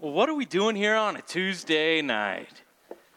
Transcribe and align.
Well, 0.00 0.12
what 0.12 0.30
are 0.30 0.34
we 0.34 0.46
doing 0.46 0.76
here 0.76 0.96
on 0.96 1.16
a 1.16 1.20
Tuesday 1.20 2.00
night? 2.00 2.62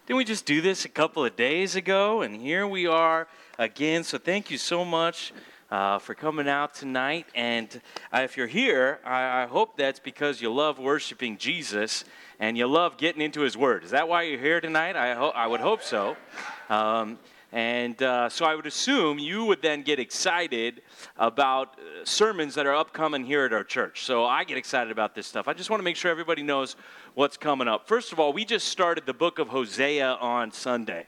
Didn't 0.06 0.18
we 0.18 0.24
just 0.26 0.44
do 0.44 0.60
this 0.60 0.84
a 0.84 0.90
couple 0.90 1.24
of 1.24 1.34
days 1.34 1.76
ago? 1.76 2.20
And 2.20 2.38
here 2.38 2.66
we 2.66 2.86
are 2.86 3.26
again. 3.58 4.04
So 4.04 4.18
thank 4.18 4.50
you 4.50 4.58
so 4.58 4.84
much 4.84 5.32
uh, 5.70 5.98
for 5.98 6.14
coming 6.14 6.46
out 6.46 6.74
tonight. 6.74 7.24
And 7.34 7.80
uh, 8.12 8.20
if 8.20 8.36
you're 8.36 8.46
here, 8.46 9.00
I, 9.02 9.44
I 9.44 9.46
hope 9.46 9.78
that's 9.78 9.98
because 9.98 10.42
you 10.42 10.52
love 10.52 10.78
worshiping 10.78 11.38
Jesus 11.38 12.04
and 12.38 12.58
you 12.58 12.66
love 12.66 12.98
getting 12.98 13.22
into 13.22 13.40
His 13.40 13.56
Word. 13.56 13.82
Is 13.84 13.92
that 13.92 14.06
why 14.06 14.24
you're 14.24 14.38
here 14.38 14.60
tonight? 14.60 14.94
I, 14.94 15.14
ho- 15.14 15.32
I 15.34 15.46
would 15.46 15.60
hope 15.60 15.82
so. 15.82 16.18
Um, 16.68 17.18
and 17.54 18.02
uh, 18.02 18.28
so 18.28 18.44
I 18.44 18.56
would 18.56 18.66
assume 18.66 19.20
you 19.20 19.44
would 19.44 19.62
then 19.62 19.82
get 19.82 20.00
excited 20.00 20.82
about 21.16 21.78
uh, 21.78 22.04
sermons 22.04 22.56
that 22.56 22.66
are 22.66 22.74
upcoming 22.74 23.24
here 23.24 23.44
at 23.44 23.52
our 23.52 23.62
church. 23.62 24.02
So 24.02 24.24
I 24.24 24.42
get 24.42 24.58
excited 24.58 24.90
about 24.90 25.14
this 25.14 25.28
stuff. 25.28 25.46
I 25.46 25.52
just 25.52 25.70
want 25.70 25.78
to 25.78 25.84
make 25.84 25.94
sure 25.94 26.10
everybody 26.10 26.42
knows 26.42 26.74
what's 27.14 27.36
coming 27.36 27.68
up. 27.68 27.86
First 27.86 28.12
of 28.12 28.18
all, 28.18 28.32
we 28.32 28.44
just 28.44 28.66
started 28.66 29.06
the 29.06 29.14
book 29.14 29.38
of 29.38 29.46
Hosea 29.46 30.14
on 30.20 30.50
Sunday. 30.50 31.06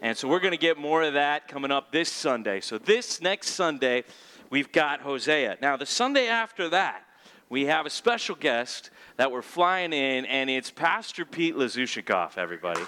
And 0.00 0.16
so 0.16 0.28
we're 0.28 0.38
going 0.38 0.52
to 0.52 0.56
get 0.56 0.78
more 0.78 1.02
of 1.02 1.14
that 1.14 1.48
coming 1.48 1.72
up 1.72 1.90
this 1.90 2.12
Sunday. 2.12 2.60
So 2.60 2.78
this 2.78 3.20
next 3.20 3.48
Sunday, 3.48 4.04
we've 4.50 4.70
got 4.70 5.00
Hosea. 5.00 5.58
Now, 5.60 5.76
the 5.76 5.84
Sunday 5.84 6.28
after 6.28 6.68
that, 6.68 7.02
we 7.48 7.64
have 7.64 7.86
a 7.86 7.90
special 7.90 8.36
guest 8.36 8.90
that 9.16 9.32
we're 9.32 9.42
flying 9.42 9.92
in, 9.92 10.26
and 10.26 10.48
it's 10.48 10.70
Pastor 10.70 11.24
Pete 11.24 11.56
Lazushikoff, 11.56 12.38
everybody. 12.38 12.82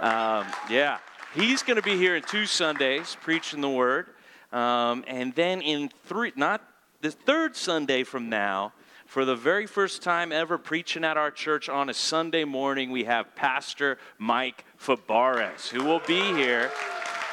Um, 0.00 0.46
yeah. 0.70 0.96
He's 1.34 1.62
going 1.62 1.76
to 1.76 1.82
be 1.82 1.96
here 1.96 2.16
in 2.16 2.22
two 2.22 2.46
Sundays 2.46 3.16
preaching 3.20 3.60
the 3.60 3.68
word. 3.68 4.06
Um, 4.50 5.04
and 5.06 5.34
then 5.34 5.60
in 5.60 5.90
three, 6.06 6.32
not 6.36 6.62
the 7.02 7.10
third 7.10 7.54
Sunday 7.54 8.02
from 8.02 8.30
now, 8.30 8.72
for 9.04 9.26
the 9.26 9.36
very 9.36 9.66
first 9.66 10.02
time 10.02 10.32
ever 10.32 10.56
preaching 10.56 11.04
at 11.04 11.18
our 11.18 11.30
church 11.30 11.68
on 11.68 11.90
a 11.90 11.94
Sunday 11.94 12.44
morning, 12.44 12.90
we 12.90 13.04
have 13.04 13.34
Pastor 13.34 13.98
Mike 14.16 14.64
Fabarez, 14.80 15.68
who 15.68 15.84
will 15.84 16.00
be 16.06 16.20
here 16.20 16.70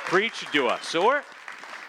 preaching 0.06 0.50
to 0.52 0.68
us. 0.68 0.86
So 0.88 1.06
we're, 1.06 1.24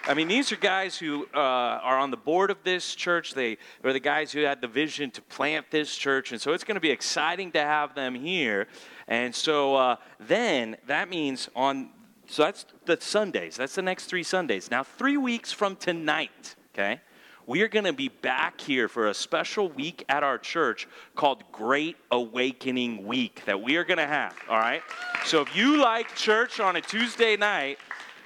I 0.05 0.15
mean, 0.15 0.29
these 0.29 0.53
are 0.53 0.57
guys 0.57 0.97
who 0.97 1.27
uh, 1.35 1.39
are 1.39 1.99
on 1.99 2.13
the 2.13 2.17
board 2.17 2.53
of 2.53 2.59
this 2.63 2.95
church. 2.95 3.35
They 3.35 3.59
are 3.83 3.93
the 3.93 3.99
guys 4.01 4.31
who 4.31 4.43
had 4.43 4.61
the 4.61 4.69
vision 4.69 5.11
to 5.11 5.23
plant 5.23 5.73
this 5.73 5.97
church. 5.97 6.31
And 6.31 6.41
so 6.41 6.53
it's 6.53 6.65
going 6.65 6.77
to 6.77 6.81
be 6.81 6.91
exciting 6.91 7.51
to 7.53 7.61
have 7.61 7.97
them 7.97 8.15
here. 8.15 8.69
And 9.09 9.35
so 9.35 9.75
uh, 9.75 9.97
then 10.21 10.77
that 10.87 11.09
means 11.09 11.49
on 11.57 11.91
so 12.27 12.43
that's 12.43 12.67
the 12.85 12.99
Sundays. 13.01 13.57
That's 13.57 13.75
the 13.75 13.83
next 13.83 14.07
three 14.07 14.23
Sundays. 14.23 14.71
Now, 14.71 14.83
three 14.83 15.17
weeks 15.17 15.53
from 15.53 15.77
tonight, 15.77 16.57
okay, 16.75 17.01
we 17.47 17.63
are 17.63 17.69
going 17.69 17.85
to 17.85 17.93
be 17.93 18.09
back 18.09 18.61
here 18.61 18.89
for 18.89 19.09
a 19.09 19.15
special 19.15 19.69
week 19.69 20.05
at 20.09 20.25
our 20.25 20.37
church 20.37 20.89
called 21.15 21.45
Great 21.53 21.97
Awakening 22.11 23.07
Week 23.07 23.43
that 23.47 23.63
we 23.63 23.77
are 23.77 23.85
going 23.85 23.99
to 23.99 24.07
have, 24.07 24.35
all 24.49 24.59
right? 24.59 24.83
So 25.25 25.43
if 25.43 25.55
you 25.55 25.81
like 25.81 26.15
church 26.17 26.59
on 26.59 26.75
a 26.75 26.81
Tuesday 26.81 27.37
night, 27.37 27.79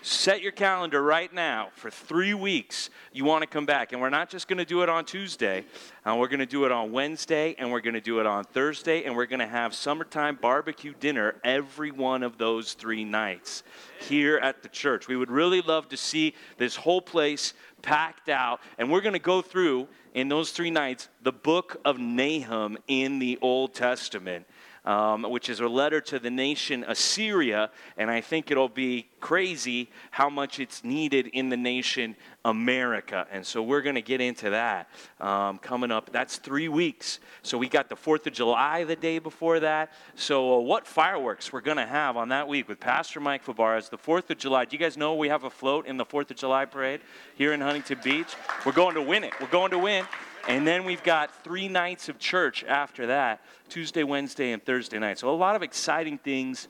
set 0.03 0.43
your 0.43 0.53
calendar 0.53 1.03
right 1.03 1.33
now 1.33 1.69
for 1.75 1.91
three 1.91 2.35
weeks. 2.35 2.91
You 3.13 3.25
want 3.25 3.43
to 3.43 3.47
come 3.47 3.67
back 3.67 3.93
and 3.93 4.01
we're 4.01 4.11
not 4.11 4.31
just 4.31 4.49
going 4.49 4.59
to 4.59 4.65
do 4.65 4.83
it 4.83 4.89
on 4.89 5.05
tuesday 5.05 5.65
uh, 6.05 6.15
we're 6.17 6.29
going 6.29 6.41
to 6.41 6.47
do 6.47 6.65
it 6.65 6.73
on 6.73 6.93
wednesday 6.93 7.55
and 7.59 7.71
we're 7.71 7.81
going 7.81 7.95
to 7.95 8.01
do 8.01 8.21
it 8.21 8.27
on 8.27 8.45
thursday 8.45 9.05
and 9.05 9.17
we're 9.17 9.27
going 9.27 9.41
to 9.41 9.47
have 9.47 9.75
summertime 9.75 10.39
barbecue 10.41 10.95
dinner 11.01 11.35
every 11.45 11.91
one 11.91 12.23
of 12.23 12.39
those 12.39 12.75
three 12.75 13.05
nights 13.05 13.63
here 14.01 14.39
at 14.39 14.63
the 14.63 14.69
church. 14.69 15.09
We 15.09 15.17
would 15.17 15.31
really 15.31 15.61
love 15.61 15.89
to 15.91 15.97
see 15.97 16.35
this 16.57 16.77
whole 16.77 17.03
place 17.03 17.55
packed 17.83 18.29
out 18.29 18.61
and 18.79 18.91
we're 18.91 19.01
going 19.01 19.15
to 19.15 19.19
go 19.19 19.43
through 19.43 19.89
in 20.15 20.29
those 20.29 20.53
three 20.53 20.71
nights 20.71 21.09
the 21.23 21.33
book 21.33 21.81
of 21.85 21.99
nahum 21.99 22.77
in 22.89 23.19
the 23.19 23.39
old 23.41 23.75
testament 23.75 24.47
um, 24.85 25.23
which 25.23 25.49
is 25.49 25.61
a 25.61 25.69
letter 25.69 26.01
to 26.01 26.19
the 26.19 26.31
nation 26.31 26.85
Assyria, 26.87 27.71
and 27.97 28.11
I 28.11 28.21
think 28.21 28.51
it'll 28.51 28.69
be 28.69 29.09
crazy 29.21 29.91
how 30.11 30.31
much 30.31 30.59
it's 30.59 30.83
needed 30.83 31.27
in 31.29 31.49
the 31.51 31.57
nation 31.57 32.17
America. 32.45 33.27
And 33.31 33.45
so 33.45 33.63
we're 33.63 33.83
going 33.83 33.97
to 33.97 34.03
get 34.03 34.21
into 34.21 34.51
that 34.51 34.89
um, 35.21 35.59
coming 35.59 35.91
up. 35.91 36.11
That's 36.11 36.37
three 36.37 36.69
weeks. 36.69 37.21
So 37.43 37.59
we 37.59 37.69
got 37.69 37.89
the 37.89 37.97
4th 37.97 38.27
of 38.27 38.33
July 38.33 38.85
the 38.85 38.97
day 38.97 39.19
before 39.19 39.61
that. 39.61 39.93
So, 40.15 40.55
uh, 40.55 40.61
what 40.61 40.87
fireworks 40.87 41.53
we're 41.53 41.61
going 41.61 41.77
to 41.77 41.87
have 41.87 42.17
on 42.17 42.31
that 42.31 42.49
week 42.49 42.69
with 42.69 42.81
Pastor 42.81 43.21
Mike 43.21 43.45
Fabarez, 43.45 43.91
the 43.91 43.99
4th 43.99 44.31
of 44.31 44.39
July. 44.39 44.65
Do 44.65 44.77
you 44.77 44.81
guys 44.81 44.97
know 44.97 45.15
we 45.15 45.29
have 45.29 45.45
a 45.45 45.51
float 45.51 45.87
in 45.87 45.97
the 45.97 46.07
4th 46.07 46.31
of 46.31 46.37
July 46.37 46.65
parade 46.65 47.01
here 47.35 47.53
in 47.53 47.61
Huntington 47.61 47.99
Beach? 48.03 48.35
We're 48.65 48.73
going 48.73 48.95
to 48.95 49.03
win 49.03 49.25
it. 49.25 49.35
We're 49.41 49.49
going 49.49 49.71
to 49.73 49.79
win. 49.79 50.07
And 50.49 50.67
then 50.67 50.85
we've 50.85 51.03
got 51.03 51.45
three 51.45 51.69
nights 51.69 52.09
of 52.09 52.19
church 52.19 52.65
after 52.65 53.07
that 53.07 53.41
Tuesday, 53.69 54.03
Wednesday, 54.03 54.53
and 54.53 54.65
Thursday 54.65 54.99
night. 54.99 55.19
So, 55.19 55.31
a 55.31 55.37
lot 55.37 55.57
of 55.57 55.63
exciting 55.63 56.19
things 56.19 56.69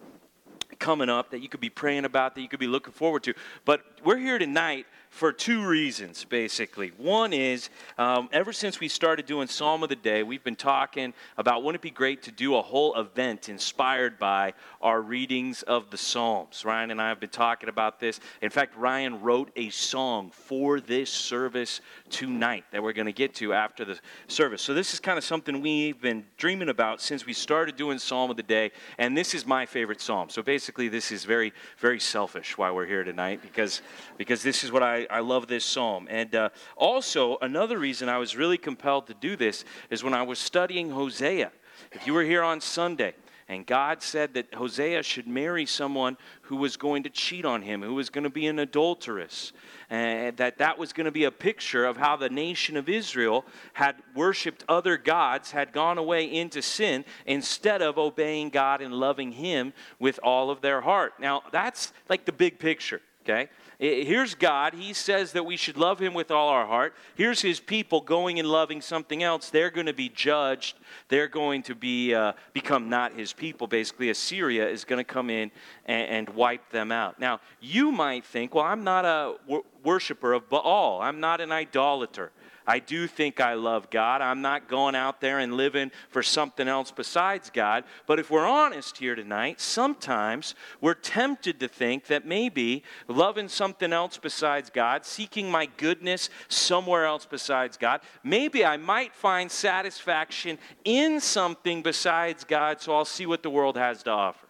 coming 0.79 1.09
up 1.09 1.31
that 1.31 1.41
you 1.41 1.49
could 1.49 1.61
be 1.61 1.71
praying 1.71 2.05
about, 2.05 2.35
that 2.35 2.41
you 2.41 2.49
could 2.49 2.59
be 2.59 2.67
looking 2.67 2.93
forward 2.93 3.23
to. 3.25 3.35
But 3.65 3.83
we're 4.03 4.19
here 4.19 4.39
tonight 4.39 4.87
for 5.11 5.33
two 5.33 5.67
reasons, 5.67 6.25
basically. 6.25 6.93
One 6.97 7.33
is, 7.33 7.69
um, 7.99 8.29
ever 8.33 8.53
since 8.53 8.81
we 8.81 8.89
started 8.89 9.27
doing 9.27 9.49
Psalm 9.49 9.83
of 9.83 9.89
the 9.89 9.97
Day, 9.97 10.23
we've 10.23 10.43
been 10.43 10.57
talking 10.57 11.13
about 11.37 11.63
wouldn't 11.63 11.81
it 11.81 11.83
be 11.83 11.91
great 11.91 12.23
to 12.23 12.31
do 12.31 12.57
a 12.57 12.63
whole 12.63 12.95
event 12.95 13.49
inspired 13.49 14.19
by 14.19 14.55
our 14.81 15.03
readings 15.03 15.63
of 15.63 15.91
the 15.91 15.99
Psalms. 15.99 16.65
Ryan 16.65 16.93
and 16.93 17.03
I 17.03 17.09
have 17.09 17.21
been 17.21 17.29
talking 17.29 17.69
about 17.69 17.99
this. 17.99 18.21
In 18.41 18.51
fact, 18.51 18.77
Ryan 18.77 19.21
wrote 19.21 19.51
a 19.57 19.69
song 19.71 20.31
for 20.31 20.81
this 20.81 21.11
service 21.11 21.81
tonight 22.11 22.65
that 22.73 22.83
we're 22.83 22.93
going 22.93 23.07
to 23.07 23.13
get 23.13 23.35
to 23.37 23.55
after 23.55 23.85
the 23.85 23.99
service. 24.29 24.63
So, 24.63 24.75
this 24.75 24.93
is 24.93 25.01
kind 25.01 25.17
of 25.17 25.25
something 25.25 25.61
we've 25.61 26.01
been 26.01 26.25
dreaming 26.37 26.69
about 26.69 27.01
since 27.01 27.25
we 27.25 27.33
started 27.33 27.77
doing 27.77 27.99
Psalm 27.99 28.31
of 28.31 28.37
the 28.37 28.43
Day, 28.43 28.71
and 28.99 29.17
this 29.17 29.35
is 29.35 29.47
my 29.47 29.65
favorite 29.65 30.01
psalm. 30.01 30.29
So, 30.29 30.43
basically, 30.43 30.89
this 30.89 31.11
is 31.11 31.25
very, 31.25 31.53
very 31.79 32.01
selfish 32.01 32.59
why 32.59 32.71
we're 32.71 32.87
here 32.87 33.05
tonight 33.05 33.41
because, 33.43 33.83
because 34.19 34.43
this 34.43 34.63
is 34.63 34.71
what 34.71 34.83
I 34.83 35.01
I, 35.11 35.21
love 35.21 35.47
this 35.47 35.65
psalm. 35.65 36.07
And 36.11 36.35
uh, 36.35 36.49
also, 36.77 37.39
another 37.41 37.79
reason 37.79 38.09
I 38.09 38.19
was 38.19 38.37
really 38.37 38.59
compelled 38.59 39.07
to 39.07 39.15
do 39.15 39.37
this 39.37 39.65
is 39.91 40.03
when 40.03 40.15
I 40.15 40.23
was 40.23 40.39
studying 40.39 40.91
Hosea. 40.91 41.53
If 41.93 42.07
you 42.07 42.13
were 42.13 42.25
here 42.25 42.43
on 42.43 42.61
Sunday, 42.61 43.15
and 43.51 43.67
God 43.67 44.01
said 44.01 44.35
that 44.35 44.55
Hosea 44.55 45.03
should 45.03 45.27
marry 45.27 45.67
someone 45.67 46.17
who 46.43 46.55
was 46.55 46.77
going 46.77 47.03
to 47.03 47.11
cheat 47.11 47.45
on 47.45 47.63
him, 47.63 47.83
who 47.83 47.95
was 47.95 48.09
going 48.09 48.23
to 48.23 48.31
be 48.31 48.47
an 48.47 48.61
adulteress. 48.61 49.53
And 49.91 50.37
that 50.37 50.59
that 50.59 50.79
was 50.79 50.93
going 50.93 51.07
to 51.07 51.11
be 51.11 51.25
a 51.25 51.33
picture 51.33 51.85
of 51.85 51.97
how 51.97 52.15
the 52.15 52.29
nation 52.29 52.77
of 52.77 52.89
Israel 52.89 53.45
had 53.73 53.97
worshiped 54.15 54.65
other 54.69 54.97
gods, 54.97 55.51
had 55.51 55.73
gone 55.73 55.99
away 55.99 56.33
into 56.33 56.63
sin, 56.63 57.05
instead 57.27 57.83
of 57.83 57.99
obeying 57.99 58.51
God 58.51 58.81
and 58.81 58.95
loving 58.95 59.33
Him 59.33 59.73
with 59.99 60.21
all 60.23 60.53
of 60.53 60.61
their 60.61 60.81
heart. 60.81 61.15
Now, 61.19 61.43
that's 61.51 61.93
like 62.09 62.27
the 62.27 62.33
big 62.33 62.61
picture, 62.61 63.01
okay? 63.25 63.49
Here's 63.81 64.35
God. 64.35 64.75
He 64.75 64.93
says 64.93 65.33
that 65.33 65.47
we 65.47 65.57
should 65.57 65.79
love 65.79 65.99
Him 65.99 66.13
with 66.13 66.31
all 66.31 66.51
our 66.51 66.67
heart. 66.67 66.95
Here's 67.15 67.41
His 67.41 67.61
people 67.61 68.03
going 68.03 68.39
and 68.39 68.47
loving 68.47 68.83
something 68.83 69.23
else. 69.23 69.49
They're 69.49 69.71
going 69.71 69.87
to 69.87 69.95
be 69.95 70.11
judged. 70.11 70.77
They're 71.09 71.29
going 71.29 71.63
to 71.63 71.75
be 71.75 72.15
uh, 72.15 72.35
become 72.53 72.91
not 72.91 73.15
His 73.15 73.33
people. 73.33 73.67
Basically, 73.67 74.11
Assyria 74.11 74.69
is 74.69 74.85
going 74.85 74.99
to 74.99 75.05
come 75.05 75.31
in 75.31 75.51
and, 75.87 76.29
and, 76.29 76.37
wipe 76.37 76.71
them 76.71 76.93
out. 76.93 77.19
Now, 77.19 77.41
you 77.59 77.91
might 77.91 78.27
think, 78.27 78.55
well, 78.55 78.67
I'm 78.67 78.85
not 78.85 79.07
a 79.07 79.37
wor- 79.47 79.65
worshiper 79.83 80.35
of 80.35 80.51
Baal. 80.51 81.01
I'm 81.01 81.19
not 81.19 81.41
an 81.41 81.51
idolater. 81.51 82.33
I 82.67 82.79
do 82.79 83.07
think 83.07 83.41
I 83.41 83.55
love 83.55 83.91
God. 83.91 84.21
I'm 84.21 84.43
not 84.43 84.69
going 84.69 84.95
out 84.95 85.21
there 85.21 85.39
and 85.39 85.55
living 85.55 85.91
for 86.11 86.23
something 86.23 86.69
else 86.69 86.91
besides 86.91 87.51
God. 87.51 87.85
But 88.07 88.19
if 88.19 88.31
we're 88.31 88.47
honest 88.47 88.99
here 88.99 89.15
tonight, 89.15 89.61
sometimes 89.61 90.55
we're 90.81 90.95
tempted 90.95 91.61
to 91.61 91.69
think 91.69 92.07
that 92.07 92.27
maybe 92.27 92.83
loving 93.09 93.49
something 93.49 93.93
else 93.93 94.19
besides 94.19 94.71
God, 94.71 95.05
seeking 95.05 95.51
my 95.51 95.67
goodness 95.77 96.31
somewhere 96.49 97.07
else 97.07 97.27
besides 97.27 97.77
God, 97.77 98.01
maybe 98.23 98.65
I 98.65 98.77
might 98.77 99.15
find 99.15 99.51
satisfaction 99.51 100.59
in 100.85 101.21
something 101.21 101.83
besides 101.83 102.45
God, 102.45 102.81
so 102.81 102.95
I'll 102.95 103.05
see 103.05 103.27
what 103.27 103.43
the 103.43 103.51
world 103.51 103.77
has 103.77 104.03
to 104.05 104.11
offer. 104.11 104.47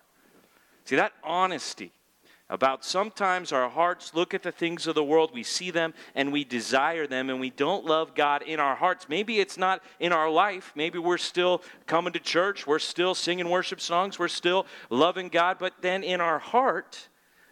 See, 0.85 0.97
that 0.97 1.13
honesty 1.23 1.93
about 2.51 2.85
sometimes 2.85 3.53
our 3.53 3.71
hearts 3.71 4.13
look 4.13 4.35
at 4.35 4.43
the 4.43 4.53
things 4.53 4.87
of 4.87 4.95
the 4.95 5.05
world, 5.05 5.31
we 5.33 5.45
see 5.45 5.71
them 5.71 5.95
and 6.15 6.33
we 6.33 6.45
desire 6.45 7.07
them, 7.07 7.31
and 7.31 7.41
we 7.41 7.49
don't 7.49 7.87
love 7.87 8.15
God 8.15 8.43
in 8.43 8.61
our 8.61 8.75
hearts. 8.75 9.09
Maybe 9.09 9.39
it's 9.39 9.57
not 9.57 9.83
in 10.01 10.13
our 10.13 10.29
life. 10.29 10.73
Maybe 10.75 10.99
we're 10.99 11.17
still 11.17 11.63
coming 11.87 12.13
to 12.13 12.19
church, 12.19 12.67
we're 12.67 12.81
still 12.81 13.15
singing 13.15 13.49
worship 13.49 13.81
songs, 13.81 14.19
we're 14.19 14.29
still 14.29 14.67
loving 14.91 15.29
God, 15.29 15.57
but 15.59 15.75
then 15.81 16.03
in 16.03 16.21
our 16.21 16.41
heart, 16.41 17.09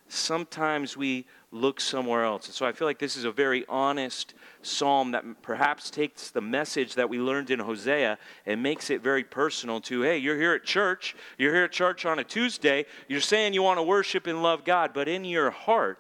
sometimes 0.09 0.97
we 0.97 1.27
look 1.51 1.81
somewhere 1.81 2.25
else. 2.25 2.47
And 2.47 2.55
so 2.55 2.67
I 2.67 2.73
feel 2.73 2.87
like 2.87 2.99
this 2.99 3.17
is 3.17 3.25
a 3.25 3.33
very 3.33 3.65
honest 3.69 4.35
psalm 4.63 5.13
that 5.13 5.25
perhaps 5.43 5.91
takes 5.91 6.31
the 6.31 6.41
message 6.41 6.95
that 6.95 7.09
we 7.09 7.19
learned 7.19 7.51
in 7.51 7.59
Hosea 7.59 8.19
and 8.45 8.63
makes 8.63 8.91
it 8.91 9.03
very 9.03 9.25
personal 9.25 9.81
to 9.83 10.03
hey, 10.03 10.19
you're 10.19 10.37
here 10.37 10.55
at 10.55 10.65
church, 10.65 11.17
you're 11.39 11.55
here 11.55 11.65
at 11.65 11.73
church 11.73 12.05
on 12.05 12.19
a 12.19 12.25
Tuesday, 12.25 12.85
you're 13.09 13.21
saying 13.21 13.55
you 13.55 13.63
want 13.63 13.79
to 13.79 13.83
worship 13.83 14.27
and 14.27 14.43
love 14.43 14.65
God, 14.65 14.93
but 14.93 15.09
in 15.09 15.25
your 15.25 15.51
heart, 15.51 15.99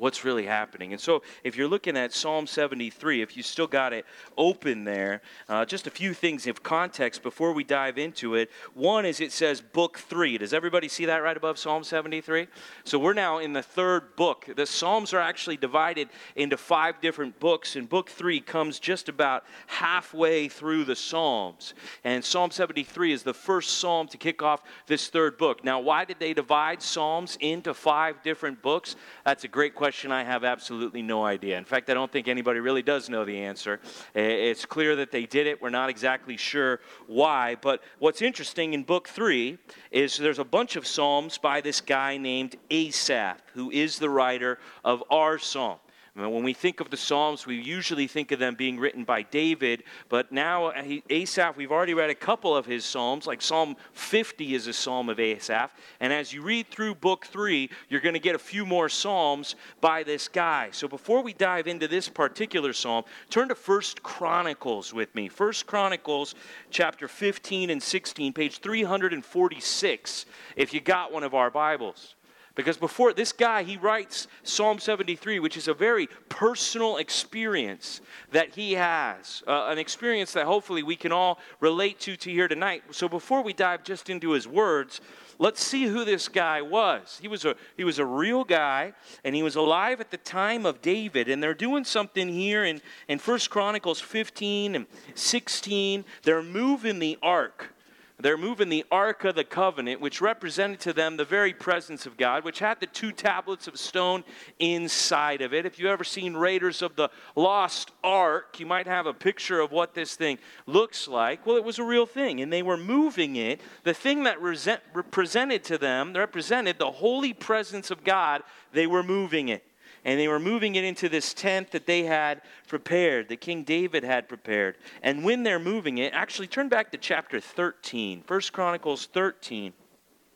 what's 0.00 0.24
really 0.24 0.46
happening. 0.46 0.92
And 0.92 1.00
so, 1.00 1.22
if 1.44 1.56
you're 1.56 1.68
looking 1.68 1.96
at 1.96 2.12
Psalm 2.12 2.46
73, 2.46 3.20
if 3.20 3.36
you 3.36 3.42
still 3.42 3.66
got 3.66 3.92
it 3.92 4.06
open 4.38 4.84
there, 4.84 5.20
uh, 5.46 5.66
just 5.66 5.86
a 5.86 5.90
few 5.90 6.14
things 6.14 6.46
of 6.46 6.62
context 6.62 7.22
before 7.22 7.52
we 7.52 7.64
dive 7.64 7.98
into 7.98 8.34
it. 8.34 8.50
One 8.72 9.04
is 9.04 9.20
it 9.20 9.30
says 9.30 9.60
book 9.60 9.98
three. 9.98 10.38
Does 10.38 10.54
everybody 10.54 10.88
see 10.88 11.04
that 11.04 11.18
right 11.18 11.36
above 11.36 11.58
Psalm 11.58 11.84
73? 11.84 12.48
So, 12.84 12.98
we're 12.98 13.12
now 13.12 13.38
in 13.38 13.52
the 13.52 13.62
third 13.62 14.16
book. 14.16 14.48
The 14.56 14.66
Psalms 14.66 15.12
are 15.12 15.20
actually 15.20 15.58
divided 15.58 16.08
into 16.34 16.56
five 16.56 17.00
different 17.02 17.38
books, 17.38 17.76
and 17.76 17.86
book 17.86 18.08
three 18.08 18.40
comes 18.40 18.78
just 18.78 19.10
about 19.10 19.44
halfway 19.66 20.48
through 20.48 20.84
the 20.84 20.96
Psalms. 20.96 21.74
And 22.04 22.24
Psalm 22.24 22.50
73 22.50 23.12
is 23.12 23.22
the 23.22 23.34
first 23.34 23.78
psalm 23.78 24.08
to 24.08 24.16
kick 24.16 24.42
off 24.42 24.62
this 24.86 25.08
third 25.08 25.36
book. 25.36 25.62
Now, 25.62 25.78
why 25.78 26.06
did 26.06 26.18
they 26.18 26.32
divide 26.32 26.80
Psalms 26.80 27.36
into 27.40 27.74
five 27.74 28.22
different 28.22 28.62
books? 28.62 28.96
That's 29.26 29.44
a 29.44 29.48
great 29.48 29.74
question 29.74 29.89
question, 29.90 30.12
I 30.12 30.22
have 30.22 30.44
absolutely 30.44 31.02
no 31.02 31.24
idea. 31.24 31.58
In 31.58 31.64
fact, 31.64 31.90
I 31.90 31.94
don't 31.94 32.12
think 32.12 32.28
anybody 32.28 32.60
really 32.60 32.80
does 32.80 33.08
know 33.08 33.24
the 33.24 33.36
answer. 33.40 33.80
It's 34.14 34.64
clear 34.64 34.94
that 34.94 35.10
they 35.10 35.26
did 35.26 35.48
it. 35.48 35.60
We're 35.60 35.70
not 35.70 35.90
exactly 35.90 36.36
sure 36.36 36.78
why. 37.08 37.56
But 37.60 37.82
what's 37.98 38.22
interesting 38.22 38.72
in 38.72 38.84
book 38.84 39.08
three 39.08 39.58
is 39.90 40.16
there's 40.16 40.38
a 40.38 40.44
bunch 40.44 40.76
of 40.76 40.86
Psalms 40.86 41.38
by 41.38 41.60
this 41.60 41.80
guy 41.80 42.18
named 42.18 42.54
Asaph, 42.70 43.38
who 43.54 43.72
is 43.72 43.98
the 43.98 44.08
writer 44.08 44.60
of 44.84 45.02
our 45.10 45.40
Psalm. 45.40 45.80
When 46.14 46.42
we 46.42 46.54
think 46.54 46.80
of 46.80 46.90
the 46.90 46.96
Psalms, 46.96 47.46
we 47.46 47.54
usually 47.56 48.08
think 48.08 48.32
of 48.32 48.40
them 48.40 48.56
being 48.56 48.80
written 48.80 49.04
by 49.04 49.22
David, 49.22 49.84
but 50.08 50.32
now 50.32 50.66
uh, 50.66 50.82
Asaph, 51.08 51.56
we've 51.56 51.70
already 51.70 51.94
read 51.94 52.10
a 52.10 52.16
couple 52.16 52.56
of 52.56 52.66
his 52.66 52.84
Psalms, 52.84 53.28
like 53.28 53.40
Psalm 53.40 53.76
50 53.92 54.54
is 54.56 54.66
a 54.66 54.72
Psalm 54.72 55.08
of 55.08 55.20
Asaph. 55.20 55.70
And 56.00 56.12
as 56.12 56.32
you 56.32 56.42
read 56.42 56.66
through 56.68 56.96
book 56.96 57.26
three, 57.26 57.70
you're 57.88 58.00
going 58.00 58.14
to 58.14 58.20
get 58.20 58.34
a 58.34 58.40
few 58.40 58.66
more 58.66 58.88
Psalms 58.88 59.54
by 59.80 60.02
this 60.02 60.26
guy. 60.26 60.70
So 60.72 60.88
before 60.88 61.22
we 61.22 61.32
dive 61.32 61.68
into 61.68 61.86
this 61.86 62.08
particular 62.08 62.72
Psalm, 62.72 63.04
turn 63.30 63.48
to 63.48 63.54
First 63.54 64.02
Chronicles 64.02 64.92
with 64.92 65.14
me. 65.14 65.28
First 65.28 65.66
Chronicles 65.68 66.34
chapter 66.70 67.06
15 67.06 67.70
and 67.70 67.80
16, 67.80 68.32
page 68.32 68.58
346, 68.58 70.26
if 70.56 70.74
you 70.74 70.80
got 70.80 71.12
one 71.12 71.22
of 71.22 71.34
our 71.34 71.52
Bibles. 71.52 72.16
Because 72.60 72.76
before 72.76 73.14
this 73.14 73.32
guy, 73.32 73.62
he 73.62 73.78
writes 73.78 74.28
Psalm 74.42 74.78
73, 74.78 75.38
which 75.38 75.56
is 75.56 75.66
a 75.66 75.72
very 75.72 76.08
personal 76.28 76.98
experience 76.98 78.02
that 78.32 78.50
he 78.54 78.74
has, 78.74 79.42
uh, 79.46 79.68
an 79.68 79.78
experience 79.78 80.34
that 80.34 80.44
hopefully 80.44 80.82
we 80.82 80.94
can 80.94 81.10
all 81.10 81.38
relate 81.60 81.98
to 82.00 82.18
to 82.18 82.30
here 82.30 82.48
tonight. 82.48 82.82
So 82.90 83.08
before 83.08 83.42
we 83.42 83.54
dive 83.54 83.82
just 83.82 84.10
into 84.10 84.32
his 84.32 84.46
words, 84.46 85.00
let's 85.38 85.64
see 85.64 85.84
who 85.84 86.04
this 86.04 86.28
guy 86.28 86.60
was. 86.60 87.18
He 87.22 87.28
was 87.28 87.46
a 87.46 87.56
he 87.78 87.84
was 87.84 87.98
a 87.98 88.04
real 88.04 88.44
guy, 88.44 88.92
and 89.24 89.34
he 89.34 89.42
was 89.42 89.56
alive 89.56 89.98
at 90.02 90.10
the 90.10 90.18
time 90.18 90.66
of 90.66 90.82
David. 90.82 91.30
And 91.30 91.42
they're 91.42 91.54
doing 91.54 91.84
something 91.84 92.28
here 92.28 92.62
in 92.66 92.82
in 93.08 93.18
First 93.18 93.48
Chronicles 93.48 94.00
15 94.02 94.74
and 94.74 94.86
16. 95.14 96.04
They're 96.24 96.42
moving 96.42 96.98
the 96.98 97.16
ark 97.22 97.72
they're 98.22 98.36
moving 98.36 98.68
the 98.68 98.84
Ark 98.90 99.24
of 99.24 99.34
the 99.34 99.44
Covenant, 99.44 100.00
which 100.00 100.20
represented 100.20 100.80
to 100.80 100.92
them 100.92 101.16
the 101.16 101.24
very 101.24 101.52
presence 101.52 102.06
of 102.06 102.16
God, 102.16 102.44
which 102.44 102.58
had 102.58 102.80
the 102.80 102.86
two 102.86 103.12
tablets 103.12 103.66
of 103.66 103.78
stone 103.78 104.24
inside 104.58 105.42
of 105.42 105.54
it. 105.54 105.66
If 105.66 105.78
you've 105.78 105.90
ever 105.90 106.04
seen 106.04 106.34
Raiders 106.34 106.82
of 106.82 106.96
the 106.96 107.10
Lost 107.36 107.92
Ark, 108.04 108.60
you 108.60 108.66
might 108.66 108.86
have 108.86 109.06
a 109.06 109.14
picture 109.14 109.60
of 109.60 109.72
what 109.72 109.94
this 109.94 110.16
thing 110.16 110.38
looks 110.66 111.08
like. 111.08 111.46
Well, 111.46 111.56
it 111.56 111.64
was 111.64 111.78
a 111.78 111.84
real 111.84 112.06
thing, 112.06 112.40
and 112.40 112.52
they 112.52 112.62
were 112.62 112.76
moving 112.76 113.36
it. 113.36 113.60
The 113.84 113.94
thing 113.94 114.24
that 114.24 114.40
represented 114.40 115.64
to 115.64 115.78
them 115.78 116.12
represented 116.12 116.78
the 116.78 116.90
holy 116.90 117.32
presence 117.32 117.90
of 117.90 118.04
God, 118.04 118.42
they 118.72 118.86
were 118.86 119.02
moving 119.02 119.48
it 119.48 119.64
and 120.04 120.18
they 120.18 120.28
were 120.28 120.38
moving 120.38 120.74
it 120.74 120.84
into 120.84 121.08
this 121.08 121.34
tent 121.34 121.70
that 121.72 121.86
they 121.86 122.02
had 122.02 122.42
prepared, 122.68 123.28
that 123.28 123.40
King 123.40 123.62
David 123.64 124.04
had 124.04 124.28
prepared. 124.28 124.76
And 125.02 125.24
when 125.24 125.42
they're 125.42 125.58
moving 125.58 125.98
it, 125.98 126.12
actually 126.14 126.46
turn 126.46 126.68
back 126.68 126.90
to 126.92 126.98
chapter 126.98 127.40
13, 127.40 128.24
1 128.26 128.40
Chronicles 128.52 129.06
13. 129.06 129.72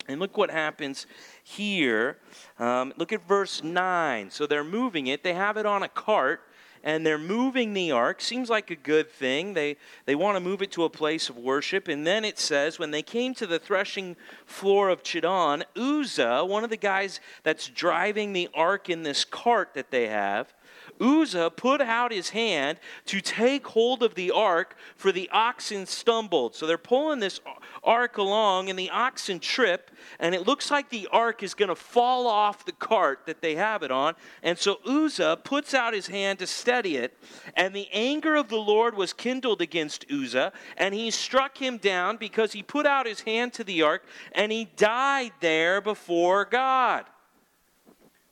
And 0.06 0.20
look 0.20 0.37
what 0.37 0.50
happens 0.50 1.06
here. 1.43 2.19
Um, 2.58 2.93
look 2.96 3.12
at 3.12 3.26
verse 3.26 3.62
9. 3.62 4.31
So 4.31 4.46
they're 4.46 4.64
moving 4.64 5.06
it, 5.06 5.22
they 5.22 5.34
have 5.34 5.56
it 5.56 5.66
on 5.66 5.82
a 5.82 5.88
cart 5.88 6.43
and 6.84 7.04
they're 7.04 7.19
moving 7.19 7.72
the 7.72 7.90
ark. 7.90 8.20
Seems 8.20 8.48
like 8.48 8.70
a 8.70 8.76
good 8.76 9.10
thing. 9.10 9.54
They, 9.54 9.76
they 10.04 10.14
want 10.14 10.36
to 10.36 10.40
move 10.40 10.62
it 10.62 10.70
to 10.72 10.84
a 10.84 10.90
place 10.90 11.28
of 11.28 11.36
worship. 11.36 11.88
And 11.88 12.06
then 12.06 12.25
it 12.25 12.38
says, 12.38 12.78
when 12.78 12.92
they 12.92 13.02
came 13.02 13.34
to 13.34 13.46
the 13.46 13.58
threshing 13.58 14.14
floor 14.46 14.90
of 14.90 15.02
Chidon, 15.02 15.64
Uzzah, 15.75 16.44
one 16.44 16.62
of 16.62 16.70
the 16.70 16.76
guys 16.76 17.19
that's 17.42 17.69
driving 17.69 18.32
the 18.32 18.48
ark 18.54 18.88
in 18.88 19.02
this 19.02 19.25
cart 19.25 19.75
that 19.75 19.90
they 19.90 20.06
have, 20.06 20.53
Uzzah 21.00 21.50
put 21.50 21.81
out 21.81 22.12
his 22.12 22.31
hand 22.31 22.79
to 23.06 23.20
take 23.20 23.67
hold 23.67 24.02
of 24.02 24.14
the 24.14 24.31
ark, 24.31 24.76
for 24.96 25.12
the 25.12 25.29
oxen 25.32 25.87
stumbled. 25.87 26.55
So 26.55 26.67
they're 26.67 26.79
pulling 26.79 27.20
this 27.20 27.41
ark 27.82 28.19
along, 28.19 28.70
and 28.70 28.79
the 28.79 28.91
oxen 28.91 29.41
trip, 29.41 29.91
and 30.19 30.35
it 30.35 30.46
looks 30.46 30.70
like 30.70 30.91
the 30.91 31.08
ark 31.12 31.43
is 31.43 31.55
going 31.55 31.69
to 31.69 31.75
fall 31.75 32.26
off 32.26 32.64
the 32.64 32.73
cart 32.73 33.26
that 33.26 33.41
they 33.41 33.55
have 33.55 33.82
it 33.82 33.91
on. 33.91 34.14
And 34.43 34.58
so 34.58 34.79
Uzzah 34.87 35.41
puts 35.44 35.75
out 35.75 35.94
his 35.94 36.06
hand 36.06 36.38
to 36.38 36.46
steady 36.46 36.97
it, 36.97 37.17
and 37.56 37.75
the 37.75 37.88
anger 37.93 38.37
of 38.37 38.49
the 38.49 38.56
Lord 38.56 38.94
was 38.97 39.12
kindled 39.12 39.61
against 39.61 40.06
Uzzah, 40.11 40.52
and 40.76 40.94
he 40.94 41.11
struck 41.11 41.58
him 41.58 41.79
down 41.79 42.17
because 42.17 42.52
he 42.52 42.62
put 42.62 42.87
out 42.87 43.06
his 43.06 43.20
hand 43.23 43.52
to 43.55 43.64
the 43.64 43.82
ark, 43.82 44.05
and 44.32 44.50
he 44.50 44.67
died 44.76 45.32
there 45.40 45.81
before 45.81 46.44
God. 46.44 47.05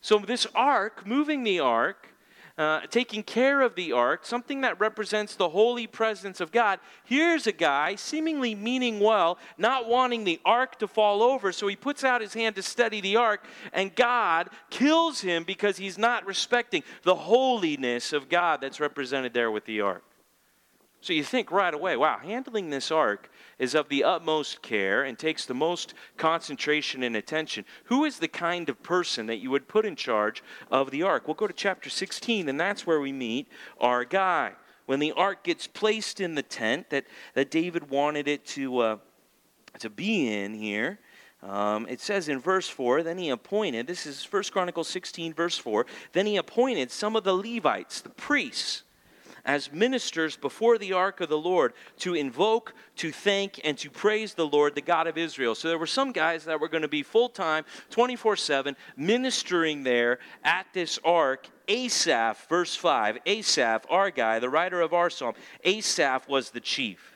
So, 0.00 0.18
this 0.18 0.48
ark, 0.54 1.06
moving 1.06 1.44
the 1.44 1.60
ark, 1.60 2.08
uh, 2.62 2.80
taking 2.86 3.22
care 3.22 3.60
of 3.60 3.74
the 3.74 3.92
ark, 3.92 4.24
something 4.24 4.60
that 4.60 4.78
represents 4.78 5.34
the 5.34 5.48
holy 5.48 5.86
presence 5.86 6.40
of 6.40 6.52
God. 6.52 6.78
Here's 7.04 7.46
a 7.46 7.52
guy 7.52 7.96
seemingly 7.96 8.54
meaning 8.54 9.00
well, 9.00 9.38
not 9.58 9.88
wanting 9.88 10.24
the 10.24 10.40
ark 10.44 10.78
to 10.78 10.86
fall 10.86 11.22
over, 11.22 11.52
so 11.52 11.66
he 11.66 11.76
puts 11.76 12.04
out 12.04 12.20
his 12.20 12.34
hand 12.34 12.54
to 12.56 12.62
steady 12.62 13.00
the 13.00 13.16
ark, 13.16 13.44
and 13.72 13.94
God 13.94 14.48
kills 14.70 15.20
him 15.20 15.44
because 15.44 15.76
he's 15.76 15.98
not 15.98 16.24
respecting 16.24 16.84
the 17.02 17.16
holiness 17.16 18.12
of 18.12 18.28
God 18.28 18.60
that's 18.60 18.80
represented 18.80 19.34
there 19.34 19.50
with 19.50 19.64
the 19.64 19.80
ark. 19.80 20.04
So 21.02 21.12
you 21.12 21.24
think 21.24 21.50
right 21.50 21.74
away, 21.74 21.96
wow, 21.96 22.18
handling 22.18 22.70
this 22.70 22.92
ark 22.92 23.28
is 23.58 23.74
of 23.74 23.88
the 23.88 24.04
utmost 24.04 24.62
care 24.62 25.04
and 25.04 25.18
takes 25.18 25.44
the 25.44 25.54
most 25.54 25.94
concentration 26.16 27.02
and 27.02 27.16
attention. 27.16 27.64
Who 27.84 28.04
is 28.04 28.18
the 28.18 28.28
kind 28.28 28.68
of 28.68 28.82
person 28.82 29.26
that 29.26 29.38
you 29.38 29.50
would 29.50 29.68
put 29.68 29.86
in 29.86 29.96
charge 29.96 30.42
of 30.70 30.90
the 30.90 31.02
ark? 31.02 31.26
We'll 31.26 31.34
go 31.34 31.46
to 31.46 31.52
chapter 31.52 31.90
16, 31.90 32.48
and 32.48 32.58
that's 32.58 32.86
where 32.86 33.00
we 33.00 33.12
meet 33.12 33.48
our 33.80 34.04
guy. 34.04 34.52
When 34.86 34.98
the 34.98 35.12
ark 35.12 35.44
gets 35.44 35.66
placed 35.66 36.20
in 36.20 36.34
the 36.34 36.42
tent 36.42 36.90
that, 36.90 37.06
that 37.34 37.50
David 37.50 37.90
wanted 37.90 38.28
it 38.28 38.44
to, 38.46 38.78
uh, 38.78 38.96
to 39.78 39.88
be 39.88 40.32
in 40.32 40.54
here, 40.54 40.98
um, 41.42 41.86
it 41.88 42.00
says 42.00 42.28
in 42.28 42.38
verse 42.38 42.68
4 42.68 43.02
then 43.02 43.18
he 43.18 43.30
appointed, 43.30 43.86
this 43.86 44.06
is 44.06 44.24
1 44.24 44.44
Chronicles 44.52 44.88
16, 44.88 45.34
verse 45.34 45.58
4, 45.58 45.86
then 46.12 46.26
he 46.26 46.36
appointed 46.36 46.90
some 46.90 47.16
of 47.16 47.24
the 47.24 47.34
Levites, 47.34 48.00
the 48.00 48.10
priests, 48.10 48.84
as 49.44 49.72
ministers 49.72 50.36
before 50.36 50.78
the 50.78 50.92
ark 50.92 51.20
of 51.20 51.28
the 51.28 51.38
Lord 51.38 51.72
to 51.98 52.14
invoke, 52.14 52.74
to 52.96 53.10
thank, 53.10 53.60
and 53.64 53.76
to 53.78 53.90
praise 53.90 54.34
the 54.34 54.46
Lord, 54.46 54.74
the 54.74 54.80
God 54.80 55.06
of 55.06 55.18
Israel. 55.18 55.54
So 55.54 55.68
there 55.68 55.78
were 55.78 55.86
some 55.86 56.12
guys 56.12 56.44
that 56.44 56.60
were 56.60 56.68
going 56.68 56.82
to 56.82 56.88
be 56.88 57.02
full 57.02 57.28
time, 57.28 57.64
24 57.90 58.36
7, 58.36 58.76
ministering 58.96 59.82
there 59.82 60.18
at 60.44 60.66
this 60.72 60.98
ark. 61.04 61.48
Asaph, 61.68 62.48
verse 62.48 62.74
5, 62.74 63.18
Asaph, 63.24 63.86
our 63.88 64.10
guy, 64.10 64.40
the 64.40 64.50
writer 64.50 64.80
of 64.80 64.92
our 64.92 65.08
psalm, 65.08 65.34
Asaph 65.64 66.28
was 66.28 66.50
the 66.50 66.60
chief. 66.60 67.11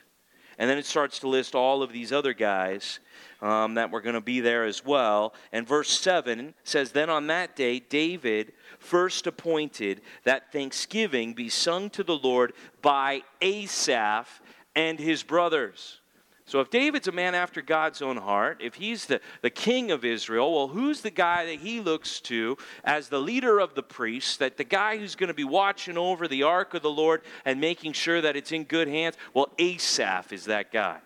And 0.57 0.69
then 0.69 0.77
it 0.77 0.85
starts 0.85 1.19
to 1.19 1.27
list 1.27 1.53
all 1.53 1.83
of 1.83 1.91
these 1.91 2.11
other 2.11 2.33
guys 2.33 2.99
um, 3.41 3.75
that 3.75 3.91
were 3.91 4.01
going 4.01 4.15
to 4.15 4.21
be 4.21 4.39
there 4.39 4.65
as 4.65 4.83
well. 4.83 5.33
And 5.51 5.67
verse 5.67 5.89
7 5.89 6.53
says, 6.63 6.91
Then 6.91 7.09
on 7.09 7.27
that 7.27 7.55
day, 7.55 7.79
David 7.79 8.53
first 8.79 9.27
appointed 9.27 10.01
that 10.23 10.51
thanksgiving 10.51 11.33
be 11.33 11.49
sung 11.49 11.89
to 11.91 12.03
the 12.03 12.17
Lord 12.17 12.53
by 12.81 13.21
Asaph 13.41 14.41
and 14.75 14.99
his 14.99 15.23
brothers. 15.23 15.99
So, 16.47 16.61
if 16.61 16.69
David's 16.69 17.09
a 17.09 17.11
man 17.11 17.35
after 17.35 17.61
God's 17.61 18.01
own 18.01 18.15
heart, 18.15 18.61
if 18.61 18.75
he's 18.75 19.05
the, 19.05 19.19
the 19.41 19.49
king 19.49 19.91
of 19.91 20.05
Israel, 20.05 20.55
well, 20.55 20.69
who's 20.69 21.01
the 21.01 21.11
guy 21.11 21.45
that 21.45 21.59
he 21.59 21.81
looks 21.81 22.21
to 22.21 22.57
as 22.85 23.09
the 23.09 23.19
leader 23.19 23.59
of 23.59 23.75
the 23.75 23.83
priests, 23.83 24.37
that 24.37 24.55
the 24.55 24.63
guy 24.63 24.97
who's 24.97 25.15
going 25.15 25.27
to 25.27 25.33
be 25.33 25.43
watching 25.43 25.97
over 25.97 26.25
the 26.25 26.43
ark 26.43 26.73
of 26.73 26.83
the 26.83 26.89
Lord 26.89 27.21
and 27.43 27.59
making 27.59 27.91
sure 27.91 28.21
that 28.21 28.37
it's 28.37 28.53
in 28.53 28.63
good 28.63 28.87
hands? 28.87 29.17
Well, 29.33 29.49
Asaph 29.59 30.31
is 30.31 30.45
that 30.45 30.71
guy. 30.71 30.99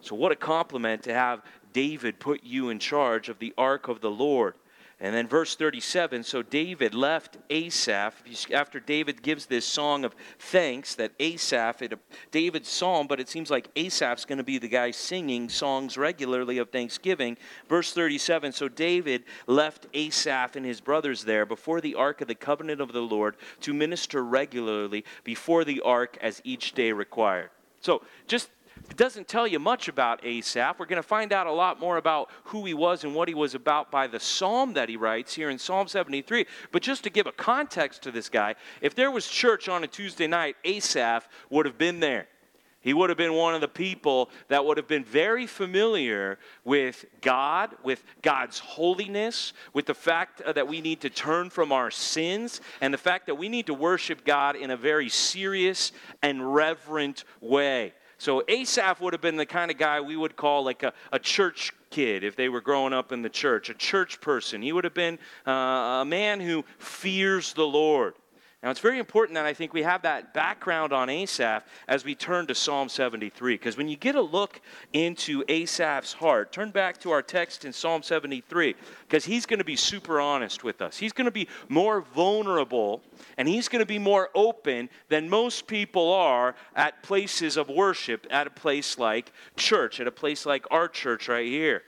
So, 0.00 0.16
what 0.16 0.32
a 0.32 0.36
compliment 0.36 1.04
to 1.04 1.14
have 1.14 1.42
David 1.72 2.18
put 2.18 2.42
you 2.42 2.70
in 2.70 2.80
charge 2.80 3.28
of 3.28 3.38
the 3.38 3.54
ark 3.56 3.86
of 3.86 4.00
the 4.00 4.10
Lord. 4.10 4.54
And 5.00 5.14
then 5.14 5.26
verse 5.26 5.56
37 5.56 6.22
so 6.22 6.42
David 6.42 6.94
left 6.94 7.36
Asaph 7.50 8.14
after 8.52 8.78
David 8.78 9.22
gives 9.22 9.46
this 9.46 9.64
song 9.64 10.04
of 10.04 10.14
thanks 10.38 10.94
that 10.94 11.12
Asaph, 11.18 11.82
it, 11.82 11.98
David's 12.30 12.68
psalm, 12.68 13.06
but 13.06 13.18
it 13.20 13.28
seems 13.28 13.50
like 13.50 13.68
Asaph's 13.76 14.24
going 14.24 14.38
to 14.38 14.44
be 14.44 14.58
the 14.58 14.68
guy 14.68 14.92
singing 14.92 15.48
songs 15.48 15.98
regularly 15.98 16.58
of 16.58 16.70
thanksgiving. 16.70 17.36
Verse 17.68 17.92
37 17.92 18.52
so 18.52 18.68
David 18.68 19.24
left 19.46 19.86
Asaph 19.94 20.56
and 20.56 20.64
his 20.64 20.80
brothers 20.80 21.24
there 21.24 21.44
before 21.44 21.80
the 21.80 21.96
ark 21.96 22.20
of 22.20 22.28
the 22.28 22.34
covenant 22.34 22.80
of 22.80 22.92
the 22.92 23.02
Lord 23.02 23.36
to 23.62 23.74
minister 23.74 24.22
regularly 24.24 25.04
before 25.24 25.64
the 25.64 25.80
ark 25.80 26.16
as 26.20 26.40
each 26.44 26.72
day 26.72 26.92
required. 26.92 27.50
So 27.80 28.02
just 28.26 28.48
it 28.90 28.96
doesn't 28.96 29.28
tell 29.28 29.46
you 29.46 29.58
much 29.58 29.88
about 29.88 30.24
Asaph. 30.24 30.78
We're 30.78 30.86
going 30.86 31.02
to 31.02 31.02
find 31.02 31.32
out 31.32 31.46
a 31.46 31.52
lot 31.52 31.80
more 31.80 31.96
about 31.96 32.30
who 32.44 32.64
he 32.64 32.74
was 32.74 33.02
and 33.02 33.14
what 33.14 33.28
he 33.28 33.34
was 33.34 33.54
about 33.54 33.90
by 33.90 34.06
the 34.06 34.20
psalm 34.20 34.74
that 34.74 34.88
he 34.88 34.96
writes 34.96 35.34
here 35.34 35.50
in 35.50 35.58
Psalm 35.58 35.88
73. 35.88 36.46
But 36.70 36.82
just 36.82 37.02
to 37.04 37.10
give 37.10 37.26
a 37.26 37.32
context 37.32 38.02
to 38.02 38.10
this 38.10 38.28
guy, 38.28 38.54
if 38.80 38.94
there 38.94 39.10
was 39.10 39.26
church 39.26 39.68
on 39.68 39.84
a 39.84 39.86
Tuesday 39.86 40.26
night, 40.26 40.56
Asaph 40.64 41.28
would 41.50 41.66
have 41.66 41.78
been 41.78 42.00
there. 42.00 42.28
He 42.84 42.92
would 42.92 43.08
have 43.08 43.16
been 43.16 43.32
one 43.32 43.54
of 43.54 43.62
the 43.62 43.68
people 43.68 44.28
that 44.48 44.66
would 44.66 44.76
have 44.76 44.86
been 44.86 45.04
very 45.04 45.46
familiar 45.46 46.38
with 46.64 47.06
God, 47.22 47.74
with 47.82 48.04
God's 48.20 48.58
holiness, 48.58 49.54
with 49.72 49.86
the 49.86 49.94
fact 49.94 50.42
that 50.44 50.68
we 50.68 50.82
need 50.82 51.00
to 51.00 51.08
turn 51.08 51.48
from 51.48 51.72
our 51.72 51.90
sins, 51.90 52.60
and 52.82 52.92
the 52.92 52.98
fact 52.98 53.24
that 53.26 53.36
we 53.36 53.48
need 53.48 53.66
to 53.66 53.74
worship 53.74 54.26
God 54.26 54.54
in 54.54 54.70
a 54.70 54.76
very 54.76 55.08
serious 55.08 55.92
and 56.22 56.54
reverent 56.54 57.24
way. 57.40 57.94
So 58.18 58.42
Asaph 58.48 59.00
would 59.00 59.12
have 59.12 59.20
been 59.20 59.36
the 59.36 59.46
kind 59.46 59.70
of 59.70 59.78
guy 59.78 60.00
we 60.00 60.16
would 60.16 60.36
call 60.36 60.64
like 60.64 60.82
a, 60.82 60.92
a 61.12 61.18
church 61.18 61.72
kid 61.90 62.24
if 62.24 62.36
they 62.36 62.48
were 62.48 62.60
growing 62.60 62.92
up 62.92 63.12
in 63.12 63.22
the 63.22 63.28
church, 63.28 63.70
a 63.70 63.74
church 63.74 64.20
person. 64.20 64.62
He 64.62 64.72
would 64.72 64.84
have 64.84 64.94
been 64.94 65.18
uh, 65.46 65.50
a 66.02 66.04
man 66.04 66.40
who 66.40 66.64
fears 66.78 67.52
the 67.52 67.66
Lord. 67.66 68.14
Now, 68.64 68.70
it's 68.70 68.80
very 68.80 68.98
important 68.98 69.34
that 69.34 69.44
I 69.44 69.52
think 69.52 69.74
we 69.74 69.82
have 69.82 70.00
that 70.02 70.32
background 70.32 70.94
on 70.94 71.10
Asaph 71.10 71.64
as 71.86 72.02
we 72.02 72.14
turn 72.14 72.46
to 72.46 72.54
Psalm 72.54 72.88
73. 72.88 73.56
Because 73.56 73.76
when 73.76 73.88
you 73.88 73.96
get 73.96 74.14
a 74.14 74.22
look 74.22 74.58
into 74.94 75.44
Asaph's 75.50 76.14
heart, 76.14 76.50
turn 76.50 76.70
back 76.70 76.96
to 77.00 77.10
our 77.10 77.20
text 77.20 77.66
in 77.66 77.74
Psalm 77.74 78.02
73, 78.02 78.74
because 79.06 79.26
he's 79.26 79.44
going 79.44 79.58
to 79.58 79.66
be 79.66 79.76
super 79.76 80.18
honest 80.18 80.64
with 80.64 80.80
us. 80.80 80.96
He's 80.96 81.12
going 81.12 81.26
to 81.26 81.30
be 81.30 81.46
more 81.68 82.00
vulnerable 82.00 83.02
and 83.36 83.46
he's 83.46 83.68
going 83.68 83.80
to 83.80 83.86
be 83.86 83.98
more 83.98 84.30
open 84.34 84.88
than 85.10 85.28
most 85.28 85.66
people 85.66 86.10
are 86.10 86.54
at 86.74 87.02
places 87.02 87.58
of 87.58 87.68
worship, 87.68 88.26
at 88.30 88.46
a 88.46 88.50
place 88.50 88.96
like 88.96 89.30
church, 89.58 90.00
at 90.00 90.06
a 90.06 90.10
place 90.10 90.46
like 90.46 90.64
our 90.70 90.88
church 90.88 91.28
right 91.28 91.46
here. 91.46 91.82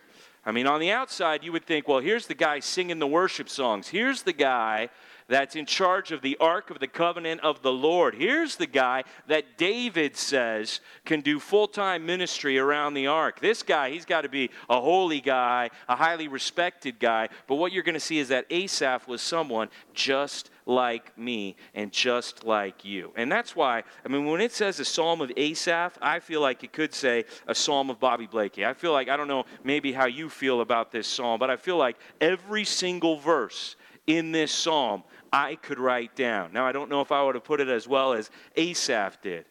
I 0.45 0.53
mean, 0.53 0.67
on 0.67 0.81
the 0.81 0.91
outside, 0.91 1.43
you 1.43 1.53
would 1.53 1.65
think, 1.65 1.89
well, 1.89 2.01
here's 2.01 2.27
the 2.27 2.35
guy 2.35 2.61
singing 2.61 2.99
the 2.99 3.07
worship 3.07 3.49
songs. 3.49 3.89
Here's 3.89 4.23
the 4.23 4.35
guy 4.35 4.91
that's 5.29 5.57
in 5.57 5.67
charge 5.67 6.13
of 6.13 6.23
the 6.23 6.37
Ark 6.39 6.71
of 6.71 6.79
the 6.79 6.87
Covenant 6.87 7.41
of 7.41 7.63
the 7.63 7.73
Lord. 7.73 8.15
Here's 8.15 8.57
the 8.57 8.67
guy 8.67 9.05
that 9.27 9.59
David 9.59 10.17
says 10.17 10.81
can 11.05 11.21
do 11.21 11.41
full 11.41 11.67
time 11.67 12.07
ministry 12.07 12.59
around 12.59 12.95
the 12.95 13.09
Ark. 13.09 13.41
This 13.41 13.63
guy, 13.63 13.91
he's 13.91 14.05
got 14.05 14.23
to 14.23 14.29
be 14.29 14.51
a 14.71 14.81
holy 14.81 15.21
guy, 15.21 15.71
a 15.89 15.97
highly 15.97 16.29
respected 16.29 16.99
guy. 16.99 17.29
But 17.47 17.57
what 17.57 17.73
you're 17.73 17.83
going 17.83 17.95
to 17.95 18.01
see 18.01 18.19
is 18.19 18.29
that 18.29 18.47
Asaph 18.51 19.09
was 19.09 19.21
someone 19.21 19.69
just 19.95 20.51
like 20.65 21.17
me 21.17 21.57
and 21.75 21.93
just 21.93 22.45
like 22.45 22.85
you. 22.85 23.13
And 23.17 23.31
that's 23.31 23.55
why, 23.55 23.85
I 24.05 24.09
mean, 24.09 24.27
when 24.27 24.41
it 24.41 24.53
says 24.53 24.81
a 24.81 24.85
psalm 24.85 25.21
of 25.21 25.33
Asaph, 25.37 25.97
I 26.03 26.19
feel 26.19 26.41
like 26.41 26.65
it 26.65 26.73
could 26.73 26.93
say 26.93 27.25
a 27.47 27.55
psalm 27.55 27.89
of 27.89 28.01
Bobby 28.01 28.27
Blakey. 28.27 28.67
I 28.67 28.75
feel 28.75 28.93
like, 28.93 29.09
I 29.09 29.17
don't 29.17 29.29
know 29.29 29.45
maybe 29.65 29.93
how 29.93 30.07
you 30.07 30.29
feel 30.29 30.61
about 30.61 30.91
this 30.91 31.07
psalm, 31.07 31.39
but 31.39 31.51
I 31.51 31.57
feel 31.57 31.77
like 31.77 31.97
every 32.21 32.65
single 32.65 33.19
verse 33.19 33.77
in 34.07 34.33
this 34.33 34.53
psalm 34.53 35.03
I 35.33 35.57
could 35.57 35.79
write 35.79 36.15
down. 36.17 36.53
Now, 36.53 36.67
I 36.67 36.73
don't 36.73 36.91
know 36.91 37.01
if 37.01 37.13
I 37.13 37.23
would 37.23 37.35
have 37.35 37.45
put 37.45 37.61
it 37.61 37.69
as 37.69 37.87
well 37.87 38.13
as 38.13 38.31
Asaph 38.57 39.21
did. 39.23 39.47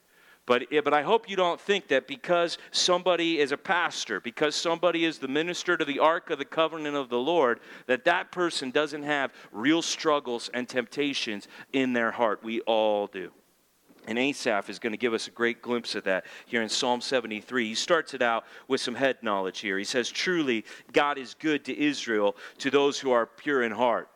But, 0.46 0.66
but 0.84 0.94
I 0.94 1.02
hope 1.02 1.28
you 1.28 1.36
don't 1.36 1.60
think 1.60 1.88
that 1.88 2.08
because 2.08 2.60
somebody 2.72 3.40
is 3.40 3.52
a 3.52 3.58
pastor, 3.58 4.20
because 4.20 4.56
somebody 4.56 5.04
is 5.04 5.18
the 5.18 5.28
minister 5.28 5.76
to 5.76 5.84
the 5.84 6.00
ark 6.00 6.30
of 6.30 6.38
the 6.38 6.46
covenant 6.46 6.96
of 6.96 7.10
the 7.10 7.18
Lord, 7.18 7.62
that 7.88 8.06
that 8.06 8.32
person 8.32 8.70
doesn't 8.70 9.04
have 9.04 9.34
real 9.52 9.82
struggles 9.82 10.50
and 10.54 10.70
temptations 10.70 11.48
in 11.74 11.94
their 11.94 12.12
heart. 12.12 12.44
We 12.44 12.62
all 12.62 13.08
do. 13.08 13.32
And 14.08 14.20
Asaph 14.20 14.70
is 14.70 14.78
going 14.78 14.94
to 14.94 14.98
give 14.98 15.16
us 15.16 15.28
a 15.28 15.32
great 15.32 15.64
glimpse 15.64 15.96
of 15.96 16.04
that 16.04 16.26
here 16.46 16.62
in 16.62 16.70
Psalm 16.70 17.02
73. 17.02 17.70
He 17.70 17.74
starts 17.76 18.14
it 18.14 18.22
out 18.22 18.46
with 18.68 18.82
some 18.82 18.94
head 18.94 19.18
knowledge 19.24 19.62
here. 19.62 19.80
He 19.80 19.84
says, 19.84 20.12
Truly, 20.12 20.64
God 20.94 21.18
is 21.18 21.34
good 21.34 21.66
to 21.66 21.76
Israel, 21.76 22.36
to 22.60 22.70
those 22.70 23.00
who 23.00 23.10
are 23.10 23.26
pure 23.26 23.64
in 23.64 23.72
heart. 23.72 24.10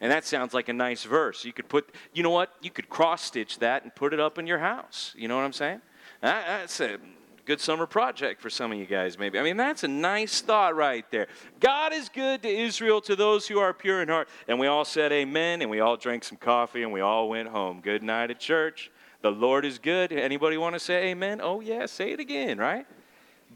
And 0.00 0.12
that 0.12 0.24
sounds 0.24 0.54
like 0.54 0.68
a 0.68 0.72
nice 0.72 1.04
verse. 1.04 1.44
You 1.44 1.52
could 1.52 1.68
put, 1.68 1.92
you 2.12 2.22
know 2.22 2.30
what? 2.30 2.54
You 2.62 2.70
could 2.70 2.88
cross 2.88 3.22
stitch 3.22 3.58
that 3.58 3.82
and 3.82 3.94
put 3.94 4.14
it 4.14 4.20
up 4.20 4.38
in 4.38 4.46
your 4.46 4.58
house. 4.58 5.12
You 5.16 5.28
know 5.28 5.36
what 5.36 5.44
I'm 5.44 5.52
saying? 5.52 5.80
That, 6.20 6.46
that's 6.46 6.80
a 6.80 6.98
good 7.48 7.60
summer 7.60 7.86
project 7.86 8.40
for 8.42 8.50
some 8.50 8.70
of 8.72 8.78
you 8.78 8.84
guys, 8.84 9.18
maybe. 9.18 9.38
I 9.38 9.42
mean, 9.42 9.56
that's 9.56 9.82
a 9.82 9.88
nice 9.88 10.42
thought 10.42 10.76
right 10.76 11.10
there. 11.10 11.28
God 11.60 11.92
is 11.94 12.10
good 12.10 12.42
to 12.42 12.48
Israel, 12.48 13.00
to 13.00 13.16
those 13.16 13.48
who 13.48 13.58
are 13.58 13.72
pure 13.72 14.02
in 14.02 14.08
heart. 14.08 14.28
And 14.46 14.58
we 14.58 14.66
all 14.66 14.84
said 14.84 15.12
amen, 15.12 15.62
and 15.62 15.70
we 15.70 15.80
all 15.80 15.96
drank 15.96 16.24
some 16.24 16.36
coffee, 16.36 16.82
and 16.82 16.92
we 16.92 17.00
all 17.00 17.28
went 17.28 17.48
home. 17.48 17.80
Good 17.80 18.02
night 18.02 18.30
at 18.30 18.38
church. 18.38 18.90
The 19.22 19.30
Lord 19.30 19.64
is 19.64 19.78
good. 19.78 20.12
Anybody 20.12 20.58
want 20.58 20.74
to 20.74 20.78
say 20.78 21.08
amen? 21.08 21.40
Oh, 21.42 21.60
yeah, 21.60 21.86
say 21.86 22.12
it 22.12 22.20
again, 22.20 22.58
right? 22.58 22.86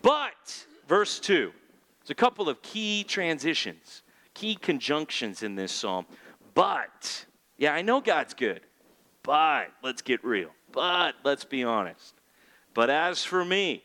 But, 0.01 0.67
verse 0.89 1.21
2, 1.21 1.53
there's 2.01 2.11
a 2.11 2.15
couple 2.15 2.49
of 2.49 2.63
key 2.63 3.05
transitions, 3.05 4.03
key 4.35 4.57
conjunctions 4.57 5.43
in 5.43 5.55
this 5.55 5.71
psalm. 5.71 6.07
But, 6.55 7.27
yeah, 7.57 7.75
I 7.75 7.83
know 7.83 8.01
God's 8.01 8.35
good, 8.35 8.61
but 9.23 9.69
let's 9.83 10.03
get 10.03 10.25
real. 10.25 10.51
But 10.71 11.15
let's 11.25 11.45
be 11.45 11.65
honest. 11.65 12.15
But 12.75 12.91
as 12.91 13.25
for 13.25 13.45
me, 13.45 13.83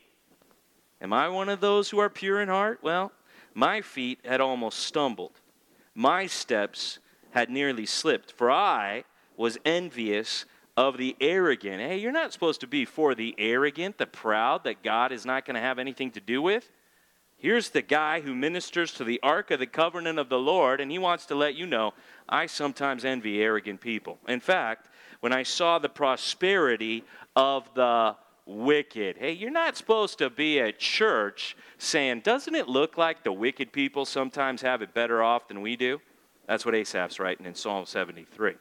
am 1.02 1.14
I 1.14 1.30
one 1.30 1.50
of 1.50 1.60
those 1.60 1.90
who 1.90 2.00
are 2.00 2.10
pure 2.10 2.42
in 2.42 2.50
heart? 2.50 2.80
Well, 2.82 3.12
my 3.54 3.82
feet 3.82 4.20
had 4.24 4.42
almost 4.42 4.80
stumbled, 4.80 5.40
my 5.96 6.28
steps 6.28 7.00
had 7.32 7.50
nearly 7.50 7.86
slipped, 7.86 8.32
for 8.32 8.52
I 8.52 9.04
was 9.36 9.58
envious 9.66 10.46
of 10.76 10.98
the 10.98 11.16
arrogant. 11.20 11.82
Hey, 11.82 11.98
you're 11.98 12.12
not 12.12 12.32
supposed 12.32 12.62
to 12.62 12.68
be 12.68 12.86
for 12.86 13.16
the 13.16 13.34
arrogant, 13.38 13.98
the 13.98 14.06
proud, 14.06 14.64
that 14.64 14.84
God 14.84 15.12
is 15.12 15.26
not 15.26 15.46
going 15.46 15.56
to 15.56 15.62
have 15.62 15.80
anything 15.80 16.12
to 16.12 16.20
do 16.20 16.42
with. 16.42 16.72
Here's 17.40 17.70
the 17.70 17.84
guy 17.84 18.22
who 18.22 18.34
ministers 18.34 18.92
to 18.94 19.04
the 19.04 19.20
ark 19.22 19.52
of 19.52 19.60
the 19.60 19.68
covenant 19.68 20.18
of 20.18 20.30
the 20.30 20.40
Lord, 20.40 20.82
and 20.82 20.92
he 20.92 20.98
wants 20.98 21.28
to 21.28 21.36
let 21.36 21.56
you 21.56 21.68
know 21.68 21.94
I 22.28 22.48
sometimes 22.48 23.06
envy 23.06 23.42
arrogant 23.42 23.80
people. 23.80 24.18
In 24.28 24.40
fact, 24.40 24.90
when 25.20 25.32
I 25.32 25.44
saw 25.44 25.78
the 25.78 25.90
prosperity 25.90 27.04
of 27.36 27.72
the 27.76 28.16
wicked, 28.46 29.18
hey, 29.18 29.34
you're 29.34 29.52
not 29.52 29.78
supposed 29.78 30.18
to 30.18 30.30
be 30.32 30.60
at 30.60 30.80
church 30.80 31.56
saying, 31.78 32.22
doesn't 32.22 32.56
it 32.56 32.68
look 32.68 32.98
like 32.98 33.24
the 33.24 33.34
wicked 33.34 33.72
people 33.72 34.06
sometimes 34.06 34.62
have 34.62 34.82
it 34.82 34.94
better 34.94 35.22
off 35.22 35.48
than 35.48 35.62
we 35.62 35.76
do? 35.76 36.02
That's 36.48 36.66
what 36.66 36.74
Asaph's 36.74 37.20
writing 37.20 37.46
in 37.46 37.54
Psalm 37.54 37.86
73. 37.86 38.56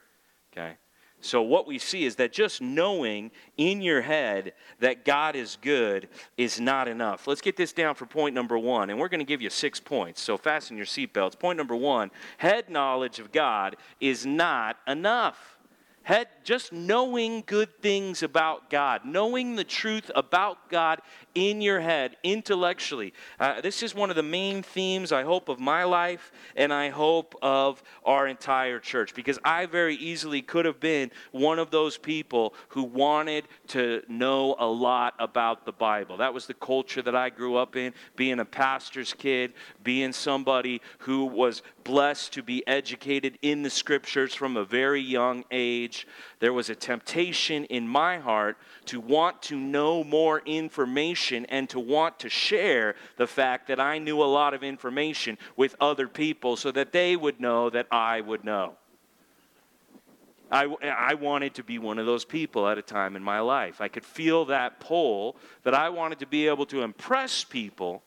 Okay? 0.51 0.75
So, 1.19 1.41
what 1.41 1.65
we 1.65 1.79
see 1.79 2.05
is 2.05 2.15
that 2.17 2.31
just 2.31 2.61
knowing 2.61 3.31
in 3.57 3.81
your 3.81 4.01
head 4.01 4.53
that 4.79 5.03
God 5.03 5.35
is 5.35 5.57
good 5.61 6.09
is 6.37 6.59
not 6.59 6.87
enough. 6.87 7.25
Let's 7.25 7.41
get 7.41 7.57
this 7.57 7.73
down 7.73 7.95
for 7.95 8.05
point 8.05 8.35
number 8.35 8.57
one, 8.57 8.91
and 8.91 8.99
we're 8.99 9.09
going 9.09 9.19
to 9.19 9.25
give 9.25 9.41
you 9.41 9.49
six 9.49 9.79
points. 9.79 10.21
So, 10.21 10.37
fasten 10.37 10.77
your 10.77 10.85
seatbelts. 10.85 11.37
Point 11.37 11.57
number 11.57 11.75
one 11.75 12.11
head 12.37 12.69
knowledge 12.69 13.17
of 13.17 13.31
God 13.31 13.77
is 13.99 14.25
not 14.25 14.77
enough. 14.87 15.56
Head, 16.07 16.29
just 16.45 16.71
knowing 16.71 17.43
good 17.45 17.81
things 17.81 18.23
about 18.23 18.69
God, 18.69 19.01
knowing 19.03 19.57
the 19.57 19.65
truth 19.65 20.09
about 20.15 20.69
God 20.69 21.01
in 21.35 21.59
your 21.59 21.81
head 21.81 22.15
intellectually. 22.23 23.13
Uh, 23.41 23.59
this 23.59 23.83
is 23.83 23.93
one 23.93 24.09
of 24.09 24.15
the 24.15 24.23
main 24.23 24.63
themes, 24.63 25.11
I 25.11 25.23
hope, 25.23 25.49
of 25.49 25.59
my 25.59 25.83
life 25.83 26.31
and 26.55 26.71
I 26.71 26.87
hope 26.87 27.35
of 27.41 27.83
our 28.05 28.25
entire 28.25 28.79
church 28.79 29.13
because 29.15 29.37
I 29.43 29.65
very 29.65 29.95
easily 29.95 30.41
could 30.41 30.63
have 30.63 30.79
been 30.79 31.11
one 31.31 31.59
of 31.59 31.71
those 31.71 31.97
people 31.97 32.53
who 32.69 32.83
wanted 32.83 33.43
to 33.67 34.01
know 34.07 34.55
a 34.59 34.65
lot 34.65 35.13
about 35.19 35.65
the 35.65 35.73
Bible. 35.73 36.15
That 36.15 36.33
was 36.33 36.47
the 36.47 36.53
culture 36.53 37.01
that 37.01 37.17
I 37.17 37.29
grew 37.29 37.57
up 37.57 37.75
in, 37.75 37.93
being 38.15 38.39
a 38.39 38.45
pastor's 38.45 39.13
kid, 39.13 39.51
being 39.83 40.13
somebody 40.13 40.81
who 40.99 41.25
was 41.25 41.63
blessed 41.83 42.33
to 42.33 42.43
be 42.43 42.65
educated 42.67 43.37
in 43.41 43.61
the 43.63 43.69
scriptures 43.69 44.33
from 44.33 44.57
a 44.57 44.63
very 44.65 45.01
young 45.01 45.43
age. 45.51 45.96
There 46.39 46.53
was 46.53 46.69
a 46.69 46.75
temptation 46.75 47.65
in 47.65 47.87
my 47.87 48.19
heart 48.19 48.57
to 48.85 48.99
want 48.99 49.41
to 49.43 49.55
know 49.55 50.03
more 50.03 50.41
information 50.45 51.45
and 51.45 51.69
to 51.69 51.79
want 51.79 52.19
to 52.19 52.29
share 52.29 52.95
the 53.17 53.27
fact 53.27 53.67
that 53.67 53.79
I 53.79 53.97
knew 53.97 54.21
a 54.21 54.25
lot 54.25 54.53
of 54.53 54.63
information 54.63 55.37
with 55.55 55.75
other 55.79 56.07
people 56.07 56.55
so 56.55 56.71
that 56.71 56.91
they 56.91 57.15
would 57.15 57.39
know 57.39 57.69
that 57.69 57.87
I 57.91 58.21
would 58.21 58.43
know. 58.43 58.75
I, 60.49 60.63
I 60.81 61.13
wanted 61.15 61.55
to 61.55 61.63
be 61.63 61.77
one 61.77 61.99
of 61.99 62.05
those 62.05 62.23
people 62.23 62.67
at 62.69 62.77
a 62.77 62.81
time 62.81 63.17
in 63.17 63.23
my 63.23 63.41
life. 63.41 63.81
I 63.81 63.89
could 63.89 64.05
feel 64.05 64.45
that 64.45 64.79
pull 64.79 65.35
that 65.63 65.73
I 65.73 65.89
wanted 65.89 66.19
to 66.19 66.25
be 66.25 66.47
able 66.47 66.65
to 66.67 66.83
impress 66.83 67.43
people 67.43 68.03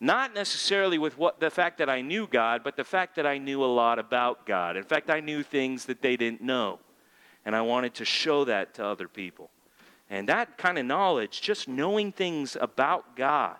Not 0.00 0.34
necessarily 0.34 0.98
with 0.98 1.16
what 1.16 1.40
the 1.40 1.50
fact 1.50 1.78
that 1.78 1.88
I 1.88 2.02
knew 2.02 2.26
God, 2.26 2.62
but 2.62 2.76
the 2.76 2.84
fact 2.84 3.16
that 3.16 3.26
I 3.26 3.38
knew 3.38 3.64
a 3.64 3.66
lot 3.66 3.98
about 3.98 4.44
God. 4.44 4.76
In 4.76 4.84
fact, 4.84 5.08
I 5.08 5.20
knew 5.20 5.42
things 5.42 5.86
that 5.86 6.02
they 6.02 6.16
didn't 6.16 6.42
know. 6.42 6.78
And 7.44 7.54
I 7.54 7.62
wanted 7.62 7.94
to 7.94 8.04
show 8.04 8.44
that 8.44 8.74
to 8.74 8.84
other 8.84 9.08
people. 9.08 9.50
And 10.10 10.28
that 10.28 10.58
kind 10.58 10.78
of 10.78 10.86
knowledge, 10.86 11.40
just 11.40 11.68
knowing 11.68 12.12
things 12.12 12.56
about 12.60 13.16
God, 13.16 13.56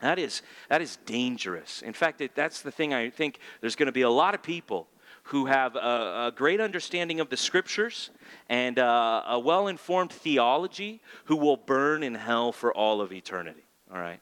that 0.00 0.18
is, 0.18 0.42
that 0.68 0.82
is 0.82 0.96
dangerous. 1.06 1.82
In 1.82 1.92
fact, 1.92 2.20
it, 2.20 2.34
that's 2.34 2.62
the 2.62 2.70
thing 2.70 2.92
I 2.92 3.10
think 3.10 3.38
there's 3.60 3.76
going 3.76 3.86
to 3.86 3.92
be 3.92 4.02
a 4.02 4.10
lot 4.10 4.34
of 4.34 4.42
people 4.42 4.88
who 5.24 5.46
have 5.46 5.74
a, 5.74 6.28
a 6.28 6.32
great 6.34 6.60
understanding 6.60 7.18
of 7.18 7.30
the 7.30 7.36
scriptures 7.36 8.10
and 8.48 8.78
uh, 8.78 9.22
a 9.26 9.38
well 9.38 9.66
informed 9.66 10.12
theology 10.12 11.00
who 11.24 11.36
will 11.36 11.56
burn 11.56 12.02
in 12.02 12.14
hell 12.14 12.52
for 12.52 12.72
all 12.72 13.00
of 13.00 13.12
eternity. 13.12 13.64
All 13.92 13.98
right? 13.98 14.20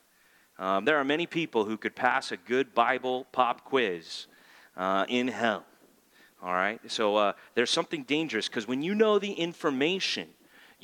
Um, 0.59 0.85
there 0.85 0.97
are 0.97 1.05
many 1.05 1.27
people 1.27 1.65
who 1.65 1.77
could 1.77 1.97
pass 1.97 2.33
a 2.33 2.37
good 2.37 2.75
Bible 2.75 3.27
pop 3.33 3.65
quiz 3.65 4.29
uh, 4.77 5.05
in 5.09 5.29
hell. 5.29 5.65
All 6.45 6.53
right? 6.53 6.79
So 6.89 7.17
uh, 7.17 7.33
there's 7.55 7.71
something 7.71 8.03
dangerous 8.03 8.49
because 8.49 8.69
when 8.69 8.83
you 8.83 8.95
know 8.95 9.19
the 9.19 9.33
information, 9.33 10.29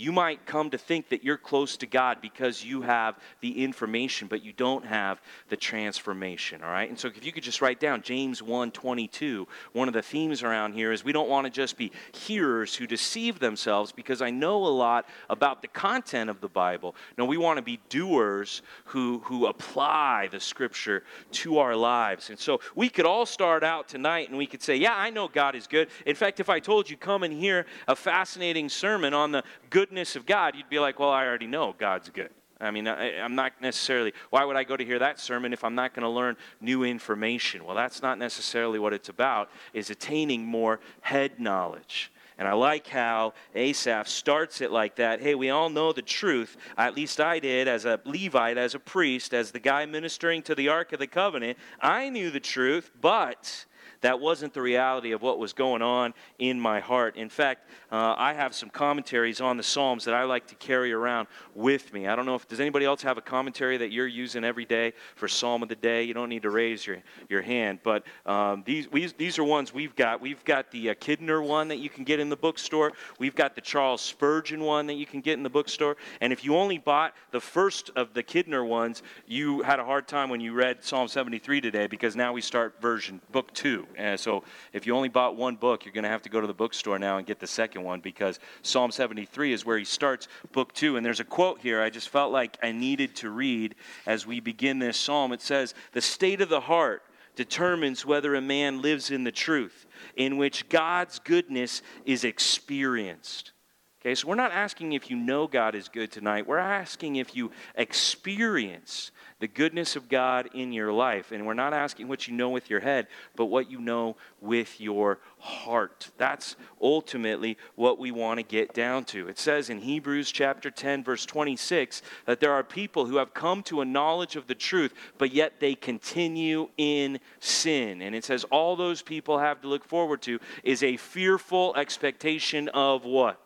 you 0.01 0.13
might 0.13 0.47
come 0.47 0.71
to 0.71 0.79
think 0.79 1.11
that 1.11 1.23
you're 1.23 1.37
close 1.37 1.77
to 1.77 1.87
God 1.87 2.23
because 2.23 2.65
you 2.65 2.81
have 2.81 3.19
the 3.43 3.63
information, 3.63 4.29
but 4.29 4.43
you 4.43 4.51
don't 4.55 4.87
have 4.87 5.21
the 5.51 5.57
transformation, 5.59 6.63
all 6.63 6.71
right? 6.71 6.89
And 6.89 6.99
so 6.99 7.09
if 7.09 7.23
you 7.23 7.33
could 7.33 7.43
just 7.43 7.61
write 7.61 7.81
down 7.81 8.01
James 8.01 8.43
1 8.43 8.71
22, 8.71 9.47
one 9.75 9.89
of 9.89 9.95
the 9.95 10.01
themes 10.01 10.43
around 10.43 10.73
here 10.73 10.91
is 10.91 11.05
we 11.05 11.13
don't 11.13 11.29
want 11.29 11.45
to 11.45 11.51
just 11.51 11.77
be 11.77 11.93
hearers 12.13 12.75
who 12.75 12.87
deceive 12.87 13.41
themselves 13.41 13.93
because 13.93 14.23
I 14.23 14.31
know 14.31 14.65
a 14.65 14.69
lot 14.69 15.07
about 15.29 15.61
the 15.61 15.69
content 15.69 16.31
of 16.31 16.41
the 16.41 16.49
Bible. 16.49 16.95
No, 17.19 17.27
we 17.27 17.37
want 17.37 17.59
to 17.59 17.63
be 17.63 17.79
doers 17.91 18.63
who, 18.87 19.19
who 19.25 19.49
apply 19.49 20.29
the 20.33 20.41
scripture 20.41 21.03
to 21.33 21.59
our 21.59 21.77
lives. 21.77 22.31
And 22.31 22.39
so 22.39 22.61
we 22.75 22.89
could 22.89 23.05
all 23.05 23.27
start 23.27 23.63
out 23.63 23.87
tonight 23.87 24.31
and 24.31 24.39
we 24.39 24.47
could 24.47 24.63
say, 24.63 24.77
Yeah, 24.77 24.95
I 24.97 25.11
know 25.11 25.29
God 25.29 25.55
is 25.55 25.67
good. 25.67 25.89
In 26.07 26.17
fact, 26.17 26.41
if 26.41 26.49
I 26.49 26.59
told 26.59 26.89
you, 26.89 26.97
come 26.97 27.23
and 27.23 27.35
hear 27.35 27.67
a 27.87 27.95
fascinating 27.95 28.71
sermon 28.71 29.13
on 29.13 29.31
the 29.31 29.45
good 29.69 29.90
goodness 29.91 30.15
of 30.15 30.25
God, 30.25 30.55
you'd 30.55 30.69
be 30.69 30.79
like, 30.79 31.01
well, 31.01 31.11
I 31.11 31.27
already 31.27 31.49
know 31.49 31.75
God's 31.77 32.11
good. 32.11 32.31
I 32.61 32.71
mean, 32.71 32.87
I, 32.87 33.11
am 33.15 33.35
not 33.35 33.61
necessarily, 33.61 34.13
why 34.31 34.45
would 34.45 34.55
I 34.55 34.63
go 34.63 34.77
to 34.77 34.85
hear 34.85 35.01
that 35.01 35.19
sermon 35.19 35.53
if 35.53 35.65
I'm 35.65 35.75
not 35.75 35.95
going 35.95 36.05
to 36.05 36.09
learn 36.09 36.37
new 36.61 36.85
information? 36.85 37.65
Well, 37.65 37.75
that's 37.75 38.01
not 38.01 38.17
necessarily 38.17 38.79
what 38.79 38.93
it's 38.93 39.09
about, 39.09 39.51
is 39.73 39.91
attaining 39.91 40.47
more 40.47 40.79
head 41.01 41.41
knowledge. 41.41 42.13
And 42.39 42.47
I 42.47 42.53
like 42.53 42.87
how 42.87 43.35
Asaph 43.57 44.07
starts 44.07 44.61
it 44.61 44.71
like 44.71 44.95
that. 44.97 45.21
Hey, 45.21 45.35
we 45.35 45.51
all 45.51 45.71
know 45.71 45.93
the 45.93 46.03
truth. 46.03 46.57
At 46.79 46.95
least 46.95 47.21
I 47.21 47.41
did 47.41 47.67
as 47.67 47.85
a 47.85 47.99
Levite, 48.05 48.59
as 48.59 48.77
a 48.77 48.79
priest, 48.79 49.35
as 49.35 49.51
the 49.51 49.59
guy 49.59 49.87
ministering 49.87 50.43
to 50.43 50.55
the 50.55 50.69
Ark 50.69 50.93
of 50.93 51.01
the 51.01 51.09
Covenant. 51.09 51.59
I 51.81 52.11
knew 52.11 52.31
the 52.31 52.39
truth, 52.39 52.93
but 53.01 53.67
that 54.01 54.21
wasn't 54.21 54.55
the 54.55 54.63
reality 54.63 55.13
of 55.13 55.23
what 55.23 55.39
was 55.39 55.53
going 55.53 55.83
on 55.83 56.15
in 56.39 56.59
my 56.59 56.81
heart. 56.81 57.17
In 57.17 57.29
fact, 57.29 57.69
uh, 57.93 58.15
I 58.17 58.33
have 58.33 58.55
some 58.55 58.71
commentaries 58.71 59.41
on 59.41 59.57
the 59.57 59.63
Psalms 59.63 60.05
that 60.05 60.15
I 60.15 60.25
like 60.25 60.47
to 60.49 60.55
carry 60.55 60.93
around 60.93 61.29
with 61.55 61.93
me. 61.93 62.07
I 62.07 62.17
don't 62.17 62.27
know 62.27 62.35
if 62.35 62.49
does 62.49 62.61
anybody 62.61 62.85
else 62.85 63.03
have 63.03 63.19
a 63.19 63.23
commentary 63.23 63.77
that 63.79 63.91
you're 63.93 64.07
using 64.07 64.45
every 64.45 64.65
day 64.65 64.93
for 65.17 65.29
Psalm 65.29 65.63
of 65.63 65.69
the 65.69 65.77
day. 65.77 66.03
You 66.05 66.15
don't 66.15 66.29
need 66.29 66.43
to 66.43 66.51
raise 66.51 66.87
your, 66.87 66.99
your 67.29 67.43
hand, 67.43 67.81
but 67.83 68.05
um, 68.27 68.63
these 68.65 68.91
we, 68.91 69.07
these 69.07 69.39
are 69.39 69.45
ones 69.45 69.75
we've 69.75 69.95
got. 69.97 70.21
We've 70.21 70.45
got 70.45 70.71
the 70.71 70.91
uh, 70.91 70.95
Kidner 70.95 71.47
one 71.47 71.69
that 71.69 71.79
you 71.79 71.91
can 71.91 72.05
get 72.05 72.21
in 72.21 72.29
the 72.29 72.37
bookstore. 72.37 72.93
We've 73.19 73.35
got 73.35 73.55
the 73.55 73.61
Charles 73.61 74.01
Spurgeon 74.01 74.63
one 74.63 74.87
that 74.87 74.95
you 74.95 75.07
can 75.07 75.21
get 75.21 75.35
in 75.35 75.43
the 75.43 75.51
bookstore. 75.51 75.97
And 76.21 76.33
if 76.33 76.45
you 76.45 76.57
only 76.57 76.79
bought 76.79 77.15
the 77.31 77.41
first 77.41 77.91
of 77.97 78.15
the 78.15 78.23
Kidner 78.23 78.67
ones, 78.67 79.03
you 79.27 79.63
had 79.63 79.79
a 79.79 79.85
hard 79.85 80.09
time 80.09 80.31
when 80.31 80.41
you 80.41 80.53
read 80.53 80.83
Psalm 80.83 81.09
73 81.09 81.61
today 81.61 81.87
because 81.87 82.17
now 82.17 82.33
we 82.33 82.41
start 82.41 82.81
version 82.81 83.21
book 83.33 83.53
two. 83.53 83.87
And 83.97 84.19
so 84.19 84.45
if 84.73 84.87
you 84.87 84.95
only 84.95 85.09
bought 85.09 85.37
one 85.37 85.57
book, 85.57 85.85
you're 85.85 85.95
going 85.95 86.05
to 86.05 86.11
have 86.11 86.23
to 86.23 86.29
go 86.29 86.41
to 86.41 86.47
the 86.47 86.55
bookstore 86.55 86.99
now 86.99 87.19
and 87.19 87.27
get 87.27 87.39
the 87.39 87.47
second 87.47 87.83
one 87.83 88.01
because 88.01 88.39
Psalm 88.63 88.91
73 88.91 89.53
is 89.53 89.65
where 89.65 89.79
he 89.79 89.85
starts 89.85 90.29
book 90.53 90.73
two. 90.73 90.97
And 90.97 91.05
there's 91.05 91.21
a 91.21 91.25
quote 91.25 91.61
here 91.61 91.81
I 91.81 91.91
just 91.91 92.09
felt 92.09 92.33
like 92.33 92.59
I 92.63 92.73
needed 92.73 93.17
to 93.17 93.31
read 93.31 93.75
as 94.07 94.27
we 94.27 94.41
begin 94.41 94.79
this 94.79 94.97
psalm. 94.97 95.33
It 95.33 95.43
says, 95.43 95.75
The 95.93 96.01
state 96.01 96.41
of 96.41 96.49
the 96.49 96.61
heart 96.61 97.03
determines 97.37 98.05
whether 98.05 98.35
a 98.35 98.41
man 98.41 98.83
lives 98.83 99.11
in 99.11 99.25
the 99.25 99.33
truth, 99.33 99.87
in 100.17 100.37
which 100.37 100.69
God's 100.69 101.19
goodness 101.19 101.83
is 102.05 102.25
experienced. 102.25 103.53
Okay, 104.01 104.15
so 104.15 104.29
we're 104.29 104.35
not 104.35 104.53
asking 104.53 104.95
if 104.95 105.11
you 105.11 105.17
know 105.17 105.47
God 105.47 105.75
is 105.75 105.89
good 105.89 106.11
tonight. 106.11 106.47
We're 106.47 106.57
asking 106.57 107.17
if 107.17 107.37
you 107.37 107.51
experience 107.75 109.11
the 109.41 109.49
goodness 109.49 109.97
of 109.97 110.09
God 110.09 110.51
in 110.55 110.73
your 110.73 110.93
life. 110.93 111.33
And 111.33 111.47
we're 111.47 111.55
not 111.55 111.73
asking 111.73 112.09
what 112.09 112.29
you 112.29 112.35
know 112.35 112.51
with 112.51 112.71
your 112.71 112.81
head, 112.81 113.09
but 113.35 113.47
what 113.47 113.71
you 113.71 113.81
know 113.81 114.17
with 114.41 114.81
your 114.81 115.19
heart. 115.39 116.11
That's 116.19 116.57
ultimately 116.81 117.57
what 117.75 117.99
we 117.99 118.11
want 118.11 118.39
to 118.39 118.45
get 118.45 118.75
down 118.75 119.05
to. 119.07 119.29
It 119.29 119.39
says 119.39 119.71
in 119.71 119.81
Hebrews 119.81 120.31
chapter 120.31 120.71
10, 120.71 121.03
verse 121.03 121.25
26, 121.25 122.03
that 122.27 122.39
there 122.39 122.53
are 122.53 122.63
people 122.63 123.07
who 123.07 123.17
have 123.17 123.33
come 123.33 123.63
to 123.65 123.81
a 123.81 123.85
knowledge 123.85 124.37
of 124.37 124.47
the 124.47 124.55
truth, 124.55 124.93
but 125.17 125.33
yet 125.33 125.59
they 125.59 125.75
continue 125.75 126.69
in 126.77 127.19
sin. 127.41 128.03
And 128.03 128.15
it 128.15 128.25
says 128.25 128.45
all 128.45 128.77
those 128.77 129.01
people 129.01 129.39
have 129.39 129.63
to 129.63 129.69
look 129.69 129.85
forward 129.85 130.21
to 130.23 130.39
is 130.63 130.83
a 130.83 130.99
fearful 130.99 131.75
expectation 131.77 132.69
of 132.69 133.07
what? 133.07 133.41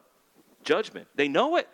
Judgment. 0.64 1.06
They 1.14 1.28
know 1.28 1.56
it. 1.56 1.68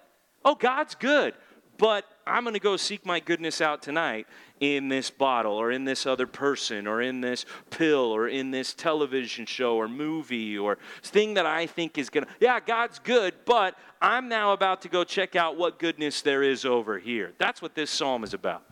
Oh, 0.45 0.55
God's 0.55 0.95
good. 0.95 1.35
But 1.81 2.05
I'm 2.27 2.45
going 2.45 2.53
to 2.53 2.61
go 2.61 2.77
seek 2.77 3.07
my 3.07 3.21
goodness 3.21 3.63
out 3.63 3.81
tonight 3.81 4.27
in 4.61 4.91
this 4.91 5.09
bottle 5.09 5.55
or 5.55 5.73
in 5.73 5.85
this 5.87 6.05
other 6.05 6.27
person 6.27 6.87
or 6.87 7.01
in 7.01 7.23
this 7.23 7.47
pill 7.71 8.13
or 8.15 8.29
in 8.29 8.51
this 8.51 8.75
television 8.75 9.47
show 9.47 9.77
or 9.77 9.89
movie 9.89 10.59
or 10.59 10.77
thing 11.03 11.33
that 11.35 11.47
I 11.47 11.67
think 11.67 11.97
is 11.97 12.11
going 12.11 12.27
to, 12.27 12.31
yeah, 12.39 12.61
God's 12.61 12.99
good, 12.99 13.33
but 13.47 13.79
I'm 14.03 14.29
now 14.29 14.53
about 14.53 14.83
to 14.83 14.91
go 14.91 15.05
check 15.05 15.37
out 15.37 15.57
what 15.57 15.79
goodness 15.79 16.21
there 16.21 16.43
is 16.43 16.67
over 16.67 16.99
here. 16.99 17.33
That's 17.39 17.63
what 17.63 17.75
this 17.75 17.91
psalm 17.91 18.25
is 18.25 18.35
about. 18.35 18.63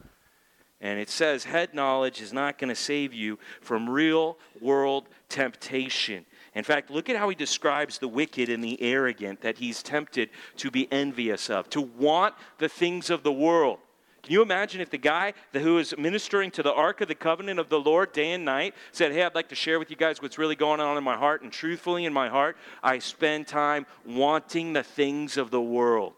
And 0.83 1.01
it 1.01 1.09
says, 1.09 1.45
head 1.45 1.73
knowledge 1.73 2.21
is 2.21 2.35
not 2.35 2.59
going 2.59 2.69
to 2.69 2.77
save 2.77 3.15
you 3.15 3.39
from 3.63 3.89
real 3.89 4.37
world 4.61 5.09
temptation. 5.31 6.27
In 6.55 6.65
fact, 6.65 6.91
look 6.91 7.09
at 7.09 7.17
how 7.17 7.29
he 7.29 7.35
describes 7.35 7.99
the 7.99 8.09
wicked 8.09 8.49
and 8.49 8.63
the 8.63 8.81
arrogant 8.83 9.41
that 9.43 9.59
he's 9.59 9.83
tempted 9.83 10.31
to 10.57 10.71
be 10.71 10.91
envious 10.93 11.51
of, 11.51 11.69
to 11.71 11.81
want 11.81 12.35
the 12.59 12.69
things 12.69 13.11
of 13.11 13.23
the 13.23 13.33
world. 13.33 13.79
Can 14.23 14.33
you 14.33 14.43
imagine 14.43 14.81
if 14.81 14.91
the 14.91 14.99
guy 14.99 15.33
who 15.53 15.79
is 15.79 15.97
ministering 15.97 16.51
to 16.51 16.63
the 16.63 16.73
Ark 16.73 17.01
of 17.01 17.09
the 17.09 17.15
Covenant 17.15 17.59
of 17.59 17.69
the 17.69 17.81
Lord 17.81 18.13
day 18.13 18.33
and 18.33 18.45
night 18.45 18.75
said, 18.93 19.13
Hey, 19.13 19.23
I'd 19.23 19.35
like 19.35 19.49
to 19.49 19.55
share 19.55 19.79
with 19.79 19.91
you 19.91 19.97
guys 19.97 20.21
what's 20.21 20.39
really 20.39 20.57
going 20.57 20.81
on 20.81 20.99
in 20.99 21.05
my 21.05 21.17
heart, 21.17 21.43
and 21.43 21.53
truthfully 21.53 22.05
in 22.05 22.13
my 22.13 22.29
heart, 22.29 22.57
I 22.83 22.99
spend 22.99 23.47
time 23.47 23.87
wanting 24.05 24.73
the 24.73 24.83
things 24.83 25.37
of 25.37 25.51
the 25.51 25.61
world. 25.61 26.15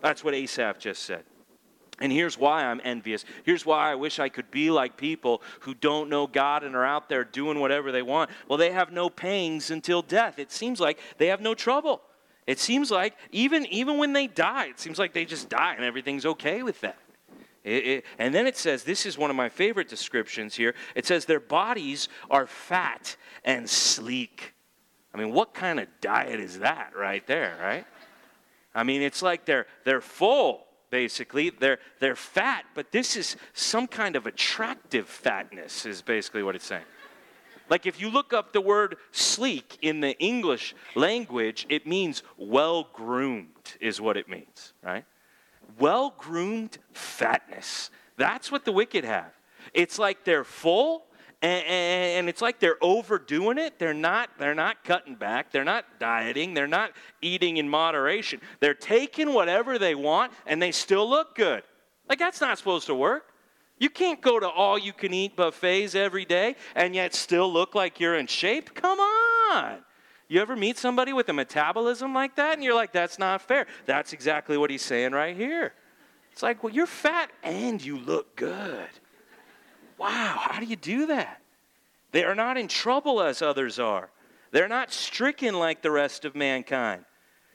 That's 0.00 0.22
what 0.22 0.34
Asaph 0.34 0.78
just 0.78 1.02
said. 1.02 1.24
And 1.98 2.12
here's 2.12 2.36
why 2.36 2.64
I'm 2.64 2.80
envious. 2.84 3.24
Here's 3.44 3.64
why 3.64 3.90
I 3.90 3.94
wish 3.94 4.18
I 4.18 4.28
could 4.28 4.50
be 4.50 4.70
like 4.70 4.98
people 4.98 5.40
who 5.60 5.74
don't 5.74 6.10
know 6.10 6.26
God 6.26 6.62
and 6.62 6.76
are 6.76 6.84
out 6.84 7.08
there 7.08 7.24
doing 7.24 7.58
whatever 7.58 7.90
they 7.90 8.02
want. 8.02 8.30
Well, 8.48 8.58
they 8.58 8.72
have 8.72 8.92
no 8.92 9.08
pangs 9.08 9.70
until 9.70 10.02
death. 10.02 10.38
It 10.38 10.52
seems 10.52 10.78
like 10.78 10.98
they 11.16 11.28
have 11.28 11.40
no 11.40 11.54
trouble. 11.54 12.02
It 12.46 12.58
seems 12.58 12.90
like 12.90 13.14
even, 13.32 13.64
even 13.66 13.96
when 13.96 14.12
they 14.12 14.26
die, 14.26 14.66
it 14.66 14.78
seems 14.78 14.98
like 14.98 15.14
they 15.14 15.24
just 15.24 15.48
die 15.48 15.74
and 15.74 15.84
everything's 15.84 16.26
okay 16.26 16.62
with 16.62 16.80
that. 16.82 16.98
It, 17.64 17.86
it, 17.86 18.04
and 18.18 18.32
then 18.32 18.46
it 18.46 18.56
says, 18.56 18.84
this 18.84 19.06
is 19.06 19.18
one 19.18 19.30
of 19.30 19.36
my 19.36 19.48
favorite 19.48 19.88
descriptions 19.88 20.54
here. 20.54 20.74
It 20.94 21.06
says, 21.06 21.24
their 21.24 21.40
bodies 21.40 22.08
are 22.30 22.46
fat 22.46 23.16
and 23.44 23.68
sleek. 23.68 24.54
I 25.12 25.18
mean, 25.18 25.32
what 25.32 25.54
kind 25.54 25.80
of 25.80 25.88
diet 26.00 26.38
is 26.40 26.58
that 26.58 26.92
right 26.94 27.26
there, 27.26 27.56
right? 27.60 27.86
I 28.74 28.82
mean, 28.84 29.00
it's 29.00 29.22
like 29.22 29.46
they're, 29.46 29.66
they're 29.84 30.02
full 30.02 30.65
basically. 30.90 31.50
They're, 31.50 31.78
they're 32.00 32.16
fat, 32.16 32.64
but 32.74 32.92
this 32.92 33.16
is 33.16 33.36
some 33.54 33.86
kind 33.86 34.16
of 34.16 34.26
attractive 34.26 35.08
fatness, 35.08 35.86
is 35.86 36.02
basically 36.02 36.42
what 36.42 36.54
it's 36.54 36.66
saying. 36.66 36.84
Like 37.68 37.86
if 37.86 38.00
you 38.00 38.10
look 38.10 38.32
up 38.32 38.52
the 38.52 38.60
word 38.60 38.96
sleek 39.10 39.78
in 39.82 40.00
the 40.00 40.16
English 40.18 40.74
language, 40.94 41.66
it 41.68 41.86
means 41.86 42.22
well 42.36 42.88
groomed, 42.92 43.48
is 43.80 44.00
what 44.00 44.16
it 44.16 44.28
means, 44.28 44.72
right? 44.82 45.04
Well 45.78 46.14
groomed 46.16 46.78
fatness. 46.92 47.90
That's 48.16 48.52
what 48.52 48.64
the 48.64 48.72
wicked 48.72 49.04
have. 49.04 49.32
It's 49.74 49.98
like 49.98 50.24
they're 50.24 50.44
full, 50.44 51.06
and, 51.46 52.18
and, 52.18 52.28
it's 52.28 52.42
like 52.42 52.58
they're 52.58 52.82
overdoing 52.82 53.58
it. 53.58 53.78
They're 53.78 53.94
not, 53.94 54.30
they're 54.38 54.54
not 54.54 54.82
cutting 54.84 55.14
back. 55.14 55.52
They're 55.52 55.64
not 55.64 55.84
dieting. 56.00 56.54
They're 56.54 56.66
not 56.66 56.92
eating 57.20 57.58
in 57.58 57.68
moderation. 57.68 58.40
They're 58.60 58.74
taking 58.74 59.32
whatever 59.32 59.78
they 59.78 59.94
want 59.94 60.32
and 60.46 60.60
they 60.60 60.72
still 60.72 61.08
look 61.08 61.34
good. 61.34 61.62
Like 62.08 62.18
that's 62.18 62.40
not 62.40 62.58
supposed 62.58 62.86
to 62.86 62.94
work. 62.94 63.32
You 63.78 63.90
can't 63.90 64.20
go 64.20 64.40
to 64.40 64.48
all 64.48 64.78
you 64.78 64.92
can 64.92 65.12
eat 65.12 65.36
buffets 65.36 65.94
every 65.94 66.24
day 66.24 66.56
and 66.74 66.94
yet 66.94 67.14
still 67.14 67.52
look 67.52 67.74
like 67.74 68.00
you're 68.00 68.16
in 68.16 68.26
shape. 68.26 68.74
Come 68.74 68.98
on. 68.98 69.78
You 70.28 70.40
ever 70.40 70.56
meet 70.56 70.78
somebody 70.78 71.12
with 71.12 71.28
a 71.28 71.32
metabolism 71.32 72.14
like 72.14 72.36
that 72.36 72.54
and 72.54 72.64
you're 72.64 72.74
like, 72.74 72.92
that's 72.92 73.18
not 73.18 73.42
fair? 73.42 73.66
That's 73.84 74.12
exactly 74.12 74.56
what 74.56 74.70
he's 74.70 74.82
saying 74.82 75.12
right 75.12 75.36
here. 75.36 75.74
It's 76.32 76.42
like, 76.42 76.62
well, 76.62 76.72
you're 76.72 76.86
fat 76.86 77.30
and 77.42 77.82
you 77.84 77.98
look 77.98 78.34
good. 78.36 78.88
Wow, 79.98 80.38
how 80.40 80.60
do 80.60 80.66
you 80.66 80.76
do 80.76 81.06
that? 81.06 81.40
They 82.12 82.24
are 82.24 82.34
not 82.34 82.56
in 82.56 82.68
trouble 82.68 83.20
as 83.20 83.42
others 83.42 83.78
are. 83.78 84.10
They're 84.52 84.68
not 84.68 84.92
stricken 84.92 85.58
like 85.58 85.82
the 85.82 85.90
rest 85.90 86.24
of 86.24 86.34
mankind. 86.34 87.04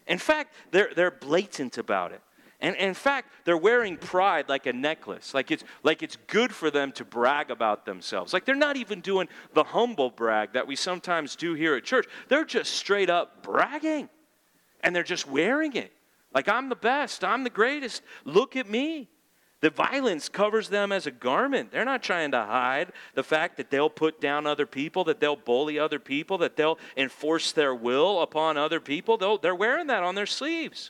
In 0.07 0.17
fact, 0.17 0.53
they're, 0.71 0.91
they're 0.95 1.11
blatant 1.11 1.77
about 1.77 2.11
it. 2.11 2.21
And, 2.59 2.75
and, 2.75 2.89
in 2.89 2.93
fact, 2.93 3.31
they're 3.43 3.57
wearing 3.57 3.97
pride 3.97 4.47
like 4.47 4.67
a 4.67 4.73
necklace. 4.73 5.33
Like 5.33 5.49
it's, 5.49 5.63
like 5.83 6.03
it's 6.03 6.17
good 6.27 6.53
for 6.53 6.69
them 6.69 6.91
to 6.93 7.05
brag 7.05 7.49
about 7.49 7.85
themselves. 7.85 8.33
Like 8.33 8.45
they're 8.45 8.55
not 8.55 8.77
even 8.77 9.01
doing 9.01 9.27
the 9.53 9.63
humble 9.63 10.11
brag 10.11 10.53
that 10.53 10.67
we 10.67 10.75
sometimes 10.75 11.35
do 11.35 11.55
here 11.55 11.75
at 11.75 11.83
church. 11.83 12.05
They're 12.27 12.45
just 12.45 12.73
straight 12.73 13.09
up 13.09 13.41
bragging. 13.41 14.09
And 14.83 14.95
they're 14.95 15.03
just 15.03 15.27
wearing 15.27 15.73
it. 15.73 15.91
Like 16.33 16.47
I'm 16.47 16.69
the 16.69 16.75
best, 16.75 17.23
I'm 17.23 17.43
the 17.43 17.49
greatest. 17.49 18.03
Look 18.25 18.55
at 18.55 18.69
me. 18.69 19.09
The 19.61 19.69
violence 19.69 20.27
covers 20.27 20.69
them 20.69 20.91
as 20.91 21.05
a 21.05 21.11
garment. 21.11 21.71
They're 21.71 21.85
not 21.85 22.01
trying 22.01 22.31
to 22.31 22.41
hide 22.41 22.91
the 23.13 23.23
fact 23.23 23.57
that 23.57 23.69
they'll 23.69 23.91
put 23.91 24.19
down 24.19 24.47
other 24.47 24.65
people, 24.65 25.03
that 25.03 25.19
they'll 25.19 25.35
bully 25.35 25.77
other 25.77 25.99
people, 25.99 26.39
that 26.39 26.55
they'll 26.55 26.79
enforce 26.97 27.51
their 27.51 27.75
will 27.75 28.21
upon 28.21 28.57
other 28.57 28.79
people. 28.79 29.17
They'll, 29.17 29.37
they're 29.37 29.55
wearing 29.55 29.87
that 29.87 30.01
on 30.01 30.15
their 30.15 30.25
sleeves. 30.25 30.89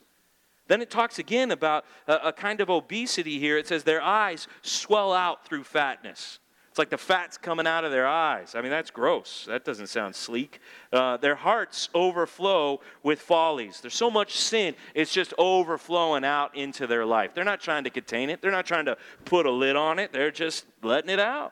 Then 0.68 0.82
it 0.82 0.90
talks 0.90 1.20
again 1.20 1.52
about 1.52 1.84
a, 2.08 2.28
a 2.28 2.34
kind 2.34 2.62
of 2.62 2.70
obesity 2.70 3.40
here. 3.40 3.58
It 3.58 3.68
says 3.68 3.84
their 3.84 4.02
eyes 4.02 4.48
swell 4.62 5.12
out 5.12 5.46
through 5.46 5.66
fatness. 5.66 6.40
It's 6.72 6.80
like 6.80 6.90
the 6.90 6.98
fat's 6.98 7.38
coming 7.38 7.68
out 7.68 7.84
of 7.84 7.92
their 7.92 8.08
eyes. 8.08 8.56
I 8.56 8.62
mean, 8.62 8.72
that's 8.72 8.92
gross. 8.92 9.44
That 9.46 9.66
doesn't 9.66 9.88
sound 9.88 10.16
sleek. 10.16 10.62
Uh, 10.94 11.18
their 11.18 11.36
hearts 11.36 11.90
overflow 11.94 12.80
with 13.04 13.20
follies. 13.20 13.82
There's 13.82 13.94
so 13.94 14.10
much 14.10 14.38
sin, 14.38 14.76
it's 14.96 15.12
just 15.12 15.34
overflowing 15.38 16.24
out 16.24 16.56
into 16.56 16.88
their 16.88 17.06
life. 17.06 17.34
They're 17.36 17.44
not 17.44 17.60
trying 17.60 17.84
to 17.84 17.90
contain 17.90 18.30
it, 18.30 18.42
they're 18.42 18.52
not 18.52 18.66
trying 18.66 18.86
to 18.86 18.96
put 19.26 19.46
a 19.46 19.52
lid 19.52 19.76
on 19.76 20.00
it, 20.00 20.14
they're 20.14 20.32
just 20.32 20.66
letting 20.82 21.10
it 21.10 21.20
out. 21.20 21.52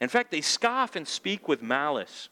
In 0.00 0.08
fact, 0.08 0.30
they 0.30 0.40
scoff 0.40 0.94
and 0.94 1.06
speak 1.06 1.48
with 1.48 1.60
malice. 1.60 2.28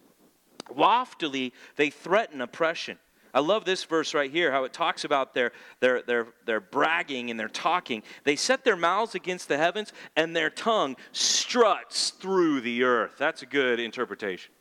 Loftily, 0.73 1.53
they 1.75 1.91
threaten 1.91 2.41
oppression. 2.41 2.99
I 3.33 3.41
love 3.41 3.65
this 3.65 3.85
verse 3.85 4.15
right 4.15 4.31
here, 4.31 4.51
how 4.51 4.65
it 4.65 4.73
talks 4.73 5.05
about 5.05 5.35
their, 5.35 5.53
their, 5.81 6.03
their, 6.03 6.27
their 6.47 6.61
bragging 6.61 7.31
and 7.31 7.39
their 7.39 7.49
talking. 7.49 8.03
They 8.25 8.37
set 8.37 8.65
their 8.65 8.77
mouths 8.77 9.15
against 9.15 9.49
the 9.49 9.57
heavens, 9.57 9.93
and 10.17 10.35
their 10.35 10.51
tongue 10.51 10.97
struts 11.13 12.11
through 12.11 12.63
the 12.63 12.83
earth. 12.83 13.15
That's 13.19 13.43
a 13.43 13.47
good 13.47 13.79
interpretation. 13.79 14.53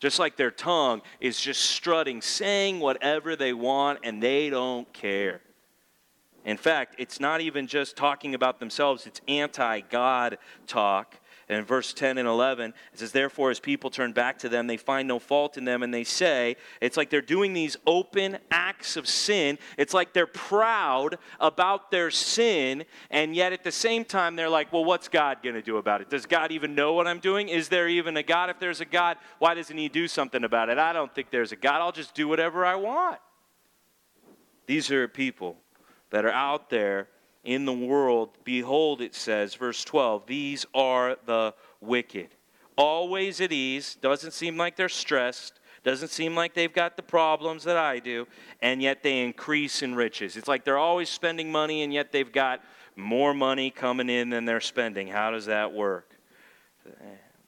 Just 0.00 0.18
like 0.18 0.36
their 0.36 0.50
tongue 0.50 1.02
is 1.20 1.40
just 1.40 1.62
strutting, 1.62 2.22
saying 2.22 2.80
whatever 2.80 3.36
they 3.36 3.52
want, 3.52 4.00
and 4.04 4.22
they 4.22 4.48
don't 4.48 4.90
care. 4.92 5.40
In 6.44 6.56
fact, 6.56 6.94
it's 6.98 7.20
not 7.20 7.40
even 7.40 7.66
just 7.66 7.96
talking 7.96 8.34
about 8.34 8.60
themselves, 8.60 9.06
it's 9.06 9.20
anti 9.28 9.80
God 9.80 10.38
talk. 10.66 11.16
And 11.48 11.60
in 11.60 11.64
verse 11.64 11.94
10 11.94 12.18
and 12.18 12.28
11, 12.28 12.74
it 12.92 12.98
says, 12.98 13.12
Therefore, 13.12 13.50
as 13.50 13.58
people 13.58 13.88
turn 13.88 14.12
back 14.12 14.38
to 14.40 14.50
them, 14.50 14.66
they 14.66 14.76
find 14.76 15.08
no 15.08 15.18
fault 15.18 15.56
in 15.56 15.64
them, 15.64 15.82
and 15.82 15.94
they 15.94 16.04
say, 16.04 16.56
it's 16.82 16.98
like 16.98 17.08
they're 17.08 17.22
doing 17.22 17.54
these 17.54 17.76
open 17.86 18.36
acts 18.50 18.98
of 18.98 19.08
sin. 19.08 19.58
It's 19.78 19.94
like 19.94 20.12
they're 20.12 20.26
proud 20.26 21.16
about 21.40 21.90
their 21.90 22.10
sin, 22.10 22.84
and 23.10 23.34
yet 23.34 23.54
at 23.54 23.64
the 23.64 23.72
same 23.72 24.04
time, 24.04 24.36
they're 24.36 24.50
like, 24.50 24.72
Well, 24.72 24.84
what's 24.84 25.08
God 25.08 25.38
going 25.42 25.54
to 25.54 25.62
do 25.62 25.78
about 25.78 26.02
it? 26.02 26.10
Does 26.10 26.26
God 26.26 26.52
even 26.52 26.74
know 26.74 26.92
what 26.92 27.06
I'm 27.06 27.20
doing? 27.20 27.48
Is 27.48 27.70
there 27.70 27.88
even 27.88 28.18
a 28.18 28.22
God? 28.22 28.50
If 28.50 28.58
there's 28.58 28.82
a 28.82 28.84
God, 28.84 29.16
why 29.38 29.54
doesn't 29.54 29.76
He 29.76 29.88
do 29.88 30.06
something 30.06 30.44
about 30.44 30.68
it? 30.68 30.78
I 30.78 30.92
don't 30.92 31.14
think 31.14 31.30
there's 31.30 31.52
a 31.52 31.56
God. 31.56 31.80
I'll 31.80 31.92
just 31.92 32.14
do 32.14 32.28
whatever 32.28 32.66
I 32.66 32.74
want. 32.74 33.18
These 34.66 34.90
are 34.90 35.08
people 35.08 35.56
that 36.10 36.26
are 36.26 36.30
out 36.30 36.68
there 36.68 37.08
in 37.44 37.64
the 37.64 37.72
world, 37.72 38.30
behold, 38.44 39.00
it 39.00 39.14
says, 39.14 39.54
verse 39.54 39.84
12, 39.84 40.26
these 40.26 40.66
are 40.74 41.16
the 41.24 41.54
wicked. 41.80 42.28
Always 42.76 43.40
at 43.40 43.52
ease, 43.52 43.96
doesn't 43.96 44.32
seem 44.32 44.56
like 44.56 44.76
they're 44.76 44.88
stressed, 44.88 45.60
doesn't 45.84 46.08
seem 46.08 46.34
like 46.34 46.54
they've 46.54 46.72
got 46.72 46.96
the 46.96 47.02
problems 47.02 47.64
that 47.64 47.76
I 47.76 47.98
do, 47.98 48.26
and 48.60 48.82
yet 48.82 49.02
they 49.02 49.24
increase 49.24 49.82
in 49.82 49.94
riches. 49.94 50.36
It's 50.36 50.48
like 50.48 50.64
they're 50.64 50.78
always 50.78 51.08
spending 51.08 51.50
money, 51.50 51.82
and 51.82 51.92
yet 51.92 52.12
they've 52.12 52.30
got 52.30 52.62
more 52.96 53.32
money 53.32 53.70
coming 53.70 54.08
in 54.08 54.30
than 54.30 54.44
they're 54.44 54.60
spending. 54.60 55.08
How 55.08 55.30
does 55.30 55.46
that 55.46 55.72
work? 55.72 56.10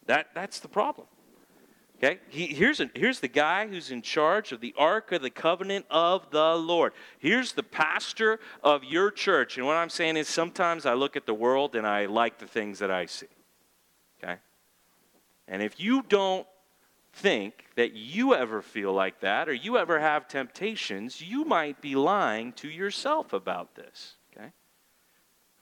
That, 0.06 0.28
that's 0.34 0.60
the 0.60 0.68
problem. 0.68 1.06
Okay, 2.02 2.18
he, 2.30 2.46
here's, 2.46 2.80
a, 2.80 2.90
here's 2.94 3.20
the 3.20 3.28
guy 3.28 3.66
who's 3.66 3.90
in 3.90 4.00
charge 4.00 4.52
of 4.52 4.62
the 4.62 4.74
Ark 4.78 5.12
of 5.12 5.20
the 5.20 5.28
Covenant 5.28 5.84
of 5.90 6.30
the 6.30 6.54
Lord. 6.56 6.94
Here's 7.18 7.52
the 7.52 7.62
pastor 7.62 8.40
of 8.64 8.84
your 8.84 9.10
church. 9.10 9.58
And 9.58 9.66
what 9.66 9.76
I'm 9.76 9.90
saying 9.90 10.16
is 10.16 10.26
sometimes 10.26 10.86
I 10.86 10.94
look 10.94 11.14
at 11.14 11.26
the 11.26 11.34
world 11.34 11.76
and 11.76 11.86
I 11.86 12.06
like 12.06 12.38
the 12.38 12.46
things 12.46 12.78
that 12.78 12.90
I 12.90 13.04
see. 13.04 13.26
Okay? 14.22 14.36
And 15.46 15.62
if 15.62 15.78
you 15.78 16.02
don't 16.08 16.46
think 17.12 17.66
that 17.76 17.92
you 17.92 18.34
ever 18.34 18.62
feel 18.62 18.94
like 18.94 19.20
that 19.20 19.46
or 19.46 19.52
you 19.52 19.76
ever 19.76 20.00
have 20.00 20.26
temptations, 20.26 21.20
you 21.20 21.44
might 21.44 21.82
be 21.82 21.96
lying 21.96 22.54
to 22.54 22.68
yourself 22.68 23.34
about 23.34 23.74
this 23.74 24.14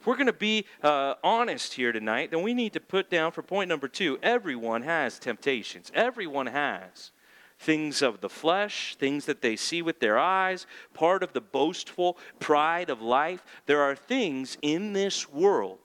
we're 0.09 0.14
going 0.14 0.25
to 0.25 0.33
be 0.33 0.64
uh, 0.83 1.16
honest 1.23 1.75
here 1.75 1.92
tonight, 1.92 2.31
then 2.31 2.40
we 2.40 2.55
need 2.55 2.73
to 2.73 2.81
put 2.81 3.11
down 3.11 3.31
for 3.31 3.42
point 3.42 3.68
number 3.68 3.88
two 3.88 4.18
everyone 4.23 4.81
has 4.81 5.18
temptations. 5.18 5.92
Everyone 5.94 6.47
has 6.47 7.11
things 7.59 8.01
of 8.01 8.23
the 8.23 8.29
flesh, 8.31 8.97
things 8.97 9.27
that 9.27 9.42
they 9.42 9.55
see 9.55 9.83
with 9.83 10.01
their 10.01 10.18
eyes, 10.18 10.66
part 10.94 11.23
of 11.23 11.35
the 11.35 11.42
boastful 11.42 12.16
pride 12.38 12.88
of 12.88 13.03
life. 13.03 13.44
There 13.66 13.83
are 13.83 13.94
things 13.94 14.57
in 14.62 14.94
this 14.94 15.29
world, 15.29 15.79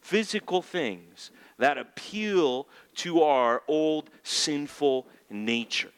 physical 0.00 0.60
things, 0.60 1.30
that 1.58 1.78
appeal 1.78 2.66
to 2.96 3.22
our 3.22 3.62
old 3.68 4.10
sinful 4.24 5.06
nature. 5.30 5.92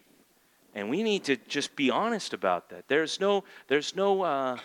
And 0.74 0.90
we 0.90 1.02
need 1.02 1.24
to 1.24 1.36
just 1.36 1.74
be 1.76 1.90
honest 1.90 2.34
about 2.34 2.68
that. 2.68 2.88
There's 2.88 3.20
no, 3.20 3.44
there's 3.68 3.96
no, 3.96 4.20
uh, 4.20 4.58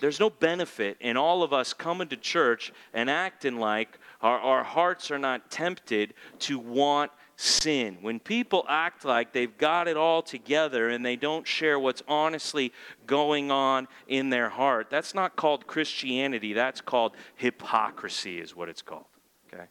there's 0.00 0.20
no 0.20 0.30
benefit 0.30 0.96
in 1.00 1.16
all 1.16 1.42
of 1.42 1.52
us 1.52 1.72
coming 1.72 2.08
to 2.08 2.16
church 2.16 2.72
and 2.92 3.08
acting 3.08 3.58
like 3.58 3.98
our, 4.20 4.38
our 4.38 4.64
hearts 4.64 5.10
are 5.10 5.18
not 5.18 5.50
tempted 5.50 6.14
to 6.40 6.58
want 6.58 7.10
sin. 7.36 7.98
When 8.00 8.18
people 8.18 8.64
act 8.68 9.04
like 9.04 9.32
they've 9.32 9.56
got 9.56 9.88
it 9.88 9.96
all 9.96 10.22
together 10.22 10.88
and 10.88 11.04
they 11.04 11.16
don't 11.16 11.46
share 11.46 11.78
what's 11.78 12.02
honestly 12.08 12.72
going 13.06 13.50
on 13.50 13.88
in 14.08 14.30
their 14.30 14.48
heart, 14.48 14.88
that's 14.90 15.14
not 15.14 15.36
called 15.36 15.66
Christianity. 15.66 16.52
That's 16.52 16.80
called 16.80 17.12
hypocrisy, 17.36 18.40
is 18.40 18.56
what 18.56 18.68
it's 18.68 18.82
called. 18.82 19.04
Okay? 19.52 19.66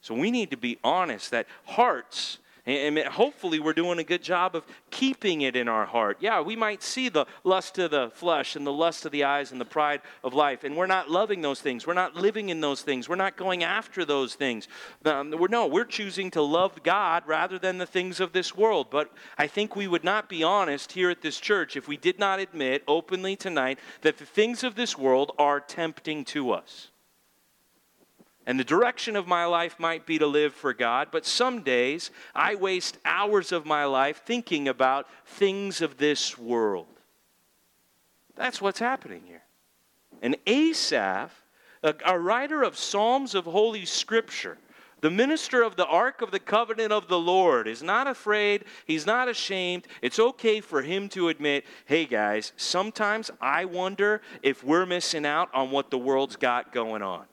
So 0.00 0.14
we 0.14 0.30
need 0.30 0.50
to 0.50 0.56
be 0.56 0.78
honest 0.82 1.30
that 1.30 1.46
hearts 1.64 2.38
and 2.70 2.98
hopefully, 2.98 3.60
we're 3.60 3.72
doing 3.72 3.98
a 3.98 4.04
good 4.04 4.22
job 4.22 4.54
of 4.54 4.64
keeping 4.90 5.42
it 5.42 5.56
in 5.56 5.68
our 5.68 5.86
heart. 5.86 6.18
Yeah, 6.20 6.40
we 6.40 6.56
might 6.56 6.82
see 6.82 7.08
the 7.08 7.26
lust 7.44 7.78
of 7.78 7.90
the 7.90 8.10
flesh 8.14 8.56
and 8.56 8.66
the 8.66 8.72
lust 8.72 9.04
of 9.06 9.12
the 9.12 9.24
eyes 9.24 9.52
and 9.52 9.60
the 9.60 9.64
pride 9.64 10.00
of 10.22 10.34
life, 10.34 10.64
and 10.64 10.76
we're 10.76 10.86
not 10.86 11.10
loving 11.10 11.42
those 11.42 11.60
things. 11.60 11.86
We're 11.86 11.94
not 11.94 12.16
living 12.16 12.48
in 12.48 12.60
those 12.60 12.82
things. 12.82 13.08
We're 13.08 13.16
not 13.16 13.36
going 13.36 13.64
after 13.64 14.04
those 14.04 14.34
things. 14.34 14.68
Um, 15.04 15.30
we're, 15.30 15.48
no, 15.48 15.66
we're 15.66 15.84
choosing 15.84 16.30
to 16.32 16.42
love 16.42 16.82
God 16.82 17.24
rather 17.26 17.58
than 17.58 17.78
the 17.78 17.86
things 17.86 18.20
of 18.20 18.32
this 18.32 18.56
world. 18.56 18.88
But 18.90 19.12
I 19.38 19.46
think 19.46 19.74
we 19.74 19.88
would 19.88 20.04
not 20.04 20.28
be 20.28 20.42
honest 20.42 20.92
here 20.92 21.10
at 21.10 21.22
this 21.22 21.40
church 21.40 21.76
if 21.76 21.88
we 21.88 21.96
did 21.96 22.18
not 22.18 22.40
admit 22.40 22.84
openly 22.86 23.36
tonight 23.36 23.78
that 24.02 24.18
the 24.18 24.26
things 24.26 24.62
of 24.62 24.74
this 24.74 24.96
world 24.96 25.32
are 25.38 25.60
tempting 25.60 26.24
to 26.26 26.52
us. 26.52 26.89
And 28.46 28.58
the 28.58 28.64
direction 28.64 29.16
of 29.16 29.28
my 29.28 29.44
life 29.44 29.78
might 29.78 30.06
be 30.06 30.18
to 30.18 30.26
live 30.26 30.54
for 30.54 30.72
God, 30.72 31.08
but 31.12 31.26
some 31.26 31.62
days 31.62 32.10
I 32.34 32.54
waste 32.54 32.98
hours 33.04 33.52
of 33.52 33.66
my 33.66 33.84
life 33.84 34.22
thinking 34.24 34.66
about 34.66 35.06
things 35.26 35.80
of 35.82 35.98
this 35.98 36.38
world. 36.38 36.86
That's 38.36 38.60
what's 38.60 38.78
happening 38.78 39.22
here. 39.26 39.42
And 40.22 40.36
Asaph, 40.46 41.30
a, 41.82 41.94
a 42.06 42.18
writer 42.18 42.62
of 42.62 42.78
Psalms 42.78 43.34
of 43.34 43.44
Holy 43.44 43.84
Scripture, 43.84 44.56
the 45.00 45.10
minister 45.10 45.62
of 45.62 45.76
the 45.76 45.86
Ark 45.86 46.20
of 46.20 46.30
the 46.30 46.38
Covenant 46.38 46.92
of 46.92 47.08
the 47.08 47.18
Lord 47.18 47.66
is 47.66 47.82
not 47.82 48.06
afraid. 48.06 48.64
He's 48.86 49.06
not 49.06 49.28
ashamed. 49.28 49.86
It's 50.02 50.18
okay 50.18 50.60
for 50.60 50.82
him 50.82 51.08
to 51.10 51.28
admit, 51.28 51.64
hey 51.86 52.04
guys, 52.04 52.52
sometimes 52.56 53.30
I 53.40 53.64
wonder 53.64 54.20
if 54.42 54.62
we're 54.62 54.86
missing 54.86 55.24
out 55.24 55.48
on 55.54 55.70
what 55.70 55.90
the 55.90 55.98
world's 55.98 56.36
got 56.36 56.72
going 56.72 57.02
on. 57.02 57.24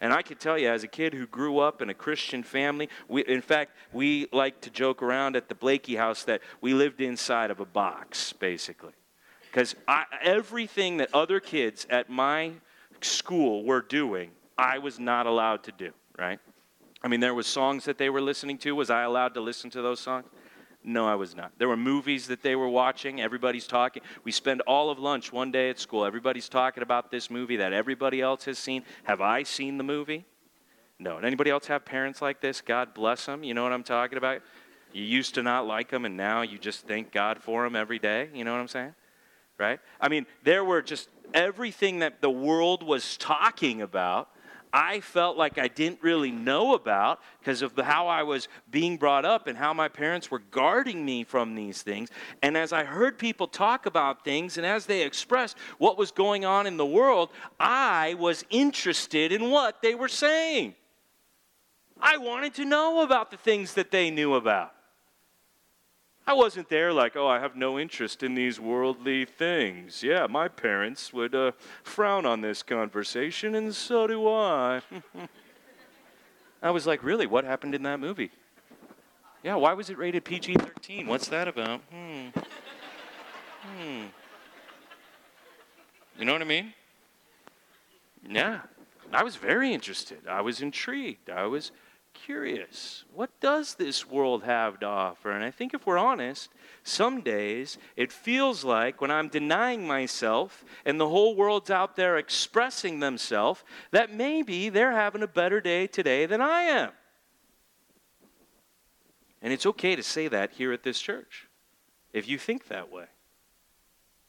And 0.00 0.12
I 0.12 0.22
can 0.22 0.36
tell 0.36 0.56
you, 0.56 0.68
as 0.68 0.84
a 0.84 0.88
kid 0.88 1.12
who 1.12 1.26
grew 1.26 1.58
up 1.58 1.82
in 1.82 1.90
a 1.90 1.94
Christian 1.94 2.42
family, 2.42 2.88
we, 3.08 3.24
in 3.24 3.40
fact, 3.40 3.72
we 3.92 4.28
like 4.32 4.60
to 4.60 4.70
joke 4.70 5.02
around 5.02 5.34
at 5.34 5.48
the 5.48 5.54
Blakey 5.56 5.96
house 5.96 6.22
that 6.24 6.40
we 6.60 6.72
lived 6.72 7.00
inside 7.00 7.50
of 7.50 7.58
a 7.58 7.64
box, 7.64 8.32
basically. 8.32 8.92
Because 9.50 9.74
everything 10.22 10.98
that 10.98 11.12
other 11.12 11.40
kids 11.40 11.86
at 11.90 12.08
my 12.08 12.52
school 13.00 13.64
were 13.64 13.80
doing, 13.80 14.30
I 14.56 14.78
was 14.78 15.00
not 15.00 15.26
allowed 15.26 15.64
to 15.64 15.72
do, 15.72 15.90
right? 16.16 16.38
I 17.02 17.08
mean, 17.08 17.20
there 17.20 17.34
was 17.34 17.46
songs 17.46 17.84
that 17.86 17.98
they 17.98 18.10
were 18.10 18.20
listening 18.20 18.58
to. 18.58 18.74
Was 18.74 18.90
I 18.90 19.02
allowed 19.02 19.34
to 19.34 19.40
listen 19.40 19.70
to 19.70 19.82
those 19.82 20.00
songs? 20.00 20.26
No, 20.88 21.06
I 21.06 21.16
was 21.16 21.36
not. 21.36 21.52
There 21.58 21.68
were 21.68 21.76
movies 21.76 22.28
that 22.28 22.42
they 22.42 22.56
were 22.56 22.68
watching. 22.68 23.20
Everybody's 23.20 23.66
talking. 23.66 24.02
We 24.24 24.32
spend 24.32 24.62
all 24.62 24.88
of 24.88 24.98
lunch 24.98 25.30
one 25.30 25.52
day 25.52 25.68
at 25.68 25.78
school. 25.78 26.06
Everybody's 26.06 26.48
talking 26.48 26.82
about 26.82 27.10
this 27.10 27.30
movie 27.30 27.56
that 27.56 27.74
everybody 27.74 28.22
else 28.22 28.46
has 28.46 28.58
seen. 28.58 28.84
Have 29.04 29.20
I 29.20 29.42
seen 29.42 29.76
the 29.76 29.84
movie? 29.84 30.24
No. 30.98 31.18
Anybody 31.18 31.50
else 31.50 31.66
have 31.66 31.84
parents 31.84 32.22
like 32.22 32.40
this? 32.40 32.62
God 32.62 32.94
bless 32.94 33.26
them. 33.26 33.44
You 33.44 33.52
know 33.52 33.62
what 33.62 33.74
I'm 33.74 33.82
talking 33.82 34.16
about? 34.16 34.40
You 34.94 35.04
used 35.04 35.34
to 35.34 35.42
not 35.42 35.66
like 35.66 35.90
them, 35.90 36.06
and 36.06 36.16
now 36.16 36.40
you 36.40 36.56
just 36.56 36.88
thank 36.88 37.12
God 37.12 37.42
for 37.42 37.64
them 37.64 37.76
every 37.76 37.98
day. 37.98 38.30
You 38.32 38.44
know 38.44 38.52
what 38.52 38.60
I'm 38.60 38.68
saying? 38.68 38.94
Right? 39.58 39.80
I 40.00 40.08
mean, 40.08 40.24
there 40.42 40.64
were 40.64 40.80
just 40.80 41.10
everything 41.34 41.98
that 41.98 42.22
the 42.22 42.30
world 42.30 42.82
was 42.82 43.18
talking 43.18 43.82
about 43.82 44.30
I 44.72 45.00
felt 45.00 45.36
like 45.36 45.58
I 45.58 45.68
didn't 45.68 46.02
really 46.02 46.30
know 46.30 46.74
about 46.74 47.20
because 47.38 47.62
of 47.62 47.76
how 47.76 48.08
I 48.08 48.22
was 48.22 48.48
being 48.70 48.96
brought 48.96 49.24
up 49.24 49.46
and 49.46 49.56
how 49.56 49.72
my 49.72 49.88
parents 49.88 50.30
were 50.30 50.38
guarding 50.50 51.04
me 51.04 51.24
from 51.24 51.54
these 51.54 51.82
things. 51.82 52.10
And 52.42 52.56
as 52.56 52.72
I 52.72 52.84
heard 52.84 53.18
people 53.18 53.46
talk 53.46 53.86
about 53.86 54.24
things 54.24 54.56
and 54.56 54.66
as 54.66 54.86
they 54.86 55.02
expressed 55.02 55.56
what 55.78 55.98
was 55.98 56.10
going 56.10 56.44
on 56.44 56.66
in 56.66 56.76
the 56.76 56.86
world, 56.86 57.30
I 57.58 58.14
was 58.14 58.44
interested 58.50 59.32
in 59.32 59.50
what 59.50 59.82
they 59.82 59.94
were 59.94 60.08
saying. 60.08 60.74
I 62.00 62.18
wanted 62.18 62.54
to 62.54 62.64
know 62.64 63.02
about 63.02 63.30
the 63.30 63.36
things 63.36 63.74
that 63.74 63.90
they 63.90 64.10
knew 64.10 64.34
about. 64.34 64.72
I 66.28 66.34
wasn't 66.34 66.68
there 66.68 66.92
like, 66.92 67.16
oh, 67.16 67.26
I 67.26 67.38
have 67.38 67.56
no 67.56 67.78
interest 67.78 68.22
in 68.22 68.34
these 68.34 68.60
worldly 68.60 69.24
things. 69.24 70.02
Yeah, 70.02 70.26
my 70.26 70.46
parents 70.46 71.10
would 71.10 71.34
uh, 71.34 71.52
frown 71.82 72.26
on 72.26 72.42
this 72.42 72.62
conversation, 72.62 73.54
and 73.54 73.74
so 73.74 74.06
do 74.06 74.28
I. 74.28 74.82
I 76.62 76.70
was 76.70 76.86
like, 76.86 77.02
really? 77.02 77.26
What 77.26 77.46
happened 77.46 77.74
in 77.74 77.82
that 77.84 77.98
movie? 77.98 78.30
Yeah, 79.42 79.54
why 79.54 79.72
was 79.72 79.88
it 79.88 79.96
rated 79.96 80.22
PG 80.22 80.56
13? 80.56 81.06
What's 81.06 81.28
that 81.28 81.48
about? 81.48 81.80
Hmm. 81.90 82.28
Hmm. 83.62 84.02
You 86.18 86.26
know 86.26 86.34
what 86.34 86.42
I 86.42 86.44
mean? 86.44 86.74
Yeah. 88.28 88.60
I 89.14 89.24
was 89.24 89.36
very 89.36 89.72
interested. 89.72 90.26
I 90.28 90.42
was 90.42 90.60
intrigued. 90.60 91.30
I 91.30 91.46
was 91.46 91.72
curious. 92.24 93.04
What 93.14 93.30
does 93.40 93.74
this 93.74 94.08
world 94.08 94.44
have 94.44 94.80
to 94.80 94.86
offer? 94.86 95.30
And 95.30 95.44
I 95.44 95.50
think 95.50 95.74
if 95.74 95.86
we're 95.86 95.98
honest, 95.98 96.50
some 96.82 97.20
days 97.20 97.78
it 97.96 98.12
feels 98.12 98.64
like 98.64 99.00
when 99.00 99.10
I'm 99.10 99.28
denying 99.28 99.86
myself 99.86 100.64
and 100.84 100.98
the 100.98 101.08
whole 101.08 101.36
world's 101.36 101.70
out 101.70 101.96
there 101.96 102.16
expressing 102.16 103.00
themselves, 103.00 103.64
that 103.90 104.12
maybe 104.12 104.68
they're 104.68 104.92
having 104.92 105.22
a 105.22 105.28
better 105.28 105.60
day 105.60 105.86
today 105.86 106.26
than 106.26 106.40
I 106.40 106.62
am. 106.62 106.90
And 109.40 109.52
it's 109.52 109.66
okay 109.66 109.94
to 109.96 110.02
say 110.02 110.28
that 110.28 110.52
here 110.52 110.72
at 110.72 110.82
this 110.82 111.00
church 111.00 111.48
if 112.12 112.28
you 112.28 112.38
think 112.38 112.68
that 112.68 112.90
way. 112.90 113.06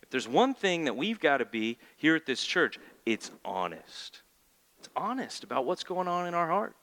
If 0.04 0.10
there's 0.10 0.28
one 0.28 0.54
thing 0.54 0.86
that 0.86 0.96
we've 0.96 1.20
got 1.20 1.38
to 1.38 1.46
be 1.46 1.78
here 1.98 2.16
at 2.16 2.26
this 2.26 2.44
church, 2.44 2.80
it's 3.06 3.32
honest. 3.44 4.22
It's 4.80 4.90
honest 4.96 5.44
about 5.44 5.66
what's 5.66 5.84
going 5.84 6.08
on 6.08 6.28
in 6.28 6.34
our 6.34 6.48
heart. 6.48 6.76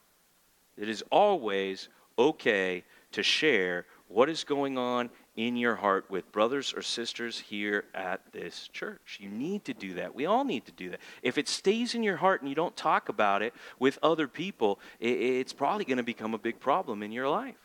It 0.77 0.89
is 0.89 1.03
always 1.11 1.89
okay 2.17 2.83
to 3.11 3.23
share 3.23 3.85
what 4.07 4.29
is 4.29 4.43
going 4.43 4.77
on 4.77 5.09
in 5.35 5.55
your 5.55 5.75
heart 5.75 6.09
with 6.09 6.31
brothers 6.31 6.73
or 6.73 6.81
sisters 6.81 7.39
here 7.39 7.85
at 7.93 8.21
this 8.31 8.69
church. 8.69 9.17
You 9.19 9.29
need 9.29 9.65
to 9.65 9.73
do 9.73 9.95
that. 9.95 10.15
We 10.15 10.25
all 10.25 10.43
need 10.43 10.65
to 10.65 10.71
do 10.71 10.89
that. 10.89 10.99
If 11.21 11.37
it 11.37 11.47
stays 11.47 11.93
in 11.93 12.03
your 12.03 12.17
heart 12.17 12.41
and 12.41 12.49
you 12.49 12.55
don't 12.55 12.75
talk 12.75 13.09
about 13.09 13.41
it 13.41 13.53
with 13.79 13.99
other 14.01 14.27
people, 14.27 14.79
it's 14.99 15.53
probably 15.53 15.85
going 15.85 15.97
to 15.97 16.03
become 16.03 16.33
a 16.33 16.39
big 16.39 16.59
problem 16.59 17.03
in 17.03 17.11
your 17.11 17.29
life. 17.29 17.55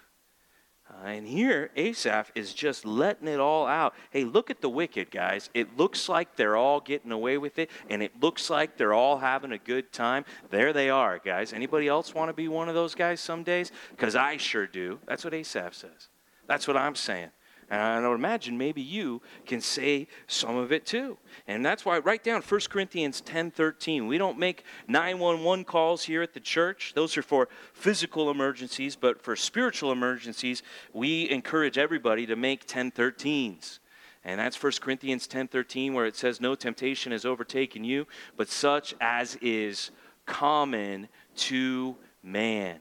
Uh, 0.93 1.07
and 1.07 1.27
here, 1.27 1.71
Asaph 1.77 2.31
is 2.35 2.53
just 2.53 2.85
letting 2.85 3.29
it 3.29 3.41
all 3.41 3.67
out. 3.67 3.95
Hey, 4.11 4.25
look 4.25 4.51
at 4.51 4.61
the 4.61 4.69
wicked, 4.69 5.11
guys. 5.11 5.49
It 5.55 5.77
looks 5.77 6.09
like 6.09 6.37
they're 6.37 6.57
all 6.57 6.81
getting 6.81 7.13
away 7.13 7.39
with 7.39 7.59
it, 7.59 7.71
and 7.89 8.03
it 8.03 8.21
looks 8.21 8.51
like 8.51 8.77
they're 8.77 8.93
all 8.93 9.19
having 9.19 9.53
a 9.53 9.59
good 9.59 9.93
time. 9.93 10.25
There 10.51 10.73
they 10.73 10.91
are, 10.91 11.19
guys. 11.19 11.53
Anybody 11.53 11.89
else 11.89 12.15
want 12.15 12.29
to 12.29 12.35
be 12.35 12.49
one 12.49 12.69
of 12.69 12.75
those 12.75 12.95
guys 12.95 13.21
some 13.21 13.43
days? 13.43 13.73
Because 13.91 14.15
I 14.15 14.37
sure 14.37 14.67
do. 14.67 14.99
That's 15.07 15.25
what 15.25 15.35
Asaph 15.35 15.75
says. 15.75 16.09
That's 16.47 16.69
what 16.69 16.77
I'm 16.77 16.95
saying. 16.95 17.31
And 17.73 18.05
I 18.05 18.09
would 18.09 18.17
imagine 18.17 18.59
maybe 18.59 18.83
you 18.83 19.23
can 19.47 19.63
say 19.63 20.07
some 20.27 20.57
of 20.57 20.73
it 20.73 20.85
too. 20.85 21.17
And 21.47 21.65
that's 21.65 21.87
why 21.87 21.99
write 22.01 22.23
down 22.23 22.43
1 22.43 22.61
Corinthians 22.69 23.23
10:13. 23.23 24.07
We 24.07 24.19
don't 24.19 24.39
make 24.39 24.65
911 24.89 25.65
calls 25.65 26.05
here 26.05 26.21
at 26.21 26.35
the 26.35 26.41
church. 26.41 26.93
Those 26.95 27.17
are 27.17 27.23
for 27.23 27.49
physical 27.73 28.31
emergencies, 28.31 28.95
but 28.95 29.23
for 29.23 29.35
spiritual 29.37 29.91
emergencies, 29.91 30.63
we 30.93 31.31
encourage 31.31 31.79
everybody 31.79 32.27
to 32.27 32.37
make 32.37 32.67
1013s. 32.67 33.79
And 34.23 34.39
that's 34.39 34.57
1 34.57 34.83
Corinthians 34.83 35.27
10:13 35.27 35.95
where 35.95 36.05
it 36.05 36.15
says 36.15 36.43
no 36.43 36.55
temptation 36.55 37.11
has 37.11 37.25
overtaken 37.25 37.85
you, 37.85 38.07
but 38.37 38.51
such 38.51 38.95
as 39.01 39.37
is 39.37 39.93
common 40.27 41.09
to 41.37 41.97
man. 42.23 42.81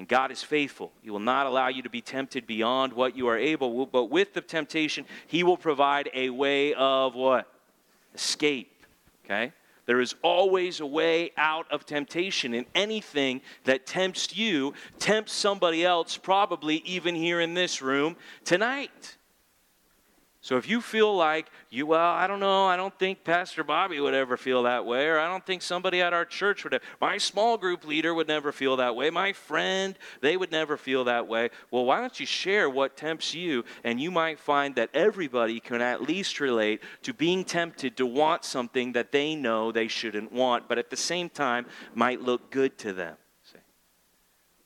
And 0.00 0.08
God 0.08 0.32
is 0.32 0.42
faithful. 0.42 0.92
He 1.02 1.10
will 1.10 1.18
not 1.18 1.44
allow 1.44 1.68
you 1.68 1.82
to 1.82 1.90
be 1.90 2.00
tempted 2.00 2.46
beyond 2.46 2.94
what 2.94 3.18
you 3.18 3.26
are 3.26 3.36
able, 3.36 3.84
but 3.84 4.06
with 4.06 4.32
the 4.32 4.40
temptation, 4.40 5.04
He 5.26 5.42
will 5.42 5.58
provide 5.58 6.08
a 6.14 6.30
way 6.30 6.72
of 6.72 7.14
what? 7.14 7.52
Escape. 8.14 8.86
Okay? 9.26 9.52
There 9.84 10.00
is 10.00 10.14
always 10.22 10.80
a 10.80 10.86
way 10.86 11.32
out 11.36 11.70
of 11.70 11.84
temptation, 11.84 12.54
and 12.54 12.64
anything 12.74 13.42
that 13.64 13.84
tempts 13.86 14.34
you 14.34 14.72
tempts 14.98 15.34
somebody 15.34 15.84
else, 15.84 16.16
probably 16.16 16.76
even 16.86 17.14
here 17.14 17.42
in 17.42 17.52
this 17.52 17.82
room 17.82 18.16
tonight. 18.42 19.18
So 20.42 20.56
if 20.56 20.66
you 20.66 20.80
feel 20.80 21.14
like 21.14 21.50
you, 21.68 21.84
well, 21.84 22.12
I 22.12 22.26
don't 22.26 22.40
know, 22.40 22.64
I 22.64 22.76
don't 22.76 22.98
think 22.98 23.24
Pastor 23.24 23.62
Bobby 23.62 24.00
would 24.00 24.14
ever 24.14 24.38
feel 24.38 24.62
that 24.62 24.86
way, 24.86 25.06
or 25.06 25.18
I 25.18 25.28
don't 25.28 25.44
think 25.44 25.60
somebody 25.60 26.00
at 26.00 26.14
our 26.14 26.24
church 26.24 26.64
would, 26.64 26.80
my 26.98 27.18
small 27.18 27.58
group 27.58 27.86
leader 27.86 28.14
would 28.14 28.26
never 28.26 28.50
feel 28.50 28.76
that 28.76 28.96
way, 28.96 29.10
my 29.10 29.34
friend, 29.34 29.98
they 30.22 30.38
would 30.38 30.50
never 30.50 30.78
feel 30.78 31.04
that 31.04 31.28
way. 31.28 31.50
Well, 31.70 31.84
why 31.84 32.00
don't 32.00 32.18
you 32.18 32.24
share 32.24 32.70
what 32.70 32.96
tempts 32.96 33.34
you, 33.34 33.64
and 33.84 34.00
you 34.00 34.10
might 34.10 34.40
find 34.40 34.74
that 34.76 34.88
everybody 34.94 35.60
can 35.60 35.82
at 35.82 36.02
least 36.02 36.40
relate 36.40 36.82
to 37.02 37.12
being 37.12 37.44
tempted 37.44 37.98
to 37.98 38.06
want 38.06 38.46
something 38.46 38.92
that 38.92 39.12
they 39.12 39.34
know 39.34 39.72
they 39.72 39.88
shouldn't 39.88 40.32
want, 40.32 40.68
but 40.68 40.78
at 40.78 40.88
the 40.88 40.96
same 40.96 41.28
time 41.28 41.66
might 41.94 42.22
look 42.22 42.50
good 42.50 42.78
to 42.78 42.94
them. 42.94 43.16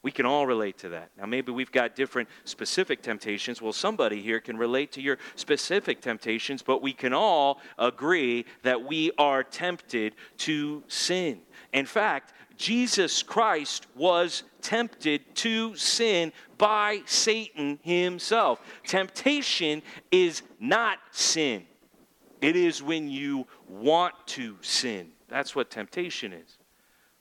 We 0.04 0.12
can 0.12 0.26
all 0.26 0.46
relate 0.46 0.76
to 0.80 0.90
that. 0.90 1.12
Now, 1.18 1.24
maybe 1.24 1.50
we've 1.50 1.72
got 1.72 1.96
different 1.96 2.28
specific 2.44 3.00
temptations. 3.00 3.62
Well, 3.62 3.72
somebody 3.72 4.20
here 4.20 4.38
can 4.38 4.58
relate 4.58 4.92
to 4.92 5.00
your 5.00 5.16
specific 5.34 6.02
temptations, 6.02 6.60
but 6.60 6.82
we 6.82 6.92
can 6.92 7.14
all 7.14 7.58
agree 7.78 8.44
that 8.64 8.84
we 8.84 9.12
are 9.16 9.42
tempted 9.42 10.14
to 10.36 10.84
sin. 10.88 11.40
In 11.72 11.86
fact, 11.86 12.34
Jesus 12.58 13.22
Christ 13.22 13.86
was 13.96 14.42
tempted 14.60 15.22
to 15.36 15.74
sin 15.74 16.34
by 16.58 17.00
Satan 17.06 17.78
himself. 17.80 18.60
Temptation 18.86 19.82
is 20.10 20.42
not 20.60 20.98
sin, 21.12 21.64
it 22.42 22.56
is 22.56 22.82
when 22.82 23.08
you 23.08 23.46
want 23.66 24.14
to 24.26 24.58
sin. 24.60 25.12
That's 25.28 25.56
what 25.56 25.70
temptation 25.70 26.34
is. 26.34 26.58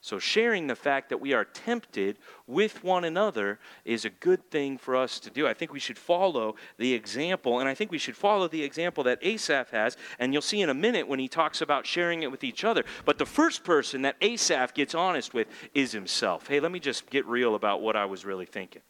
So, 0.03 0.19
sharing 0.19 0.67
the 0.67 0.75
fact 0.75 1.07
that 1.07 1.21
we 1.21 1.31
are 1.31 1.45
tempted 1.45 2.17
with 2.45 2.83
one 2.83 3.05
another 3.05 3.57
is 3.85 4.03
a 4.03 4.09
good 4.09 4.51
thing 4.51 4.77
for 4.77 4.97
us 4.97 5.17
to 5.21 5.29
do. 5.29 5.47
I 5.47 5.53
think 5.53 5.71
we 5.71 5.79
should 5.79 5.97
follow 5.97 6.55
the 6.77 6.93
example, 6.93 7.61
and 7.61 7.69
I 7.69 7.73
think 7.73 7.89
we 7.89 7.97
should 7.97 8.17
follow 8.17 8.49
the 8.49 8.65
example 8.65 9.05
that 9.05 9.19
Asaph 9.21 9.71
has, 9.71 9.95
and 10.19 10.33
you'll 10.33 10.41
see 10.41 10.59
in 10.59 10.67
a 10.67 10.73
minute 10.73 11.07
when 11.07 11.19
he 11.19 11.29
talks 11.29 11.61
about 11.61 11.87
sharing 11.87 12.21
it 12.21 12.29
with 12.29 12.43
each 12.43 12.65
other. 12.65 12.83
But 13.05 13.17
the 13.17 13.25
first 13.25 13.63
person 13.63 14.01
that 14.01 14.17
Asaph 14.19 14.73
gets 14.73 14.93
honest 14.93 15.33
with 15.33 15.47
is 15.73 15.93
himself. 15.93 16.47
Hey, 16.47 16.59
let 16.59 16.73
me 16.73 16.81
just 16.81 17.09
get 17.09 17.25
real 17.25 17.55
about 17.55 17.81
what 17.81 17.95
I 17.95 18.03
was 18.03 18.25
really 18.25 18.45
thinking. 18.45 18.81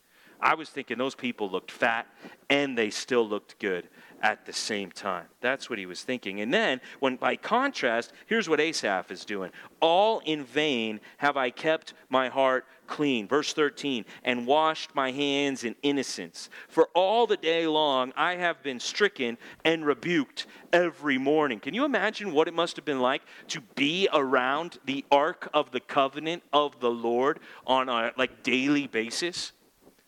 I 0.42 0.56
was 0.56 0.68
thinking 0.68 0.98
those 0.98 1.14
people 1.14 1.48
looked 1.48 1.70
fat 1.70 2.08
and 2.50 2.76
they 2.76 2.90
still 2.90 3.28
looked 3.30 3.60
good 3.60 3.88
at 4.24 4.46
the 4.46 4.54
same 4.54 4.90
time. 4.90 5.26
That's 5.42 5.70
what 5.70 5.78
he 5.78 5.86
was 5.86 6.02
thinking. 6.02 6.40
And 6.40 6.54
then, 6.54 6.80
when 7.00 7.18
by 7.18 7.36
contrast, 7.36 8.14
here's 8.26 8.48
what 8.48 8.62
Asaph 8.62 9.12
is 9.12 9.26
doing 9.26 9.52
All 9.82 10.20
in 10.26 10.46
vain 10.46 11.02
have 11.18 11.36
I 11.36 11.50
kept 11.50 11.94
my 12.10 12.30
heart 12.30 12.66
clean. 12.88 13.28
Verse 13.28 13.54
13, 13.54 14.06
and 14.24 14.48
washed 14.48 14.96
my 14.96 15.12
hands 15.12 15.64
in 15.64 15.76
innocence. 15.84 16.50
For 16.70 16.90
all 16.96 17.28
the 17.28 17.38
day 17.38 17.68
long 17.68 18.14
I 18.16 18.36
have 18.36 18.64
been 18.64 18.80
stricken 18.80 19.38
and 19.66 19.86
rebuked 19.86 20.48
every 20.72 21.18
morning. 21.18 21.60
Can 21.60 21.74
you 21.74 21.86
imagine 21.86 22.32
what 22.32 22.48
it 22.48 22.54
must 22.54 22.78
have 22.78 22.86
been 22.86 23.02
like 23.02 23.24
to 23.50 23.62
be 23.76 24.08
around 24.14 24.80
the 24.86 25.06
ark 25.12 25.50
of 25.54 25.72
the 25.72 25.80
covenant 25.82 26.44
of 26.54 26.80
the 26.80 26.92
Lord 26.92 27.40
on 27.68 27.90
a 27.90 28.12
like 28.18 28.44
daily 28.44 28.88
basis? 28.88 29.52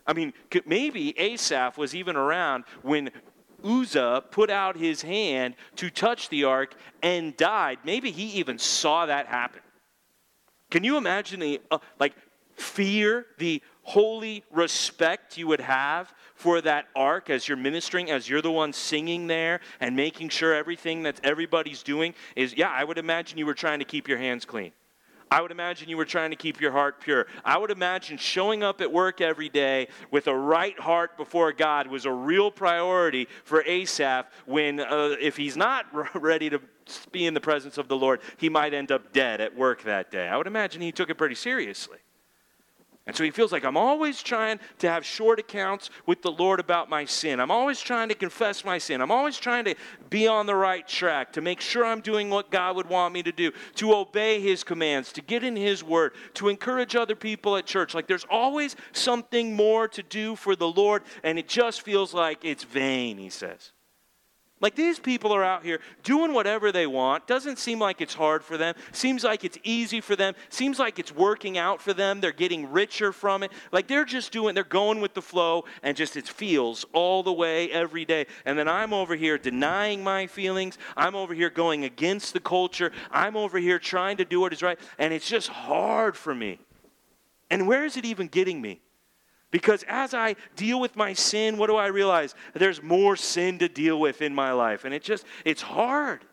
I 0.08 0.14
mean, 0.14 0.34
maybe 0.66 1.20
Asaph 1.20 1.78
was 1.78 1.96
even 1.96 2.16
around 2.16 2.66
when 2.84 3.10
Uzzah 3.66 4.24
put 4.32 4.50
out 4.50 4.78
his 4.78 5.02
hand 5.02 5.56
to 5.78 5.90
touch 5.90 6.30
the 6.30 6.44
ark 6.44 6.76
and 7.02 7.36
died. 7.36 7.80
Maybe 7.84 8.12
he 8.12 8.26
even 8.40 8.60
saw 8.60 9.06
that 9.08 9.28
happen. 9.28 9.62
Can 10.70 10.84
you 10.84 10.98
imagine 10.98 11.40
the 11.40 11.62
uh, 11.72 11.80
like 12.00 12.14
fear, 12.56 13.26
the 13.38 13.62
holy 13.84 14.44
respect 14.52 15.38
you 15.38 15.48
would 15.48 15.60
have 15.60 16.14
for 16.36 16.62
that 16.62 16.88
ark 16.96 17.30
as 17.30 17.48
you're 17.48 17.58
ministering, 17.58 18.10
as 18.10 18.28
you're 18.28 18.42
the 18.42 18.52
one 18.52 18.74
singing 18.74 19.28
there 19.28 19.60
and 19.80 19.96
making 19.96 20.30
sure 20.30 20.54
everything 20.54 21.04
that 21.04 21.20
everybody's 21.24 21.84
doing 21.84 22.14
is, 22.36 22.56
yeah, 22.56 22.70
I 22.70 22.84
would 22.84 22.98
imagine 22.98 23.38
you 23.38 23.46
were 23.46 23.54
trying 23.54 23.80
to 23.80 23.86
keep 23.86 24.08
your 24.08 24.18
hands 24.18 24.46
clean. 24.46 24.72
I 25.32 25.42
would 25.42 25.52
imagine 25.52 25.90
you 25.90 25.98
were 25.98 26.06
trying 26.06 26.30
to 26.30 26.36
keep 26.36 26.62
your 26.62 26.72
heart 26.72 27.02
pure. 27.02 27.28
I 27.44 27.58
would 27.58 27.72
imagine 27.72 28.18
showing 28.18 28.64
up 28.64 28.82
at 28.82 28.92
work 28.92 29.22
every 29.22 29.50
day 29.50 29.88
with 30.12 30.28
a 30.28 30.36
right 30.36 30.80
heart 30.80 31.18
before 31.18 31.52
God 31.52 31.88
was 31.88 32.06
a 32.06 32.12
real 32.12 32.52
priority 32.52 33.28
for 33.44 33.64
Asaph 33.64 34.28
when, 34.46 34.80
uh, 34.80 35.16
if 35.20 35.38
he's 35.38 35.58
not 35.58 35.86
ready 36.16 36.50
to 36.50 36.62
be 37.12 37.26
in 37.26 37.34
the 37.34 37.42
presence 37.42 37.78
of 37.78 37.88
the 37.88 37.98
Lord, 37.98 38.22
he 38.38 38.50
might 38.50 38.74
end 38.74 38.92
up 38.92 39.12
dead 39.14 39.42
at 39.42 39.56
work 39.56 39.84
that 39.84 40.12
day. 40.12 40.28
I 40.28 40.38
would 40.38 40.48
imagine 40.48 40.82
he 40.82 40.92
took 40.92 41.10
it 41.10 41.16
pretty 41.16 41.36
seriously. 41.36 41.98
And 43.08 43.16
so 43.16 43.24
he 43.24 43.30
feels 43.30 43.52
like 43.52 43.64
I'm 43.64 43.78
always 43.78 44.24
trying 44.24 44.60
to 44.80 44.90
have 44.90 45.06
short 45.06 45.40
accounts 45.40 45.92
with 46.08 46.24
the 46.24 46.32
Lord 46.32 46.60
about 46.60 46.90
my 46.90 47.06
sin. 47.06 47.40
I'm 47.40 47.52
always 47.52 47.80
trying 47.80 48.10
to 48.10 48.16
confess 48.16 48.66
my 48.66 48.80
sin. 48.80 49.00
I'm 49.00 49.12
always 49.12 49.38
trying 49.38 49.66
to 49.66 49.76
be 50.10 50.28
on 50.28 50.48
the 50.48 50.56
right 50.56 50.88
track, 50.88 51.34
to 51.34 51.42
make 51.42 51.62
sure 51.62 51.86
I'm 51.86 52.02
doing 52.02 52.32
what 52.32 52.50
God 52.50 52.76
would 52.78 52.90
want 52.90 53.14
me 53.14 53.22
to 53.22 53.32
do, 53.32 53.52
to 53.76 53.94
obey 53.94 54.42
his 54.42 54.64
commands, 54.64 55.12
to 55.14 55.22
get 55.22 55.44
in 55.44 55.56
his 55.56 55.84
word, 55.84 56.14
to 56.34 56.50
encourage 56.50 56.96
other 56.96 57.16
people 57.16 57.58
at 57.58 57.68
church. 57.68 57.94
Like 57.94 58.08
there's 58.08 58.26
always 58.28 58.76
something 58.92 59.56
more 59.56 59.88
to 59.90 60.02
do 60.02 60.36
for 60.36 60.56
the 60.56 60.68
Lord, 60.68 61.04
and 61.24 61.38
it 61.38 61.48
just 61.48 61.84
feels 61.84 62.12
like 62.12 62.44
it's 62.44 62.64
vain, 62.64 63.20
he 63.20 63.30
says. 63.30 63.72
Like 64.62 64.76
these 64.76 65.00
people 65.00 65.34
are 65.34 65.44
out 65.44 65.64
here 65.64 65.82
doing 66.04 66.34
whatever 66.34 66.72
they 66.72 66.88
want. 66.88 67.28
Doesn't 67.28 67.60
seem 67.60 67.78
like 67.78 68.00
it's 68.00 68.14
hard 68.14 68.42
for 68.42 68.58
them. 68.58 68.74
Seems 68.94 69.24
like 69.26 69.44
it's 69.44 69.58
easy 69.64 70.00
for 70.00 70.16
them. 70.16 70.34
Seems 70.50 70.80
like 70.80 70.98
it's 70.98 71.14
working 71.14 71.58
out 71.58 71.82
for 71.82 71.94
them. 71.94 72.22
They're 72.22 72.32
getting 72.32 72.72
richer 72.72 73.12
from 73.12 73.44
it. 73.44 73.52
Like 73.74 73.88
they're 73.88 74.06
just 74.06 74.32
doing, 74.32 74.56
they're 74.56 74.64
going 74.64 75.02
with 75.02 75.14
the 75.14 75.22
flow 75.22 75.66
and 75.84 75.98
just 75.98 76.16
it 76.16 76.28
feels 76.28 76.86
all 76.94 77.22
the 77.22 77.34
way 77.34 77.70
every 77.70 78.06
day. 78.06 78.28
And 78.46 78.58
then 78.58 78.70
I'm 78.70 78.94
over 78.94 79.16
here 79.16 79.38
denying 79.38 80.02
my 80.04 80.26
feelings. 80.26 80.78
I'm 80.96 81.16
over 81.16 81.34
here 81.34 81.50
going 81.50 81.84
against 81.84 82.32
the 82.32 82.40
culture. 82.40 82.94
I'm 83.12 83.36
over 83.36 83.58
here 83.58 83.78
trying 83.78 84.18
to 84.18 84.26
do 84.26 84.40
what 84.40 84.54
is 84.54 84.64
right. 84.64 84.80
And 84.98 85.14
it's 85.14 85.28
just 85.28 85.50
hard 85.50 86.16
for 86.16 86.34
me. 86.34 86.60
And 87.50 87.68
where 87.68 87.84
is 87.84 87.98
it 87.98 88.06
even 88.06 88.28
getting 88.28 88.62
me? 88.62 88.80
Because 89.56 89.86
as 89.88 90.14
I 90.14 90.36
deal 90.58 90.82
with 90.82 90.98
my 90.98 91.14
sin, 91.14 91.56
what 91.56 91.68
do 91.68 91.78
I 91.78 91.88
realize? 91.88 92.36
There's 92.56 92.84
more 92.84 93.16
sin 93.16 93.58
to 93.60 93.70
deal 93.70 93.98
with 94.02 94.22
in 94.22 94.36
my 94.36 94.52
life. 94.52 94.84
And 94.84 94.94
it 94.94 95.02
just, 95.02 95.24
it's 95.46 95.62
hard. 95.62 96.26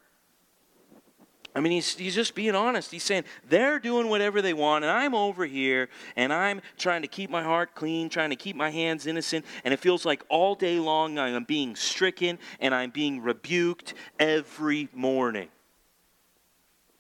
I 1.55 1.61
mean, 1.61 1.71
he's, 1.71 1.97
he's 1.97 2.17
just 2.17 2.35
being 2.35 2.57
honest. 2.57 2.91
He's 2.91 3.05
saying 3.05 3.23
they're 3.49 3.79
doing 3.79 4.09
whatever 4.09 4.43
they 4.43 4.55
want, 4.55 4.83
and 4.83 4.91
I'm 4.91 5.15
over 5.15 5.47
here, 5.47 5.89
and 6.17 6.33
I'm 6.33 6.63
trying 6.77 7.03
to 7.03 7.09
keep 7.09 7.31
my 7.31 7.45
heart 7.45 7.77
clean, 7.77 8.09
trying 8.09 8.31
to 8.31 8.37
keep 8.37 8.57
my 8.57 8.71
hands 8.71 9.07
innocent, 9.07 9.45
and 9.63 9.73
it 9.73 9.79
feels 9.79 10.05
like 10.05 10.25
all 10.29 10.57
day 10.57 10.81
long 10.81 11.17
I'm 11.17 11.45
being 11.45 11.77
stricken 11.77 12.41
and 12.59 12.75
I'm 12.75 12.91
being 12.91 13.23
rebuked 13.23 13.95
every 14.19 14.89
morning. 14.93 15.47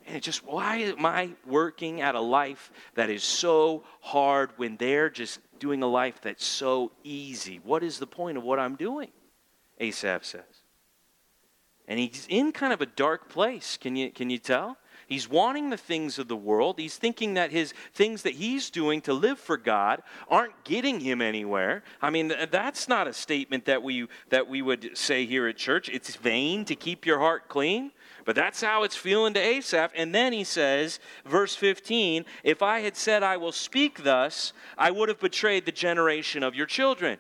And 0.07 0.17
it 0.17 0.23
just, 0.23 0.45
why 0.45 0.77
am 0.77 1.05
I 1.05 1.31
working 1.47 2.01
at 2.01 2.15
a 2.15 2.21
life 2.21 2.71
that 2.95 3.11
is 3.11 3.23
so 3.23 3.85
hard 4.01 4.51
when 4.57 4.77
they're 4.77 5.11
just 5.11 5.41
doing 5.63 5.81
a 5.81 5.87
life 5.87 6.21
that's 6.21 6.45
so 6.45 6.91
easy. 7.05 7.61
What 7.63 7.85
is 7.85 8.01
the 8.01 8.07
point 8.07 8.37
of 8.37 8.43
what 8.43 8.59
I'm 8.59 8.75
doing? 8.75 9.13
Asaph 9.79 10.25
says. 10.25 10.43
And 11.87 12.01
he's 12.01 12.27
in 12.29 12.51
kind 12.51 12.73
of 12.73 12.81
a 12.81 12.87
dark 12.87 13.29
place. 13.29 13.79
Can 13.81 13.95
you, 13.95 14.11
can 14.11 14.29
you 14.29 14.39
tell? 14.39 14.77
He's 15.07 15.29
wanting 15.29 15.71
the 15.71 15.77
things 15.77 16.19
of 16.19 16.27
the 16.27 16.37
world. 16.37 16.81
He's 16.81 16.97
thinking 16.97 17.35
that 17.35 17.53
his 17.53 17.75
things 17.95 18.23
that 18.23 18.35
he's 18.35 18.71
doing 18.71 19.01
to 19.03 19.13
live 19.13 19.39
for 19.39 19.57
God 19.57 20.03
aren't 20.29 20.65
getting 20.65 20.99
him 20.99 21.23
anywhere. 21.23 21.85
I 22.01 22.11
mean, 22.11 22.33
that's 22.51 22.89
not 22.89 23.07
a 23.07 23.13
statement 23.13 23.67
that 23.67 23.85
we 23.85 24.09
that 24.31 24.49
we 24.49 24.63
would 24.63 24.97
say 24.97 25.27
here 25.27 25.47
at 25.47 25.57
church. 25.57 25.89
It's 25.89 26.17
vain 26.17 26.65
to 26.65 26.75
keep 26.75 27.07
your 27.07 27.19
heart 27.21 27.49
clean. 27.49 27.93
But 28.25 28.37
that's 28.37 28.61
how 28.61 28.85
it's 28.85 28.97
feeling 28.97 29.35
to 29.35 29.41
Asaph. 29.41 29.93
And 29.97 30.15
then 30.15 30.33
he 30.33 30.45
says, 30.45 31.01
verse 31.27 31.55
15, 31.57 32.25
if 32.45 32.63
I 32.63 32.81
had 32.81 32.97
said, 32.97 33.23
I 33.23 33.37
will 33.37 33.53
speak 33.53 34.05
thus, 34.05 34.53
I 34.79 34.91
would 34.91 35.09
have 35.09 35.21
betrayed 35.21 35.67
the 35.67 35.73
generation 35.73 36.43
of 36.43 36.55
your 36.55 36.67
children. 36.67 37.19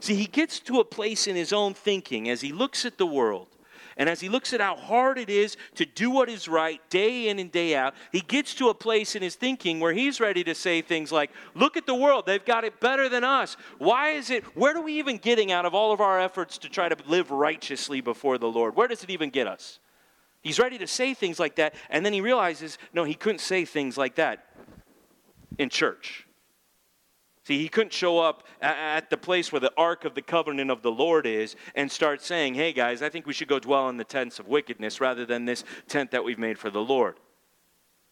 See, 0.00 0.14
he 0.14 0.26
gets 0.26 0.58
to 0.60 0.80
a 0.80 0.84
place 0.84 1.26
in 1.26 1.36
his 1.36 1.52
own 1.52 1.74
thinking 1.74 2.28
as 2.28 2.40
he 2.40 2.52
looks 2.52 2.84
at 2.84 2.98
the 2.98 3.06
world. 3.06 3.48
And 3.96 4.08
as 4.08 4.20
he 4.20 4.28
looks 4.28 4.52
at 4.52 4.60
how 4.60 4.74
hard 4.74 5.18
it 5.18 5.30
is 5.30 5.56
to 5.76 5.86
do 5.86 6.10
what 6.10 6.28
is 6.28 6.48
right 6.48 6.80
day 6.90 7.28
in 7.28 7.38
and 7.38 7.50
day 7.50 7.76
out, 7.76 7.94
he 8.10 8.20
gets 8.20 8.54
to 8.56 8.68
a 8.68 8.74
place 8.74 9.14
in 9.14 9.22
his 9.22 9.36
thinking 9.36 9.78
where 9.78 9.92
he's 9.92 10.18
ready 10.18 10.42
to 10.44 10.54
say 10.54 10.82
things 10.82 11.12
like, 11.12 11.30
Look 11.54 11.76
at 11.76 11.86
the 11.86 11.94
world, 11.94 12.26
they've 12.26 12.44
got 12.44 12.64
it 12.64 12.80
better 12.80 13.08
than 13.08 13.22
us. 13.22 13.56
Why 13.78 14.10
is 14.10 14.30
it, 14.30 14.42
where 14.56 14.76
are 14.76 14.82
we 14.82 14.98
even 14.98 15.18
getting 15.18 15.52
out 15.52 15.64
of 15.64 15.74
all 15.74 15.92
of 15.92 16.00
our 16.00 16.20
efforts 16.20 16.58
to 16.58 16.68
try 16.68 16.88
to 16.88 16.96
live 17.08 17.30
righteously 17.30 18.00
before 18.00 18.36
the 18.36 18.50
Lord? 18.50 18.74
Where 18.74 18.88
does 18.88 19.04
it 19.04 19.10
even 19.10 19.30
get 19.30 19.46
us? 19.46 19.78
He's 20.44 20.58
ready 20.58 20.78
to 20.78 20.86
say 20.86 21.14
things 21.14 21.40
like 21.40 21.56
that, 21.56 21.74
and 21.88 22.04
then 22.04 22.12
he 22.12 22.20
realizes, 22.20 22.78
no, 22.92 23.02
he 23.02 23.14
couldn't 23.14 23.40
say 23.40 23.64
things 23.64 23.96
like 23.96 24.16
that 24.16 24.44
in 25.58 25.70
church. 25.70 26.26
See, 27.46 27.58
he 27.58 27.68
couldn't 27.68 27.92
show 27.92 28.18
up 28.18 28.46
at 28.60 29.10
the 29.10 29.16
place 29.16 29.50
where 29.52 29.60
the 29.60 29.72
Ark 29.76 30.04
of 30.04 30.14
the 30.14 30.22
Covenant 30.22 30.70
of 30.70 30.82
the 30.82 30.90
Lord 30.90 31.26
is 31.26 31.56
and 31.74 31.90
start 31.90 32.22
saying, 32.22 32.54
hey 32.54 32.72
guys, 32.72 33.02
I 33.02 33.08
think 33.08 33.26
we 33.26 33.32
should 33.32 33.48
go 33.48 33.58
dwell 33.58 33.88
in 33.88 33.96
the 33.96 34.04
tents 34.04 34.38
of 34.38 34.48
wickedness 34.48 35.00
rather 35.00 35.26
than 35.26 35.44
this 35.44 35.64
tent 35.88 36.10
that 36.12 36.24
we've 36.24 36.38
made 36.38 36.58
for 36.58 36.70
the 36.70 36.80
Lord. 36.80 37.20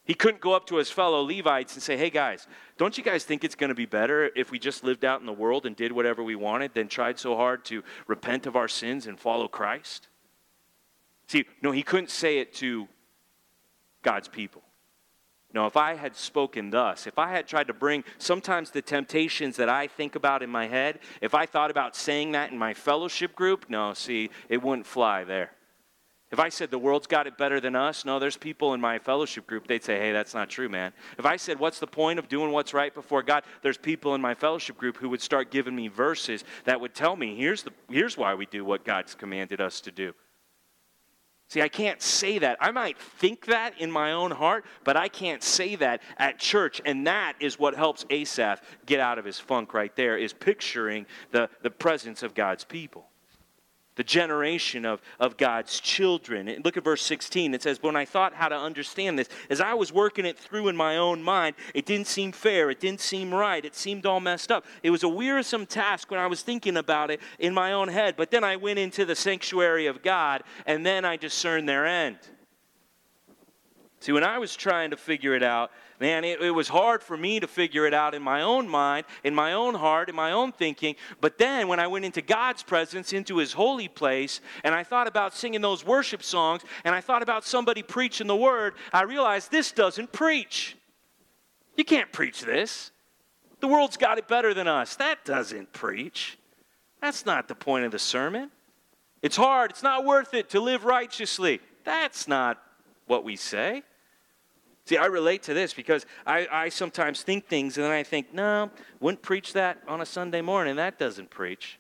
He 0.05 0.15
couldn't 0.15 0.41
go 0.41 0.53
up 0.53 0.67
to 0.67 0.77
his 0.77 0.91
fellow 0.91 1.23
Levites 1.23 1.75
and 1.75 1.83
say, 1.83 1.97
hey 1.97 2.11
guys, 2.11 2.47
don't 2.77 2.99
you 2.99 3.05
guys 3.05 3.25
think 3.25 3.45
it's 3.45 3.55
going 3.55 3.69
to 3.69 3.75
be 3.75 3.87
better 3.87 4.31
if 4.35 4.51
we 4.51 4.59
just 4.59 4.85
lived 4.85 5.05
out 5.05 5.21
in 5.21 5.27
the 5.27 5.33
world 5.33 5.65
and 5.65 5.77
did 5.77 5.93
whatever 5.93 6.23
we 6.23 6.35
wanted 6.35 6.75
than 6.75 6.89
tried 6.89 7.19
so 7.19 7.37
hard 7.37 7.65
to 7.67 7.83
repent 8.07 8.47
of 8.47 8.57
our 8.57 8.69
sins 8.69 9.07
and 9.07 9.19
follow 9.19 9.49
Christ? 9.49 10.09
See, 11.33 11.47
no, 11.63 11.71
he 11.71 11.83
couldn't 11.83 12.11
say 12.11 12.41
it 12.41 12.53
to 12.57 12.87
God's 14.03 14.29
people. 14.29 14.61
No, 15.55 15.67
if 15.67 15.79
I 15.79 15.95
had 15.95 16.15
spoken 16.15 16.69
thus, 16.69 17.07
if 17.07 17.19
I 17.19 17.31
had 17.31 17.47
tried 17.47 17.69
to 17.69 17.73
bring 17.73 18.05
sometimes 18.19 18.71
the 18.71 18.83
temptations 18.83 19.57
that 19.57 19.71
I 19.71 19.87
think 19.87 20.15
about 20.15 20.43
in 20.43 20.51
my 20.51 20.67
head, 20.67 20.99
if 21.23 21.35
I 21.35 21.47
thought 21.47 21.71
about 21.71 21.97
saying 21.97 22.33
that 22.33 22.53
in 22.53 22.59
my 22.59 22.75
fellowship 22.75 23.35
group, 23.35 23.71
no, 23.71 23.95
see, 23.95 24.29
it 24.51 24.63
wouldn't 24.63 24.87
fly 24.87 25.25
there. 25.25 25.53
If 26.31 26.39
I 26.39 26.51
said 26.51 26.71
the 26.71 26.79
world's 26.79 27.07
got 27.07 27.27
it 27.27 27.39
better 27.39 27.61
than 27.61 27.77
us, 27.77 28.05
no, 28.05 28.19
there's 28.19 28.37
people 28.37 28.75
in 28.75 28.81
my 28.83 28.99
fellowship 28.99 29.47
group, 29.47 29.67
they'd 29.67 29.83
say, 29.83 29.99
hey, 29.99 30.13
that's 30.13 30.35
not 30.35 30.51
true, 30.51 30.69
man. 30.69 30.93
If 31.17 31.25
I 31.25 31.37
said, 31.37 31.59
what's 31.59 31.79
the 31.79 31.87
point 31.87 32.19
of 32.19 32.29
doing 32.29 32.53
what's 32.53 32.75
right 32.75 32.93
before 32.93 33.23
God, 33.23 33.45
there's 33.63 33.79
people 33.79 34.15
in 34.15 34.21
my 34.21 34.35
fellowship 34.35 34.77
group 34.77 34.99
who 34.99 35.09
would 35.09 35.23
start 35.23 35.51
giving 35.51 35.75
me 35.75 35.89
verses 35.89 36.45
that 36.65 36.79
would 36.79 36.95
tell 36.95 37.17
me, 37.17 37.35
here's, 37.37 37.63
the, 37.63 37.73
here's 37.89 38.19
why 38.19 38.35
we 38.35 38.45
do 38.45 38.67
what 38.67 38.85
God's 38.85 39.15
commanded 39.15 39.63
us 39.63 39.81
to 39.81 39.91
do. 39.91 40.13
See, 41.53 41.61
I 41.61 41.69
can't 41.69 42.01
say 42.01 42.39
that. 42.39 42.57
I 42.63 42.71
might 42.71 42.99
think 42.99 43.45
that 43.45 43.79
in 43.79 43.91
my 43.91 44.13
own 44.13 44.31
heart, 44.31 44.65
but 44.85 44.97
I 44.97 45.09
can't 45.09 45.43
say 45.43 45.77
that 45.77 46.01
at 46.17 46.39
church. 46.39 46.81
And 46.87 47.07
that 47.07 47.35
is 47.41 47.59
what 47.59 47.75
helps 47.75 48.07
Asaph 48.09 48.63
get 48.87 49.01
out 49.01 49.19
of 49.19 49.27
his 49.27 49.39
funk 49.39 49.75
right 49.75 49.95
there, 49.95 50.17
is 50.17 50.33
picturing 50.33 51.05
the, 51.31 51.51
the 51.61 51.69
presence 51.69 52.23
of 52.23 52.33
God's 52.33 52.65
people 52.65 53.12
the 53.97 54.05
generation 54.05 54.87
of, 54.87 55.03
of 55.21 55.37
God's 55.37 55.79
children. 55.79 56.63
Look 56.65 56.77
at 56.77 56.85
verse 56.85 57.03
16. 57.03 57.55
It 57.55 57.63
says, 57.63 57.83
When 57.83 57.97
I 57.97 58.05
thought 58.05 58.35
how 58.35 58.49
to 58.49 58.57
understand 58.57 59.19
this, 59.19 59.29
as 59.51 59.61
I 59.61 59.75
was 59.75 59.93
working 59.93 60.25
it 60.25 60.39
through 60.39 60.69
in 60.69 60.77
my 60.77 60.97
own 60.97 61.23
mind, 61.23 61.57
it 61.75 61.85
didn't 61.85 62.07
seem 62.07 62.33
fair. 62.33 62.71
It 62.71 62.81
didn't 62.81 63.01
seem 63.01 63.33
right. 63.33 63.65
It 63.65 63.75
seemed 63.75 64.07
all 64.07 64.21
messed 64.21 64.51
up. 64.51 64.65
It 64.83 64.91
was 64.91 65.03
a 65.03 65.09
wearisome 65.09 65.67
task 65.67 66.11
when 66.11 66.21
I 66.21 66.27
was 66.27 66.43
thinking 66.43 66.77
about 66.77 67.11
it 67.11 67.21
in 67.39 67.53
my 67.53 67.73
own 67.73 67.89
head. 67.89 68.15
But 68.17 68.31
then 68.31 68.45
I 68.45 68.57
went 68.57 68.79
into 68.79 69.05
the 69.05 69.15
sanctuary 69.15 69.87
of 69.87 70.03
God, 70.03 70.43
and 70.65 70.87
then 70.87 71.05
I 71.05 71.17
discerned 71.17 71.69
their 71.69 71.87
end. 71.87 72.19
See, 74.01 74.11
when 74.11 74.25
I 74.25 74.39
was 74.39 74.57
trying 74.57 74.91
to 74.91 74.97
figure 74.97 75.35
it 75.37 75.45
out, 75.45 75.71
man, 76.03 76.25
it, 76.25 76.43
it, 76.43 76.51
was 76.51 76.67
hard 76.67 77.01
for 77.01 77.17
me 77.17 77.39
to 77.39 77.47
figure 77.47 77.87
it 77.87 77.95
out 77.95 78.13
in 78.13 78.21
my 78.21 78.43
own 78.43 78.69
mind, 78.69 79.07
in 79.23 79.33
my 79.33 79.53
own 79.53 79.73
heart, 79.73 80.09
in 80.09 80.17
my 80.17 80.33
own 80.33 80.51
thinking. 80.51 80.97
But 81.21 81.39
then 81.39 81.69
when 81.69 81.79
I 81.79 81.87
went 81.87 82.05
into 82.05 82.21
God's 82.21 82.65
presence, 82.65 83.13
into 83.13 83.37
His 83.37 83.53
holy 83.53 83.87
place, 83.87 84.41
and 84.65 84.75
I 84.75 84.83
thought 84.83 85.07
about 85.07 85.33
singing 85.33 85.61
those 85.61 85.87
worship 85.87 86.25
songs, 86.25 86.63
and 86.85 86.93
I 86.93 87.01
thought 87.01 87.23
about 87.23 87.45
somebody 87.45 87.85
preaching 87.85 88.27
the 88.27 88.35
word, 88.35 88.75
I 88.93 89.05
realized 89.05 89.53
this 89.53 89.71
doesn't 89.71 90.11
preach. 90.11 90.77
You 91.77 91.85
can't 91.85 92.11
preach 92.11 92.41
this. 92.41 92.91
The 93.61 93.69
world's 93.69 93.97
got 93.97 94.19
it 94.19 94.27
better 94.27 94.53
than 94.55 94.67
us. 94.67 94.97
That 94.97 95.25
doesn't 95.25 95.73
preach. 95.73 96.37
That's 97.01 97.25
not 97.25 97.47
the 97.47 97.55
point 97.55 97.85
of 97.85 97.93
the 97.93 98.01
sermon. 98.01 98.51
It's 99.23 99.37
hard. 99.37 99.71
It's 99.71 99.85
not 99.85 100.05
worth 100.05 100.35
it 100.35 100.51
to 100.51 100.59
live 100.59 100.85
righteously. 100.85 101.61
That's 101.85 102.27
not 102.27 102.61
what 103.07 103.23
we 103.23 103.37
say. 103.37 103.85
See, 104.85 104.97
I 104.97 105.07
relate 105.07 105.45
to 105.45 105.55
this 105.55 105.73
because 105.73 106.07
I, 106.27 106.49
I 106.51 106.69
sometimes 106.69 107.23
think 107.23 107.47
things 107.47 107.77
and 107.77 107.85
then 107.85 107.93
I 107.93 108.03
think, 108.03 108.35
no, 108.35 108.71
wouldn't 109.01 109.23
preach 109.23 109.53
that 109.53 109.79
on 109.87 110.01
a 110.01 110.07
Sunday 110.07 110.41
morning. 110.41 110.77
That 110.77 110.99
doesn't 110.99 111.31
preach. 111.31 111.79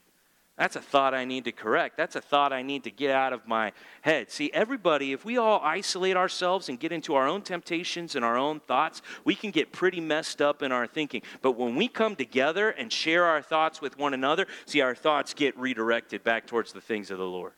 That's 0.58 0.76
a 0.76 0.80
thought 0.80 1.14
I 1.14 1.24
need 1.24 1.46
to 1.46 1.52
correct. 1.52 1.96
That's 1.96 2.14
a 2.14 2.20
thought 2.20 2.52
I 2.52 2.62
need 2.62 2.84
to 2.84 2.90
get 2.90 3.10
out 3.10 3.32
of 3.32 3.48
my 3.48 3.72
head. 4.02 4.30
See, 4.30 4.50
everybody, 4.52 5.12
if 5.12 5.24
we 5.24 5.38
all 5.38 5.60
isolate 5.64 6.16
ourselves 6.16 6.68
and 6.68 6.78
get 6.78 6.92
into 6.92 7.14
our 7.14 7.26
own 7.26 7.42
temptations 7.42 8.14
and 8.14 8.24
our 8.24 8.36
own 8.36 8.60
thoughts, 8.60 9.00
we 9.24 9.34
can 9.34 9.50
get 9.50 9.72
pretty 9.72 10.00
messed 10.00 10.42
up 10.42 10.62
in 10.62 10.70
our 10.70 10.86
thinking. 10.86 11.22
But 11.40 11.52
when 11.52 11.74
we 11.74 11.88
come 11.88 12.14
together 12.14 12.70
and 12.70 12.92
share 12.92 13.24
our 13.24 13.42
thoughts 13.42 13.80
with 13.80 13.98
one 13.98 14.14
another, 14.14 14.46
see, 14.66 14.82
our 14.82 14.94
thoughts 14.94 15.32
get 15.32 15.58
redirected 15.58 16.22
back 16.22 16.46
towards 16.46 16.72
the 16.72 16.82
things 16.82 17.10
of 17.10 17.18
the 17.18 17.24
Lord. 17.24 17.54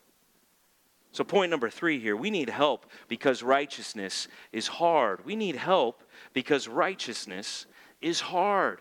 So, 1.14 1.22
point 1.22 1.52
number 1.52 1.70
three 1.70 2.00
here 2.00 2.16
we 2.16 2.28
need 2.28 2.50
help 2.50 2.86
because 3.06 3.40
righteousness 3.40 4.26
is 4.52 4.66
hard. 4.66 5.24
We 5.24 5.36
need 5.36 5.54
help 5.54 6.02
because 6.32 6.66
righteousness 6.66 7.66
is 8.02 8.20
hard. 8.20 8.80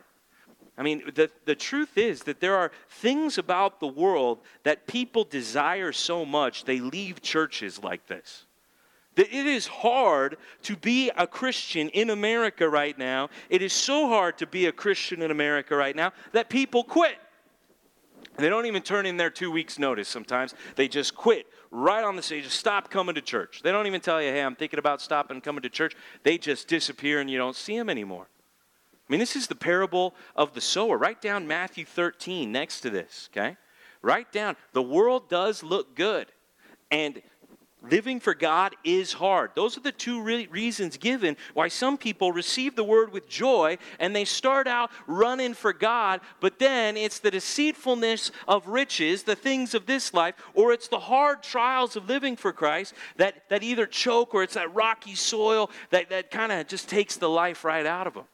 I 0.75 0.81
mean, 0.81 1.03
the, 1.13 1.29
the 1.45 1.53
truth 1.53 1.95
is 1.95 2.23
that 2.23 2.39
there 2.39 2.55
are 2.55 2.71
things 2.89 3.37
about 3.37 3.79
the 3.79 3.87
world 3.87 4.39
that 4.63 4.87
people 4.87 5.25
desire 5.25 5.91
so 5.91 6.25
much, 6.25 6.65
they 6.65 6.79
leave 6.79 7.21
churches 7.21 7.83
like 7.83 8.07
this. 8.07 8.47
That 9.13 9.31
it 9.31 9.45
is 9.45 9.67
hard 9.67 10.37
to 10.63 10.75
be 10.75 11.11
a 11.15 11.27
Christian 11.27 11.89
in 11.89 12.09
America 12.09 12.67
right 12.67 12.97
now. 12.97 13.29
It 13.51 13.61
is 13.61 13.73
so 13.73 14.07
hard 14.07 14.39
to 14.39 14.47
be 14.47 14.65
a 14.65 14.71
Christian 14.71 15.21
in 15.21 15.29
America 15.29 15.75
right 15.75 15.95
now 15.95 16.13
that 16.31 16.49
people 16.49 16.83
quit. 16.83 17.17
They 18.37 18.49
don't 18.49 18.65
even 18.65 18.81
turn 18.81 19.05
in 19.05 19.17
their 19.17 19.29
two 19.29 19.51
weeks' 19.51 19.77
notice 19.77 20.09
sometimes. 20.09 20.55
They 20.75 20.87
just 20.87 21.13
quit 21.13 21.45
right 21.73 22.03
on 22.03 22.15
the 22.15 22.21
stage. 22.21 22.47
Stop 22.47 22.89
coming 22.89 23.15
to 23.15 23.21
church. 23.21 23.61
They 23.63 23.71
don't 23.71 23.87
even 23.87 23.99
tell 23.99 24.21
you, 24.21 24.29
hey, 24.29 24.41
I'm 24.41 24.55
thinking 24.55 24.79
about 24.79 25.01
stopping 25.01 25.41
coming 25.41 25.63
to 25.63 25.69
church. 25.69 25.95
They 26.21 26.37
just 26.37 26.67
disappear 26.67 27.19
and 27.19 27.29
you 27.29 27.37
don't 27.37 27.55
see 27.55 27.77
them 27.77 27.89
anymore. 27.89 28.27
I 28.93 29.11
mean, 29.11 29.19
this 29.19 29.35
is 29.35 29.47
the 29.47 29.55
parable 29.55 30.13
of 30.35 30.53
the 30.53 30.61
sower. 30.61 30.97
Write 30.97 31.21
down 31.21 31.47
Matthew 31.47 31.83
13 31.83 32.51
next 32.51 32.81
to 32.81 32.89
this, 32.89 33.29
okay? 33.31 33.57
Write 34.01 34.31
down, 34.31 34.55
the 34.71 34.81
world 34.81 35.29
does 35.29 35.63
look 35.63 35.95
good. 35.95 36.27
And 36.91 37.21
Living 37.89 38.21
for 38.21 38.33
God 38.33 38.75
is 38.85 39.11
hard. 39.11 39.51
Those 39.55 39.75
are 39.75 39.81
the 39.81 39.91
two 39.91 40.21
re- 40.21 40.47
reasons 40.47 40.95
given 40.95 41.35
why 41.53 41.67
some 41.67 41.97
people 41.97 42.31
receive 42.31 42.77
the 42.77 42.83
word 42.83 43.11
with 43.11 43.27
joy 43.27 43.77
and 43.99 44.15
they 44.15 44.23
start 44.23 44.67
out 44.67 44.89
running 45.05 45.53
for 45.53 45.73
God, 45.73 46.21
but 46.39 46.59
then 46.59 46.95
it's 46.95 47.19
the 47.19 47.29
deceitfulness 47.29 48.31
of 48.47 48.67
riches, 48.67 49.23
the 49.23 49.35
things 49.35 49.73
of 49.73 49.85
this 49.85 50.13
life, 50.13 50.35
or 50.53 50.71
it's 50.71 50.87
the 50.87 50.99
hard 50.99 51.43
trials 51.43 51.97
of 51.97 52.07
living 52.07 52.37
for 52.37 52.53
Christ 52.53 52.93
that, 53.17 53.49
that 53.49 53.63
either 53.63 53.85
choke 53.85 54.33
or 54.33 54.43
it's 54.43 54.53
that 54.53 54.73
rocky 54.73 55.15
soil 55.15 55.69
that, 55.89 56.09
that 56.09 56.31
kind 56.31 56.53
of 56.53 56.67
just 56.67 56.87
takes 56.87 57.17
the 57.17 57.29
life 57.29 57.65
right 57.65 57.85
out 57.85 58.07
of 58.07 58.13
them. 58.13 58.25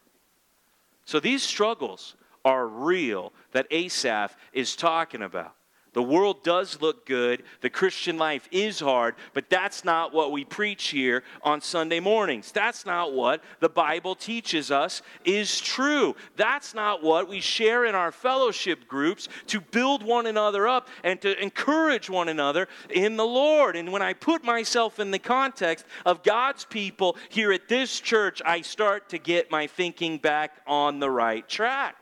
So 1.05 1.19
these 1.19 1.41
struggles 1.41 2.15
are 2.45 2.67
real 2.67 3.33
that 3.53 3.65
Asaph 3.71 4.37
is 4.53 4.75
talking 4.75 5.23
about. 5.23 5.55
The 5.93 6.03
world 6.03 6.43
does 6.43 6.81
look 6.81 7.05
good. 7.05 7.43
The 7.61 7.69
Christian 7.69 8.17
life 8.17 8.47
is 8.51 8.79
hard, 8.79 9.15
but 9.33 9.49
that's 9.49 9.83
not 9.83 10.13
what 10.13 10.31
we 10.31 10.45
preach 10.45 10.89
here 10.89 11.23
on 11.41 11.61
Sunday 11.61 11.99
mornings. 11.99 12.51
That's 12.51 12.85
not 12.85 13.13
what 13.13 13.43
the 13.59 13.69
Bible 13.69 14.13
teaches 14.13 14.69
us 14.69 15.01
is 15.25 15.59
true. 15.59 16.15
That's 16.35 16.75
not 16.75 17.01
what 17.01 17.27
we 17.27 17.39
share 17.39 17.85
in 17.85 17.95
our 17.95 18.11
fellowship 18.11 18.87
groups 18.87 19.27
to 19.47 19.59
build 19.59 20.03
one 20.03 20.27
another 20.27 20.67
up 20.67 20.87
and 21.03 21.19
to 21.21 21.41
encourage 21.41 22.09
one 22.09 22.29
another 22.29 22.67
in 22.91 23.17
the 23.17 23.25
Lord. 23.25 23.75
And 23.75 23.91
when 23.91 24.03
I 24.03 24.13
put 24.13 24.43
myself 24.43 24.99
in 24.99 25.09
the 25.09 25.19
context 25.19 25.85
of 26.05 26.21
God's 26.21 26.65
people 26.65 27.17
here 27.29 27.51
at 27.51 27.67
this 27.67 27.99
church, 27.99 28.41
I 28.45 28.61
start 28.61 29.09
to 29.09 29.17
get 29.17 29.49
my 29.49 29.65
thinking 29.65 30.19
back 30.19 30.61
on 30.67 30.99
the 30.99 31.09
right 31.09 31.47
track. 31.49 31.95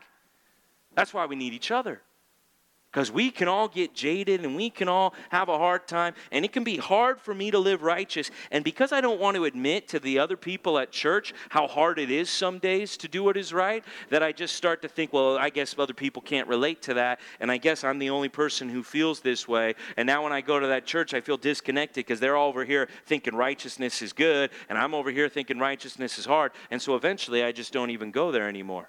That's 0.94 1.14
why 1.14 1.24
we 1.26 1.36
need 1.36 1.54
each 1.54 1.70
other. 1.70 2.02
Because 2.90 3.12
we 3.12 3.30
can 3.30 3.48
all 3.48 3.68
get 3.68 3.94
jaded 3.94 4.44
and 4.44 4.56
we 4.56 4.70
can 4.70 4.88
all 4.88 5.14
have 5.28 5.50
a 5.50 5.58
hard 5.58 5.86
time, 5.86 6.14
and 6.32 6.42
it 6.42 6.52
can 6.52 6.64
be 6.64 6.78
hard 6.78 7.20
for 7.20 7.34
me 7.34 7.50
to 7.50 7.58
live 7.58 7.82
righteous. 7.82 8.30
And 8.50 8.64
because 8.64 8.92
I 8.92 9.02
don't 9.02 9.20
want 9.20 9.36
to 9.36 9.44
admit 9.44 9.88
to 9.88 10.00
the 10.00 10.18
other 10.18 10.38
people 10.38 10.78
at 10.78 10.90
church 10.90 11.34
how 11.50 11.66
hard 11.66 11.98
it 11.98 12.10
is 12.10 12.30
some 12.30 12.58
days 12.58 12.96
to 12.96 13.08
do 13.08 13.22
what 13.22 13.36
is 13.36 13.52
right, 13.52 13.84
that 14.08 14.22
I 14.22 14.32
just 14.32 14.56
start 14.56 14.80
to 14.82 14.88
think, 14.88 15.12
well, 15.12 15.36
I 15.36 15.50
guess 15.50 15.78
other 15.78 15.92
people 15.92 16.22
can't 16.22 16.48
relate 16.48 16.80
to 16.82 16.94
that, 16.94 17.20
and 17.40 17.50
I 17.52 17.58
guess 17.58 17.84
I'm 17.84 17.98
the 17.98 18.08
only 18.08 18.30
person 18.30 18.70
who 18.70 18.82
feels 18.82 19.20
this 19.20 19.46
way. 19.46 19.74
And 19.98 20.06
now 20.06 20.24
when 20.24 20.32
I 20.32 20.40
go 20.40 20.58
to 20.58 20.68
that 20.68 20.86
church, 20.86 21.12
I 21.12 21.20
feel 21.20 21.36
disconnected 21.36 22.06
because 22.06 22.20
they're 22.20 22.36
all 22.36 22.48
over 22.48 22.64
here 22.64 22.88
thinking 23.04 23.34
righteousness 23.34 24.00
is 24.00 24.14
good, 24.14 24.48
and 24.70 24.78
I'm 24.78 24.94
over 24.94 25.10
here 25.10 25.28
thinking 25.28 25.58
righteousness 25.58 26.18
is 26.18 26.24
hard. 26.24 26.52
And 26.70 26.80
so 26.80 26.96
eventually 26.96 27.44
I 27.44 27.52
just 27.52 27.70
don't 27.70 27.90
even 27.90 28.12
go 28.12 28.32
there 28.32 28.48
anymore. 28.48 28.88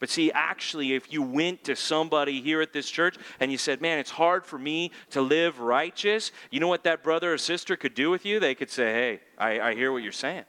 But 0.00 0.08
see, 0.08 0.32
actually, 0.32 0.94
if 0.94 1.12
you 1.12 1.22
went 1.22 1.64
to 1.64 1.76
somebody 1.76 2.40
here 2.40 2.62
at 2.62 2.72
this 2.72 2.90
church 2.90 3.16
and 3.38 3.52
you 3.52 3.58
said, 3.58 3.82
Man, 3.82 3.98
it's 3.98 4.10
hard 4.10 4.46
for 4.46 4.58
me 4.58 4.90
to 5.10 5.20
live 5.20 5.60
righteous, 5.60 6.32
you 6.50 6.58
know 6.58 6.68
what 6.68 6.84
that 6.84 7.02
brother 7.02 7.34
or 7.34 7.38
sister 7.38 7.76
could 7.76 7.94
do 7.94 8.10
with 8.10 8.24
you? 8.24 8.40
They 8.40 8.54
could 8.54 8.70
say, 8.70 8.92
Hey, 8.92 9.20
I, 9.38 9.60
I 9.60 9.74
hear 9.74 9.92
what 9.92 10.02
you're 10.02 10.10
saying. 10.10 10.44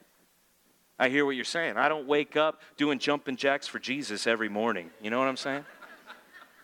I 0.98 1.10
hear 1.10 1.26
what 1.26 1.36
you're 1.36 1.44
saying. 1.44 1.78
I 1.78 1.90
don't 1.90 2.08
wake 2.08 2.38
up 2.38 2.62
doing 2.78 2.98
jumping 2.98 3.36
jacks 3.36 3.68
for 3.68 3.80
Jesus 3.80 4.26
every 4.26 4.50
morning. 4.50 4.90
You 5.02 5.10
know 5.10 5.20
what 5.20 5.28
I'm 5.28 5.38
saying? 5.38 5.66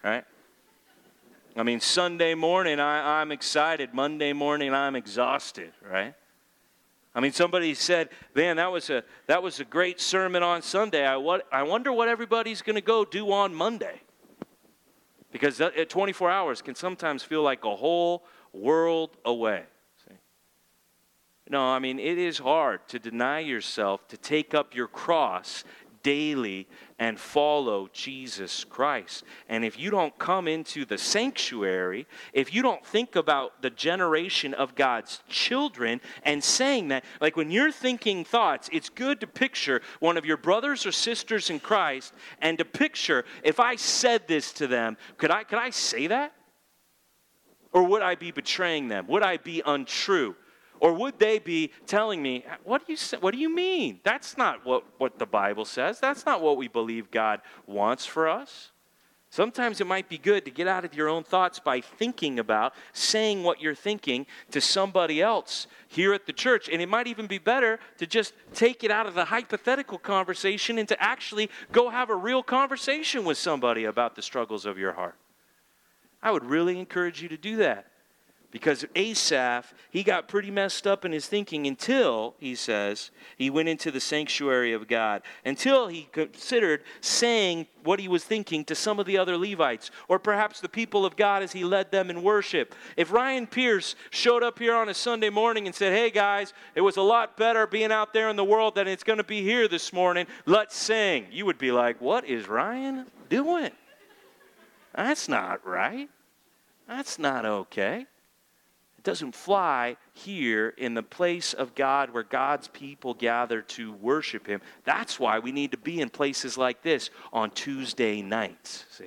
Right? 0.04 0.24
I 1.58 1.64
mean, 1.64 1.82
Sunday 1.82 2.36
morning, 2.36 2.80
I, 2.80 3.20
I'm 3.20 3.32
excited. 3.32 3.94
Monday 3.94 4.32
morning, 4.32 4.74
I'm 4.74 4.96
exhausted, 4.96 5.74
right? 5.84 6.14
I 7.18 7.20
mean, 7.20 7.32
somebody 7.32 7.74
said, 7.74 8.10
"Man, 8.36 8.58
that 8.58 8.72
was 8.72 8.92
a 8.92 9.04
that 9.26 9.42
was 9.42 9.60
a 9.60 9.66
great 9.66 10.00
sermon 10.00 10.44
on 10.44 10.62
Sunday. 10.62 11.04
I 11.04 11.18
what 11.18 11.48
I 11.52 11.64
wonder 11.64 11.92
what 11.92 12.08
everybody's 12.08 12.62
going 12.62 12.76
to 12.76 12.82
go 12.82 13.04
do 13.04 13.32
on 13.32 13.56
Monday." 13.56 14.02
Because 15.32 15.60
at 15.60 15.90
24 15.90 16.30
hours 16.30 16.62
can 16.62 16.76
sometimes 16.76 17.24
feel 17.24 17.42
like 17.42 17.66
a 17.66 17.76
whole 17.76 18.24
world 18.54 19.18
away. 19.26 19.64
See? 20.08 20.14
No, 21.50 21.64
I 21.64 21.80
mean, 21.80 21.98
it 21.98 22.20
is 22.20 22.38
hard 22.38 22.88
to 22.90 23.00
deny 23.00 23.40
yourself, 23.40 24.08
to 24.10 24.18
take 24.18 24.54
up 24.54 24.76
your 24.76 24.88
cross 24.88 25.64
daily 26.04 26.68
and 27.00 27.20
follow 27.20 27.90
Jesus 27.94 28.64
Christ. 28.64 29.24
And 29.50 29.64
if 29.64 29.80
you 29.80 29.90
don't 29.90 30.18
come 30.18 30.48
into 30.48 30.86
the 30.86 30.98
sanctuary, 30.98 32.08
if 32.34 32.54
you 32.54 32.62
don't 32.62 32.86
think 32.86 33.16
about 33.16 33.62
the 33.62 33.70
generation 33.70 34.54
of 34.54 34.76
God's 34.76 35.22
children 35.30 36.02
and 36.24 36.44
saying 36.44 36.88
that, 36.90 37.06
like 37.22 37.36
when 37.36 37.52
you're 37.52 37.72
thinking 37.72 38.24
thoughts, 38.24 38.70
it's 38.72 38.90
good 38.90 39.20
to 39.22 39.28
picture 39.28 39.82
one 40.00 40.18
of 40.18 40.26
your 40.26 40.38
brothers 40.38 40.86
or 40.86 40.92
sisters 40.92 41.50
in 41.50 41.60
Christ 41.60 42.14
and 42.42 42.58
to 42.58 42.66
picture 42.66 43.26
if 43.44 43.60
I 43.60 43.76
said 43.76 44.28
this 44.28 44.54
to 44.54 44.68
them, 44.68 44.98
could 45.18 45.32
I, 45.32 45.44
could 45.44 45.60
I 45.60 45.70
say 45.70 46.08
that? 46.08 46.34
Or 47.72 47.84
would 47.84 48.02
I 48.02 48.16
be 48.16 48.32
betraying 48.32 48.88
them? 48.88 49.08
Would 49.08 49.24
I 49.24 49.38
be 49.38 49.62
untrue? 49.66 50.36
Or 50.80 50.94
would 50.94 51.20
they 51.20 51.40
be 51.40 51.72
telling 51.86 52.22
me, 52.22 52.46
what 52.64 52.86
do 52.86 52.94
you, 52.94 52.98
say, 52.98 53.18
what 53.18 53.34
do 53.34 53.40
you 53.40 53.54
mean? 53.54 54.00
That's 54.04 54.38
not 54.38 54.66
what, 54.66 54.84
what 54.98 55.20
the 55.20 55.26
Bible 55.26 55.66
says. 55.66 56.00
That's 56.00 56.26
not 56.26 56.42
what 56.42 56.58
we 56.58 56.68
believe 56.68 57.12
God 57.12 57.42
wants 57.66 58.06
for 58.06 58.28
us. 58.28 58.72
Sometimes 59.30 59.82
it 59.82 59.88
might 59.88 60.08
be 60.08 60.18
good 60.18 60.46
to 60.46 60.52
get 60.52 60.68
out 60.68 60.86
of 60.86 60.96
your 60.96 61.10
own 61.10 61.24
thoughts 61.24 61.60
by 61.60 61.82
thinking 61.82 62.40
about 62.40 62.74
saying 62.94 63.44
what 63.44 63.62
you're 63.62 63.76
thinking 63.76 64.26
to 64.52 64.62
somebody 64.62 65.22
else 65.22 65.68
here 65.90 66.14
at 66.14 66.26
the 66.26 66.34
church. 66.34 66.70
And 66.70 66.82
it 66.82 66.88
might 66.88 67.08
even 67.08 67.28
be 67.28 67.38
better 67.38 67.78
to 67.98 68.08
just 68.08 68.34
take 68.54 68.86
it 68.86 68.92
out 68.92 69.06
of 69.06 69.16
the 69.16 69.26
hypothetical 69.26 69.98
conversation 69.98 70.78
and 70.78 70.88
to 70.88 71.04
actually 71.04 71.50
go 71.74 71.90
have 71.90 72.10
a 72.10 72.16
real 72.16 72.42
conversation 72.42 73.26
with 73.26 73.38
somebody 73.38 73.84
about 73.84 74.16
the 74.16 74.22
struggles 74.22 74.66
of 74.66 74.78
your 74.78 74.94
heart. 74.94 75.16
I 76.24 76.32
would 76.32 76.46
really 76.46 76.80
encourage 76.80 77.22
you 77.22 77.28
to 77.30 77.38
do 77.38 77.58
that. 77.58 77.88
Because 78.58 78.86
Asaph, 78.96 79.72
he 79.92 80.02
got 80.02 80.28
pretty 80.28 80.50
messed 80.50 80.88
up 80.88 81.06
in 81.06 81.12
his 81.12 81.28
thinking 81.28 81.68
until, 81.68 82.34
he 82.40 82.56
says, 82.56 83.12
he 83.38 83.52
went 83.52 83.70
into 83.70 83.92
the 83.92 84.00
sanctuary 84.00 84.74
of 84.74 84.88
God, 84.88 85.22
until 85.46 85.88
he 85.88 86.10
considered 86.12 86.82
saying 87.00 87.68
what 87.84 88.00
he 88.00 88.08
was 88.08 88.24
thinking 88.24 88.66
to 88.66 88.74
some 88.74 89.00
of 89.00 89.06
the 89.06 89.16
other 89.16 89.38
Levites, 89.38 89.92
or 90.08 90.18
perhaps 90.18 90.60
the 90.60 90.68
people 90.68 91.06
of 91.06 91.16
God 91.16 91.44
as 91.44 91.52
he 91.52 91.64
led 91.64 91.92
them 91.92 92.10
in 92.10 92.24
worship. 92.24 92.74
If 92.96 93.12
Ryan 93.12 93.46
Pierce 93.46 93.96
showed 94.10 94.42
up 94.42 94.58
here 94.58 94.74
on 94.74 94.90
a 94.90 94.94
Sunday 94.96 95.30
morning 95.30 95.68
and 95.68 95.76
said, 95.76 95.94
Hey 95.94 96.10
guys, 96.10 96.52
it 96.74 96.82
was 96.82 96.98
a 96.98 97.02
lot 97.04 97.38
better 97.38 97.68
being 97.68 97.92
out 97.92 98.12
there 98.12 98.28
in 98.28 98.38
the 98.38 98.44
world 98.44 98.74
than 98.74 98.88
it's 98.88 99.04
going 99.04 99.18
to 99.18 99.24
be 99.24 99.44
here 99.44 99.68
this 99.68 99.94
morning, 99.94 100.26
let's 100.48 100.76
sing, 100.76 101.28
you 101.30 101.46
would 101.46 101.60
be 101.60 101.72
like, 101.72 102.02
What 102.02 102.26
is 102.26 102.48
Ryan 102.48 103.06
doing? 103.30 103.72
That's 104.96 105.30
not 105.30 105.64
right. 105.64 106.10
That's 106.88 107.20
not 107.20 107.46
okay 107.46 108.08
doesn't 109.08 109.34
fly 109.34 109.96
here 110.12 110.74
in 110.78 110.94
the 110.94 111.02
place 111.02 111.54
of 111.54 111.74
God 111.76 112.10
where 112.10 112.24
God's 112.24 112.68
people 112.68 113.14
gather 113.14 113.62
to 113.62 113.94
worship 113.94 114.46
Him. 114.46 114.60
That's 114.84 115.18
why 115.18 115.40
we 115.40 115.54
need 115.54 115.72
to 115.72 115.78
be 115.78 116.02
in 116.02 116.10
places 116.10 116.58
like 116.58 116.82
this 116.82 117.10
on 117.32 117.52
Tuesday 117.52 118.22
nights. 118.22 118.84
See? 118.90 119.06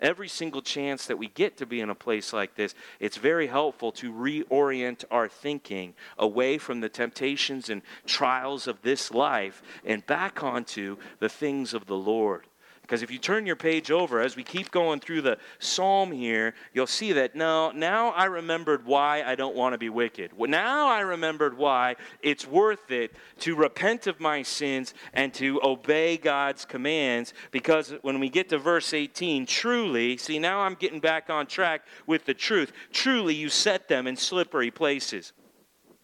Every 0.00 0.28
single 0.28 0.62
chance 0.62 1.04
that 1.04 1.18
we 1.18 1.28
get 1.28 1.58
to 1.58 1.66
be 1.66 1.82
in 1.82 1.90
a 1.90 1.94
place 1.94 2.32
like 2.32 2.54
this, 2.54 2.74
it's 3.00 3.18
very 3.18 3.48
helpful 3.48 3.92
to 3.92 4.10
reorient 4.10 5.04
our 5.10 5.28
thinking 5.28 5.92
away 6.16 6.56
from 6.56 6.80
the 6.80 6.88
temptations 6.88 7.68
and 7.68 7.82
trials 8.06 8.66
of 8.66 8.80
this 8.80 9.10
life 9.10 9.62
and 9.84 10.06
back 10.06 10.42
onto 10.42 10.96
the 11.18 11.28
things 11.28 11.74
of 11.74 11.84
the 11.84 11.98
Lord. 11.98 12.46
Because 12.88 13.02
if 13.02 13.10
you 13.10 13.18
turn 13.18 13.44
your 13.44 13.54
page 13.54 13.90
over, 13.90 14.18
as 14.18 14.34
we 14.34 14.42
keep 14.42 14.70
going 14.70 14.98
through 14.98 15.20
the 15.20 15.36
psalm 15.58 16.10
here, 16.10 16.54
you'll 16.72 16.86
see 16.86 17.12
that 17.12 17.36
no, 17.36 17.70
now 17.70 18.12
I 18.12 18.24
remembered 18.24 18.86
why 18.86 19.22
I 19.22 19.34
don't 19.34 19.54
want 19.54 19.74
to 19.74 19.78
be 19.78 19.90
wicked. 19.90 20.30
Now 20.38 20.88
I 20.88 21.00
remembered 21.00 21.58
why 21.58 21.96
it's 22.22 22.46
worth 22.46 22.90
it 22.90 23.12
to 23.40 23.54
repent 23.54 24.06
of 24.06 24.20
my 24.20 24.42
sins 24.42 24.94
and 25.12 25.34
to 25.34 25.60
obey 25.62 26.16
God's 26.16 26.64
commands. 26.64 27.34
Because 27.50 27.94
when 28.00 28.20
we 28.20 28.30
get 28.30 28.48
to 28.48 28.58
verse 28.58 28.94
18, 28.94 29.44
truly, 29.44 30.16
see, 30.16 30.38
now 30.38 30.60
I'm 30.60 30.74
getting 30.74 31.00
back 31.00 31.28
on 31.28 31.46
track 31.46 31.82
with 32.06 32.24
the 32.24 32.32
truth. 32.32 32.72
Truly, 32.90 33.34
you 33.34 33.50
set 33.50 33.88
them 33.88 34.06
in 34.06 34.16
slippery 34.16 34.70
places, 34.70 35.34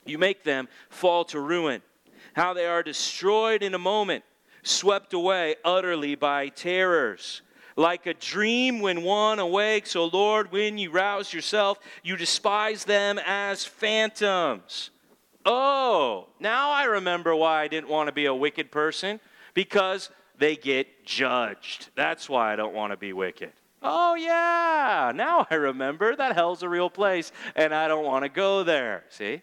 you 0.04 0.18
make 0.18 0.44
them 0.44 0.68
fall 0.90 1.24
to 1.26 1.40
ruin. 1.40 1.80
How 2.34 2.52
they 2.52 2.66
are 2.66 2.82
destroyed 2.82 3.62
in 3.62 3.72
a 3.72 3.78
moment 3.78 4.22
swept 4.64 5.12
away 5.14 5.56
utterly 5.64 6.14
by 6.16 6.48
terrors. 6.48 7.42
Like 7.76 8.06
a 8.06 8.14
dream 8.14 8.80
when 8.80 9.02
one 9.02 9.38
awakes, 9.38 9.96
O 9.96 10.06
Lord, 10.06 10.52
when 10.52 10.78
you 10.78 10.90
rouse 10.90 11.32
yourself, 11.32 11.78
you 12.02 12.16
despise 12.16 12.84
them 12.84 13.18
as 13.24 13.64
phantoms. 13.64 14.90
Oh, 15.44 16.28
now 16.40 16.70
I 16.70 16.84
remember 16.84 17.34
why 17.36 17.62
I 17.62 17.68
didn't 17.68 17.90
want 17.90 18.08
to 18.08 18.12
be 18.12 18.26
a 18.26 18.34
wicked 18.34 18.70
person 18.70 19.20
because 19.52 20.10
they 20.38 20.56
get 20.56 21.04
judged. 21.04 21.90
That's 21.94 22.28
why 22.28 22.52
I 22.52 22.56
don't 22.56 22.74
want 22.74 22.92
to 22.92 22.96
be 22.96 23.12
wicked. 23.12 23.52
Oh, 23.82 24.14
yeah, 24.14 25.12
now 25.14 25.46
I 25.50 25.56
remember 25.56 26.16
that 26.16 26.34
hell's 26.34 26.62
a 26.62 26.68
real 26.68 26.88
place 26.88 27.32
and 27.54 27.74
I 27.74 27.86
don't 27.86 28.04
want 28.04 28.24
to 28.24 28.30
go 28.30 28.62
there. 28.62 29.04
See? 29.10 29.42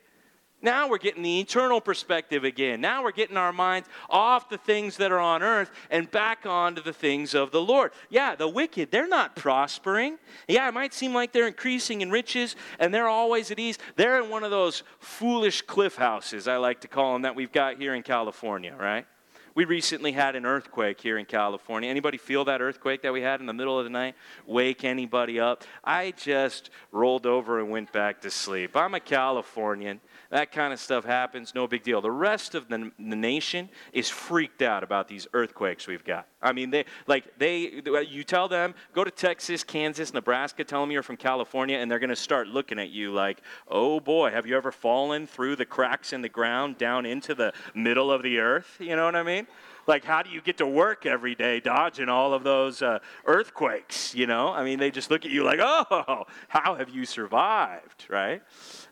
Now 0.62 0.88
we're 0.88 0.98
getting 0.98 1.24
the 1.24 1.40
eternal 1.40 1.82
perspective 1.82 2.44
again. 2.44 2.82
Now 2.82 3.04
we're 3.04 3.12
getting 3.12 3.38
our 3.38 3.52
minds 3.52 3.90
off 4.10 4.50
the 4.50 4.58
things 4.58 4.98
that 4.98 5.12
are 5.12 5.20
on 5.20 5.42
earth 5.42 5.72
and 5.90 6.10
back 6.10 6.46
onto 6.46 6.82
the 6.82 6.94
things 6.94 7.34
of 7.34 7.52
the 7.52 7.62
Lord. 7.62 7.92
Yeah, 8.10 8.36
the 8.36 8.48
wicked, 8.48 8.92
they're 8.92 9.08
not 9.08 9.36
prospering. 9.36 10.18
Yeah, 10.48 10.68
it 10.68 10.74
might 10.74 10.94
seem 10.94 11.14
like 11.14 11.32
they're 11.32 11.48
increasing 11.48 12.02
in 12.02 12.12
riches 12.12 12.56
and 12.80 12.94
they're 12.94 13.08
always 13.08 13.50
at 13.52 13.60
ease. 13.60 13.78
They're 13.96 14.22
in 14.22 14.30
one 14.30 14.44
of 14.44 14.52
those 14.52 14.84
foolish 15.00 15.64
cliff 15.64 15.96
houses, 15.96 16.48
I 16.48 16.58
like 16.58 16.82
to 16.82 16.88
call 16.88 17.14
them, 17.14 17.24
that 17.24 17.36
we've 17.36 17.52
got 17.52 17.78
here 17.78 17.96
in 17.96 18.04
California, 18.04 18.76
right? 18.78 19.06
We 19.54 19.66
recently 19.66 20.14
had 20.14 20.38
an 20.38 20.46
earthquake 20.46 21.02
here 21.02 21.18
in 21.18 21.26
California. 21.26 21.90
Anybody 21.90 22.18
feel 22.18 22.46
that 22.46 22.62
earthquake 22.62 23.02
that 23.02 23.12
we 23.12 23.22
had 23.22 23.42
in 23.42 23.46
the 23.48 23.54
middle 23.54 23.78
of 23.78 23.84
the 23.84 23.90
night? 23.90 24.16
Wake 24.46 24.86
anybody 24.86 25.42
up? 25.42 25.66
I 25.84 26.12
just 26.12 26.70
rolled 26.92 27.26
over 27.26 27.60
and 27.60 27.70
went 27.70 27.92
back 27.92 28.22
to 28.22 28.32
sleep. 28.32 28.78
I'm 28.78 28.94
a 28.94 29.02
Californian. 29.02 30.00
That 30.32 30.54
kind 30.54 30.72
of 30.72 30.80
stuff 30.80 31.04
happens, 31.04 31.54
no 31.54 31.68
big 31.68 31.84
deal. 31.84 32.00
The 32.00 32.10
rest 32.10 32.56
of 32.56 32.70
the, 32.70 32.90
the 32.98 33.16
nation 33.18 33.68
is 33.92 34.10
freaked 34.10 34.62
out 34.62 34.82
about 34.82 35.10
these 35.10 35.28
earthquakes 35.34 35.88
we've 35.88 36.06
got. 36.06 36.26
I 36.42 36.54
mean, 36.54 36.70
they 36.70 36.86
like 37.06 37.38
they 37.38 37.84
you 38.10 38.24
tell 38.24 38.48
them 38.48 38.74
go 38.94 39.04
to 39.04 39.12
Texas, 39.12 39.62
Kansas, 39.64 40.14
Nebraska, 40.14 40.64
tell 40.64 40.80
them 40.80 40.90
you're 40.90 41.04
from 41.04 41.18
California, 41.18 41.78
and 41.78 41.92
they're 41.92 42.00
going 42.00 42.10
to 42.10 42.16
start 42.16 42.48
looking 42.48 42.80
at 42.80 42.90
you 42.92 43.12
like, 43.12 43.42
oh 43.68 44.00
boy, 44.00 44.32
have 44.32 44.48
you 44.48 44.56
ever 44.56 44.72
fallen 44.72 45.28
through 45.28 45.58
the 45.58 45.66
cracks 45.66 46.14
in 46.14 46.22
the 46.22 46.30
ground 46.30 46.78
down 46.78 47.06
into 47.06 47.36
the 47.36 47.52
middle 47.76 48.10
of 48.10 48.24
the 48.24 48.40
earth? 48.40 48.78
You 48.80 48.96
know 48.96 49.04
what 49.04 49.18
I 49.18 49.24
mean? 49.24 49.48
Like 49.88 50.04
how 50.04 50.22
do 50.22 50.30
you 50.30 50.42
get 50.42 50.58
to 50.58 50.68
work 50.68 51.06
every 51.06 51.36
day 51.36 51.60
dodging 51.60 52.10
all 52.10 52.34
of 52.34 52.44
those 52.44 52.82
uh, 52.82 53.00
earthquakes 53.26 54.14
you 54.16 54.28
know 54.28 54.50
i 54.50 54.64
mean 54.64 54.80
they 54.80 54.92
just 54.92 55.12
look 55.12 55.26
at 55.26 55.32
you 55.32 55.44
like 55.44 55.60
oh 55.62 56.26
how 56.48 56.76
have 56.76 56.90
you 56.90 57.06
survived 57.06 58.06
right 58.10 58.42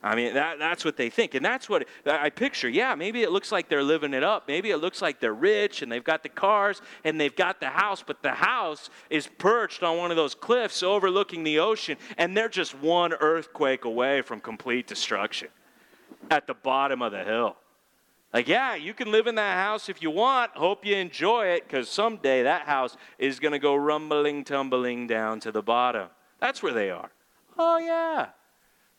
I 0.01 0.15
mean, 0.15 0.33
that, 0.35 0.59
that's 0.59 0.85
what 0.85 0.95
they 0.95 1.09
think. 1.09 1.33
And 1.35 1.43
that's 1.43 1.67
what 1.67 1.85
I 2.05 2.29
picture. 2.29 2.69
Yeah, 2.69 2.95
maybe 2.95 3.21
it 3.21 3.31
looks 3.31 3.51
like 3.51 3.67
they're 3.67 3.83
living 3.83 4.13
it 4.13 4.23
up. 4.23 4.47
Maybe 4.47 4.71
it 4.71 4.77
looks 4.77 5.01
like 5.01 5.19
they're 5.19 5.33
rich 5.33 5.81
and 5.81 5.91
they've 5.91 6.03
got 6.03 6.23
the 6.23 6.29
cars 6.29 6.81
and 7.03 7.19
they've 7.19 7.35
got 7.35 7.59
the 7.59 7.67
house, 7.67 8.01
but 8.05 8.23
the 8.23 8.31
house 8.31 8.89
is 9.09 9.27
perched 9.27 9.83
on 9.83 9.97
one 9.97 10.09
of 10.09 10.17
those 10.17 10.35
cliffs 10.35 10.83
overlooking 10.83 11.43
the 11.43 11.59
ocean, 11.59 11.97
and 12.17 12.35
they're 12.35 12.49
just 12.49 12.75
one 12.75 13.13
earthquake 13.13 13.83
away 13.83 14.21
from 14.21 14.39
complete 14.39 14.87
destruction 14.87 15.49
at 16.31 16.47
the 16.47 16.53
bottom 16.53 17.01
of 17.01 17.11
the 17.11 17.23
hill. 17.23 17.57
Like, 18.33 18.47
yeah, 18.47 18.75
you 18.75 18.93
can 18.93 19.11
live 19.11 19.25
in 19.25 19.35
that 19.35 19.55
house 19.57 19.89
if 19.89 20.01
you 20.01 20.11
want. 20.11 20.51
Hope 20.51 20.85
you 20.85 20.95
enjoy 20.95 21.47
it 21.47 21.63
because 21.67 21.89
someday 21.89 22.43
that 22.43 22.67
house 22.67 22.95
is 23.17 23.39
going 23.39 23.53
to 23.53 23.59
go 23.59 23.75
rumbling, 23.75 24.43
tumbling 24.43 25.07
down 25.07 25.39
to 25.41 25.51
the 25.51 25.63
bottom. 25.63 26.09
That's 26.39 26.61
where 26.61 26.73
they 26.73 26.91
are. 26.91 27.09
Oh, 27.57 27.79
yeah. 27.79 28.27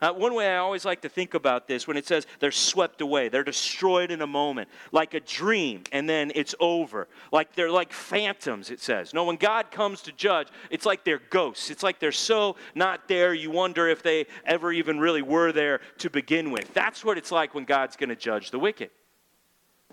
Uh, 0.01 0.13
one 0.13 0.33
way 0.33 0.49
I 0.49 0.57
always 0.57 0.87
like 0.87 1.03
to 1.03 1.11
think 1.11 1.35
about 1.35 1.69
this 1.69 1.87
when 1.87 1.99
it 1.99 2.07
says 2.07 2.27
they're 2.39 2.51
swept 2.51 3.03
away, 3.03 3.29
they're 3.29 3.45
destroyed 3.45 4.11
in 4.11 4.23
a 4.23 4.27
moment, 4.27 4.71
like 4.93 5.13
a 5.13 5.21
dream, 5.21 5.85
and 5.93 6.09
then 6.09 6.33
it's 6.35 6.55
over. 6.59 7.07
Like 7.31 7.55
they're 7.55 7.71
like 7.71 7.93
phantoms, 7.93 8.71
it 8.71 8.81
says. 8.81 9.13
No, 9.13 9.25
when 9.25 9.37
God 9.37 9.71
comes 9.71 10.01
to 10.03 10.13
judge, 10.13 10.49
it's 10.71 10.87
like 10.87 11.05
they're 11.05 11.21
ghosts. 11.29 11.71
It's 11.71 11.83
like 11.83 11.99
they're 11.99 12.13
so 12.13 12.57
not 12.75 13.09
there, 13.09 13.35
you 13.35 13.51
wonder 13.51 13.89
if 13.89 14.03
they 14.03 14.27
ever 14.47 14.73
even 14.73 14.99
really 14.99 15.23
were 15.23 15.53
there 15.53 15.81
to 15.99 16.09
begin 16.09 16.51
with. 16.51 16.73
That's 16.73 17.05
what 17.05 17.19
it's 17.19 17.31
like 17.31 17.55
when 17.55 17.65
God's 17.65 17.97
going 17.97 18.09
to 18.09 18.17
judge 18.17 18.51
the 18.51 18.59
wicked. 18.59 18.91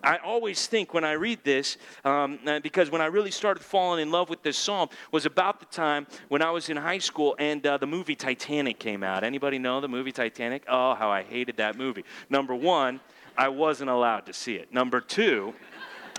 I 0.03 0.17
always 0.17 0.67
think 0.67 0.93
when 0.93 1.03
I 1.03 1.13
read 1.13 1.39
this, 1.43 1.77
um, 2.05 2.39
uh, 2.45 2.59
because 2.59 2.91
when 2.91 3.01
I 3.01 3.07
really 3.07 3.31
started 3.31 3.63
falling 3.63 4.01
in 4.01 4.11
love 4.11 4.29
with 4.29 4.43
this 4.43 4.57
psalm 4.57 4.89
was 5.11 5.25
about 5.25 5.59
the 5.59 5.65
time 5.65 6.07
when 6.29 6.41
I 6.41 6.51
was 6.51 6.69
in 6.69 6.77
high 6.77 6.99
school 6.99 7.35
and 7.39 7.65
uh, 7.65 7.77
the 7.77 7.87
movie 7.87 8.15
Titanic 8.15 8.79
came 8.79 9.03
out. 9.03 9.23
Anybody 9.23 9.59
know 9.59 9.81
the 9.81 9.87
movie 9.87 10.11
Titanic? 10.11 10.63
Oh, 10.67 10.93
how 10.95 11.09
I 11.09 11.23
hated 11.23 11.57
that 11.57 11.77
movie. 11.77 12.05
Number 12.29 12.55
one, 12.55 12.99
I 13.37 13.49
wasn't 13.49 13.89
allowed 13.89 14.25
to 14.27 14.33
see 14.33 14.55
it. 14.55 14.73
Number 14.73 15.01
two, 15.01 15.53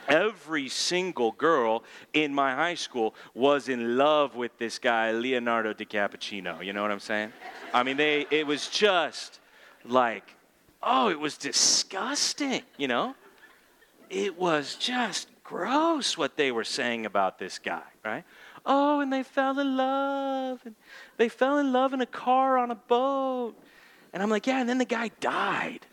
every 0.09 0.69
single 0.69 1.33
girl 1.33 1.85
in 2.13 2.35
my 2.35 2.55
high 2.55 2.75
school 2.75 3.15
was 3.35 3.69
in 3.69 3.97
love 3.97 4.35
with 4.35 4.57
this 4.59 4.79
guy, 4.79 5.13
Leonardo 5.13 5.73
DiCappuccino. 5.73 6.65
You 6.65 6.73
know 6.73 6.83
what 6.83 6.91
I'm 6.91 7.01
saying? 7.01 7.33
I 7.73 7.83
mean, 7.83 7.97
they, 7.97 8.27
it 8.31 8.47
was 8.47 8.69
just 8.69 9.41
like, 9.85 10.35
oh, 10.83 11.11
it 11.11 11.19
was 11.19 11.37
disgusting, 11.37 12.63
you 12.77 12.89
know? 12.89 13.15
It 14.11 14.39
was 14.39 14.75
just 14.77 15.29
gross 15.45 16.17
what 16.17 16.37
they 16.37 16.53
were 16.53 16.65
saying 16.65 17.07
about 17.07 17.39
this 17.39 17.59
guy, 17.59 17.83
right? 18.05 18.25
Oh, 18.67 19.01
and 19.01 19.13
they 19.13 19.23
fell 19.23 19.59
in 19.59 19.77
love. 19.77 20.61
And 20.65 20.75
they 21.17 21.29
fell 21.29 21.59
in 21.59 21.73
love 21.73 21.93
in 21.93 22.01
a 22.01 22.07
car 22.07 22.59
on 22.59 22.71
a 22.71 22.75
boat. 22.75 23.55
And 24.13 24.23
I'm 24.23 24.31
like, 24.31 24.47
yeah, 24.47 24.61
and 24.61 24.69
then 24.69 24.79
the 24.79 24.85
guy 24.85 25.11
died. 25.21 25.87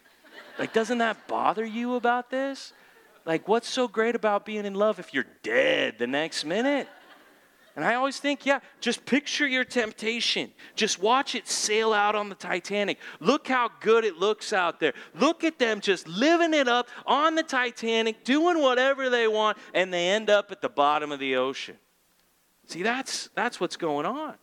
Like, 0.59 0.73
doesn't 0.73 0.97
that 0.99 1.27
bother 1.27 1.65
you 1.65 1.95
about 1.95 2.29
this? 2.29 2.73
Like, 3.25 3.47
what's 3.47 3.67
so 3.67 3.87
great 3.87 4.15
about 4.15 4.45
being 4.45 4.65
in 4.65 4.73
love 4.73 4.99
if 4.99 5.13
you're 5.13 5.25
dead 5.41 5.97
the 5.97 6.07
next 6.07 6.45
minute? 6.45 6.87
And 7.75 7.83
I 7.83 7.95
always 7.95 8.19
think, 8.19 8.45
yeah, 8.45 8.59
just 8.79 9.05
picture 9.05 9.45
your 9.45 9.65
temptation. 9.65 10.51
Just 10.75 11.01
watch 11.01 11.35
it 11.35 11.47
sail 11.47 11.91
out 11.91 12.15
on 12.15 12.29
the 12.29 12.35
Titanic. 12.35 12.99
Look 13.19 13.49
how 13.49 13.69
good 13.81 14.05
it 14.05 14.17
looks 14.17 14.53
out 14.53 14.79
there. 14.79 14.93
Look 15.13 15.43
at 15.43 15.59
them 15.59 15.81
just 15.81 16.07
living 16.07 16.53
it 16.53 16.69
up 16.69 16.87
on 17.05 17.35
the 17.35 17.43
Titanic, 17.43 18.23
doing 18.23 18.61
whatever 18.61 19.09
they 19.09 19.27
want, 19.27 19.57
and 19.73 19.93
they 19.93 20.07
end 20.07 20.29
up 20.29 20.51
at 20.51 20.61
the 20.61 20.69
bottom 20.69 21.11
of 21.11 21.19
the 21.19 21.35
ocean. 21.35 21.75
See, 22.67 22.81
that's, 22.81 23.29
that's 23.35 23.59
what's 23.59 23.75
going 23.75 24.05
on. 24.05 24.35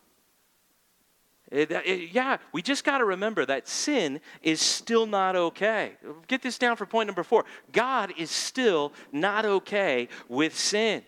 Eh, 1.51 1.61
it, 1.61 1.71
it, 1.71 1.83
eh, 1.85 2.07
yeah, 2.11 2.37
we 2.51 2.61
just 2.61 2.83
got 2.83 2.99
to 2.99 3.05
remember 3.05 3.47
that 3.47 3.67
sin 3.67 4.21
is 4.43 4.61
still 4.61 5.07
not 5.07 5.35
okay. 5.35 5.93
Get 6.27 6.43
this 6.43 6.59
down 6.59 6.75
for 6.75 6.85
point 6.85 7.07
number 7.07 7.23
four. 7.23 7.45
God 7.71 8.13
is 8.15 8.29
still 8.29 8.93
not 9.11 9.43
okay 9.43 10.07
with 10.29 10.57
sin. 10.57 11.03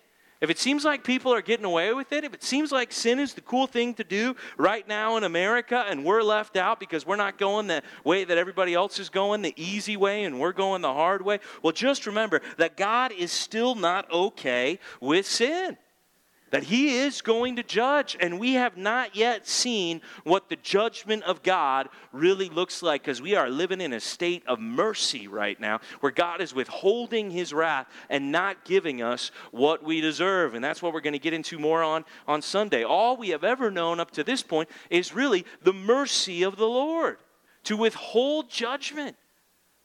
If 0.45 0.51
it 0.51 0.59
seems 0.59 0.85
like 0.85 1.03
people 1.03 1.33
are 1.33 1.41
getting 1.41 1.65
away 1.65 1.91
with 1.95 2.11
it, 2.11 2.23
if 2.23 2.31
it 2.31 2.43
seems 2.43 2.71
like 2.71 2.91
sin 2.91 3.17
is 3.17 3.33
the 3.33 3.41
cool 3.41 3.65
thing 3.65 3.95
to 3.95 4.03
do 4.03 4.35
right 4.57 4.87
now 4.87 5.17
in 5.17 5.23
America 5.23 5.83
and 5.89 6.05
we're 6.05 6.21
left 6.21 6.55
out 6.55 6.79
because 6.79 7.03
we're 7.03 7.15
not 7.15 7.39
going 7.39 7.65
the 7.65 7.81
way 8.03 8.25
that 8.25 8.37
everybody 8.37 8.75
else 8.75 8.99
is 8.99 9.09
going, 9.09 9.41
the 9.41 9.55
easy 9.57 9.97
way, 9.97 10.23
and 10.23 10.39
we're 10.39 10.51
going 10.51 10.83
the 10.83 10.93
hard 10.93 11.23
way, 11.23 11.39
well, 11.63 11.73
just 11.73 12.05
remember 12.05 12.43
that 12.59 12.77
God 12.77 13.11
is 13.11 13.31
still 13.31 13.73
not 13.73 14.11
okay 14.11 14.77
with 15.01 15.25
sin 15.25 15.77
that 16.55 16.63
he 16.63 16.99
is 16.99 17.21
going 17.21 17.57
to 17.57 17.63
judge, 17.63 18.15
and 18.17 18.39
we 18.39 18.53
have 18.53 18.77
not 18.77 19.13
yet 19.13 19.45
seen 19.45 19.99
what 20.23 20.47
the 20.47 20.55
judgment 20.55 21.21
of 21.23 21.43
God 21.43 21.89
really 22.13 22.47
looks 22.47 22.81
like 22.81 23.01
because 23.01 23.21
we 23.21 23.35
are 23.35 23.49
living 23.49 23.81
in 23.81 23.91
a 23.91 23.99
state 23.99 24.41
of 24.47 24.57
mercy 24.57 25.27
right 25.27 25.59
now 25.59 25.81
where 25.99 26.13
God 26.13 26.39
is 26.39 26.55
withholding 26.55 27.29
his 27.29 27.51
wrath 27.51 27.87
and 28.09 28.31
not 28.31 28.63
giving 28.63 29.01
us 29.01 29.31
what 29.51 29.83
we 29.83 29.99
deserve. 29.99 30.53
And 30.53 30.63
that's 30.63 30.81
what 30.81 30.93
we're 30.93 31.01
going 31.01 31.11
to 31.11 31.19
get 31.19 31.33
into 31.33 31.59
more 31.59 31.83
on 31.83 32.05
on 32.25 32.41
Sunday. 32.41 32.85
All 32.85 33.17
we 33.17 33.31
have 33.31 33.43
ever 33.43 33.69
known 33.69 33.99
up 33.99 34.11
to 34.11 34.23
this 34.23 34.41
point 34.41 34.69
is 34.89 35.13
really 35.13 35.45
the 35.61 35.73
mercy 35.73 36.43
of 36.43 36.55
the 36.55 36.69
Lord 36.69 37.17
to 37.65 37.75
withhold 37.75 38.49
judgment. 38.49 39.17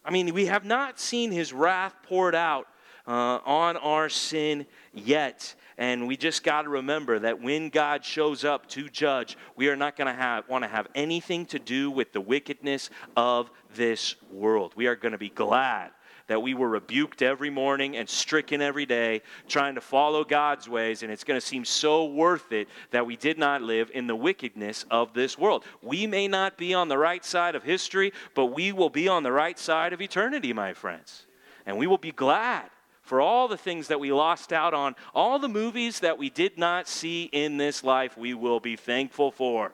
I 0.04 0.12
mean, 0.12 0.32
we 0.32 0.46
have 0.46 0.64
not 0.64 1.00
seen 1.00 1.32
his 1.32 1.52
wrath 1.52 1.96
poured 2.04 2.36
out 2.36 2.68
uh, 3.08 3.40
on 3.44 3.76
our 3.76 4.08
sin 4.08 4.66
yet. 4.92 5.56
And 5.80 6.06
we 6.06 6.18
just 6.18 6.44
got 6.44 6.62
to 6.62 6.68
remember 6.68 7.18
that 7.20 7.40
when 7.40 7.70
God 7.70 8.04
shows 8.04 8.44
up 8.44 8.68
to 8.68 8.90
judge, 8.90 9.38
we 9.56 9.70
are 9.70 9.76
not 9.76 9.96
going 9.96 10.08
to 10.08 10.12
have, 10.12 10.46
want 10.46 10.62
to 10.62 10.68
have 10.68 10.86
anything 10.94 11.46
to 11.46 11.58
do 11.58 11.90
with 11.90 12.12
the 12.12 12.20
wickedness 12.20 12.90
of 13.16 13.50
this 13.74 14.14
world. 14.30 14.74
We 14.76 14.88
are 14.88 14.94
going 14.94 15.12
to 15.12 15.18
be 15.18 15.30
glad 15.30 15.92
that 16.26 16.42
we 16.42 16.52
were 16.52 16.68
rebuked 16.68 17.22
every 17.22 17.48
morning 17.48 17.96
and 17.96 18.06
stricken 18.06 18.60
every 18.60 18.84
day, 18.84 19.22
trying 19.48 19.74
to 19.74 19.80
follow 19.80 20.22
God's 20.22 20.68
ways, 20.68 21.02
and 21.02 21.10
it's 21.10 21.24
going 21.24 21.40
to 21.40 21.44
seem 21.44 21.64
so 21.64 22.04
worth 22.04 22.52
it 22.52 22.68
that 22.90 23.06
we 23.06 23.16
did 23.16 23.38
not 23.38 23.62
live 23.62 23.90
in 23.94 24.06
the 24.06 24.14
wickedness 24.14 24.84
of 24.90 25.14
this 25.14 25.38
world. 25.38 25.64
We 25.80 26.06
may 26.06 26.28
not 26.28 26.58
be 26.58 26.74
on 26.74 26.88
the 26.88 26.98
right 26.98 27.24
side 27.24 27.54
of 27.54 27.62
history, 27.62 28.12
but 28.34 28.46
we 28.46 28.70
will 28.70 28.90
be 28.90 29.08
on 29.08 29.22
the 29.22 29.32
right 29.32 29.58
side 29.58 29.94
of 29.94 30.02
eternity, 30.02 30.52
my 30.52 30.74
friends. 30.74 31.24
And 31.64 31.78
we 31.78 31.86
will 31.86 31.98
be 31.98 32.12
glad 32.12 32.68
for 33.10 33.20
all 33.20 33.48
the 33.48 33.56
things 33.56 33.88
that 33.88 33.98
we 33.98 34.12
lost 34.12 34.52
out 34.52 34.72
on, 34.72 34.94
all 35.16 35.40
the 35.40 35.48
movies 35.48 35.98
that 35.98 36.16
we 36.16 36.30
did 36.30 36.56
not 36.56 36.86
see 36.86 37.24
in 37.24 37.56
this 37.56 37.82
life, 37.82 38.16
we 38.16 38.34
will 38.34 38.60
be 38.60 38.76
thankful 38.76 39.32
for. 39.32 39.72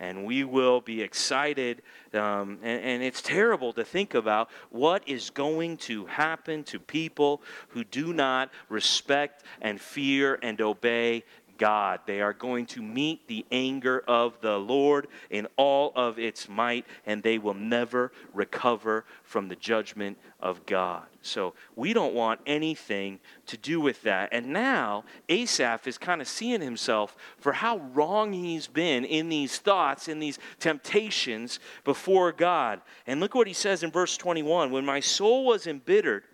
And 0.00 0.24
we 0.24 0.42
will 0.42 0.80
be 0.80 1.00
excited. 1.00 1.82
Um, 2.12 2.58
and, 2.64 2.82
and 2.82 3.02
it's 3.04 3.22
terrible 3.22 3.72
to 3.74 3.84
think 3.84 4.14
about 4.14 4.50
what 4.70 5.06
is 5.06 5.30
going 5.30 5.76
to 5.86 6.06
happen 6.06 6.64
to 6.64 6.80
people 6.80 7.42
who 7.68 7.84
do 7.84 8.12
not 8.12 8.50
respect 8.68 9.44
and 9.62 9.80
fear 9.80 10.40
and 10.42 10.60
obey 10.60 11.22
God. 11.58 12.00
They 12.06 12.20
are 12.20 12.32
going 12.32 12.66
to 12.66 12.82
meet 12.82 13.26
the 13.28 13.44
anger 13.50 14.02
of 14.06 14.40
the 14.40 14.58
Lord 14.58 15.08
in 15.30 15.46
all 15.56 15.92
of 15.94 16.18
its 16.18 16.48
might, 16.48 16.86
and 17.06 17.22
they 17.22 17.38
will 17.38 17.54
never 17.54 18.12
recover 18.32 19.04
from 19.22 19.48
the 19.48 19.56
judgment 19.56 20.18
of 20.40 20.64
God. 20.66 21.06
So 21.22 21.54
we 21.74 21.94
don't 21.94 22.14
want 22.14 22.40
anything 22.46 23.18
to 23.46 23.56
do 23.56 23.80
with 23.80 24.02
that. 24.02 24.28
And 24.32 24.48
now 24.48 25.04
Asaph 25.28 25.86
is 25.86 25.96
kind 25.96 26.20
of 26.20 26.28
seeing 26.28 26.60
himself 26.60 27.16
for 27.38 27.52
how 27.52 27.78
wrong 27.78 28.32
he's 28.32 28.66
been 28.66 29.04
in 29.04 29.28
these 29.30 29.58
thoughts, 29.58 30.08
in 30.08 30.18
these 30.18 30.38
temptations 30.60 31.60
before 31.82 32.30
God. 32.30 32.82
And 33.06 33.20
look 33.20 33.34
what 33.34 33.46
he 33.46 33.54
says 33.54 33.82
in 33.82 33.90
verse 33.90 34.16
21 34.16 34.70
When 34.70 34.84
my 34.84 35.00
soul 35.00 35.46
was 35.46 35.66
embittered, 35.66 36.24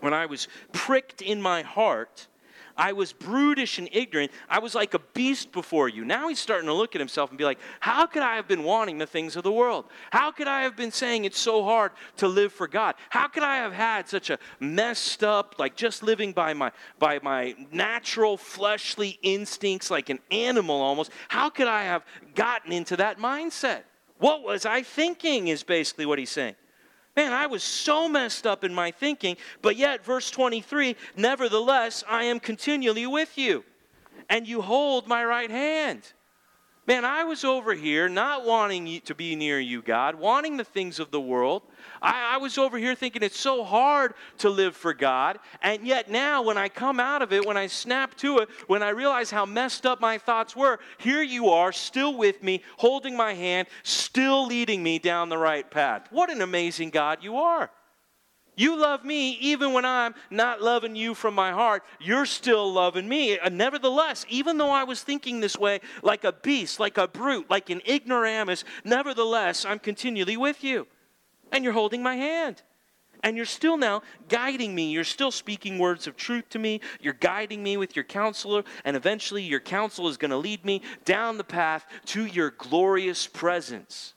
when 0.00 0.14
I 0.14 0.26
was 0.26 0.48
pricked 0.72 1.22
in 1.22 1.42
my 1.42 1.62
heart, 1.62 2.26
I 2.80 2.92
was 2.92 3.12
brutish 3.12 3.78
and 3.78 3.90
ignorant. 3.92 4.32
I 4.48 4.58
was 4.58 4.74
like 4.74 4.94
a 4.94 4.98
beast 4.98 5.52
before 5.52 5.90
you. 5.90 6.02
Now 6.02 6.28
he's 6.28 6.38
starting 6.38 6.66
to 6.66 6.72
look 6.72 6.94
at 6.94 6.98
himself 6.98 7.28
and 7.28 7.36
be 7.36 7.44
like, 7.44 7.58
How 7.78 8.06
could 8.06 8.22
I 8.22 8.36
have 8.36 8.48
been 8.48 8.64
wanting 8.64 8.96
the 8.96 9.06
things 9.06 9.36
of 9.36 9.42
the 9.42 9.52
world? 9.52 9.84
How 10.10 10.32
could 10.32 10.48
I 10.48 10.62
have 10.62 10.76
been 10.76 10.90
saying 10.90 11.26
it's 11.26 11.38
so 11.38 11.62
hard 11.62 11.92
to 12.16 12.26
live 12.26 12.54
for 12.54 12.66
God? 12.66 12.94
How 13.10 13.28
could 13.28 13.42
I 13.42 13.56
have 13.56 13.74
had 13.74 14.08
such 14.08 14.30
a 14.30 14.38
messed 14.60 15.22
up, 15.22 15.56
like 15.58 15.76
just 15.76 16.02
living 16.02 16.32
by 16.32 16.54
my 16.54 16.72
by 16.98 17.20
my 17.22 17.54
natural 17.70 18.38
fleshly 18.38 19.18
instincts 19.20 19.90
like 19.90 20.08
an 20.08 20.18
animal 20.30 20.80
almost? 20.80 21.10
How 21.28 21.50
could 21.50 21.68
I 21.68 21.82
have 21.82 22.02
gotten 22.34 22.72
into 22.72 22.96
that 22.96 23.18
mindset? 23.18 23.82
What 24.16 24.42
was 24.42 24.64
I 24.64 24.82
thinking 24.82 25.48
is 25.48 25.62
basically 25.62 26.06
what 26.06 26.18
he's 26.18 26.30
saying. 26.30 26.54
Man, 27.16 27.32
I 27.32 27.46
was 27.46 27.62
so 27.62 28.08
messed 28.08 28.46
up 28.46 28.64
in 28.64 28.72
my 28.72 28.90
thinking, 28.90 29.36
but 29.62 29.76
yet, 29.76 30.04
verse 30.04 30.30
23 30.30 30.96
Nevertheless, 31.16 32.04
I 32.08 32.24
am 32.24 32.40
continually 32.40 33.06
with 33.06 33.36
you, 33.36 33.64
and 34.28 34.46
you 34.46 34.62
hold 34.62 35.08
my 35.08 35.24
right 35.24 35.50
hand. 35.50 36.12
Man, 36.90 37.04
I 37.04 37.22
was 37.22 37.44
over 37.44 37.72
here 37.72 38.08
not 38.08 38.44
wanting 38.44 39.00
to 39.02 39.14
be 39.14 39.36
near 39.36 39.60
you, 39.60 39.80
God, 39.80 40.16
wanting 40.16 40.56
the 40.56 40.64
things 40.64 40.98
of 40.98 41.12
the 41.12 41.20
world. 41.20 41.62
I, 42.02 42.34
I, 42.34 42.38
was 42.38 42.58
over 42.58 42.76
here 42.78 42.96
thinking 42.96 43.22
it's 43.22 43.38
so 43.38 43.62
hard 43.62 44.14
to 44.38 44.50
live 44.50 44.74
for 44.74 44.92
God. 44.92 45.38
And 45.62 45.86
yet 45.86 46.10
now, 46.10 46.42
when 46.42 46.58
I 46.58 46.68
come 46.68 46.98
out 46.98 47.22
of 47.22 47.32
it, 47.32 47.46
when 47.46 47.56
I 47.56 47.68
snap 47.68 48.16
to 48.16 48.38
it, 48.38 48.48
when 48.66 48.82
I 48.82 48.88
realize 48.88 49.30
how 49.30 49.46
messed 49.46 49.86
up 49.86 50.00
my 50.00 50.18
thoughts 50.18 50.56
were, 50.56 50.80
here 50.98 51.22
you 51.22 51.50
are, 51.50 51.70
still 51.70 52.16
with 52.16 52.42
me, 52.42 52.60
holding 52.76 53.16
my 53.16 53.34
hand, 53.34 53.68
still 53.84 54.48
leading 54.48 54.82
me 54.82 54.98
down 54.98 55.28
the 55.28 55.38
right 55.38 55.70
path. 55.70 56.08
What 56.10 56.28
an 56.28 56.42
amazing 56.42 56.90
God 56.90 57.22
you 57.22 57.36
are. 57.36 57.70
You 58.60 58.76
love 58.78 59.06
me 59.06 59.38
even 59.40 59.72
when 59.72 59.86
I'm 59.86 60.14
not 60.28 60.60
loving 60.60 60.94
you 60.94 61.14
from 61.14 61.34
my 61.34 61.50
heart. 61.50 61.82
You're 61.98 62.26
still 62.26 62.70
loving 62.70 63.08
me. 63.08 63.38
And 63.38 63.56
nevertheless, 63.56 64.26
even 64.28 64.58
though 64.58 64.70
I 64.70 64.84
was 64.84 65.02
thinking 65.02 65.40
this 65.40 65.56
way 65.56 65.80
like 66.02 66.24
a 66.24 66.32
beast, 66.32 66.78
like 66.78 66.98
a 66.98 67.08
brute, 67.08 67.48
like 67.48 67.70
an 67.70 67.80
ignoramus, 67.88 68.64
nevertheless, 68.84 69.64
I'm 69.64 69.78
continually 69.78 70.36
with 70.36 70.62
you. 70.62 70.86
And 71.50 71.64
you're 71.64 71.72
holding 71.72 72.02
my 72.02 72.16
hand. 72.16 72.60
And 73.24 73.34
you're 73.34 73.46
still 73.46 73.78
now 73.78 74.02
guiding 74.28 74.74
me. 74.74 74.90
You're 74.90 75.04
still 75.04 75.30
speaking 75.30 75.78
words 75.78 76.06
of 76.06 76.18
truth 76.18 76.50
to 76.50 76.58
me. 76.58 76.82
You're 77.00 77.14
guiding 77.14 77.62
me 77.62 77.78
with 77.78 77.96
your 77.96 78.04
counselor. 78.04 78.62
And 78.84 78.94
eventually, 78.94 79.42
your 79.42 79.60
counsel 79.60 80.06
is 80.06 80.18
going 80.18 80.32
to 80.32 80.36
lead 80.36 80.66
me 80.66 80.82
down 81.06 81.38
the 81.38 81.44
path 81.44 81.86
to 82.06 82.26
your 82.26 82.50
glorious 82.50 83.26
presence. 83.26 84.12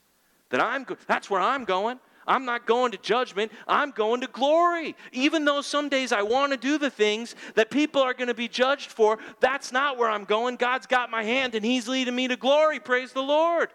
That 0.49 0.61
I'm, 0.61 0.85
that's 1.07 1.29
where 1.29 1.39
I'm 1.39 1.63
going. 1.63 1.97
I'm 2.27 2.45
not 2.45 2.65
going 2.65 2.91
to 2.91 2.97
judgment, 2.97 3.51
I'm 3.67 3.91
going 3.91 4.21
to 4.21 4.27
glory. 4.27 4.95
Even 5.11 5.45
though 5.45 5.61
some 5.61 5.89
days 5.89 6.11
I 6.11 6.21
want 6.21 6.51
to 6.51 6.57
do 6.57 6.77
the 6.77 6.89
things 6.89 7.35
that 7.55 7.69
people 7.69 8.01
are 8.01 8.13
going 8.13 8.27
to 8.27 8.33
be 8.33 8.47
judged 8.47 8.91
for, 8.91 9.19
that's 9.39 9.71
not 9.71 9.97
where 9.97 10.09
I'm 10.09 10.25
going. 10.25 10.55
God's 10.55 10.87
got 10.87 11.09
my 11.09 11.23
hand 11.23 11.55
and 11.55 11.65
He's 11.65 11.87
leading 11.87 12.15
me 12.15 12.27
to 12.27 12.35
glory. 12.35 12.79
Praise 12.79 13.11
the 13.11 13.23
Lord. 13.23 13.69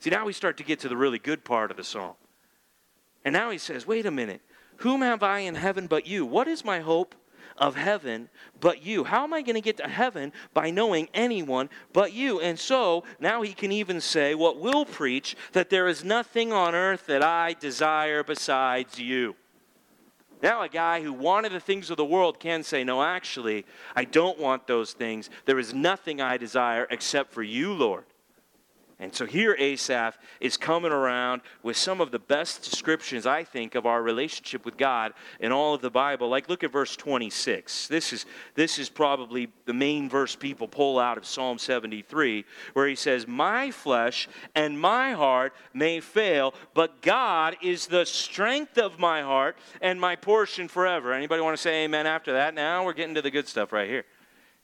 See, 0.00 0.10
now 0.10 0.24
we 0.26 0.32
start 0.32 0.56
to 0.56 0.64
get 0.64 0.80
to 0.80 0.88
the 0.88 0.96
really 0.96 1.18
good 1.18 1.44
part 1.44 1.70
of 1.70 1.76
the 1.76 1.84
song. 1.84 2.14
And 3.24 3.32
now 3.32 3.50
he 3.50 3.58
says, 3.58 3.86
wait 3.86 4.04
a 4.04 4.10
minute. 4.10 4.40
Whom 4.78 5.00
have 5.00 5.22
I 5.22 5.40
in 5.40 5.54
heaven 5.54 5.86
but 5.86 6.08
you? 6.08 6.26
What 6.26 6.48
is 6.48 6.64
my 6.64 6.80
hope 6.80 7.14
of 7.56 7.76
heaven 7.76 8.28
but 8.60 8.84
you. 8.84 9.04
How 9.04 9.24
am 9.24 9.34
I 9.34 9.42
going 9.42 9.54
to 9.54 9.60
get 9.60 9.76
to 9.78 9.88
heaven 9.88 10.32
by 10.54 10.70
knowing 10.70 11.08
anyone 11.14 11.68
but 11.92 12.12
you? 12.12 12.40
And 12.40 12.58
so 12.58 13.04
now 13.20 13.42
he 13.42 13.52
can 13.52 13.72
even 13.72 14.00
say 14.00 14.34
what 14.34 14.58
we'll 14.58 14.84
preach 14.84 15.36
that 15.52 15.70
there 15.70 15.88
is 15.88 16.04
nothing 16.04 16.52
on 16.52 16.74
earth 16.74 17.06
that 17.06 17.22
I 17.22 17.54
desire 17.58 18.22
besides 18.22 18.98
you. 18.98 19.36
Now, 20.42 20.62
a 20.62 20.68
guy 20.68 21.02
who 21.02 21.12
wanted 21.12 21.52
the 21.52 21.60
things 21.60 21.88
of 21.88 21.96
the 21.96 22.04
world 22.04 22.40
can 22.40 22.64
say, 22.64 22.82
No, 22.82 23.00
actually, 23.00 23.64
I 23.94 24.04
don't 24.04 24.40
want 24.40 24.66
those 24.66 24.92
things. 24.92 25.30
There 25.44 25.60
is 25.60 25.72
nothing 25.72 26.20
I 26.20 26.36
desire 26.36 26.88
except 26.90 27.32
for 27.32 27.44
you, 27.44 27.72
Lord. 27.72 28.04
And 28.98 29.14
so 29.14 29.26
here 29.26 29.56
Asaph 29.58 30.16
is 30.40 30.56
coming 30.56 30.92
around 30.92 31.42
with 31.62 31.76
some 31.76 32.00
of 32.00 32.10
the 32.10 32.18
best 32.18 32.62
descriptions, 32.62 33.26
I 33.26 33.42
think, 33.42 33.74
of 33.74 33.86
our 33.86 34.02
relationship 34.02 34.64
with 34.64 34.76
God 34.76 35.12
in 35.40 35.50
all 35.50 35.74
of 35.74 35.80
the 35.80 35.90
Bible. 35.90 36.28
Like, 36.28 36.48
look 36.48 36.62
at 36.62 36.70
verse 36.70 36.94
26. 36.96 37.88
This 37.88 38.12
is, 38.12 38.26
this 38.54 38.78
is 38.78 38.88
probably 38.88 39.48
the 39.64 39.74
main 39.74 40.08
verse 40.08 40.36
people 40.36 40.68
pull 40.68 40.98
out 40.98 41.18
of 41.18 41.26
Psalm 41.26 41.58
73, 41.58 42.44
where 42.74 42.86
he 42.86 42.94
says, 42.94 43.26
My 43.26 43.70
flesh 43.70 44.28
and 44.54 44.80
my 44.80 45.12
heart 45.12 45.52
may 45.74 46.00
fail, 46.00 46.54
but 46.74 47.02
God 47.02 47.56
is 47.62 47.86
the 47.86 48.06
strength 48.06 48.78
of 48.78 48.98
my 48.98 49.22
heart 49.22 49.56
and 49.80 50.00
my 50.00 50.16
portion 50.16 50.68
forever. 50.68 51.12
Anybody 51.12 51.42
want 51.42 51.56
to 51.56 51.62
say 51.62 51.84
amen 51.84 52.06
after 52.06 52.32
that? 52.34 52.54
Now 52.54 52.84
we're 52.84 52.92
getting 52.92 53.16
to 53.16 53.22
the 53.22 53.30
good 53.30 53.48
stuff 53.48 53.72
right 53.72 53.88
here. 53.88 54.04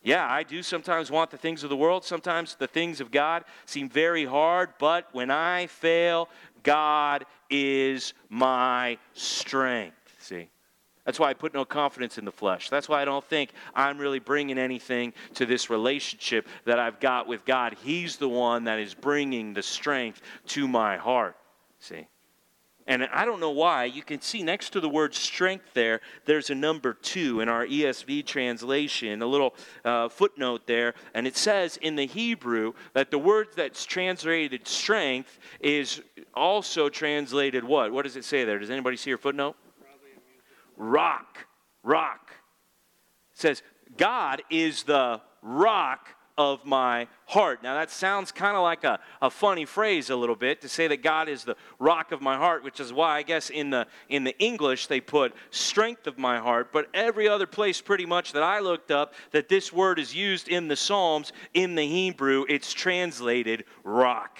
Yeah, 0.03 0.27
I 0.31 0.43
do 0.43 0.63
sometimes 0.63 1.11
want 1.11 1.31
the 1.31 1.37
things 1.37 1.65
of 1.65 1.71
the 1.71 1.77
world. 1.77 2.05
Sometimes 2.05 2.55
the 2.55 2.69
things 2.69 3.01
of 3.01 3.11
God 3.11 3.45
seem 3.67 3.89
very 3.89 4.25
hard, 4.25 4.71
but 4.79 5.09
when 5.13 5.31
I 5.31 5.67
fail, 5.67 6.29
God 6.63 7.27
is 7.51 8.15
my 8.29 8.99
strength. 9.13 9.97
See? 10.19 10.49
That's 11.05 11.19
why 11.19 11.31
I 11.31 11.35
put 11.35 11.55
no 11.55 11.65
confidence 11.65 12.19
in 12.19 12.27
the 12.27 12.33
flesh. 12.33 12.69
That's 12.69 12.89
why 12.89 13.01
I 13.01 13.07
don't 13.07 13.25
think 13.25 13.53
I'm 13.75 13.99
really 13.99 14.19
bringing 14.19 14.59
anything 14.59 15.15
to 15.35 15.47
this 15.47 15.71
relationship 15.71 16.47
that 16.67 16.79
I've 16.79 17.01
got 17.01 17.27
with 17.27 17.47
God. 17.47 17.77
He's 17.83 18.19
the 18.19 18.29
one 18.29 18.65
that 18.65 18.79
is 18.79 18.93
bringing 18.93 19.55
the 19.55 19.63
strength 19.63 20.21
to 20.49 20.69
my 20.69 20.99
heart. 20.99 21.35
See? 21.81 22.07
And 22.89 23.05
I 23.13 23.27
don't 23.27 23.39
know 23.39 23.51
why. 23.51 23.85
You 23.85 24.03
can 24.03 24.23
see 24.23 24.43
next 24.43 24.71
to 24.71 24.81
the 24.81 24.89
word 24.89 25.15
strength 25.15 25.75
there, 25.75 26.01
there's 26.25 26.49
a 26.49 26.55
number 26.55 26.95
two 26.95 27.41
in 27.41 27.49
our 27.51 27.67
ESV 27.67 28.25
translation, 28.25 29.21
a 29.21 29.27
little 29.27 29.55
uh, 29.85 30.09
footnote 30.09 30.67
there. 30.67 30.95
And 31.13 31.27
it 31.27 31.37
says 31.37 31.77
in 31.77 31.97
the 31.97 32.07
Hebrew 32.07 32.73
that 32.95 33.11
the 33.11 33.19
word 33.19 33.49
that's 33.55 33.85
translated 33.85 34.67
strength 34.67 35.39
is 35.61 36.01
also 36.33 36.89
translated 36.89 37.63
what? 37.63 37.93
What 37.93 38.05
does 38.05 38.17
it 38.17 38.25
say 38.25 38.45
there? 38.45 38.59
Does 38.59 38.71
anybody 38.71 38.97
see 38.97 39.11
your 39.11 39.19
footnote? 39.19 39.57
Rock. 40.79 41.47
Rock. 41.83 42.31
It 43.33 43.39
says, 43.39 43.63
God 43.99 44.41
is 44.49 44.85
the 44.85 45.21
rock 45.43 46.09
of 46.39 46.65
my 46.65 47.09
heart. 47.27 47.65
Now, 47.65 47.75
that 47.75 47.91
sounds 47.91 48.31
kind 48.31 48.57
of 48.57 48.63
like 48.63 48.85
a, 48.85 49.01
a 49.21 49.29
funny 49.29 49.65
phrase 49.65 50.09
a 50.09 50.17
little 50.17 50.37
bit 50.37 50.61
to 50.61 50.69
say 50.69 50.87
that 50.87 51.03
God 51.03 51.29
is 51.29 51.43
the 51.43 51.57
rock 51.81 52.13
of 52.13 52.23
my 52.23 52.37
heart, 52.37 52.63
which 52.63 52.79
is 52.79 52.93
why 52.93 53.17
I 53.17 53.23
guess 53.23 53.51
in 53.51 53.71
the, 53.71 53.89
in 54.09 54.23
the 54.23 54.39
English 54.39 54.87
they 54.87 55.01
put 55.01 55.35
strength 55.51 56.07
of 56.07 56.17
my 56.17 56.39
heart. 56.39 56.73
But 56.73 56.89
every 56.95 57.29
other 57.29 57.47
place, 57.47 57.81
pretty 57.81 58.07
much, 58.07 58.33
that 58.33 58.45
I 58.45 58.61
looked 58.61 58.93
up 58.93 59.15
that 59.33 59.49
this 59.49 59.73
word 59.73 59.99
is 59.99 60.15
used 60.15 60.49
in 60.49 60.69
the 60.69 60.77
Psalms, 60.77 61.33
in 61.55 61.75
the 61.75 61.87
Hebrew, 61.87 62.47
it's 62.49 62.73
translated 62.73 63.65
rock. 63.83 64.39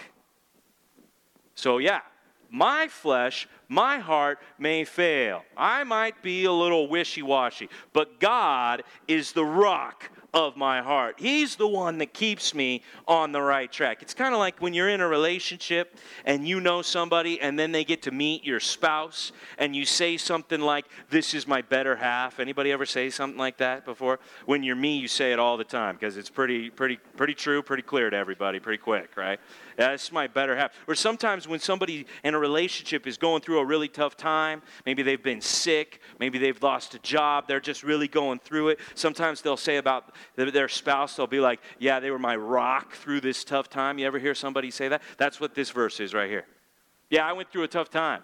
So, 1.57 1.79
yeah, 1.79 2.03
my 2.49 2.87
flesh, 2.87 3.49
my 3.69 3.99
heart 3.99 4.39
may 4.57 4.85
fail. 4.85 5.43
I 5.57 5.83
might 5.83 6.23
be 6.23 6.45
a 6.45 6.53
little 6.53 6.89
wishy 6.89 7.23
washy, 7.23 7.69
but 7.93 8.21
God 8.21 8.85
is 9.09 9.33
the 9.33 9.45
rock 9.45 10.09
of 10.35 10.57
my 10.57 10.83
heart. 10.83 11.17
He's 11.19 11.57
the 11.57 11.67
one 11.67 11.99
that 11.99 12.13
keeps 12.13 12.55
me 12.55 12.83
on 13.07 13.33
the 13.33 13.41
right 13.41 13.71
track. 13.71 14.03
It's 14.03 14.15
kind 14.15 14.35
of 14.35 14.39
like 14.39 14.61
when 14.61 14.75
you're 14.75 14.91
in 14.91 15.01
a 15.01 15.09
relationship 15.09 15.97
and 16.25 16.47
you 16.47 16.61
know 16.61 16.83
somebody 16.83 17.41
and 17.41 17.59
then 17.59 17.73
they 17.73 17.85
get 17.85 18.03
to 18.03 18.11
meet 18.11 18.45
your 18.45 18.61
spouse 18.61 19.33
and 19.57 19.75
you 19.75 19.87
say 19.87 20.17
something 20.17 20.61
like, 20.61 20.87
"This 21.09 21.33
is 21.33 21.47
my 21.47 21.63
better 21.63 21.97
half." 21.97 22.41
Anybody 22.41 22.73
ever 22.73 22.85
say 22.85 23.09
something 23.09 23.39
like 23.39 23.57
that 23.59 23.85
before? 23.85 24.21
When 24.45 24.63
you're 24.63 24.77
me, 24.77 24.99
you 24.99 25.09
say 25.09 25.33
it 25.33 25.39
all 25.39 25.57
the 25.57 25.65
time 25.65 25.95
because 25.95 26.17
it's 26.17 26.31
pretty 26.31 26.69
pretty 26.71 26.99
pretty 27.17 27.35
true, 27.35 27.63
pretty 27.63 27.83
clear 27.83 28.11
to 28.11 28.17
everybody, 28.17 28.61
pretty 28.61 28.83
quick, 28.83 29.17
right? 29.17 29.41
That's 29.79 30.11
my 30.11 30.27
better 30.27 30.57
half. 30.57 30.73
Or 30.89 30.97
sometimes 30.97 31.47
when 31.47 31.61
somebody 31.61 32.05
in 32.25 32.35
a 32.35 32.39
relationship 32.39 33.07
is 33.07 33.17
going 33.17 33.43
through 33.43 33.61
a 33.61 33.65
really 33.65 33.87
tough 33.87 34.17
time, 34.17 34.61
maybe 34.85 35.05
they've 35.05 35.23
been 35.23 35.41
sick, 35.41 36.01
maybe 36.19 36.37
they've 36.37 36.61
lost 36.61 36.95
a 36.95 36.99
job, 36.99 37.47
they're 37.47 37.61
just 37.61 37.85
really 37.85 38.09
going 38.09 38.41
through 38.41 38.71
it. 38.71 38.81
Sometimes 38.97 39.41
they'll 39.41 39.57
say 39.57 39.77
about 39.77 40.17
their 40.35 40.69
spouse, 40.69 41.15
they'll 41.15 41.29
be 41.29 41.39
like, 41.39 41.61
Yeah, 41.79 42.01
they 42.01 42.11
were 42.11 42.19
my 42.19 42.35
rock 42.35 42.95
through 42.95 43.21
this 43.21 43.45
tough 43.45 43.71
time. 43.71 44.01
You 44.01 44.07
ever 44.09 44.19
hear 44.19 44.35
somebody 44.35 44.73
say 44.73 44.89
that? 44.89 45.01
That's 45.17 45.39
what 45.39 45.55
this 45.55 45.71
verse 45.71 46.01
is 46.01 46.13
right 46.13 46.29
here. 46.29 46.45
Yeah, 47.09 47.25
I 47.25 47.33
went 47.33 47.53
through 47.53 47.63
a 47.63 47.69
tough 47.69 47.89
time. 47.89 48.23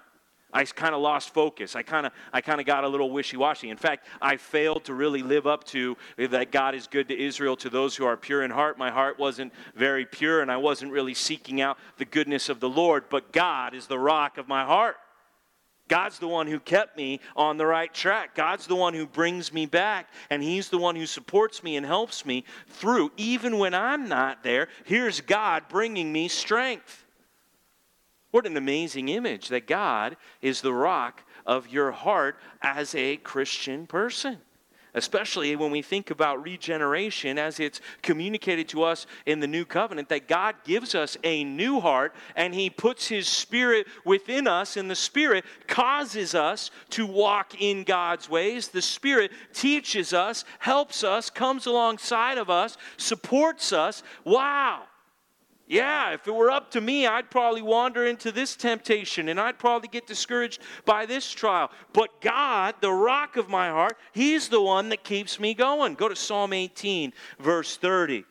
I 0.54 0.64
kind 0.64 0.94
of 0.94 1.02
lost 1.02 1.34
focus. 1.34 1.76
I 1.76 1.82
kind 1.82 2.06
of 2.06 2.12
I 2.32 2.40
kind 2.40 2.60
of 2.60 2.66
got 2.66 2.84
a 2.84 2.88
little 2.88 3.10
wishy-washy. 3.10 3.68
In 3.68 3.76
fact, 3.76 4.06
I 4.22 4.36
failed 4.36 4.84
to 4.84 4.94
really 4.94 5.22
live 5.22 5.46
up 5.46 5.64
to 5.64 5.96
that 6.16 6.52
God 6.52 6.74
is 6.74 6.86
good 6.86 7.08
to 7.08 7.20
Israel 7.20 7.56
to 7.56 7.68
those 7.68 7.96
who 7.96 8.06
are 8.06 8.16
pure 8.16 8.42
in 8.44 8.50
heart. 8.50 8.78
My 8.78 8.90
heart 8.90 9.18
wasn't 9.18 9.52
very 9.74 10.06
pure 10.06 10.40
and 10.40 10.50
I 10.50 10.56
wasn't 10.56 10.92
really 10.92 11.14
seeking 11.14 11.60
out 11.60 11.76
the 11.98 12.04
goodness 12.04 12.48
of 12.48 12.60
the 12.60 12.68
Lord, 12.68 13.04
but 13.10 13.32
God 13.32 13.74
is 13.74 13.88
the 13.88 13.98
rock 13.98 14.38
of 14.38 14.48
my 14.48 14.64
heart. 14.64 14.96
God's 15.86 16.18
the 16.18 16.28
one 16.28 16.46
who 16.46 16.60
kept 16.60 16.96
me 16.96 17.20
on 17.36 17.58
the 17.58 17.66
right 17.66 17.92
track. 17.92 18.34
God's 18.34 18.66
the 18.66 18.74
one 18.74 18.94
who 18.94 19.06
brings 19.06 19.52
me 19.52 19.66
back, 19.66 20.08
and 20.30 20.42
He's 20.42 20.70
the 20.70 20.78
one 20.78 20.96
who 20.96 21.04
supports 21.04 21.62
me 21.62 21.76
and 21.76 21.84
helps 21.84 22.24
me 22.24 22.44
through. 22.68 23.12
Even 23.18 23.58
when 23.58 23.74
I'm 23.74 24.08
not 24.08 24.42
there, 24.42 24.68
here's 24.86 25.20
God 25.20 25.64
bringing 25.68 26.10
me 26.10 26.28
strength. 26.28 27.03
What 28.34 28.46
an 28.46 28.56
amazing 28.56 29.10
image 29.10 29.46
that 29.50 29.68
God 29.68 30.16
is 30.42 30.60
the 30.60 30.72
rock 30.72 31.22
of 31.46 31.68
your 31.68 31.92
heart 31.92 32.36
as 32.62 32.92
a 32.96 33.16
Christian 33.18 33.86
person. 33.86 34.38
Especially 34.92 35.54
when 35.54 35.70
we 35.70 35.82
think 35.82 36.10
about 36.10 36.42
regeneration 36.42 37.38
as 37.38 37.60
it's 37.60 37.80
communicated 38.02 38.68
to 38.70 38.82
us 38.82 39.06
in 39.24 39.38
the 39.38 39.46
new 39.46 39.64
covenant, 39.64 40.08
that 40.08 40.26
God 40.26 40.56
gives 40.64 40.96
us 40.96 41.16
a 41.22 41.44
new 41.44 41.78
heart 41.78 42.12
and 42.34 42.52
He 42.52 42.70
puts 42.70 43.06
His 43.06 43.28
Spirit 43.28 43.86
within 44.04 44.48
us, 44.48 44.76
and 44.76 44.90
the 44.90 44.96
Spirit 44.96 45.44
causes 45.68 46.34
us 46.34 46.72
to 46.90 47.06
walk 47.06 47.62
in 47.62 47.84
God's 47.84 48.28
ways. 48.28 48.66
The 48.66 48.82
Spirit 48.82 49.30
teaches 49.52 50.12
us, 50.12 50.44
helps 50.58 51.04
us, 51.04 51.30
comes 51.30 51.66
alongside 51.66 52.38
of 52.38 52.50
us, 52.50 52.76
supports 52.96 53.72
us. 53.72 54.02
Wow! 54.24 54.86
Yeah, 55.66 56.12
if 56.12 56.28
it 56.28 56.34
were 56.34 56.50
up 56.50 56.70
to 56.72 56.80
me, 56.80 57.06
I'd 57.06 57.30
probably 57.30 57.62
wander 57.62 58.04
into 58.04 58.30
this 58.30 58.54
temptation 58.54 59.30
and 59.30 59.40
I'd 59.40 59.58
probably 59.58 59.88
get 59.88 60.06
discouraged 60.06 60.60
by 60.84 61.06
this 61.06 61.30
trial. 61.30 61.70
But 61.94 62.20
God, 62.20 62.74
the 62.80 62.92
rock 62.92 63.36
of 63.36 63.48
my 63.48 63.68
heart, 63.70 63.96
He's 64.12 64.48
the 64.48 64.60
one 64.60 64.90
that 64.90 65.04
keeps 65.04 65.40
me 65.40 65.54
going. 65.54 65.94
Go 65.94 66.08
to 66.08 66.16
Psalm 66.16 66.52
18, 66.52 67.14
verse 67.38 67.76
30. 67.78 68.24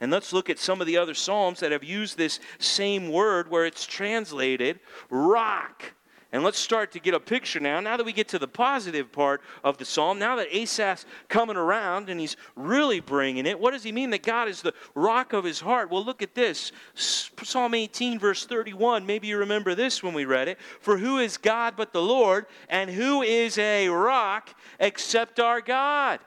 And 0.00 0.10
let's 0.10 0.32
look 0.32 0.50
at 0.50 0.58
some 0.58 0.80
of 0.80 0.86
the 0.86 0.96
other 0.96 1.14
Psalms 1.14 1.60
that 1.60 1.72
have 1.72 1.84
used 1.84 2.16
this 2.16 2.40
same 2.58 3.10
word 3.10 3.50
where 3.50 3.66
it's 3.66 3.86
translated 3.86 4.80
rock. 5.10 5.92
And 6.32 6.44
let's 6.44 6.58
start 6.58 6.92
to 6.92 7.00
get 7.00 7.12
a 7.12 7.18
picture 7.18 7.58
now. 7.58 7.80
Now 7.80 7.96
that 7.96 8.06
we 8.06 8.12
get 8.12 8.28
to 8.28 8.38
the 8.38 8.46
positive 8.46 9.10
part 9.10 9.40
of 9.64 9.78
the 9.78 9.84
psalm, 9.84 10.18
now 10.18 10.36
that 10.36 10.46
Asaph's 10.52 11.04
coming 11.28 11.56
around 11.56 12.08
and 12.08 12.20
he's 12.20 12.36
really 12.54 13.00
bringing 13.00 13.46
it, 13.46 13.58
what 13.58 13.72
does 13.72 13.82
he 13.82 13.90
mean 13.90 14.10
that 14.10 14.22
God 14.22 14.48
is 14.48 14.62
the 14.62 14.72
rock 14.94 15.32
of 15.32 15.42
his 15.42 15.58
heart? 15.58 15.90
Well, 15.90 16.04
look 16.04 16.22
at 16.22 16.36
this 16.36 16.70
Psalm 16.94 17.74
18, 17.74 18.20
verse 18.20 18.46
31. 18.46 19.04
Maybe 19.04 19.26
you 19.26 19.38
remember 19.38 19.74
this 19.74 20.04
when 20.04 20.14
we 20.14 20.24
read 20.24 20.46
it. 20.46 20.58
For 20.80 20.98
who 20.98 21.18
is 21.18 21.36
God 21.36 21.74
but 21.76 21.92
the 21.92 22.02
Lord, 22.02 22.46
and 22.68 22.88
who 22.88 23.22
is 23.22 23.58
a 23.58 23.88
rock 23.88 24.54
except 24.78 25.40
our 25.40 25.60
God? 25.60 26.20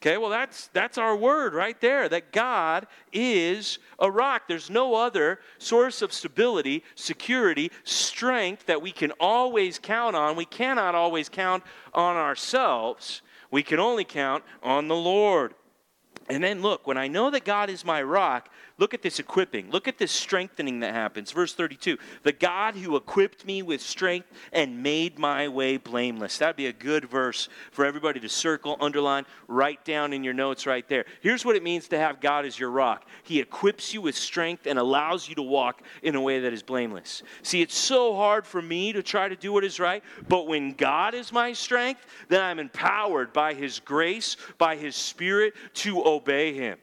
Okay, 0.00 0.16
well, 0.16 0.30
that's, 0.30 0.68
that's 0.68 0.96
our 0.96 1.16
word 1.16 1.54
right 1.54 1.80
there 1.80 2.08
that 2.08 2.30
God 2.30 2.86
is 3.12 3.80
a 3.98 4.08
rock. 4.08 4.42
There's 4.46 4.70
no 4.70 4.94
other 4.94 5.40
source 5.58 6.02
of 6.02 6.12
stability, 6.12 6.84
security, 6.94 7.72
strength 7.82 8.66
that 8.66 8.80
we 8.80 8.92
can 8.92 9.10
always 9.18 9.80
count 9.80 10.14
on. 10.14 10.36
We 10.36 10.44
cannot 10.44 10.94
always 10.94 11.28
count 11.28 11.64
on 11.94 12.16
ourselves, 12.16 13.22
we 13.50 13.62
can 13.64 13.80
only 13.80 14.04
count 14.04 14.44
on 14.62 14.86
the 14.86 14.94
Lord. 14.94 15.54
And 16.28 16.44
then 16.44 16.60
look, 16.60 16.86
when 16.86 16.98
I 16.98 17.08
know 17.08 17.30
that 17.30 17.44
God 17.44 17.70
is 17.70 17.84
my 17.84 18.02
rock, 18.02 18.50
look 18.78 18.94
at 18.94 19.02
this 19.02 19.18
equipping. 19.18 19.70
Look 19.70 19.88
at 19.88 19.98
this 19.98 20.12
strengthening 20.12 20.80
that 20.80 20.94
happens. 20.94 21.32
Verse 21.32 21.54
32 21.54 21.98
The 22.22 22.32
God 22.32 22.76
who 22.76 22.96
equipped 22.96 23.44
me 23.44 23.62
with 23.62 23.80
strength 23.80 24.28
and 24.52 24.82
made 24.82 25.18
my 25.18 25.48
way 25.48 25.76
blameless. 25.76 26.38
That'd 26.38 26.56
be 26.56 26.66
a 26.66 26.72
good 26.72 27.04
verse 27.04 27.48
for 27.70 27.84
everybody 27.84 28.20
to 28.20 28.28
circle, 28.28 28.76
underline, 28.80 29.26
write 29.46 29.84
down 29.84 30.12
in 30.12 30.24
your 30.24 30.34
notes 30.34 30.66
right 30.66 30.88
there. 30.88 31.04
Here's 31.20 31.44
what 31.44 31.56
it 31.56 31.62
means 31.62 31.88
to 31.88 31.98
have 31.98 32.20
God 32.20 32.44
as 32.44 32.58
your 32.58 32.70
rock 32.70 33.06
He 33.22 33.40
equips 33.40 33.92
you 33.92 34.00
with 34.00 34.14
strength 34.14 34.66
and 34.66 34.78
allows 34.78 35.28
you 35.28 35.34
to 35.36 35.42
walk 35.42 35.82
in 36.02 36.14
a 36.14 36.20
way 36.20 36.40
that 36.40 36.52
is 36.52 36.62
blameless. 36.62 37.22
See, 37.42 37.62
it's 37.62 37.76
so 37.76 38.14
hard 38.14 38.46
for 38.46 38.62
me 38.62 38.92
to 38.92 39.02
try 39.02 39.28
to 39.28 39.36
do 39.36 39.52
what 39.52 39.64
is 39.64 39.80
right, 39.80 40.02
but 40.28 40.46
when 40.46 40.72
God 40.72 41.14
is 41.14 41.32
my 41.32 41.52
strength, 41.52 42.06
then 42.28 42.42
I'm 42.42 42.58
empowered 42.58 43.32
by 43.32 43.54
His 43.54 43.80
grace, 43.80 44.36
by 44.58 44.76
His 44.76 44.96
Spirit 44.96 45.54
to 45.74 46.06
obey 46.06 46.52
him. 46.54 46.78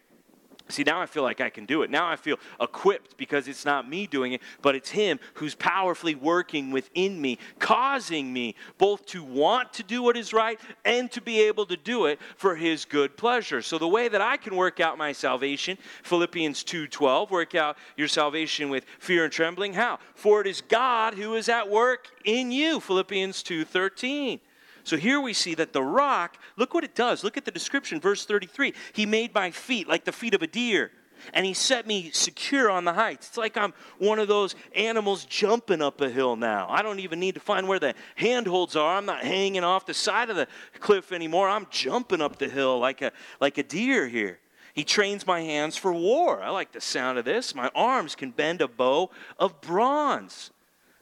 See, 0.68 0.84
now 0.84 1.00
I 1.00 1.06
feel 1.06 1.22
like 1.22 1.42
I 1.42 1.52
can 1.52 1.66
do 1.66 1.84
it. 1.84 1.92
Now 1.92 2.08
I 2.08 2.16
feel 2.16 2.38
equipped 2.60 3.18
because 3.18 3.48
it's 3.48 3.66
not 3.66 3.88
me 3.88 4.08
doing 4.08 4.34
it, 4.34 4.42
but 4.64 4.74
it's 4.74 4.90
Him 4.90 5.20
who's 5.36 5.54
powerfully 5.54 6.16
working 6.16 6.72
within 6.72 7.22
me, 7.22 7.38
causing 7.60 8.34
me 8.34 8.56
both 8.80 9.06
to 9.08 9.24
want 9.24 9.74
to 9.74 9.84
do 9.84 10.02
what 10.02 10.18
is 10.18 10.34
right 10.34 10.60
and 10.84 11.12
to 11.12 11.22
be 11.22 11.42
able 11.42 11.68
to 11.68 11.78
do 11.78 12.06
it 12.06 12.20
for 12.36 12.56
His 12.56 12.84
good 12.84 13.16
pleasure. 13.16 13.62
So 13.62 13.78
the 13.78 13.88
way 13.88 14.08
that 14.08 14.22
I 14.22 14.38
can 14.38 14.56
work 14.56 14.80
out 14.80 14.98
my 14.98 15.12
salvation, 15.12 15.78
Philippians 16.02 16.64
2:12, 16.64 17.30
work 17.30 17.54
out 17.54 17.78
your 17.96 18.08
salvation 18.08 18.70
with 18.70 18.86
fear 18.98 19.26
and 19.26 19.34
trembling. 19.34 19.74
How? 19.74 20.00
For 20.16 20.42
it 20.42 20.48
is 20.48 20.62
God 20.62 21.14
who 21.14 21.36
is 21.36 21.48
at 21.48 21.70
work 21.70 22.10
in 22.24 22.52
you, 22.52 22.80
Philippians 22.80 23.44
2:13. 23.44 24.40
So 24.86 24.98
here 24.98 25.20
we 25.20 25.34
see 25.34 25.56
that 25.56 25.74
the 25.74 25.82
rock, 25.82 26.38
look 26.58 26.76
what 26.76 26.84
it 26.84 26.94
does. 26.94 27.24
Look 27.24 27.38
at 27.38 27.44
the 27.44 27.52
description, 27.52 28.00
verse 28.00 28.24
33. 28.24 28.74
He 28.94 29.08
made 29.08 29.34
my 29.34 29.50
feet 29.50 29.88
like 29.88 30.06
the 30.06 30.12
feet 30.12 30.36
of 30.36 30.44
a 30.44 30.48
deer, 30.48 30.92
and 31.34 31.44
he 31.44 31.56
set 31.56 31.88
me 31.88 32.12
secure 32.14 32.70
on 32.70 32.86
the 32.86 32.94
heights. 32.94 33.30
It's 33.30 33.38
like 33.38 33.58
I'm 33.58 33.74
one 33.98 34.20
of 34.20 34.28
those 34.28 34.54
animals 34.76 35.26
jumping 35.26 35.82
up 35.82 36.02
a 36.02 36.10
hill 36.10 36.36
now. 36.36 36.68
I 36.70 36.84
don't 36.84 37.00
even 37.00 37.20
need 37.20 37.34
to 37.34 37.42
find 37.42 37.68
where 37.68 37.80
the 37.80 37.96
handholds 38.14 38.76
are. 38.76 38.96
I'm 38.96 39.08
not 39.08 39.24
hanging 39.24 39.64
off 39.64 39.88
the 39.88 39.94
side 39.96 40.30
of 40.30 40.36
the 40.36 40.48
cliff 40.80 41.12
anymore. 41.12 41.50
I'm 41.50 41.66
jumping 41.72 42.22
up 42.22 42.38
the 42.38 42.48
hill 42.48 42.78
like 42.78 43.02
a, 43.02 43.12
like 43.42 43.58
a 43.58 43.64
deer 43.64 44.08
here. 44.08 44.38
He 44.76 44.84
trains 44.84 45.26
my 45.26 45.42
hands 45.42 45.76
for 45.78 45.92
war. 45.94 46.44
I 46.44 46.52
like 46.52 46.74
the 46.74 46.82
sound 46.82 47.18
of 47.18 47.26
this. 47.26 47.56
My 47.56 47.72
arms 47.74 48.14
can 48.14 48.30
bend 48.30 48.62
a 48.62 48.68
bow 48.68 49.10
of 49.40 49.62
bronze. 49.62 50.52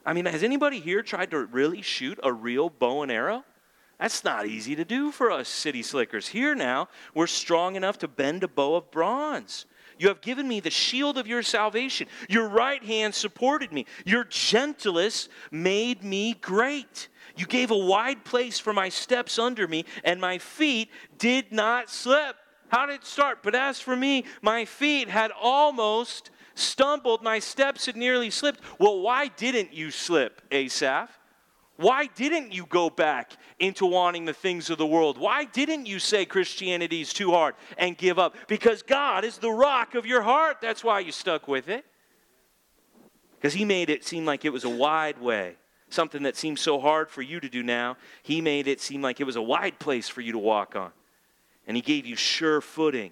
I 0.06 0.14
mean, 0.14 0.26
has 0.26 0.42
anybody 0.42 0.80
here 0.80 1.02
tried 1.02 1.32
to 1.32 1.46
really 1.46 1.82
shoot 1.82 2.18
a 2.24 2.32
real 2.32 2.70
bow 2.70 3.02
and 3.02 3.12
arrow? 3.12 3.44
That's 4.00 4.24
not 4.24 4.48
easy 4.48 4.76
to 4.76 4.86
do 4.86 5.12
for 5.12 5.32
us 5.32 5.48
city 5.48 5.84
slickers. 5.84 6.28
Here 6.28 6.56
now, 6.56 6.90
we're 7.14 7.28
strong 7.28 7.76
enough 7.76 7.98
to 8.00 8.08
bend 8.08 8.44
a 8.44 8.48
bow 8.48 8.76
of 8.76 8.92
bronze. 8.92 9.66
You 10.00 10.08
have 10.08 10.22
given 10.22 10.48
me 10.48 10.60
the 10.60 10.72
shield 10.72 11.18
of 11.18 11.28
your 11.28 11.44
salvation. 11.44 12.08
Your 12.28 12.50
right 12.50 12.84
hand 12.84 13.14
supported 13.14 13.72
me. 13.72 13.86
Your 14.06 14.24
gentleness 14.26 15.30
made 15.52 16.04
me 16.04 16.34
great. 16.34 17.10
You 17.38 17.46
gave 17.46 17.72
a 17.72 17.78
wide 17.78 18.26
place 18.26 18.60
for 18.60 18.74
my 18.74 18.90
steps 18.90 19.40
under 19.40 19.68
me, 19.68 19.86
and 20.04 20.20
my 20.20 20.38
feet 20.38 20.90
did 21.18 21.52
not 21.52 21.90
slip. 21.90 22.36
How 22.70 22.86
did 22.86 22.96
it 22.96 23.06
start? 23.06 23.44
But 23.44 23.56
as 23.56 23.80
for 23.80 23.96
me, 23.96 24.26
my 24.42 24.66
feet 24.66 25.10
had 25.10 25.32
almost 25.40 26.32
stumbled. 26.56 27.24
My 27.24 27.40
steps 27.40 27.86
had 27.86 27.96
nearly 27.96 28.30
slipped. 28.30 28.62
Well, 28.80 29.00
why 29.00 29.28
didn't 29.28 29.74
you 29.74 29.92
slip, 29.92 30.42
Asaph? 30.52 31.10
Why 31.78 32.06
didn't 32.06 32.54
you 32.54 32.66
go 32.68 32.90
back 32.90 33.32
into 33.60 33.86
wanting 33.86 34.26
the 34.26 34.34
things 34.34 34.70
of 34.70 34.78
the 34.78 34.86
world? 34.86 35.18
Why 35.18 35.46
didn't 35.46 35.88
you 35.88 35.98
say 35.98 36.24
Christianity 36.24 37.02
is 37.02 37.14
too 37.14 37.32
hard 37.32 37.56
and 37.78 37.98
give 37.98 38.20
up? 38.20 38.36
Because 38.48 38.84
God 38.84 39.26
is 39.26 39.40
the 39.40 39.52
rock 39.52 39.96
of 39.96 40.06
your 40.06 40.22
heart. 40.22 40.58
That's 40.62 40.84
why 40.84 41.00
you 41.00 41.12
stuck 41.12 41.48
with 41.48 41.70
it. 41.70 41.84
Because 43.36 43.54
He 43.54 43.66
made 43.66 43.90
it 43.90 44.06
seem 44.06 44.26
like 44.26 44.46
it 44.46 44.54
was 44.54 44.64
a 44.66 44.70
wide 44.70 45.20
way. 45.20 45.56
Something 45.90 46.24
that 46.24 46.36
seems 46.36 46.62
so 46.62 46.80
hard 46.80 47.10
for 47.10 47.22
you 47.22 47.40
to 47.40 47.50
do 47.50 47.64
now, 47.64 47.98
He 48.22 48.40
made 48.40 48.68
it 48.68 48.80
seem 48.80 49.02
like 49.02 49.20
it 49.20 49.26
was 49.26 49.36
a 49.36 49.42
wide 49.42 49.80
place 49.80 50.08
for 50.08 50.22
you 50.22 50.32
to 50.32 50.40
walk 50.40 50.76
on. 50.76 50.92
And 51.66 51.76
He 51.76 51.82
gave 51.82 52.06
you 52.06 52.16
sure 52.16 52.62
footing. 52.62 53.12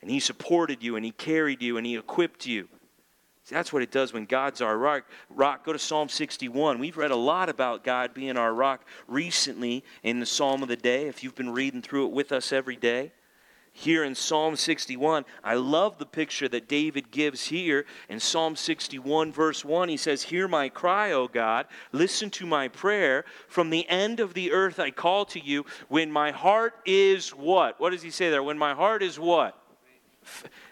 And 0.00 0.10
He 0.10 0.20
supported 0.20 0.84
you 0.84 0.94
and 0.94 1.04
He 1.04 1.10
carried 1.10 1.62
you 1.62 1.78
and 1.78 1.86
He 1.86 1.96
equipped 1.96 2.46
you. 2.46 2.68
See, 3.44 3.56
that's 3.56 3.72
what 3.72 3.82
it 3.82 3.90
does 3.90 4.12
when 4.12 4.24
God's 4.24 4.60
our 4.60 4.78
rock. 4.78 5.04
rock. 5.28 5.64
Go 5.64 5.72
to 5.72 5.78
Psalm 5.78 6.08
61. 6.08 6.78
We've 6.78 6.96
read 6.96 7.10
a 7.10 7.16
lot 7.16 7.48
about 7.48 7.82
God 7.82 8.14
being 8.14 8.36
our 8.36 8.54
rock 8.54 8.86
recently 9.08 9.82
in 10.04 10.20
the 10.20 10.26
Psalm 10.26 10.62
of 10.62 10.68
the 10.68 10.76
Day, 10.76 11.08
if 11.08 11.24
you've 11.24 11.34
been 11.34 11.50
reading 11.50 11.82
through 11.82 12.06
it 12.06 12.12
with 12.12 12.30
us 12.30 12.52
every 12.52 12.76
day. 12.76 13.12
here 13.72 14.04
in 14.04 14.14
Psalm 14.14 14.54
61. 14.54 15.24
I 15.42 15.54
love 15.54 15.98
the 15.98 16.06
picture 16.06 16.48
that 16.48 16.68
David 16.68 17.10
gives 17.10 17.46
here 17.46 17.86
in 18.08 18.20
Psalm 18.20 18.54
61, 18.54 19.32
verse 19.32 19.64
1. 19.64 19.88
He 19.88 19.96
says, 19.96 20.22
Hear 20.22 20.46
my 20.46 20.68
cry, 20.68 21.12
O 21.12 21.26
God, 21.26 21.66
listen 21.90 22.30
to 22.32 22.46
my 22.46 22.68
prayer. 22.68 23.24
From 23.48 23.70
the 23.70 23.88
end 23.88 24.20
of 24.20 24.34
the 24.34 24.52
earth 24.52 24.78
I 24.78 24.90
call 24.90 25.24
to 25.26 25.40
you 25.40 25.64
when 25.88 26.12
my 26.12 26.30
heart 26.30 26.74
is 26.84 27.30
what? 27.30 27.80
What 27.80 27.90
does 27.90 28.02
he 28.02 28.10
say 28.10 28.30
there? 28.30 28.42
When 28.42 28.58
my 28.58 28.74
heart 28.74 29.02
is 29.02 29.18
what? 29.18 29.58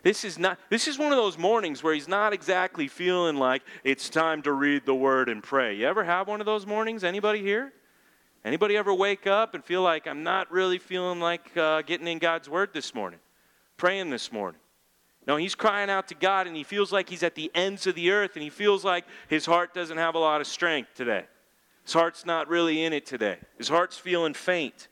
This 0.02 0.24
is 0.24 0.38
not 0.38 0.58
this 0.70 0.88
is 0.88 0.98
one 0.98 1.12
of 1.12 1.18
those 1.18 1.36
mornings 1.36 1.82
where 1.82 1.92
he's 1.92 2.08
not 2.08 2.32
exactly 2.32 2.88
feeling 2.88 3.36
like 3.36 3.62
it's 3.84 4.08
time 4.08 4.40
to 4.42 4.52
read 4.52 4.86
the 4.86 4.94
word 4.94 5.28
and 5.28 5.42
pray. 5.42 5.74
You 5.74 5.86
ever 5.86 6.04
have 6.04 6.26
one 6.26 6.40
of 6.40 6.46
those 6.46 6.66
mornings? 6.66 7.04
Anybody 7.04 7.42
here? 7.42 7.72
Anybody 8.44 8.76
ever 8.76 8.94
wake 8.94 9.26
up 9.26 9.54
and 9.54 9.62
feel 9.62 9.82
like 9.82 10.06
I'm 10.06 10.22
not 10.22 10.50
really 10.50 10.78
feeling 10.78 11.20
like 11.20 11.54
uh, 11.56 11.82
getting 11.82 12.06
in 12.08 12.18
God's 12.18 12.48
Word 12.48 12.70
this 12.72 12.94
morning, 12.94 13.20
praying 13.76 14.08
this 14.08 14.32
morning? 14.32 14.60
No, 15.26 15.36
he's 15.36 15.54
crying 15.54 15.90
out 15.90 16.08
to 16.08 16.14
God 16.14 16.46
and 16.46 16.56
he 16.56 16.64
feels 16.64 16.90
like 16.90 17.10
he's 17.10 17.22
at 17.22 17.34
the 17.34 17.50
ends 17.54 17.86
of 17.86 17.94
the 17.94 18.10
earth 18.10 18.32
and 18.36 18.42
he 18.42 18.48
feels 18.48 18.84
like 18.84 19.04
his 19.28 19.44
heart 19.44 19.74
doesn't 19.74 19.98
have 19.98 20.14
a 20.14 20.18
lot 20.18 20.40
of 20.40 20.46
strength 20.46 20.94
today. 20.94 21.26
His 21.84 21.92
heart's 21.92 22.24
not 22.24 22.48
really 22.48 22.82
in 22.82 22.94
it 22.94 23.04
today. 23.04 23.36
His 23.58 23.68
heart's 23.68 23.98
feeling 23.98 24.32
faint. 24.32 24.88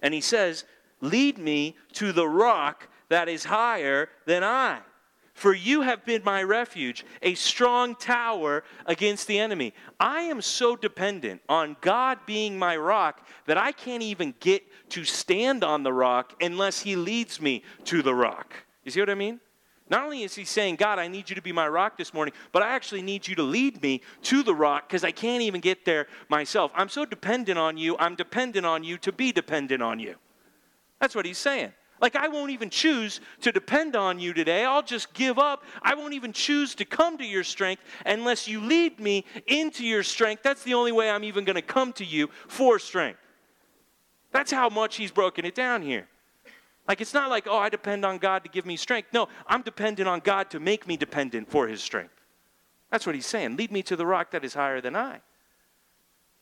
And 0.00 0.14
he 0.14 0.20
says, 0.20 0.64
Lead 1.00 1.38
me 1.38 1.76
to 1.94 2.12
the 2.12 2.28
rock 2.28 2.88
that 3.10 3.28
is 3.28 3.44
higher 3.44 4.08
than 4.24 4.42
I. 4.42 4.80
For 5.34 5.54
you 5.54 5.82
have 5.82 6.04
been 6.04 6.22
my 6.24 6.42
refuge, 6.42 7.04
a 7.22 7.34
strong 7.34 7.94
tower 7.94 8.64
against 8.86 9.26
the 9.26 9.38
enemy. 9.38 9.72
I 9.98 10.22
am 10.22 10.42
so 10.42 10.76
dependent 10.76 11.40
on 11.48 11.76
God 11.80 12.18
being 12.26 12.58
my 12.58 12.76
rock 12.76 13.26
that 13.46 13.56
I 13.56 13.72
can't 13.72 14.02
even 14.02 14.34
get 14.40 14.62
to 14.90 15.04
stand 15.04 15.62
on 15.64 15.82
the 15.82 15.92
rock 15.92 16.34
unless 16.40 16.80
He 16.80 16.96
leads 16.96 17.40
me 17.40 17.62
to 17.84 18.02
the 18.02 18.14
rock. 18.14 18.54
You 18.84 18.90
see 18.90 19.00
what 19.00 19.10
I 19.10 19.14
mean? 19.14 19.40
Not 19.88 20.04
only 20.04 20.22
is 20.22 20.36
he 20.36 20.44
saying, 20.44 20.76
God, 20.76 21.00
I 21.00 21.08
need 21.08 21.28
you 21.28 21.34
to 21.34 21.42
be 21.42 21.50
my 21.50 21.66
rock 21.66 21.98
this 21.98 22.14
morning, 22.14 22.32
but 22.52 22.62
I 22.62 22.68
actually 22.76 23.02
need 23.02 23.26
you 23.26 23.34
to 23.34 23.42
lead 23.42 23.82
me 23.82 24.02
to 24.22 24.44
the 24.44 24.54
rock 24.54 24.88
because 24.88 25.02
I 25.02 25.10
can't 25.10 25.42
even 25.42 25.60
get 25.60 25.84
there 25.84 26.06
myself. 26.28 26.70
I'm 26.76 26.88
so 26.88 27.04
dependent 27.04 27.58
on 27.58 27.76
you, 27.76 27.96
I'm 27.98 28.14
dependent 28.14 28.64
on 28.64 28.84
you 28.84 28.98
to 28.98 29.10
be 29.10 29.32
dependent 29.32 29.82
on 29.82 29.98
you. 29.98 30.14
That's 31.00 31.16
what 31.16 31.26
he's 31.26 31.38
saying. 31.38 31.72
Like, 32.00 32.16
I 32.16 32.28
won't 32.28 32.50
even 32.50 32.70
choose 32.70 33.20
to 33.42 33.52
depend 33.52 33.94
on 33.94 34.18
you 34.18 34.32
today. 34.32 34.64
I'll 34.64 34.82
just 34.82 35.12
give 35.12 35.38
up. 35.38 35.64
I 35.82 35.94
won't 35.94 36.14
even 36.14 36.32
choose 36.32 36.74
to 36.76 36.84
come 36.84 37.18
to 37.18 37.24
your 37.24 37.44
strength 37.44 37.82
unless 38.06 38.48
you 38.48 38.60
lead 38.60 38.98
me 38.98 39.24
into 39.46 39.84
your 39.84 40.02
strength. 40.02 40.42
That's 40.42 40.62
the 40.62 40.74
only 40.74 40.92
way 40.92 41.10
I'm 41.10 41.24
even 41.24 41.44
going 41.44 41.56
to 41.56 41.62
come 41.62 41.92
to 41.94 42.04
you 42.04 42.30
for 42.48 42.78
strength. 42.78 43.20
That's 44.32 44.50
how 44.50 44.68
much 44.68 44.96
he's 44.96 45.10
broken 45.10 45.44
it 45.44 45.54
down 45.54 45.82
here. 45.82 46.08
Like, 46.88 47.00
it's 47.00 47.14
not 47.14 47.28
like, 47.28 47.46
oh, 47.46 47.58
I 47.58 47.68
depend 47.68 48.04
on 48.04 48.18
God 48.18 48.44
to 48.44 48.50
give 48.50 48.64
me 48.64 48.76
strength. 48.76 49.12
No, 49.12 49.28
I'm 49.46 49.62
dependent 49.62 50.08
on 50.08 50.20
God 50.20 50.50
to 50.50 50.60
make 50.60 50.86
me 50.86 50.96
dependent 50.96 51.50
for 51.50 51.68
his 51.68 51.82
strength. 51.82 52.14
That's 52.90 53.06
what 53.06 53.14
he's 53.14 53.26
saying. 53.26 53.56
Lead 53.56 53.70
me 53.70 53.82
to 53.84 53.94
the 53.94 54.06
rock 54.06 54.30
that 54.30 54.44
is 54.44 54.54
higher 54.54 54.80
than 54.80 54.96
I. 54.96 55.20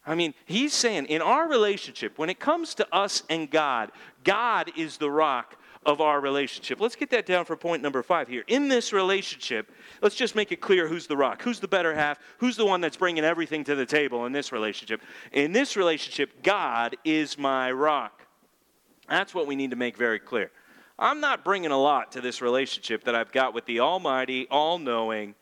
I 0.08 0.14
mean, 0.14 0.32
he's 0.46 0.72
saying 0.72 1.06
in 1.06 1.20
our 1.20 1.48
relationship, 1.48 2.18
when 2.18 2.30
it 2.30 2.40
comes 2.40 2.74
to 2.76 2.94
us 2.94 3.22
and 3.28 3.50
God, 3.50 3.92
God 4.24 4.72
is 4.74 4.96
the 4.96 5.10
rock 5.10 5.56
of 5.84 6.00
our 6.00 6.20
relationship. 6.20 6.80
Let's 6.80 6.96
get 6.96 7.10
that 7.10 7.26
down 7.26 7.44
for 7.44 7.56
point 7.56 7.82
number 7.82 8.02
five 8.02 8.26
here. 8.26 8.42
In 8.46 8.68
this 8.68 8.92
relationship, 8.92 9.70
let's 10.00 10.14
just 10.14 10.34
make 10.34 10.50
it 10.50 10.62
clear 10.62 10.88
who's 10.88 11.06
the 11.06 11.16
rock, 11.16 11.42
who's 11.42 11.60
the 11.60 11.68
better 11.68 11.94
half, 11.94 12.18
who's 12.38 12.56
the 12.56 12.64
one 12.64 12.80
that's 12.80 12.96
bringing 12.96 13.22
everything 13.22 13.64
to 13.64 13.74
the 13.74 13.84
table 13.84 14.24
in 14.24 14.32
this 14.32 14.50
relationship. 14.50 15.02
In 15.32 15.52
this 15.52 15.76
relationship, 15.76 16.42
God 16.42 16.96
is 17.04 17.36
my 17.36 17.70
rock. 17.70 18.26
That's 19.08 19.34
what 19.34 19.46
we 19.46 19.56
need 19.56 19.70
to 19.70 19.76
make 19.76 19.96
very 19.96 20.18
clear. 20.18 20.50
I'm 20.98 21.20
not 21.20 21.44
bringing 21.44 21.70
a 21.70 21.78
lot 21.78 22.12
to 22.12 22.22
this 22.22 22.40
relationship 22.40 23.04
that 23.04 23.14
I've 23.14 23.30
got 23.30 23.52
with 23.52 23.66
the 23.66 23.80
Almighty, 23.80 24.48
all 24.50 24.78
knowing, 24.78 25.34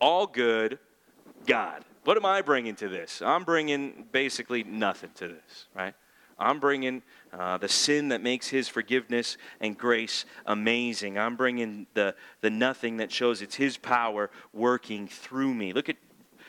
all 0.00 0.26
good 0.26 0.78
God. 1.46 1.84
What 2.04 2.16
am 2.16 2.26
I 2.26 2.42
bringing 2.42 2.74
to 2.76 2.88
this? 2.88 3.22
I'm 3.22 3.44
bringing 3.44 4.06
basically 4.10 4.64
nothing 4.64 5.10
to 5.16 5.28
this, 5.28 5.66
right? 5.74 5.94
I'm 6.38 6.58
bringing 6.58 7.02
uh, 7.32 7.58
the 7.58 7.68
sin 7.68 8.08
that 8.08 8.22
makes 8.22 8.48
his 8.48 8.68
forgiveness 8.68 9.36
and 9.60 9.78
grace 9.78 10.24
amazing. 10.46 11.16
I'm 11.18 11.36
bringing 11.36 11.86
the, 11.94 12.16
the 12.40 12.50
nothing 12.50 12.96
that 12.96 13.12
shows 13.12 13.40
it's 13.42 13.54
his 13.54 13.76
power 13.76 14.30
working 14.52 15.06
through 15.06 15.54
me. 15.54 15.72
Look 15.72 15.88
at 15.88 15.96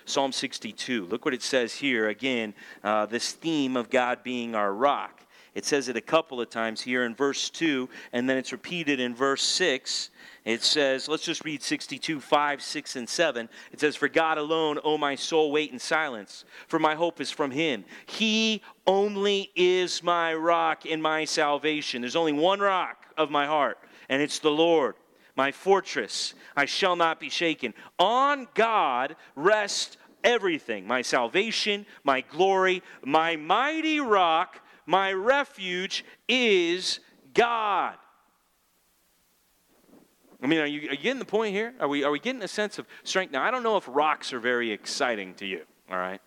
Psalm 0.06 0.32
62. 0.32 1.06
Look 1.06 1.26
what 1.26 1.34
it 1.34 1.44
says 1.44 1.76
here. 1.76 2.10
Again, 2.10 2.54
uh, 2.84 3.06
this 3.06 3.32
theme 3.32 3.78
of 3.78 3.90
God 3.90 4.24
being 4.24 4.56
our 4.56 4.74
rock. 4.74 5.23
It 5.56 5.66
says 5.66 5.88
it 5.88 5.96
a 5.96 6.02
couple 6.02 6.42
of 6.42 6.50
times 6.50 6.82
here 6.82 7.04
in 7.04 7.14
verse 7.14 7.50
2, 7.52 7.88
and 8.12 8.28
then 8.28 8.38
it's 8.38 8.52
repeated 8.52 9.00
in 9.00 9.14
verse 9.14 9.44
6. 9.44 10.10
It 10.46 10.64
says, 10.64 11.08
let's 11.08 11.24
just 11.24 11.46
read 11.46 11.62
62, 11.62 12.20
5, 12.20 12.62
6, 12.62 12.96
and 12.96 13.08
7. 13.08 13.50
It 13.72 13.80
says, 13.80 13.96
For 13.96 14.08
God 14.08 14.38
alone, 14.38 14.80
O 14.84 14.98
my 14.98 15.16
soul, 15.16 15.52
wait 15.52 15.72
in 15.72 15.80
silence, 15.80 16.44
for 16.68 16.80
my 16.80 16.96
hope 16.96 17.22
is 17.22 17.30
from 17.30 17.52
him. 17.52 17.86
He 18.08 18.62
only 18.88 19.52
is 19.56 20.02
my 20.02 20.34
rock 20.34 20.86
and 20.90 21.02
my 21.02 21.26
salvation. 21.26 22.02
There's 22.02 22.16
only 22.16 22.34
one 22.34 22.60
rock 22.60 23.06
of 23.16 23.30
my 23.30 23.46
heart, 23.46 23.78
and 24.10 24.22
it's 24.22 24.40
the 24.40 24.52
Lord, 24.52 24.96
my 25.36 25.52
fortress. 25.52 26.34
I 26.58 26.66
shall 26.66 26.96
not 26.96 27.20
be 27.20 27.30
shaken. 27.30 27.76
On 28.00 28.48
God 28.56 29.16
rest 29.36 29.98
everything 30.24 30.88
my 30.88 31.02
salvation, 31.02 31.86
my 32.04 32.22
glory, 32.22 32.82
my 33.04 33.36
mighty 33.36 34.00
rock, 34.00 34.60
my 34.86 35.12
refuge 35.14 36.06
is 36.28 37.00
God. 37.34 37.96
I 40.42 40.48
mean, 40.48 40.60
are 40.60 40.66
you, 40.66 40.90
are 40.90 40.94
you 40.94 40.98
getting 40.98 41.20
the 41.20 41.26
point 41.26 41.56
here? 41.56 41.74
Are 41.80 41.88
we, 41.88 42.04
are 42.04 42.12
we 42.12 42.20
getting 42.20 42.44
a 42.44 42.48
sense 42.50 42.78
of 42.78 42.86
strength? 43.04 43.32
Now, 43.32 43.44
I 43.44 43.50
don't 43.50 43.64
know 43.64 43.78
if 43.78 43.86
rocks 43.88 44.34
are 44.34 44.40
very 44.40 44.72
exciting 44.72 45.36
to 45.36 45.46
you, 45.46 45.62
all 45.90 45.98
right? 45.98 46.20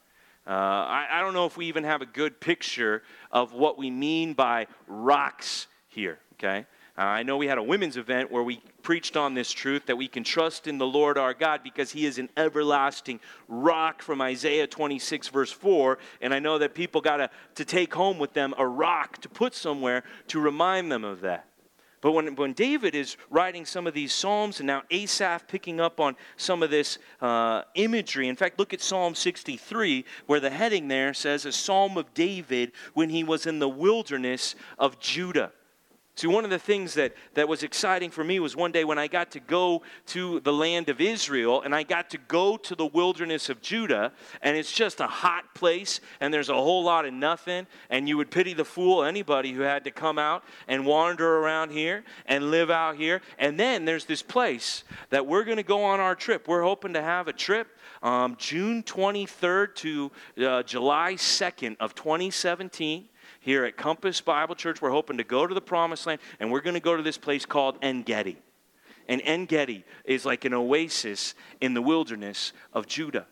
Uh, 0.47 0.51
I, 0.51 1.07
I 1.11 1.21
don't 1.21 1.35
know 1.35 1.45
if 1.45 1.57
we 1.57 1.67
even 1.67 1.85
have 1.85 2.01
a 2.01 2.07
good 2.07 2.41
picture 2.41 3.03
of 3.31 3.53
what 3.53 3.77
we 3.77 3.91
mean 3.91 4.33
by 4.33 4.69
rocks 4.87 5.67
here, 5.89 6.19
okay? 6.35 6.67
Uh, 6.97 7.03
I 7.03 7.25
know 7.25 7.37
we 7.37 7.47
had 7.47 7.59
a 7.59 7.63
women's 7.63 7.99
event 7.99 8.33
where 8.33 8.43
we 8.43 8.63
preached 8.87 9.17
on 9.17 9.35
this 9.35 9.51
truth 9.51 9.87
that 9.87 9.97
we 9.97 10.07
can 10.07 10.23
trust 10.23 10.69
in 10.69 10.79
the 10.79 10.87
Lord 10.87 11.19
our 11.19 11.35
God 11.35 11.65
because 11.65 11.91
he 11.91 12.07
is 12.07 12.19
an 12.19 12.31
everlasting 12.37 13.19
rock 13.49 14.01
from 14.01 14.23
Isaiah 14.23 14.69
26, 14.69 15.27
verse 15.27 15.51
4. 15.51 15.99
And 16.21 16.33
I 16.33 16.39
know 16.39 16.59
that 16.59 16.73
people 16.73 17.01
got 17.01 17.29
to, 17.57 17.65
take 17.65 17.93
home 17.93 18.17
with 18.21 18.33
them 18.33 18.55
a 18.57 18.65
rock 18.65 19.21
to 19.23 19.29
put 19.29 19.55
somewhere 19.55 20.05
to 20.29 20.39
remind 20.39 20.93
them 20.93 21.03
of 21.03 21.23
that. 21.23 21.49
But 22.01 22.13
when, 22.13 22.37
when 22.37 22.53
David 22.53 22.95
is 22.95 23.17
writing 23.29 23.67
some 23.67 23.89
of 23.89 23.93
these 23.93 24.13
Psalms, 24.13 24.61
and 24.61 24.69
now 24.69 24.85
Asaph 24.93 25.49
picking 25.49 25.81
up 25.81 25.99
on 25.99 26.15
some 26.37 26.63
of 26.63 26.71
this 26.71 26.99
uh, 27.21 27.63
imagery, 27.75 28.29
in 28.29 28.37
fact, 28.37 28.57
look 28.57 28.73
at 28.73 28.81
Psalm 28.81 29.17
63, 29.17 30.05
where 30.27 30.39
the 30.39 30.51
heading 30.51 30.87
there 30.87 31.13
says, 31.13 31.45
A 31.45 31.51
Psalm 31.51 31.97
of 31.97 32.15
David 32.15 32.71
when 32.95 33.11
he 33.11 33.25
was 33.25 33.47
in 33.47 33.59
the 33.59 33.69
wilderness 33.69 34.55
of 34.79 35.01
Judah. 35.01 35.51
See, 36.17 36.29
one 36.29 36.45
of 36.45 36.51
the 36.51 36.59
things 36.59 36.95
that, 36.95 37.13
that 37.35 37.47
was 37.47 37.63
exciting 37.63 38.11
for 38.11 38.25
me 38.25 38.41
was 38.41 38.57
one 38.57 38.73
day 38.73 38.85
when 38.85 38.99
I 38.99 39.07
got 39.07 39.31
to 39.33 39.41
go 39.41 39.83
to 40.07 40.41
the 40.41 40.53
land 40.53 40.89
of 40.89 40.99
Israel 40.99 41.61
and 41.61 41.75
I 41.75 41.83
got 41.83 42.09
to 42.11 42.19
go 42.19 42.57
to 42.57 42.75
the 42.75 42.87
wilderness 42.87 43.51
of 43.51 43.61
Judah, 43.61 44.13
and 44.41 44.57
it's 44.57 44.73
just 44.73 45.01
a 45.01 45.07
hot 45.07 45.55
place 45.55 46.01
and 46.19 46.33
there's 46.33 46.49
a 46.49 46.55
whole 46.55 46.83
lot 46.83 47.05
of 47.05 47.13
nothing, 47.13 47.67
and 47.91 48.09
you 48.09 48.17
would 48.17 48.31
pity 48.31 48.55
the 48.55 48.65
fool, 48.65 49.05
anybody 49.05 49.53
who 49.53 49.61
had 49.61 49.85
to 49.85 49.91
come 49.91 50.19
out 50.19 50.43
and 50.69 50.87
wander 50.87 51.37
around 51.37 51.71
here 51.71 52.03
and 52.25 52.51
live 52.51 52.71
out 52.71 52.97
here. 52.97 53.21
And 53.39 53.61
then 53.61 53.85
there's 53.85 54.07
this 54.07 54.23
place 54.23 54.85
that 55.11 55.27
we're 55.27 55.45
going 55.45 55.59
to 55.59 55.63
go 55.63 55.85
on 55.85 56.01
our 56.01 56.15
trip. 56.15 56.49
We're 56.49 56.63
hoping 56.63 56.95
to 56.95 57.03
have 57.03 57.29
a 57.29 57.33
trip 57.35 57.69
um, 58.03 58.37
June 58.39 58.83
23rd 58.83 59.75
to 59.75 60.13
uh, 60.47 60.63
July 60.63 61.15
2nd 61.15 61.77
of 61.79 61.95
2017 61.95 63.09
here 63.47 63.65
at 63.65 63.77
Compass 63.77 64.21
Bible 64.21 64.57
Church. 64.57 64.83
We're 64.83 64.91
hoping 64.91 65.19
to 65.19 65.25
go 65.25 65.47
to 65.47 65.55
the 65.55 65.61
promised 65.61 66.05
land, 66.05 66.21
and 66.41 66.51
we're 66.51 66.61
going 66.61 66.75
to 66.75 66.81
go 66.81 66.97
to 66.97 67.03
this 67.03 67.17
place 67.17 67.47
called 67.47 67.79
En 67.81 68.03
Gedi. 68.03 68.37
And 69.09 69.23
En 69.25 69.47
Gedi 69.47 69.85
is 70.05 70.27
like 70.27 70.45
an 70.45 70.53
oasis 70.53 71.35
in 71.61 71.73
the 71.73 71.81
wilderness 71.81 72.53
of 72.73 72.89
Judah. 72.89 73.27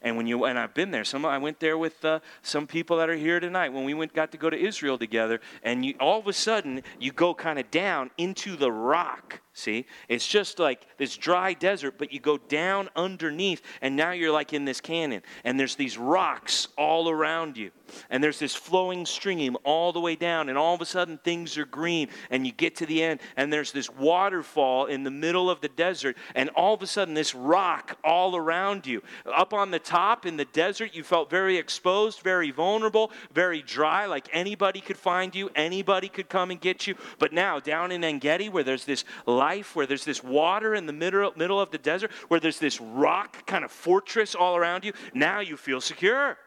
And 0.00 0.16
when 0.16 0.26
you 0.26 0.46
and 0.46 0.58
I've 0.58 0.72
been 0.72 0.90
there. 0.90 1.04
Some 1.04 1.26
I 1.26 1.36
went 1.36 1.60
there 1.60 1.76
with 1.76 2.02
uh, 2.02 2.20
some 2.40 2.66
people 2.66 2.96
that 2.96 3.10
are 3.10 3.16
here 3.16 3.40
tonight. 3.40 3.74
When 3.74 3.84
we 3.84 3.92
went, 3.92 4.14
got 4.14 4.32
to 4.32 4.38
go 4.38 4.48
to 4.48 4.58
Israel 4.58 4.96
together, 4.96 5.38
and 5.62 5.84
you, 5.84 5.94
all 6.00 6.18
of 6.18 6.26
a 6.26 6.32
sudden 6.32 6.82
you 6.98 7.12
go 7.12 7.34
kind 7.34 7.58
of 7.58 7.70
down 7.70 8.10
into 8.16 8.56
the 8.56 8.72
rock 8.72 9.42
See? 9.54 9.84
It's 10.08 10.26
just 10.26 10.58
like 10.58 10.86
this 10.96 11.14
dry 11.14 11.52
desert, 11.52 11.96
but 11.98 12.10
you 12.10 12.20
go 12.20 12.38
down 12.38 12.88
underneath, 12.96 13.60
and 13.82 13.94
now 13.94 14.12
you're 14.12 14.32
like 14.32 14.54
in 14.54 14.64
this 14.64 14.80
canyon, 14.80 15.22
and 15.44 15.60
there's 15.60 15.76
these 15.76 15.98
rocks 15.98 16.68
all 16.78 17.10
around 17.10 17.58
you, 17.58 17.70
and 18.08 18.24
there's 18.24 18.38
this 18.38 18.54
flowing 18.54 19.04
stream 19.04 19.58
all 19.62 19.92
the 19.92 20.00
way 20.00 20.16
down, 20.16 20.48
and 20.48 20.56
all 20.56 20.74
of 20.74 20.80
a 20.80 20.86
sudden 20.86 21.18
things 21.18 21.58
are 21.58 21.66
green, 21.66 22.08
and 22.30 22.46
you 22.46 22.52
get 22.52 22.76
to 22.76 22.86
the 22.86 23.02
end, 23.02 23.20
and 23.36 23.52
there's 23.52 23.72
this 23.72 23.90
waterfall 23.90 24.86
in 24.86 25.04
the 25.04 25.10
middle 25.10 25.50
of 25.50 25.60
the 25.60 25.68
desert, 25.68 26.16
and 26.34 26.48
all 26.50 26.72
of 26.72 26.80
a 26.80 26.86
sudden 26.86 27.12
this 27.12 27.34
rock 27.34 27.98
all 28.02 28.34
around 28.34 28.86
you. 28.86 29.02
Up 29.26 29.52
on 29.52 29.70
the 29.70 29.78
top 29.78 30.24
in 30.24 30.38
the 30.38 30.46
desert, 30.46 30.94
you 30.94 31.02
felt 31.02 31.28
very 31.28 31.58
exposed, 31.58 32.20
very 32.20 32.50
vulnerable, 32.50 33.12
very 33.34 33.60
dry, 33.60 34.06
like 34.06 34.30
anybody 34.32 34.80
could 34.80 34.96
find 34.96 35.34
you, 35.34 35.50
anybody 35.54 36.08
could 36.08 36.30
come 36.30 36.50
and 36.50 36.58
get 36.58 36.86
you. 36.86 36.94
But 37.18 37.34
now, 37.34 37.60
down 37.60 37.92
in 37.92 38.02
Engedi, 38.02 38.48
where 38.48 38.64
there's 38.64 38.86
this 38.86 39.04
life, 39.42 39.74
where 39.74 39.86
there's 39.86 40.04
this 40.04 40.22
water 40.22 40.74
in 40.76 40.86
the 40.86 40.92
middle, 40.92 41.32
middle 41.36 41.60
of 41.60 41.70
the 41.72 41.78
desert, 41.78 42.12
where 42.28 42.38
there's 42.38 42.60
this 42.60 42.80
rock 42.80 43.44
kind 43.44 43.64
of 43.64 43.72
fortress 43.72 44.36
all 44.36 44.54
around 44.56 44.84
you, 44.84 44.92
now 45.14 45.40
you 45.40 45.56
feel 45.56 45.80
secure. 45.80 46.38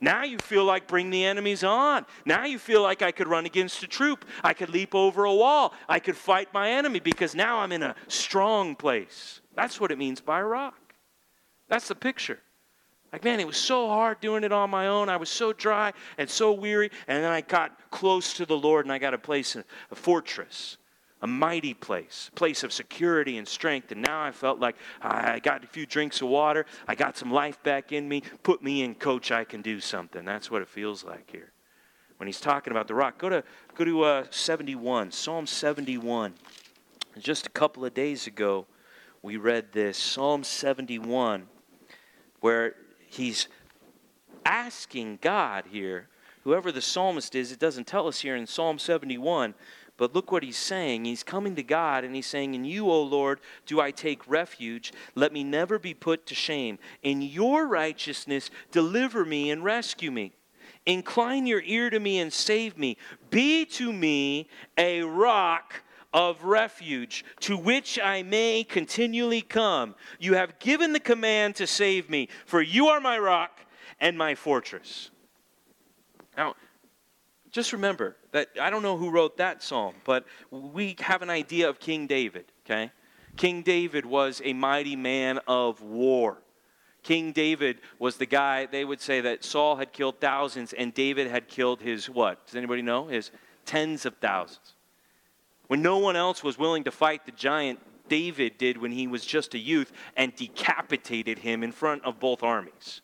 Now 0.00 0.24
you 0.24 0.38
feel 0.38 0.64
like 0.64 0.88
bring 0.88 1.10
the 1.10 1.24
enemies 1.24 1.62
on. 1.62 2.06
Now 2.24 2.46
you 2.46 2.58
feel 2.58 2.82
like 2.82 3.02
I 3.02 3.12
could 3.12 3.28
run 3.28 3.46
against 3.46 3.82
a 3.82 3.86
troop. 3.86 4.24
I 4.42 4.54
could 4.54 4.70
leap 4.70 4.94
over 4.94 5.24
a 5.24 5.34
wall. 5.34 5.74
I 5.88 5.98
could 6.00 6.16
fight 6.16 6.48
my 6.54 6.70
enemy 6.70 7.00
because 7.00 7.34
now 7.34 7.58
I'm 7.58 7.70
in 7.70 7.82
a 7.82 7.94
strong 8.08 8.74
place. 8.74 9.42
That's 9.54 9.78
what 9.78 9.92
it 9.92 9.98
means 9.98 10.20
by 10.20 10.40
rock. 10.40 10.94
That's 11.68 11.86
the 11.86 11.94
picture. 11.94 12.40
Like, 13.12 13.24
man, 13.24 13.40
it 13.40 13.46
was 13.46 13.58
so 13.58 13.88
hard 13.88 14.20
doing 14.20 14.42
it 14.42 14.52
on 14.52 14.70
my 14.70 14.86
own. 14.86 15.08
I 15.08 15.18
was 15.18 15.28
so 15.28 15.52
dry 15.52 15.92
and 16.16 16.28
so 16.30 16.52
weary. 16.52 16.90
And 17.06 17.22
then 17.22 17.30
I 17.30 17.42
got 17.42 17.78
close 17.90 18.34
to 18.34 18.46
the 18.46 18.56
Lord 18.56 18.86
and 18.86 18.92
I 18.92 18.98
got 18.98 19.14
a 19.14 19.18
place, 19.18 19.54
a 19.56 19.94
fortress 19.94 20.78
a 21.22 21.26
mighty 21.26 21.74
place, 21.74 22.30
place 22.34 22.64
of 22.64 22.72
security 22.72 23.38
and 23.38 23.46
strength. 23.46 23.92
And 23.92 24.02
now 24.02 24.22
I 24.22 24.30
felt 24.30 24.58
like 24.58 24.76
I 25.02 25.38
got 25.40 25.64
a 25.64 25.66
few 25.66 25.86
drinks 25.86 26.20
of 26.22 26.28
water, 26.28 26.66
I 26.88 26.94
got 26.94 27.16
some 27.16 27.30
life 27.30 27.62
back 27.62 27.92
in 27.92 28.08
me. 28.08 28.22
Put 28.42 28.62
me 28.62 28.82
in, 28.82 28.94
coach, 28.94 29.30
I 29.30 29.44
can 29.44 29.62
do 29.62 29.80
something. 29.80 30.24
That's 30.24 30.50
what 30.50 30.62
it 30.62 30.68
feels 30.68 31.04
like 31.04 31.30
here. 31.30 31.52
When 32.16 32.26
he's 32.26 32.40
talking 32.40 32.70
about 32.70 32.86
the 32.86 32.94
rock, 32.94 33.18
go 33.18 33.28
to, 33.30 33.44
go 33.74 33.84
to 33.84 34.02
uh, 34.02 34.24
71, 34.30 35.10
Psalm 35.10 35.46
71. 35.46 36.34
Just 37.18 37.46
a 37.46 37.50
couple 37.50 37.84
of 37.84 37.94
days 37.94 38.26
ago, 38.26 38.66
we 39.22 39.36
read 39.36 39.72
this, 39.72 39.98
Psalm 39.98 40.44
71, 40.44 41.46
where 42.40 42.74
he's 43.06 43.48
asking 44.44 45.18
God 45.20 45.64
here, 45.70 46.08
whoever 46.44 46.72
the 46.72 46.80
psalmist 46.80 47.34
is, 47.34 47.52
it 47.52 47.58
doesn't 47.58 47.86
tell 47.86 48.06
us 48.06 48.20
here 48.20 48.36
in 48.36 48.46
Psalm 48.46 48.78
71, 48.78 49.54
but 50.00 50.14
look 50.14 50.32
what 50.32 50.42
he's 50.42 50.56
saying. 50.56 51.04
He's 51.04 51.22
coming 51.22 51.54
to 51.56 51.62
God 51.62 52.04
and 52.04 52.14
he's 52.14 52.26
saying, 52.26 52.54
In 52.54 52.64
you, 52.64 52.90
O 52.90 53.02
Lord, 53.02 53.38
do 53.66 53.82
I 53.82 53.90
take 53.90 54.26
refuge. 54.26 54.94
Let 55.14 55.30
me 55.30 55.44
never 55.44 55.78
be 55.78 55.92
put 55.92 56.24
to 56.24 56.34
shame. 56.34 56.78
In 57.02 57.20
your 57.20 57.66
righteousness, 57.66 58.50
deliver 58.72 59.26
me 59.26 59.50
and 59.50 59.62
rescue 59.62 60.10
me. 60.10 60.32
Incline 60.86 61.46
your 61.46 61.60
ear 61.66 61.90
to 61.90 62.00
me 62.00 62.18
and 62.18 62.32
save 62.32 62.78
me. 62.78 62.96
Be 63.28 63.66
to 63.66 63.92
me 63.92 64.48
a 64.78 65.02
rock 65.02 65.82
of 66.14 66.44
refuge 66.44 67.22
to 67.40 67.58
which 67.58 67.98
I 68.02 68.22
may 68.22 68.64
continually 68.64 69.42
come. 69.42 69.94
You 70.18 70.32
have 70.32 70.58
given 70.60 70.94
the 70.94 71.00
command 71.00 71.56
to 71.56 71.66
save 71.66 72.08
me, 72.08 72.30
for 72.46 72.62
you 72.62 72.86
are 72.86 73.00
my 73.00 73.18
rock 73.18 73.60
and 74.00 74.16
my 74.16 74.34
fortress. 74.34 75.10
Now, 76.38 76.54
just 77.50 77.72
remember 77.72 78.16
that 78.32 78.48
I 78.60 78.70
don't 78.70 78.82
know 78.82 78.96
who 78.96 79.10
wrote 79.10 79.36
that 79.38 79.62
psalm, 79.62 79.94
but 80.04 80.24
we 80.50 80.96
have 81.00 81.22
an 81.22 81.30
idea 81.30 81.68
of 81.68 81.80
King 81.80 82.06
David, 82.06 82.46
okay? 82.64 82.92
King 83.36 83.62
David 83.62 84.04
was 84.06 84.40
a 84.44 84.52
mighty 84.52 84.96
man 84.96 85.38
of 85.46 85.82
war. 85.82 86.38
King 87.02 87.32
David 87.32 87.78
was 87.98 88.16
the 88.16 88.26
guy, 88.26 88.66
they 88.66 88.84
would 88.84 89.00
say 89.00 89.20
that 89.22 89.42
Saul 89.42 89.76
had 89.76 89.92
killed 89.92 90.20
thousands 90.20 90.72
and 90.72 90.92
David 90.92 91.30
had 91.30 91.48
killed 91.48 91.80
his 91.80 92.10
what? 92.10 92.46
Does 92.46 92.56
anybody 92.56 92.82
know? 92.82 93.06
His 93.06 93.30
tens 93.64 94.04
of 94.04 94.16
thousands. 94.16 94.74
When 95.68 95.82
no 95.82 95.98
one 95.98 96.16
else 96.16 96.42
was 96.42 96.58
willing 96.58 96.84
to 96.84 96.90
fight 96.90 97.24
the 97.24 97.32
giant, 97.32 97.78
David 98.08 98.58
did 98.58 98.76
when 98.76 98.90
he 98.90 99.06
was 99.06 99.24
just 99.24 99.54
a 99.54 99.58
youth 99.58 99.92
and 100.16 100.34
decapitated 100.34 101.38
him 101.38 101.62
in 101.62 101.72
front 101.72 102.04
of 102.04 102.20
both 102.20 102.42
armies. 102.42 103.00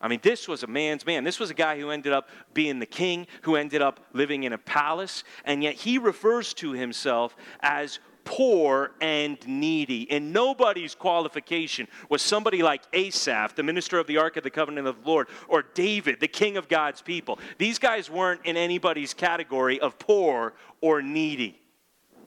I 0.00 0.08
mean, 0.08 0.20
this 0.22 0.46
was 0.46 0.62
a 0.62 0.66
man's 0.66 1.04
man. 1.04 1.24
This 1.24 1.40
was 1.40 1.50
a 1.50 1.54
guy 1.54 1.78
who 1.78 1.90
ended 1.90 2.12
up 2.12 2.28
being 2.54 2.78
the 2.78 2.86
king, 2.86 3.26
who 3.42 3.56
ended 3.56 3.82
up 3.82 4.00
living 4.12 4.44
in 4.44 4.52
a 4.52 4.58
palace, 4.58 5.24
and 5.44 5.62
yet 5.62 5.74
he 5.74 5.98
refers 5.98 6.54
to 6.54 6.72
himself 6.72 7.36
as 7.60 7.98
poor 8.24 8.92
and 9.00 9.38
needy. 9.48 10.08
And 10.10 10.32
nobody's 10.32 10.94
qualification 10.94 11.88
was 12.08 12.22
somebody 12.22 12.62
like 12.62 12.82
Asaph, 12.92 13.54
the 13.54 13.62
minister 13.62 13.98
of 13.98 14.06
the 14.06 14.18
Ark 14.18 14.36
of 14.36 14.44
the 14.44 14.50
Covenant 14.50 14.86
of 14.86 15.02
the 15.02 15.08
Lord, 15.08 15.28
or 15.48 15.62
David, 15.62 16.20
the 16.20 16.28
king 16.28 16.56
of 16.56 16.68
God's 16.68 17.00
people. 17.00 17.38
These 17.56 17.78
guys 17.78 18.10
weren't 18.10 18.42
in 18.44 18.56
anybody's 18.56 19.14
category 19.14 19.80
of 19.80 19.98
poor 19.98 20.54
or 20.80 21.02
needy 21.02 21.62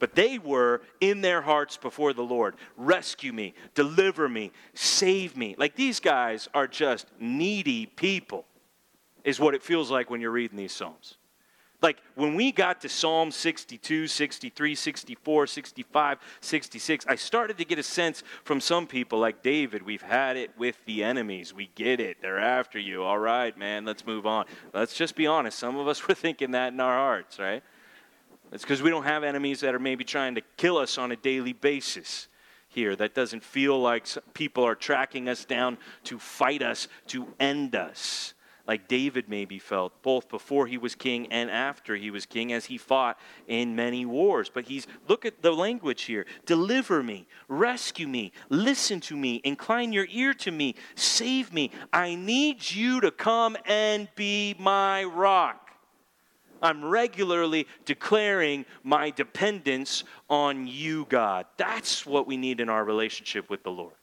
but 0.02 0.16
they 0.16 0.36
were 0.36 0.82
in 1.00 1.20
their 1.20 1.40
hearts 1.40 1.76
before 1.76 2.12
the 2.12 2.24
Lord. 2.24 2.56
Rescue 2.76 3.32
me, 3.32 3.54
deliver 3.72 4.28
me, 4.28 4.50
save 4.74 5.36
me. 5.36 5.54
Like 5.56 5.76
these 5.76 6.00
guys 6.00 6.48
are 6.52 6.66
just 6.66 7.06
needy 7.20 7.86
people, 7.86 8.44
is 9.22 9.38
what 9.38 9.54
it 9.54 9.62
feels 9.62 9.92
like 9.92 10.10
when 10.10 10.20
you're 10.20 10.32
reading 10.32 10.56
these 10.56 10.72
Psalms. 10.72 11.18
Like 11.80 11.98
when 12.16 12.34
we 12.34 12.50
got 12.50 12.80
to 12.80 12.88
Psalm 12.88 13.30
62, 13.30 14.08
63, 14.08 14.74
64, 14.74 15.46
65, 15.46 16.18
66, 16.40 17.06
I 17.08 17.14
started 17.14 17.58
to 17.58 17.64
get 17.64 17.78
a 17.78 17.84
sense 17.84 18.24
from 18.42 18.60
some 18.60 18.88
people 18.88 19.20
like 19.20 19.40
David, 19.44 19.84
we've 19.84 20.02
had 20.02 20.36
it 20.36 20.50
with 20.58 20.84
the 20.84 21.04
enemies. 21.04 21.54
We 21.54 21.70
get 21.76 22.00
it. 22.00 22.16
They're 22.20 22.40
after 22.40 22.80
you. 22.80 23.04
All 23.04 23.20
right, 23.20 23.56
man, 23.56 23.84
let's 23.84 24.04
move 24.04 24.26
on. 24.26 24.46
Let's 24.74 24.94
just 24.94 25.14
be 25.14 25.28
honest. 25.28 25.60
Some 25.60 25.76
of 25.76 25.86
us 25.86 26.08
were 26.08 26.14
thinking 26.14 26.50
that 26.50 26.72
in 26.72 26.80
our 26.80 26.96
hearts, 26.96 27.38
right? 27.38 27.62
It's 28.52 28.62
because 28.62 28.82
we 28.82 28.90
don't 28.90 29.04
have 29.04 29.24
enemies 29.24 29.60
that 29.60 29.74
are 29.74 29.78
maybe 29.78 30.04
trying 30.04 30.34
to 30.34 30.42
kill 30.56 30.76
us 30.76 30.98
on 30.98 31.10
a 31.10 31.16
daily 31.16 31.54
basis 31.54 32.28
here. 32.68 32.94
That 32.94 33.14
doesn't 33.14 33.42
feel 33.42 33.80
like 33.80 34.06
people 34.34 34.64
are 34.64 34.74
tracking 34.74 35.28
us 35.28 35.44
down 35.44 35.78
to 36.04 36.18
fight 36.18 36.62
us, 36.62 36.88
to 37.08 37.26
end 37.40 37.74
us. 37.74 38.34
Like 38.66 38.86
David 38.86 39.28
maybe 39.28 39.58
felt, 39.58 40.02
both 40.02 40.28
before 40.28 40.66
he 40.66 40.78
was 40.78 40.94
king 40.94 41.26
and 41.32 41.50
after 41.50 41.96
he 41.96 42.10
was 42.10 42.26
king, 42.26 42.52
as 42.52 42.66
he 42.66 42.78
fought 42.78 43.18
in 43.48 43.74
many 43.74 44.06
wars. 44.06 44.50
But 44.52 44.66
he's, 44.66 44.86
look 45.08 45.24
at 45.24 45.42
the 45.42 45.52
language 45.52 46.02
here 46.02 46.26
deliver 46.46 47.02
me, 47.02 47.26
rescue 47.48 48.06
me, 48.06 48.32
listen 48.50 49.00
to 49.00 49.16
me, 49.16 49.40
incline 49.42 49.92
your 49.92 50.06
ear 50.10 50.32
to 50.34 50.52
me, 50.52 50.76
save 50.94 51.52
me. 51.52 51.70
I 51.92 52.14
need 52.14 52.70
you 52.70 53.00
to 53.00 53.10
come 53.10 53.56
and 53.64 54.08
be 54.14 54.54
my 54.58 55.04
rock. 55.04 55.61
I'm 56.62 56.84
regularly 56.84 57.66
declaring 57.84 58.64
my 58.82 59.10
dependence 59.10 60.04
on 60.30 60.66
you, 60.66 61.06
God. 61.08 61.46
That's 61.56 62.06
what 62.06 62.26
we 62.26 62.36
need 62.36 62.60
in 62.60 62.68
our 62.68 62.84
relationship 62.84 63.50
with 63.50 63.62
the 63.64 63.70
Lord. 63.70 63.94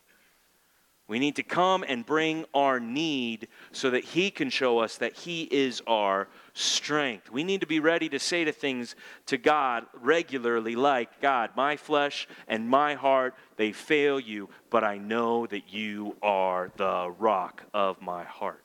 We 1.09 1.17
need 1.17 1.37
to 1.37 1.43
come 1.43 1.83
and 1.87 2.05
bring 2.05 2.45
our 2.53 2.79
need 2.79 3.47
so 3.71 3.89
that 3.89 4.03
He 4.03 4.29
can 4.29 4.51
show 4.51 4.77
us 4.77 4.97
that 4.97 5.15
He 5.15 5.41
is 5.41 5.81
our 5.87 6.27
strength. 6.53 7.31
We 7.31 7.43
need 7.43 7.61
to 7.61 7.67
be 7.67 7.79
ready 7.79 8.09
to 8.09 8.19
say 8.19 8.45
to 8.45 8.51
things 8.51 8.95
to 9.25 9.39
God 9.39 9.87
regularly, 9.99 10.75
like, 10.75 11.19
God, 11.19 11.49
my 11.55 11.77
flesh 11.77 12.27
and 12.47 12.69
my 12.69 12.93
heart, 12.93 13.33
they 13.57 13.71
fail 13.71 14.19
you, 14.19 14.49
but 14.69 14.83
I 14.83 14.99
know 14.99 15.47
that 15.47 15.73
you 15.73 16.15
are 16.21 16.71
the 16.77 17.11
rock 17.17 17.63
of 17.73 17.99
my 18.03 18.23
heart. 18.23 18.63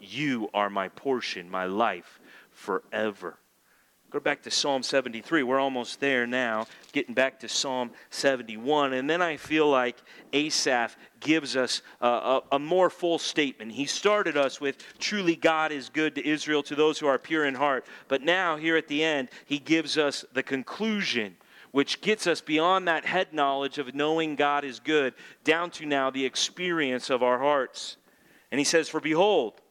You 0.00 0.48
are 0.54 0.70
my 0.70 0.88
portion, 0.88 1.50
my 1.50 1.66
life, 1.66 2.20
forever. 2.52 3.38
Go 4.12 4.20
back 4.20 4.42
to 4.42 4.50
Psalm 4.50 4.82
73. 4.82 5.42
We're 5.42 5.58
almost 5.58 5.98
there 5.98 6.26
now, 6.26 6.66
getting 6.92 7.14
back 7.14 7.40
to 7.40 7.48
Psalm 7.48 7.90
71. 8.10 8.92
And 8.92 9.08
then 9.08 9.22
I 9.22 9.38
feel 9.38 9.70
like 9.70 9.96
Asaph 10.34 10.98
gives 11.20 11.56
us 11.56 11.80
a, 11.98 12.06
a, 12.06 12.42
a, 12.52 12.58
more 12.58 12.90
full 12.90 13.18
statement. 13.18 13.72
He 13.72 13.86
started 13.86 14.36
us 14.36 14.60
with, 14.60 14.76
Truly 14.98 15.34
God 15.34 15.72
is 15.72 15.88
good 15.88 16.14
to 16.16 16.28
Israel, 16.28 16.62
to 16.64 16.74
those 16.74 16.98
who 16.98 17.06
are 17.06 17.18
pure 17.18 17.46
in 17.46 17.54
heart. 17.54 17.86
But 18.08 18.20
now, 18.20 18.56
here 18.56 18.76
at 18.76 18.86
the 18.86 19.02
end, 19.02 19.30
he 19.46 19.58
gives 19.58 19.96
us 19.96 20.26
the 20.34 20.42
conclusion, 20.42 21.34
which 21.70 22.02
gets 22.02 22.26
us 22.26 22.42
beyond 22.42 22.86
that 22.88 23.06
head 23.06 23.32
knowledge 23.32 23.78
of 23.78 23.94
knowing 23.94 24.36
God 24.36 24.62
is 24.62 24.78
good, 24.78 25.14
down 25.42 25.70
to 25.70 25.86
now 25.86 26.10
the 26.10 26.26
experience 26.26 27.08
of 27.08 27.22
our 27.22 27.38
hearts. 27.38 27.96
And 28.50 28.58
he 28.58 28.64
says, 28.64 28.90
For 28.90 29.00
behold, 29.00 29.61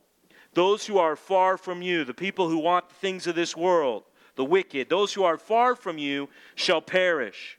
those 0.53 0.85
who 0.85 0.97
are 0.97 1.15
far 1.15 1.57
from 1.57 1.81
you, 1.81 2.03
the 2.03 2.13
people 2.13 2.49
who 2.49 2.57
want 2.57 2.89
the 2.89 2.95
things 2.95 3.27
of 3.27 3.35
this 3.35 3.55
world, 3.55 4.03
the 4.35 4.45
wicked, 4.45 4.89
those 4.89 5.13
who 5.13 5.23
are 5.23 5.37
far 5.37 5.75
from 5.75 5.97
you, 5.97 6.29
shall 6.55 6.81
perish. 6.81 7.57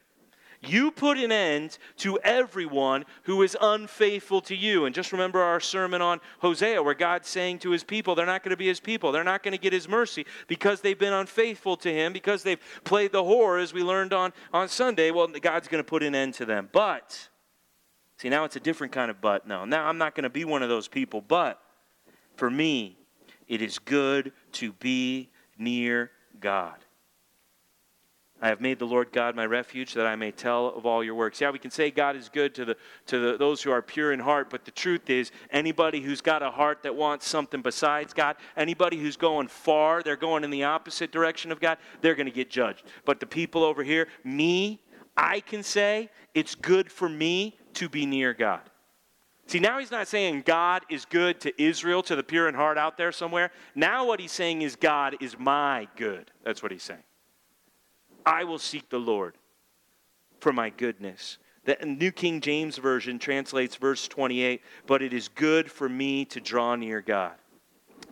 You 0.64 0.92
put 0.92 1.18
an 1.18 1.32
end 1.32 1.76
to 1.98 2.20
everyone 2.20 3.04
who 3.24 3.42
is 3.42 3.56
unfaithful 3.60 4.40
to 4.42 4.54
you. 4.54 4.84
And 4.84 4.94
just 4.94 5.10
remember 5.10 5.40
our 5.40 5.58
sermon 5.58 6.00
on 6.00 6.20
Hosea, 6.38 6.80
where 6.80 6.94
God's 6.94 7.28
saying 7.28 7.58
to 7.60 7.70
his 7.70 7.82
people, 7.82 8.14
they're 8.14 8.26
not 8.26 8.44
going 8.44 8.50
to 8.50 8.56
be 8.56 8.68
his 8.68 8.78
people. 8.78 9.10
They're 9.10 9.24
not 9.24 9.42
going 9.42 9.52
to 9.52 9.58
get 9.58 9.72
his 9.72 9.88
mercy 9.88 10.24
because 10.46 10.80
they've 10.80 10.98
been 10.98 11.12
unfaithful 11.12 11.76
to 11.78 11.92
him, 11.92 12.12
because 12.12 12.44
they've 12.44 12.60
played 12.84 13.10
the 13.10 13.24
whore, 13.24 13.60
as 13.60 13.74
we 13.74 13.82
learned 13.82 14.12
on, 14.12 14.32
on 14.52 14.68
Sunday. 14.68 15.10
Well, 15.10 15.26
God's 15.26 15.66
going 15.66 15.82
to 15.82 15.88
put 15.88 16.04
an 16.04 16.14
end 16.14 16.34
to 16.34 16.44
them. 16.44 16.68
But, 16.70 17.28
see, 18.18 18.28
now 18.28 18.44
it's 18.44 18.54
a 18.54 18.60
different 18.60 18.92
kind 18.92 19.10
of 19.10 19.20
but. 19.20 19.48
No, 19.48 19.64
now 19.64 19.88
I'm 19.88 19.98
not 19.98 20.14
going 20.14 20.24
to 20.24 20.30
be 20.30 20.44
one 20.44 20.62
of 20.62 20.68
those 20.68 20.86
people. 20.86 21.20
But 21.20 21.60
for 22.36 22.50
me, 22.50 22.98
it 23.48 23.62
is 23.62 23.78
good 23.78 24.32
to 24.52 24.72
be 24.72 25.30
near 25.58 26.10
God. 26.40 26.76
I 28.42 28.48
have 28.48 28.60
made 28.60 28.80
the 28.80 28.86
Lord 28.86 29.12
God 29.12 29.36
my 29.36 29.46
refuge 29.46 29.94
that 29.94 30.04
I 30.04 30.16
may 30.16 30.32
tell 30.32 30.66
of 30.66 30.84
all 30.84 31.04
your 31.04 31.14
works. 31.14 31.40
Yeah, 31.40 31.52
we 31.52 31.60
can 31.60 31.70
say 31.70 31.92
God 31.92 32.16
is 32.16 32.28
good 32.28 32.56
to, 32.56 32.64
the, 32.64 32.76
to 33.06 33.18
the, 33.20 33.38
those 33.38 33.62
who 33.62 33.70
are 33.70 33.80
pure 33.80 34.12
in 34.12 34.18
heart, 34.18 34.50
but 34.50 34.64
the 34.64 34.72
truth 34.72 35.08
is, 35.10 35.30
anybody 35.52 36.00
who's 36.00 36.20
got 36.20 36.42
a 36.42 36.50
heart 36.50 36.82
that 36.82 36.96
wants 36.96 37.28
something 37.28 37.62
besides 37.62 38.12
God, 38.12 38.34
anybody 38.56 38.98
who's 38.98 39.16
going 39.16 39.46
far, 39.46 40.02
they're 40.02 40.16
going 40.16 40.42
in 40.42 40.50
the 40.50 40.64
opposite 40.64 41.12
direction 41.12 41.52
of 41.52 41.60
God, 41.60 41.78
they're 42.00 42.16
going 42.16 42.26
to 42.26 42.32
get 42.32 42.50
judged. 42.50 42.82
But 43.04 43.20
the 43.20 43.26
people 43.26 43.62
over 43.62 43.84
here, 43.84 44.08
me, 44.24 44.82
I 45.16 45.38
can 45.38 45.62
say 45.62 46.10
it's 46.34 46.56
good 46.56 46.90
for 46.90 47.08
me 47.08 47.56
to 47.74 47.88
be 47.88 48.06
near 48.06 48.34
God. 48.34 48.62
See, 49.46 49.58
now 49.58 49.78
he's 49.78 49.90
not 49.90 50.08
saying 50.08 50.42
God 50.46 50.84
is 50.88 51.04
good 51.04 51.40
to 51.40 51.62
Israel, 51.62 52.02
to 52.04 52.16
the 52.16 52.22
pure 52.22 52.48
in 52.48 52.54
heart 52.54 52.78
out 52.78 52.96
there 52.96 53.12
somewhere. 53.12 53.50
Now 53.74 54.06
what 54.06 54.20
he's 54.20 54.32
saying 54.32 54.62
is 54.62 54.76
God 54.76 55.16
is 55.20 55.38
my 55.38 55.88
good. 55.96 56.30
That's 56.44 56.62
what 56.62 56.72
he's 56.72 56.82
saying. 56.82 57.02
I 58.24 58.44
will 58.44 58.58
seek 58.58 58.88
the 58.88 58.98
Lord 58.98 59.36
for 60.40 60.52
my 60.52 60.70
goodness. 60.70 61.38
The 61.64 61.76
New 61.84 62.12
King 62.12 62.40
James 62.40 62.78
Version 62.78 63.18
translates 63.18 63.76
verse 63.76 64.08
28, 64.08 64.62
but 64.86 65.02
it 65.02 65.12
is 65.12 65.28
good 65.28 65.70
for 65.70 65.88
me 65.88 66.24
to 66.26 66.40
draw 66.40 66.74
near 66.74 67.00
God. 67.00 67.34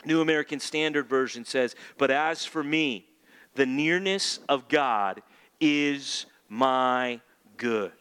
New 0.05 0.21
American 0.21 0.61
Standard 0.61 1.09
Version 1.09 1.45
says, 1.45 1.75
but 1.99 2.11
as 2.11 2.45
for 2.45 2.63
me, 2.63 3.07
the 3.55 3.67
nearness 3.67 4.41
of 4.49 4.69
God 4.69 5.23
is 5.61 6.27
my 6.49 7.21
good 7.57 7.93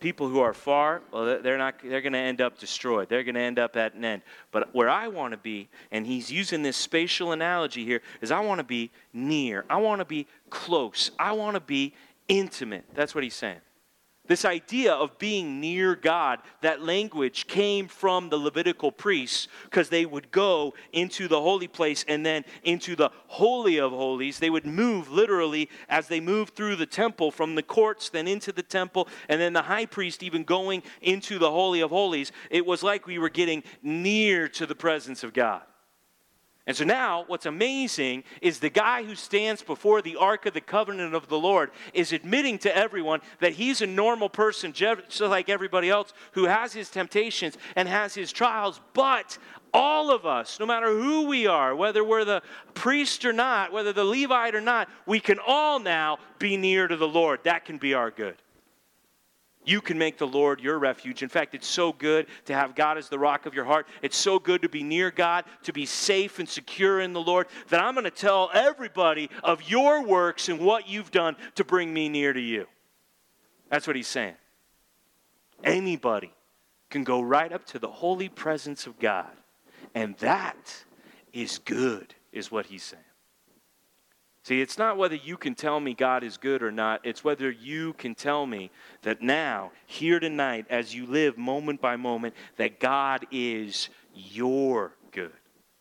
people 0.00 0.28
who 0.28 0.40
are 0.40 0.52
far, 0.52 1.02
well, 1.10 1.40
they're 1.42 1.58
not. 1.58 1.76
They're 1.82 2.00
going 2.00 2.12
to 2.12 2.18
end 2.18 2.40
up 2.40 2.58
destroyed. 2.58 3.08
They're 3.08 3.24
going 3.24 3.34
to 3.34 3.40
end 3.40 3.58
up 3.58 3.76
at 3.76 3.94
an 3.94 4.04
end. 4.04 4.22
But 4.52 4.74
where 4.74 4.88
I 4.88 5.08
want 5.08 5.32
to 5.32 5.38
be, 5.38 5.68
and 5.90 6.06
he's 6.06 6.30
using 6.30 6.62
this 6.62 6.76
spatial 6.76 7.32
analogy 7.32 7.84
here, 7.84 8.02
is 8.20 8.30
I 8.30 8.40
want 8.40 8.58
to 8.58 8.64
be 8.64 8.90
near. 9.12 9.64
I 9.68 9.76
want 9.76 10.00
to 10.00 10.04
be 10.04 10.26
close. 10.50 11.10
I 11.18 11.32
want 11.32 11.54
to 11.54 11.60
be 11.60 11.94
intimate. 12.28 12.84
That's 12.94 13.14
what 13.14 13.24
he's 13.24 13.34
saying. 13.34 13.60
This 14.26 14.44
idea 14.44 14.92
of 14.92 15.18
being 15.18 15.60
near 15.60 15.94
God, 15.94 16.40
that 16.60 16.82
language 16.82 17.46
came 17.46 17.86
from 17.86 18.28
the 18.28 18.36
Levitical 18.36 18.90
priests 18.90 19.48
because 19.64 19.88
they 19.88 20.04
would 20.04 20.30
go 20.30 20.74
into 20.92 21.28
the 21.28 21.40
holy 21.40 21.68
place 21.68 22.04
and 22.08 22.26
then 22.26 22.44
into 22.64 22.96
the 22.96 23.10
Holy 23.26 23.78
of 23.78 23.92
Holies. 23.92 24.38
They 24.38 24.50
would 24.50 24.66
move 24.66 25.10
literally 25.10 25.70
as 25.88 26.08
they 26.08 26.20
moved 26.20 26.54
through 26.54 26.76
the 26.76 26.86
temple 26.86 27.30
from 27.30 27.54
the 27.54 27.62
courts, 27.62 28.08
then 28.08 28.26
into 28.26 28.52
the 28.52 28.62
temple, 28.62 29.08
and 29.28 29.40
then 29.40 29.52
the 29.52 29.62
high 29.62 29.86
priest 29.86 30.22
even 30.22 30.42
going 30.44 30.82
into 31.02 31.38
the 31.38 31.50
Holy 31.50 31.80
of 31.80 31.90
Holies. 31.90 32.32
It 32.50 32.66
was 32.66 32.82
like 32.82 33.06
we 33.06 33.18
were 33.18 33.30
getting 33.30 33.62
near 33.82 34.48
to 34.48 34.66
the 34.66 34.74
presence 34.74 35.22
of 35.22 35.32
God. 35.32 35.62
And 36.66 36.76
so 36.76 36.84
now, 36.84 37.24
what's 37.28 37.46
amazing 37.46 38.24
is 38.42 38.58
the 38.58 38.68
guy 38.68 39.04
who 39.04 39.14
stands 39.14 39.62
before 39.62 40.02
the 40.02 40.16
Ark 40.16 40.46
of 40.46 40.54
the 40.54 40.60
Covenant 40.60 41.14
of 41.14 41.28
the 41.28 41.38
Lord 41.38 41.70
is 41.94 42.12
admitting 42.12 42.58
to 42.58 42.76
everyone 42.76 43.20
that 43.40 43.52
he's 43.52 43.82
a 43.82 43.86
normal 43.86 44.28
person, 44.28 44.72
just 44.72 45.20
like 45.20 45.48
everybody 45.48 45.88
else, 45.88 46.12
who 46.32 46.46
has 46.46 46.72
his 46.72 46.90
temptations 46.90 47.56
and 47.76 47.86
has 47.86 48.14
his 48.14 48.32
trials. 48.32 48.80
But 48.94 49.38
all 49.72 50.10
of 50.10 50.26
us, 50.26 50.58
no 50.58 50.66
matter 50.66 50.88
who 50.88 51.26
we 51.26 51.46
are, 51.46 51.76
whether 51.76 52.02
we're 52.02 52.24
the 52.24 52.42
priest 52.74 53.24
or 53.24 53.32
not, 53.32 53.70
whether 53.70 53.92
the 53.92 54.04
Levite 54.04 54.56
or 54.56 54.60
not, 54.60 54.88
we 55.06 55.20
can 55.20 55.38
all 55.46 55.78
now 55.78 56.18
be 56.40 56.56
near 56.56 56.88
to 56.88 56.96
the 56.96 57.06
Lord. 57.06 57.40
That 57.44 57.64
can 57.64 57.78
be 57.78 57.94
our 57.94 58.10
good. 58.10 58.36
You 59.66 59.80
can 59.80 59.98
make 59.98 60.16
the 60.16 60.26
Lord 60.28 60.60
your 60.60 60.78
refuge. 60.78 61.24
In 61.24 61.28
fact, 61.28 61.54
it's 61.54 61.66
so 61.66 61.92
good 61.92 62.28
to 62.44 62.54
have 62.54 62.76
God 62.76 62.96
as 62.96 63.08
the 63.08 63.18
rock 63.18 63.46
of 63.46 63.54
your 63.54 63.64
heart. 63.64 63.88
It's 64.00 64.16
so 64.16 64.38
good 64.38 64.62
to 64.62 64.68
be 64.68 64.84
near 64.84 65.10
God, 65.10 65.44
to 65.64 65.72
be 65.72 65.84
safe 65.84 66.38
and 66.38 66.48
secure 66.48 67.00
in 67.00 67.12
the 67.12 67.20
Lord, 67.20 67.48
that 67.68 67.82
I'm 67.82 67.94
going 67.94 68.04
to 68.04 68.10
tell 68.10 68.48
everybody 68.54 69.28
of 69.42 69.68
your 69.68 70.04
works 70.04 70.48
and 70.48 70.60
what 70.60 70.88
you've 70.88 71.10
done 71.10 71.36
to 71.56 71.64
bring 71.64 71.92
me 71.92 72.08
near 72.08 72.32
to 72.32 72.40
you. 72.40 72.66
That's 73.68 73.88
what 73.88 73.96
he's 73.96 74.06
saying. 74.06 74.36
Anybody 75.64 76.32
can 76.88 77.02
go 77.02 77.20
right 77.20 77.52
up 77.52 77.66
to 77.66 77.80
the 77.80 77.90
holy 77.90 78.28
presence 78.28 78.86
of 78.86 79.00
God, 79.00 79.32
and 79.96 80.16
that 80.18 80.84
is 81.32 81.58
good, 81.58 82.14
is 82.30 82.52
what 82.52 82.66
he's 82.66 82.84
saying. 82.84 83.02
See, 84.46 84.60
it's 84.60 84.78
not 84.78 84.96
whether 84.96 85.16
you 85.16 85.36
can 85.36 85.56
tell 85.56 85.80
me 85.80 85.92
God 85.92 86.22
is 86.22 86.36
good 86.36 86.62
or 86.62 86.70
not, 86.70 87.00
it's 87.02 87.24
whether 87.24 87.50
you 87.50 87.94
can 87.94 88.14
tell 88.14 88.46
me 88.46 88.70
that 89.02 89.20
now, 89.20 89.72
here 89.86 90.20
tonight, 90.20 90.66
as 90.70 90.94
you 90.94 91.04
live 91.04 91.36
moment 91.36 91.80
by 91.80 91.96
moment, 91.96 92.32
that 92.56 92.78
God 92.78 93.26
is 93.32 93.88
your 94.14 94.92
good. 95.10 95.32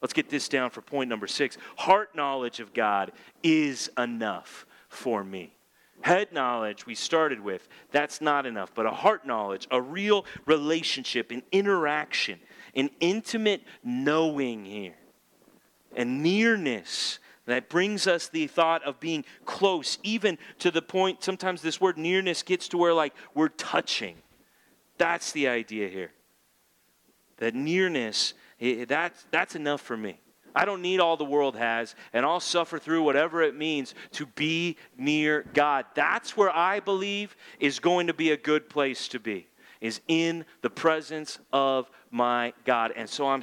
Let's 0.01 0.13
get 0.13 0.31
this 0.31 0.49
down 0.49 0.71
for 0.71 0.81
point 0.81 1.11
number 1.11 1.27
six. 1.27 1.59
Heart 1.77 2.15
knowledge 2.15 2.59
of 2.59 2.73
God 2.73 3.11
is 3.43 3.91
enough 3.99 4.65
for 4.89 5.23
me. 5.23 5.53
Head 6.01 6.33
knowledge, 6.33 6.87
we 6.87 6.95
started 6.95 7.39
with, 7.39 7.67
that's 7.91 8.19
not 8.19 8.47
enough, 8.47 8.71
but 8.73 8.87
a 8.87 8.91
heart 8.91 9.27
knowledge, 9.27 9.67
a 9.69 9.79
real 9.79 10.25
relationship, 10.47 11.29
an 11.29 11.43
interaction, 11.51 12.39
an 12.73 12.89
intimate 12.99 13.61
knowing 13.83 14.65
here, 14.65 14.97
and 15.95 16.23
nearness 16.23 17.19
that 17.45 17.69
brings 17.69 18.07
us 18.07 18.27
the 18.27 18.47
thought 18.47 18.83
of 18.83 18.99
being 18.99 19.23
close, 19.45 19.97
even 20.03 20.37
to 20.59 20.71
the 20.71 20.81
point, 20.81 21.23
sometimes 21.23 21.61
this 21.61 21.79
word 21.79 21.97
nearness 21.97 22.43
gets 22.43 22.67
to 22.69 22.77
where 22.77 22.93
like 22.93 23.13
we're 23.33 23.49
touching. 23.49 24.15
That's 24.97 25.31
the 25.31 25.47
idea 25.47 25.87
here. 25.89 26.11
That 27.37 27.53
nearness, 27.53 28.33
that's, 28.87 29.25
that's 29.31 29.55
enough 29.55 29.81
for 29.81 29.97
me. 29.97 30.19
I 30.55 30.63
don't 30.63 30.81
need 30.81 31.01
all 31.01 31.17
the 31.17 31.25
world 31.25 31.57
has, 31.57 31.95
and 32.13 32.25
I'll 32.25 32.39
suffer 32.39 32.79
through 32.79 33.03
whatever 33.03 33.41
it 33.41 33.55
means 33.55 33.93
to 34.13 34.25
be 34.25 34.77
near 34.97 35.45
God. 35.53 35.85
That's 35.95 36.37
where 36.37 36.49
I 36.55 36.79
believe 36.79 37.35
is 37.59 37.79
going 37.79 38.07
to 38.07 38.13
be 38.13 38.31
a 38.31 38.37
good 38.37 38.69
place 38.69 39.09
to 39.09 39.19
be, 39.19 39.47
is 39.81 39.99
in 40.07 40.45
the 40.61 40.69
presence 40.69 41.39
of 41.51 41.91
my 42.09 42.53
God. 42.63 42.93
And 42.95 43.09
so 43.09 43.27
I'm 43.27 43.41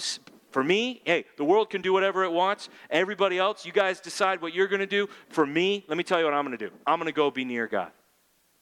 for 0.53 0.63
me, 0.63 1.01
hey, 1.05 1.25
the 1.37 1.45
world 1.45 1.71
can 1.71 1.83
do 1.83 1.93
whatever 1.93 2.25
it 2.25 2.31
wants. 2.31 2.69
Everybody 2.91 3.39
else, 3.39 3.67
you 3.67 3.73
guys 3.73 4.01
decide 4.01 4.41
what 4.43 4.55
you're 4.55 4.69
going 4.69 4.81
to 4.81 4.87
do. 4.87 5.09
For 5.31 5.47
me, 5.47 5.85
let 5.89 5.97
me 5.97 6.05
tell 6.05 6.19
you 6.19 6.27
what 6.27 6.35
I'm 6.35 6.45
going 6.47 6.57
to 6.57 6.69
do. 6.69 6.73
I'm 6.87 6.99
going 6.99 7.07
to 7.07 7.13
go 7.13 7.31
be 7.31 7.45
near 7.45 7.67
God. 7.67 7.91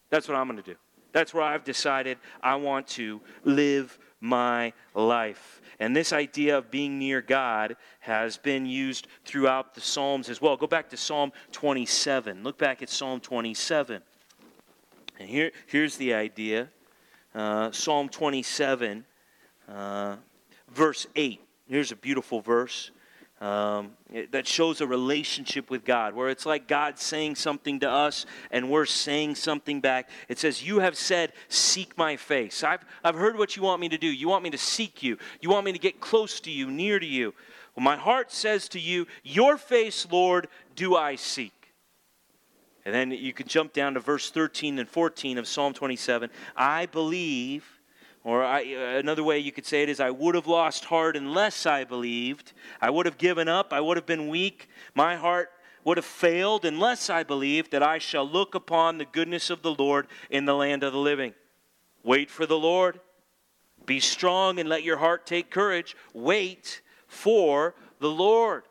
That's 0.09 0.29
what 0.29 0.37
I'm 0.37 0.47
going 0.47 0.63
to 0.63 0.71
do. 0.71 0.77
That's 1.13 1.35
where 1.35 1.43
I've 1.43 1.65
decided 1.65 2.19
I 2.43 2.55
want 2.55 2.87
to 2.89 3.21
live 3.45 3.99
my 4.21 4.73
life. 4.95 5.61
And 5.81 5.97
this 5.97 6.13
idea 6.13 6.59
of 6.59 6.71
being 6.71 6.99
near 6.99 7.21
God 7.21 7.77
has 8.01 8.37
been 8.37 8.67
used 8.67 9.09
throughout 9.25 9.75
the 9.75 9.81
Psalms 9.81 10.29
as 10.29 10.41
well. 10.41 10.57
Go 10.57 10.67
back 10.67 10.91
to 10.91 10.97
Psalm 10.97 11.33
27. 11.53 12.45
Look 12.45 12.59
back 12.59 12.83
at 12.83 12.89
Psalm 12.89 13.19
27. 13.21 14.03
And 15.19 15.29
here, 15.29 15.51
here's 15.67 15.97
the 15.97 16.15
idea 16.15 16.69
uh, 17.35 17.71
Psalm 17.71 18.09
27, 18.09 19.05
uh, 19.69 20.17
verse 20.73 21.07
8. 21.17 21.41
Here's 21.71 21.93
a 21.93 21.97
beautiful 21.97 22.41
verse 22.41 22.91
um, 23.41 23.93
that 24.33 24.45
shows 24.45 24.81
a 24.81 24.87
relationship 24.89 25.71
with 25.71 25.85
God, 25.85 26.15
where 26.15 26.29
it's 26.29 26.45
like 26.45 26.67
God 26.67 26.99
saying 26.99 27.37
something 27.37 27.79
to 27.79 27.89
us 27.89 28.27
and 28.51 28.69
we're 28.69 28.87
saying 28.87 29.37
something 29.37 29.81
back. 29.81 30.11
It 30.29 30.41
says, 30.41 30.67
You 30.67 30.81
have 30.81 30.97
said, 30.97 31.33
Seek 31.49 31.97
my 31.97 32.17
face. 32.17 32.65
I've, 32.65 32.85
I've 33.05 33.15
heard 33.15 33.39
what 33.39 33.57
you 33.57 33.63
want 33.63 33.81
me 33.81 33.89
to 33.89 33.99
do. 33.99 34.09
You 34.09 34.29
want 34.29 34.43
me 34.43 34.51
to 34.51 34.59
seek 34.59 35.05
you, 35.05 35.17
you 35.41 35.49
want 35.49 35.65
me 35.65 35.71
to 35.71 35.79
get 35.79 36.01
close 36.01 36.41
to 36.41 36.51
you, 36.51 36.73
near 36.73 36.99
to 36.99 37.07
you. 37.07 37.35
Well, 37.77 37.85
my 37.85 37.97
heart 37.97 38.33
says 38.33 38.69
to 38.71 38.81
you, 38.81 39.07
Your 39.23 39.57
face, 39.57 40.09
Lord, 40.11 40.49
do 40.75 40.97
I 40.97 41.15
seek. 41.15 41.53
And 42.85 42.93
then 42.93 43.13
you 43.13 43.33
can 43.33 43.47
jump 43.47 43.73
down 43.73 43.95
to 43.95 44.01
verse 44.01 44.31
13 44.33 44.81
and 44.81 44.89
14 44.89 45.39
of 45.39 45.47
Psalm 45.47 45.73
27. 45.73 46.31
I 46.57 46.87
believe 46.87 47.80
or 48.23 48.45
I, 48.45 48.61
uh, 48.75 48.99
another 48.99 49.25
way 49.25 49.39
you 49.39 49.53
could 49.53 49.67
say 49.67 49.83
it 49.83 49.89
is, 49.89 50.01
I 50.01 50.11
would 50.11 50.35
have 50.35 50.47
lost 50.47 50.85
heart 50.85 51.17
unless 51.17 51.65
I 51.65 51.85
believed. 51.85 52.53
I 52.81 52.91
would 52.91 53.07
have 53.07 53.19
given 53.19 53.49
up. 53.49 53.73
I 53.73 53.81
would 53.81 53.97
have 53.97 54.07
been 54.07 54.29
weak. 54.29 54.69
My 54.95 55.17
heart 55.17 55.51
would 55.85 55.97
have 55.97 56.05
failed 56.05 56.65
unless 56.65 57.09
I 57.09 57.23
believed 57.23 57.71
that 57.71 57.83
I 57.83 57.99
shall 57.99 58.29
look 58.29 58.55
upon 58.55 58.99
the 58.99 59.07
goodness 59.07 59.49
of 59.49 59.63
the 59.63 59.75
Lord 59.75 60.07
in 60.29 60.45
the 60.45 60.55
land 60.55 60.83
of 60.83 60.93
the 60.93 60.99
living. 60.99 61.33
Wait 62.03 62.31
for 62.31 62.45
the 62.45 62.59
Lord. 62.59 63.01
Be 63.87 64.01
strong 64.01 64.59
and 64.59 64.69
let 64.69 64.83
your 64.83 64.99
heart 64.99 65.25
take 65.25 65.51
courage. 65.51 65.97
Wait 66.13 66.83
for 67.07 67.75
the 67.99 68.11
Lord. 68.11 68.65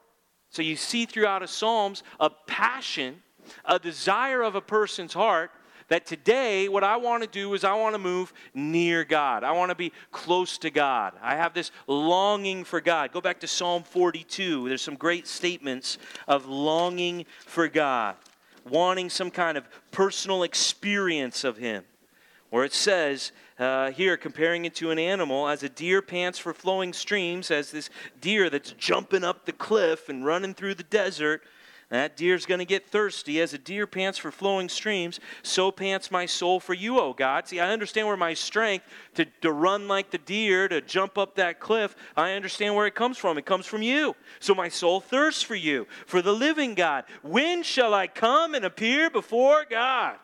So 0.52 0.62
you 0.62 0.76
see 0.76 1.06
throughout 1.06 1.42
the 1.42 1.48
Psalms 1.48 2.04
a 2.20 2.30
passion 2.30 3.24
a 3.66 3.80
desire 3.80 4.44
of 4.44 4.54
a 4.54 4.62
person's 4.62 5.14
heart 5.14 5.52
that 5.90 6.06
today 6.06 6.70
what 6.70 6.84
I 6.84 6.98
want 6.98 7.24
to 7.24 7.30
do 7.30 7.54
is 7.54 7.64
I 7.64 7.74
want 7.74 7.94
to 7.96 8.00
move 8.00 8.34
near 8.54 9.04
God. 9.04 9.44
I 9.44 9.52
want 9.52 9.70
to 9.70 9.76
be 9.76 9.92
close 10.12 10.58
to 10.60 10.70
God. 10.70 11.14
I 11.22 11.36
have 11.36 11.54
this 11.54 11.72
longing 11.88 12.64
for 12.64 12.80
God. 12.80 13.12
Go 13.12 13.22
back 13.22 13.40
to 13.42 13.48
Psalm 13.48 13.84
42. 13.84 14.70
There's 14.70 14.82
some 14.82 14.96
great 14.96 15.28
statements 15.28 15.98
of 16.28 16.46
longing 16.46 17.26
for 17.46 17.68
God, 17.68 18.16
wanting 18.68 19.10
some 19.10 19.32
kind 19.32 19.58
of 19.58 19.68
personal 19.92 20.44
experience 20.44 21.44
of 21.44 21.58
Him. 21.58 21.84
Where 22.50 22.64
it 22.64 22.74
says 22.74 23.32
uh, 23.60 23.92
here, 23.92 24.18
comparing 24.18 24.66
it 24.66 24.74
to 24.76 24.90
an 24.90 24.98
animal, 24.98 25.48
as 25.48 25.62
a 25.64 25.70
deer 25.70 26.02
pants 26.02 26.40
for 26.40 26.54
flowing 26.54 26.94
streams, 26.94 27.52
as 27.52 27.72
this 27.72 27.90
deer 28.22 28.50
that's 28.50 28.72
jumping 28.72 29.24
up 29.24 29.46
the 29.46 29.52
cliff 29.52 30.10
and 30.10 30.26
running 30.26 30.54
through 30.54 30.76
the 30.76 30.84
desert, 30.84 31.44
that 31.90 32.16
deer's 32.16 32.46
going 32.46 32.60
to 32.60 32.66
get 32.66 32.88
thirsty. 32.88 33.42
As 33.42 33.54
a 33.54 33.58
deer 33.58 33.88
pants 33.88 34.18
for 34.18 34.32
flowing 34.32 34.70
streams, 34.70 35.20
so 35.42 35.72
pants 35.72 36.12
my 36.12 36.26
soul 36.26 36.60
for 36.60 36.74
you, 36.74 37.00
O 37.00 37.14
God. 37.14 37.48
See, 37.48 37.60
I 37.60 37.72
understand 37.72 38.08
where 38.08 38.18
my 38.18 38.34
strength 38.36 38.86
to, 39.16 39.26
to 39.42 39.52
run 39.52 39.88
like 39.88 40.12
the 40.12 40.20
deer, 40.20 40.68
to 40.68 40.82
jump 40.82 41.18
up 41.18 41.36
that 41.36 41.60
cliff, 41.60 41.96
I 42.16 42.34
understand 42.34 42.76
where 42.76 42.88
it 42.88 42.96
comes 42.96 43.18
from. 43.18 43.38
It 43.38 43.46
comes 43.46 43.66
from 43.66 43.82
you. 43.82 44.16
So 44.40 44.54
my 44.54 44.70
soul 44.70 45.00
thirsts 45.00 45.42
for 45.42 45.56
you, 45.56 45.88
for 46.06 46.22
the 46.22 46.34
living 46.34 46.76
God. 46.76 47.06
When 47.24 47.64
shall 47.64 47.94
I 47.94 48.08
come 48.08 48.54
and 48.54 48.66
appear 48.66 49.10
before 49.10 49.66
God? 49.70 50.18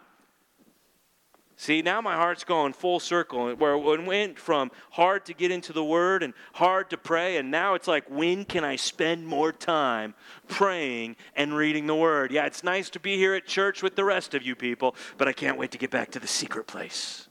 See, 1.58 1.82
now 1.82 2.02
my 2.02 2.16
heart's 2.16 2.44
going 2.44 2.74
full 2.74 3.00
circle, 3.00 3.56
where 3.56 3.76
it 3.76 4.06
went 4.06 4.38
from 4.38 4.72
hard 4.92 5.26
to 5.26 5.34
get 5.34 5.52
into 5.52 5.72
the 5.72 5.84
Word 5.84 6.22
and 6.22 6.34
hard 6.54 6.90
to 6.90 6.98
pray, 6.98 7.38
and 7.38 7.50
now 7.50 7.76
it's 7.76 7.88
like, 7.88 8.04
when 8.10 8.44
can 8.44 8.66
I 8.66 8.76
spend 8.76 9.26
more 9.26 9.54
time 9.54 10.16
praying 10.50 11.16
and 11.34 11.56
reading 11.56 11.88
the 11.88 11.96
Word? 11.96 12.32
Yeah, 12.32 12.46
it's 12.46 12.64
nice 12.64 12.90
to 12.92 13.00
be 13.00 13.16
here 13.16 13.34
at 13.34 13.46
church 13.46 13.82
with 13.82 13.96
the 13.96 14.04
rest 14.04 14.34
of 14.34 14.44
you 14.44 14.54
people, 14.54 14.96
but 15.18 15.30
I 15.30 15.34
can't 15.34 15.58
wait 15.58 15.72
to 15.72 15.78
get 15.78 15.92
back 15.92 16.12
to 16.12 16.20
the 16.20 16.28
secret 16.28 16.68
place. 16.68 17.30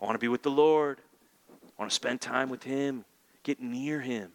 I 0.00 0.04
want 0.04 0.14
to 0.14 0.20
be 0.20 0.28
with 0.28 0.42
the 0.42 0.50
Lord. 0.50 1.00
I 1.50 1.82
want 1.82 1.90
to 1.90 1.94
spend 1.94 2.20
time 2.20 2.48
with 2.48 2.62
Him, 2.62 3.04
get 3.42 3.60
near 3.60 4.00
Him. 4.00 4.30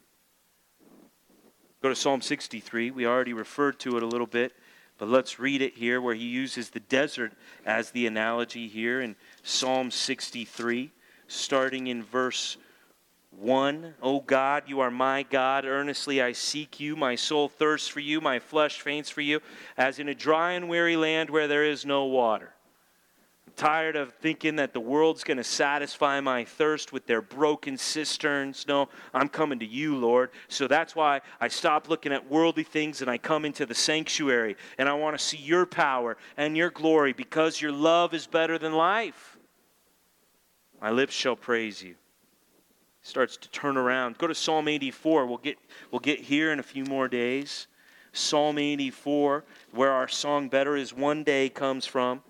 Go 1.82 1.88
to 1.88 1.96
Psalm 1.96 2.22
63. 2.22 2.92
We 2.92 3.06
already 3.06 3.34
referred 3.34 3.80
to 3.82 3.96
it 3.96 4.04
a 4.04 4.08
little 4.08 4.28
bit. 4.28 4.54
But 4.98 5.10
let's 5.10 5.40
read 5.40 5.62
it 5.62 5.76
here 5.76 6.02
where 6.02 6.16
he 6.16 6.26
uses 6.26 6.70
the 6.70 6.80
desert 6.80 7.34
as 7.66 7.92
the 7.92 8.08
analogy 8.08 8.68
here 8.68 9.02
in 9.02 9.16
Psalm 9.44 9.92
63, 9.92 10.92
starting 11.28 11.88
in 11.88 12.04
verse 12.04 12.58
1. 13.32 13.94
O 14.02 14.20
God, 14.20 14.64
you 14.68 14.80
are 14.80 14.90
my 14.90 15.24
God. 15.24 15.66
Earnestly 15.66 16.22
I 16.22 16.32
seek 16.32 16.80
you. 16.80 16.96
My 16.96 17.16
soul 17.16 17.48
thirsts 17.48 17.88
for 17.88 18.00
you. 18.00 18.20
My 18.20 18.40
flesh 18.40 18.82
faints 18.82 19.10
for 19.10 19.22
you, 19.22 19.40
as 19.78 20.00
in 20.00 20.10
a 20.10 20.16
dry 20.16 20.54
and 20.54 20.68
weary 20.68 20.98
land 20.98 21.30
where 21.30 21.48
there 21.48 21.64
is 21.64 21.86
no 21.86 22.06
water 22.06 22.54
tired 23.58 23.96
of 23.96 24.14
thinking 24.14 24.56
that 24.56 24.72
the 24.72 24.80
world's 24.80 25.24
going 25.24 25.38
to 25.38 25.44
satisfy 25.44 26.22
my 26.22 26.46
thirst 26.46 26.94
with 26.94 27.06
their 27.08 27.22
broken 27.22 27.78
cisterns. 27.78 28.66
No, 28.68 28.88
I'm 29.14 29.28
coming 29.28 29.60
to 29.60 29.66
you, 29.66 29.98
Lord. 29.98 30.30
So 30.48 30.68
that's 30.68 30.96
why 30.96 31.22
I 31.42 31.48
stop 31.48 31.90
looking 31.90 32.14
at 32.14 32.30
worldly 32.30 32.64
things 32.64 33.02
and 33.02 33.10
I 33.10 33.18
come 33.18 33.44
into 33.44 33.66
the 33.66 33.74
sanctuary 33.74 34.56
and 34.78 34.88
I 34.88 34.94
want 34.94 35.18
to 35.18 35.24
see 35.24 35.38
your 35.38 35.66
power 35.66 36.18
and 36.38 36.56
your 36.56 36.70
glory 36.70 37.12
because 37.12 37.60
your 37.60 37.72
love 37.72 38.14
is 38.14 38.28
better 38.28 38.58
than 38.58 38.74
life. 38.74 39.38
My 40.80 40.92
lips 40.92 41.14
shall 41.14 41.36
praise 41.36 41.82
you. 41.82 41.96
Starts 43.02 43.38
to 43.38 43.50
turn 43.50 43.78
around. 43.78 44.18
Go 44.18 44.28
to 44.28 44.36
Psalm 44.36 44.68
84. 44.68 45.26
We'll 45.26 45.38
get, 45.38 45.58
we'll 45.92 46.00
get 46.00 46.20
here 46.20 46.52
in 46.52 46.60
a 46.60 46.64
few 46.64 46.84
more 46.84 47.08
days. 47.08 47.68
Psalm 48.14 48.58
84, 48.58 49.44
where 49.72 49.92
our 49.92 50.08
song 50.08 50.50
Better 50.50 50.76
is 50.76 50.94
One 50.94 51.24
Day 51.24 51.50
comes 51.50 51.86
from. 51.86 52.22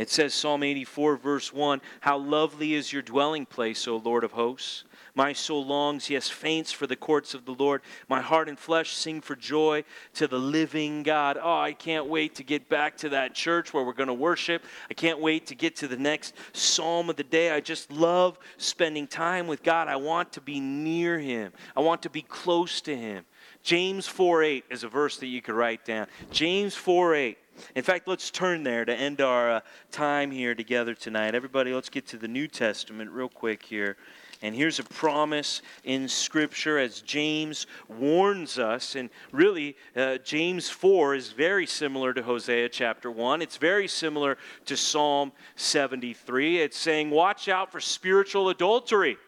It 0.00 0.08
says, 0.08 0.32
Psalm 0.32 0.62
84, 0.62 1.18
verse 1.18 1.52
1 1.52 1.82
How 2.00 2.16
lovely 2.16 2.72
is 2.72 2.90
your 2.90 3.02
dwelling 3.02 3.44
place, 3.44 3.86
O 3.86 3.98
Lord 3.98 4.24
of 4.24 4.32
hosts! 4.32 4.84
My 5.14 5.34
soul 5.34 5.66
longs, 5.66 6.08
yes, 6.08 6.26
faints 6.26 6.72
for 6.72 6.86
the 6.86 6.96
courts 6.96 7.34
of 7.34 7.44
the 7.44 7.52
Lord. 7.52 7.82
My 8.08 8.22
heart 8.22 8.48
and 8.48 8.58
flesh 8.58 8.94
sing 8.94 9.20
for 9.20 9.36
joy 9.36 9.84
to 10.14 10.26
the 10.26 10.38
living 10.38 11.02
God. 11.02 11.36
Oh, 11.36 11.58
I 11.58 11.74
can't 11.74 12.06
wait 12.06 12.34
to 12.36 12.42
get 12.42 12.70
back 12.70 12.96
to 12.98 13.10
that 13.10 13.34
church 13.34 13.74
where 13.74 13.84
we're 13.84 13.92
going 13.92 14.06
to 14.06 14.14
worship. 14.14 14.64
I 14.88 14.94
can't 14.94 15.20
wait 15.20 15.46
to 15.48 15.54
get 15.54 15.76
to 15.76 15.88
the 15.88 15.98
next 15.98 16.34
psalm 16.54 17.10
of 17.10 17.16
the 17.16 17.24
day. 17.24 17.50
I 17.50 17.60
just 17.60 17.92
love 17.92 18.38
spending 18.56 19.06
time 19.06 19.48
with 19.48 19.62
God. 19.62 19.86
I 19.86 19.96
want 19.96 20.32
to 20.32 20.40
be 20.40 20.60
near 20.60 21.18
Him, 21.18 21.52
I 21.76 21.80
want 21.80 22.00
to 22.04 22.10
be 22.10 22.22
close 22.22 22.80
to 22.82 22.96
Him. 22.96 23.26
James 23.62 24.06
4 24.06 24.42
8 24.42 24.64
is 24.70 24.84
a 24.84 24.88
verse 24.88 25.18
that 25.18 25.26
you 25.26 25.42
could 25.42 25.54
write 25.54 25.84
down. 25.84 26.06
James 26.30 26.74
4 26.74 27.14
8. 27.14 27.38
In 27.74 27.82
fact, 27.82 28.08
let's 28.08 28.30
turn 28.30 28.62
there 28.62 28.84
to 28.84 28.94
end 28.94 29.20
our 29.20 29.50
uh, 29.50 29.60
time 29.90 30.30
here 30.30 30.54
together 30.54 30.94
tonight. 30.94 31.34
Everybody, 31.34 31.74
let's 31.74 31.90
get 31.90 32.06
to 32.08 32.16
the 32.16 32.28
New 32.28 32.48
Testament 32.48 33.10
real 33.10 33.28
quick 33.28 33.62
here. 33.62 33.96
And 34.42 34.54
here's 34.54 34.78
a 34.78 34.84
promise 34.84 35.60
in 35.84 36.08
Scripture 36.08 36.78
as 36.78 37.02
James 37.02 37.66
warns 37.88 38.58
us. 38.58 38.94
And 38.94 39.10
really, 39.32 39.76
uh, 39.94 40.16
James 40.18 40.70
4 40.70 41.14
is 41.14 41.30
very 41.30 41.66
similar 41.66 42.14
to 42.14 42.22
Hosea 42.22 42.70
chapter 42.70 43.10
1. 43.10 43.42
It's 43.42 43.58
very 43.58 43.86
similar 43.86 44.38
to 44.64 44.76
Psalm 44.78 45.32
73. 45.56 46.62
It's 46.62 46.78
saying, 46.78 47.10
Watch 47.10 47.48
out 47.48 47.70
for 47.70 47.80
spiritual 47.80 48.48
adultery. 48.48 49.18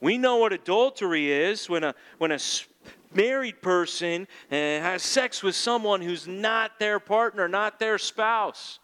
We 0.00 0.16
know 0.16 0.38
what 0.38 0.52
adultery 0.54 1.30
is 1.30 1.68
when 1.68 1.84
a, 1.84 1.94
when 2.18 2.32
a 2.32 2.38
married 3.14 3.62
person 3.62 4.26
has 4.50 5.02
sex 5.02 5.42
with 5.42 5.54
someone 5.54 6.00
who's 6.00 6.26
not 6.26 6.78
their 6.78 7.00
partner, 7.00 7.48
not 7.48 7.78
their 7.78 7.98
spouse. 7.98 8.78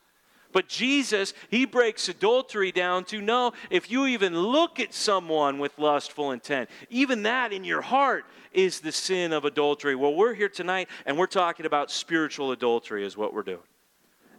But 0.50 0.66
Jesus, 0.66 1.34
he 1.50 1.66
breaks 1.66 2.08
adultery 2.08 2.72
down 2.72 3.04
to 3.06 3.20
no, 3.20 3.52
if 3.68 3.90
you 3.90 4.06
even 4.06 4.34
look 4.34 4.80
at 4.80 4.94
someone 4.94 5.58
with 5.58 5.78
lustful 5.78 6.32
intent, 6.32 6.70
even 6.88 7.22
that 7.24 7.52
in 7.52 7.64
your 7.64 7.82
heart 7.82 8.24
is 8.52 8.80
the 8.80 8.90
sin 8.90 9.34
of 9.34 9.44
adultery. 9.44 9.94
Well, 9.94 10.14
we're 10.14 10.32
here 10.32 10.48
tonight 10.48 10.88
and 11.04 11.18
we're 11.18 11.26
talking 11.26 11.66
about 11.66 11.90
spiritual 11.90 12.50
adultery, 12.52 13.04
is 13.04 13.14
what 13.14 13.34
we're 13.34 13.42
doing. 13.42 13.58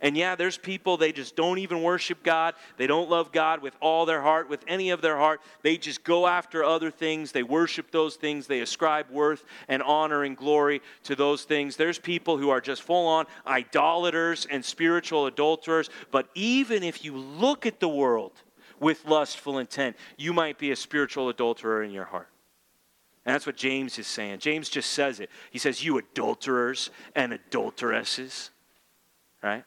And 0.02 0.16
yeah, 0.16 0.36
there's 0.36 0.58
people, 0.58 0.96
they 0.96 1.12
just 1.12 1.36
don't 1.36 1.58
even 1.58 1.84
worship 1.84 2.24
God. 2.24 2.56
They 2.78 2.88
don't 2.88 3.10
love 3.10 3.32
God 3.32 3.62
with 3.62 3.76
all 3.82 4.06
their 4.06 4.22
heart, 4.22 4.50
with 4.50 4.64
any 4.68 4.92
of 4.92 5.02
their 5.02 5.18
heart. 5.18 5.42
They 5.62 5.78
just 5.78 6.04
go 6.04 6.26
after 6.26 6.64
other 6.64 6.90
things. 6.90 7.32
They 7.32 7.44
worship 7.44 7.92
those 7.92 8.16
things. 8.16 8.48
They 8.48 8.62
ascribe 8.62 9.10
worth 9.10 9.44
and 9.68 9.84
honor 9.84 10.24
and 10.24 10.38
glory 10.38 10.82
to 11.04 11.16
those 11.16 11.44
things. 11.44 11.76
There's 11.76 12.00
people 12.00 12.38
who 12.38 12.50
are 12.50 12.62
just 12.62 12.82
full 12.82 13.08
on 13.08 13.26
idolaters 13.46 14.48
and 14.50 14.64
spiritual 14.64 15.26
adulterers. 15.26 15.90
But 16.12 16.30
even 16.34 16.82
if 16.82 17.04
you 17.04 17.18
look 17.18 17.66
at 17.66 17.82
the 17.82 17.90
world 17.90 18.32
with 18.80 19.06
lustful 19.06 19.58
intent, 19.58 19.98
you 20.18 20.32
might 20.32 20.58
be 20.58 20.72
a 20.72 20.76
spiritual 20.76 21.28
adulterer 21.28 21.84
in 21.84 21.92
your 21.92 22.06
heart. 22.06 22.30
And 23.26 23.36
that's 23.36 23.46
what 23.46 23.58
James 23.58 24.00
is 24.00 24.08
saying. 24.08 24.40
James 24.40 24.70
just 24.70 24.92
says 24.92 25.20
it. 25.20 25.30
He 25.52 25.60
says, 25.60 25.84
You 25.84 25.98
adulterers 25.98 26.90
and 27.16 27.34
adulteresses, 27.34 28.50
right? 29.44 29.66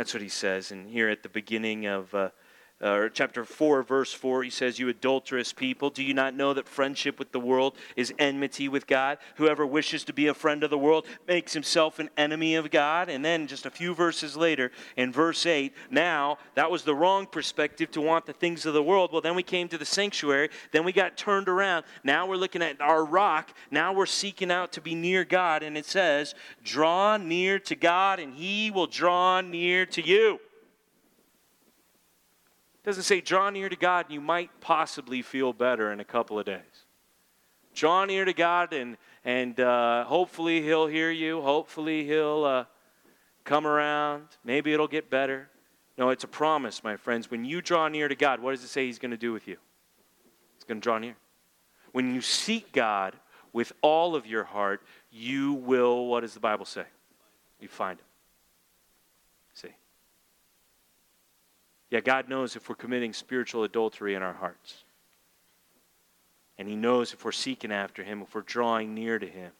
That's 0.00 0.14
what 0.14 0.22
he 0.22 0.30
says. 0.30 0.72
And 0.72 0.88
here 0.88 1.10
at 1.10 1.22
the 1.22 1.28
beginning 1.28 1.84
of 1.84 2.14
uh, 2.14 2.30
uh, 2.80 3.08
chapter 3.12 3.44
4, 3.44 3.82
verse 3.82 4.12
4, 4.12 4.42
he 4.42 4.50
says, 4.50 4.78
You 4.78 4.88
adulterous 4.88 5.52
people, 5.52 5.90
do 5.90 6.02
you 6.02 6.14
not 6.14 6.34
know 6.34 6.54
that 6.54 6.66
friendship 6.66 7.18
with 7.18 7.30
the 7.30 7.40
world 7.40 7.76
is 7.94 8.14
enmity 8.18 8.68
with 8.68 8.86
God? 8.86 9.18
Whoever 9.36 9.66
wishes 9.66 10.02
to 10.04 10.14
be 10.14 10.28
a 10.28 10.34
friend 10.34 10.64
of 10.64 10.70
the 10.70 10.78
world 10.78 11.06
makes 11.28 11.52
himself 11.52 11.98
an 11.98 12.08
enemy 12.16 12.54
of 12.54 12.70
God. 12.70 13.10
And 13.10 13.22
then 13.22 13.46
just 13.46 13.66
a 13.66 13.70
few 13.70 13.94
verses 13.94 14.34
later, 14.34 14.70
in 14.96 15.12
verse 15.12 15.44
8, 15.44 15.74
now 15.90 16.38
that 16.54 16.70
was 16.70 16.82
the 16.82 16.94
wrong 16.94 17.26
perspective 17.26 17.90
to 17.90 18.00
want 18.00 18.24
the 18.24 18.32
things 18.32 18.64
of 18.64 18.72
the 18.72 18.82
world. 18.82 19.12
Well, 19.12 19.20
then 19.20 19.36
we 19.36 19.42
came 19.42 19.68
to 19.68 19.78
the 19.78 19.84
sanctuary. 19.84 20.48
Then 20.72 20.84
we 20.84 20.92
got 20.92 21.18
turned 21.18 21.48
around. 21.50 21.84
Now 22.02 22.26
we're 22.26 22.36
looking 22.36 22.62
at 22.62 22.80
our 22.80 23.04
rock. 23.04 23.52
Now 23.70 23.92
we're 23.92 24.06
seeking 24.06 24.50
out 24.50 24.72
to 24.72 24.80
be 24.80 24.94
near 24.94 25.24
God. 25.26 25.62
And 25.62 25.76
it 25.76 25.84
says, 25.84 26.34
Draw 26.64 27.18
near 27.18 27.58
to 27.58 27.74
God, 27.74 28.20
and 28.20 28.32
he 28.32 28.70
will 28.70 28.86
draw 28.86 29.42
near 29.42 29.84
to 29.84 30.02
you. 30.02 30.40
Doesn't 32.82 33.02
say 33.02 33.20
draw 33.20 33.50
near 33.50 33.68
to 33.68 33.76
God 33.76 34.06
and 34.06 34.14
you 34.14 34.20
might 34.20 34.50
possibly 34.60 35.22
feel 35.22 35.52
better 35.52 35.92
in 35.92 36.00
a 36.00 36.04
couple 36.04 36.38
of 36.38 36.46
days. 36.46 36.86
Draw 37.74 38.06
near 38.06 38.24
to 38.24 38.32
God 38.32 38.72
and, 38.72 38.96
and 39.24 39.58
uh, 39.60 40.04
hopefully 40.04 40.62
He'll 40.62 40.86
hear 40.86 41.10
you. 41.10 41.42
Hopefully 41.42 42.04
He'll 42.04 42.44
uh, 42.44 42.64
come 43.44 43.66
around. 43.66 44.24
Maybe 44.44 44.72
it'll 44.72 44.88
get 44.88 45.10
better. 45.10 45.48
No, 45.98 46.08
it's 46.08 46.24
a 46.24 46.28
promise, 46.28 46.82
my 46.82 46.96
friends. 46.96 47.30
When 47.30 47.44
you 47.44 47.60
draw 47.60 47.88
near 47.88 48.08
to 48.08 48.14
God, 48.14 48.40
what 48.40 48.52
does 48.52 48.64
it 48.64 48.68
say 48.68 48.86
He's 48.86 48.98
going 48.98 49.10
to 49.10 49.18
do 49.18 49.32
with 49.32 49.46
you? 49.46 49.56
He's 50.56 50.64
going 50.64 50.80
to 50.80 50.84
draw 50.84 50.98
near. 50.98 51.16
When 51.92 52.14
you 52.14 52.22
seek 52.22 52.72
God 52.72 53.14
with 53.52 53.72
all 53.82 54.14
of 54.14 54.26
your 54.26 54.44
heart, 54.44 54.82
you 55.10 55.52
will, 55.52 56.06
what 56.06 56.20
does 56.20 56.34
the 56.34 56.40
Bible 56.40 56.64
say? 56.64 56.84
You 57.60 57.68
find 57.68 57.98
Him. 57.98 58.06
Yeah, 61.90 62.00
God 62.00 62.28
knows 62.28 62.56
if 62.56 62.68
we're 62.68 62.76
committing 62.76 63.12
spiritual 63.12 63.64
adultery 63.64 64.14
in 64.14 64.22
our 64.22 64.32
hearts. 64.32 64.84
And 66.56 66.68
He 66.68 66.76
knows 66.76 67.12
if 67.12 67.24
we're 67.24 67.32
seeking 67.32 67.72
after 67.72 68.04
Him, 68.04 68.22
if 68.22 68.34
we're 68.34 68.42
drawing 68.42 68.94
near 68.94 69.18
to 69.18 69.26
Him, 69.26 69.50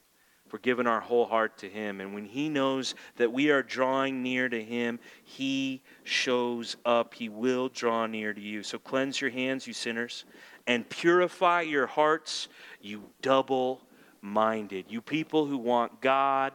for 0.48 0.58
giving 0.58 0.86
our 0.86 1.00
whole 1.00 1.26
heart 1.26 1.58
to 1.58 1.68
Him. 1.68 2.00
And 2.00 2.12
when 2.12 2.24
He 2.24 2.48
knows 2.48 2.94
that 3.16 3.32
we 3.32 3.50
are 3.50 3.62
drawing 3.62 4.22
near 4.22 4.48
to 4.48 4.62
Him, 4.62 4.98
He 5.24 5.80
shows 6.04 6.76
up. 6.84 7.14
He 7.14 7.28
will 7.28 7.68
draw 7.68 8.06
near 8.06 8.32
to 8.32 8.40
you. 8.40 8.62
So 8.62 8.78
cleanse 8.78 9.20
your 9.20 9.30
hands, 9.30 9.66
you 9.66 9.72
sinners, 9.72 10.24
and 10.66 10.88
purify 10.88 11.62
your 11.62 11.86
hearts, 11.86 12.48
you 12.80 13.02
double 13.22 13.80
minded. 14.20 14.86
You 14.88 15.00
people 15.00 15.46
who 15.46 15.56
want 15.56 16.00
God 16.00 16.52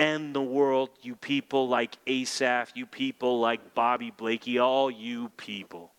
and 0.00 0.34
the 0.34 0.40
world, 0.40 0.88
you 1.02 1.14
people 1.14 1.68
like 1.68 1.94
Asaph, 2.06 2.72
you 2.74 2.86
people 2.86 3.38
like 3.38 3.74
Bobby 3.74 4.10
Blakey, 4.10 4.58
all 4.58 4.90
you 4.90 5.28
people 5.36 5.92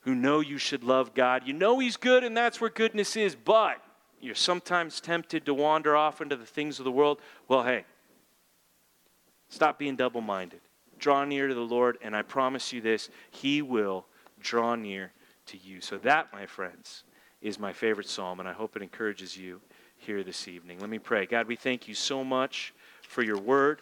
who 0.00 0.14
know 0.14 0.40
you 0.40 0.58
should 0.58 0.84
love 0.84 1.14
God. 1.14 1.44
You 1.46 1.54
know 1.54 1.78
He's 1.78 1.96
good, 1.96 2.22
and 2.22 2.36
that's 2.36 2.60
where 2.60 2.68
goodness 2.68 3.16
is, 3.16 3.34
but 3.34 3.82
you're 4.20 4.34
sometimes 4.34 5.00
tempted 5.00 5.46
to 5.46 5.54
wander 5.54 5.96
off 5.96 6.20
into 6.20 6.36
the 6.36 6.44
things 6.44 6.78
of 6.78 6.84
the 6.84 6.92
world, 6.92 7.18
well, 7.48 7.64
hey, 7.64 7.86
stop 9.48 9.78
being 9.78 9.96
double 9.96 10.20
minded. 10.20 10.60
Draw 10.98 11.24
near 11.24 11.48
to 11.48 11.54
the 11.54 11.60
Lord, 11.60 11.96
and 12.02 12.14
I 12.14 12.20
promise 12.20 12.74
you 12.74 12.82
this 12.82 13.08
He 13.30 13.62
will 13.62 14.04
draw 14.38 14.74
near 14.74 15.12
to 15.46 15.56
you. 15.56 15.80
So, 15.80 15.96
that, 15.96 16.30
my 16.30 16.44
friends, 16.44 17.04
is 17.40 17.58
my 17.58 17.72
favorite 17.72 18.08
psalm, 18.08 18.38
and 18.38 18.46
I 18.46 18.52
hope 18.52 18.76
it 18.76 18.82
encourages 18.82 19.34
you 19.34 19.62
here 20.04 20.22
this 20.22 20.48
evening. 20.48 20.78
Let 20.80 20.90
me 20.90 20.98
pray. 20.98 21.24
God, 21.24 21.48
we 21.48 21.56
thank 21.56 21.88
you 21.88 21.94
so 21.94 22.22
much 22.22 22.74
for 23.08 23.22
your 23.22 23.38
word. 23.38 23.80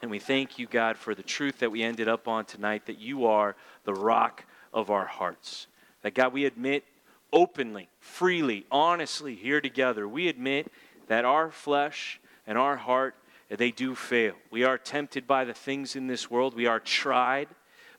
And 0.00 0.10
we 0.10 0.18
thank 0.18 0.58
you, 0.58 0.66
God, 0.66 0.96
for 0.96 1.14
the 1.14 1.22
truth 1.22 1.58
that 1.58 1.70
we 1.70 1.82
ended 1.82 2.08
up 2.08 2.26
on 2.26 2.46
tonight 2.46 2.86
that 2.86 2.98
you 2.98 3.26
are 3.26 3.54
the 3.84 3.92
rock 3.92 4.44
of 4.72 4.90
our 4.90 5.04
hearts. 5.04 5.66
That, 6.02 6.14
God, 6.14 6.32
we 6.32 6.46
admit 6.46 6.84
openly, 7.32 7.88
freely, 8.00 8.64
honestly 8.70 9.34
here 9.34 9.60
together, 9.60 10.08
we 10.08 10.28
admit 10.28 10.72
that 11.08 11.24
our 11.24 11.50
flesh 11.50 12.20
and 12.46 12.56
our 12.56 12.76
heart, 12.76 13.14
they 13.50 13.70
do 13.70 13.94
fail. 13.94 14.34
We 14.50 14.64
are 14.64 14.78
tempted 14.78 15.26
by 15.26 15.44
the 15.44 15.54
things 15.54 15.94
in 15.94 16.06
this 16.06 16.30
world. 16.30 16.54
We 16.54 16.66
are 16.66 16.80
tried 16.80 17.48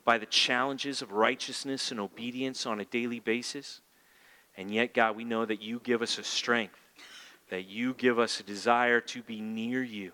by 0.03 0.17
the 0.17 0.25
challenges 0.25 1.01
of 1.01 1.11
righteousness 1.11 1.91
and 1.91 1.99
obedience 1.99 2.65
on 2.65 2.79
a 2.79 2.85
daily 2.85 3.19
basis. 3.19 3.81
And 4.57 4.71
yet, 4.71 4.93
God, 4.93 5.15
we 5.15 5.23
know 5.23 5.45
that 5.45 5.61
you 5.61 5.79
give 5.83 6.01
us 6.01 6.17
a 6.17 6.23
strength, 6.23 6.79
that 7.49 7.67
you 7.67 7.93
give 7.93 8.19
us 8.19 8.39
a 8.39 8.43
desire 8.43 8.99
to 9.01 9.21
be 9.21 9.41
near 9.41 9.83
you. 9.83 10.11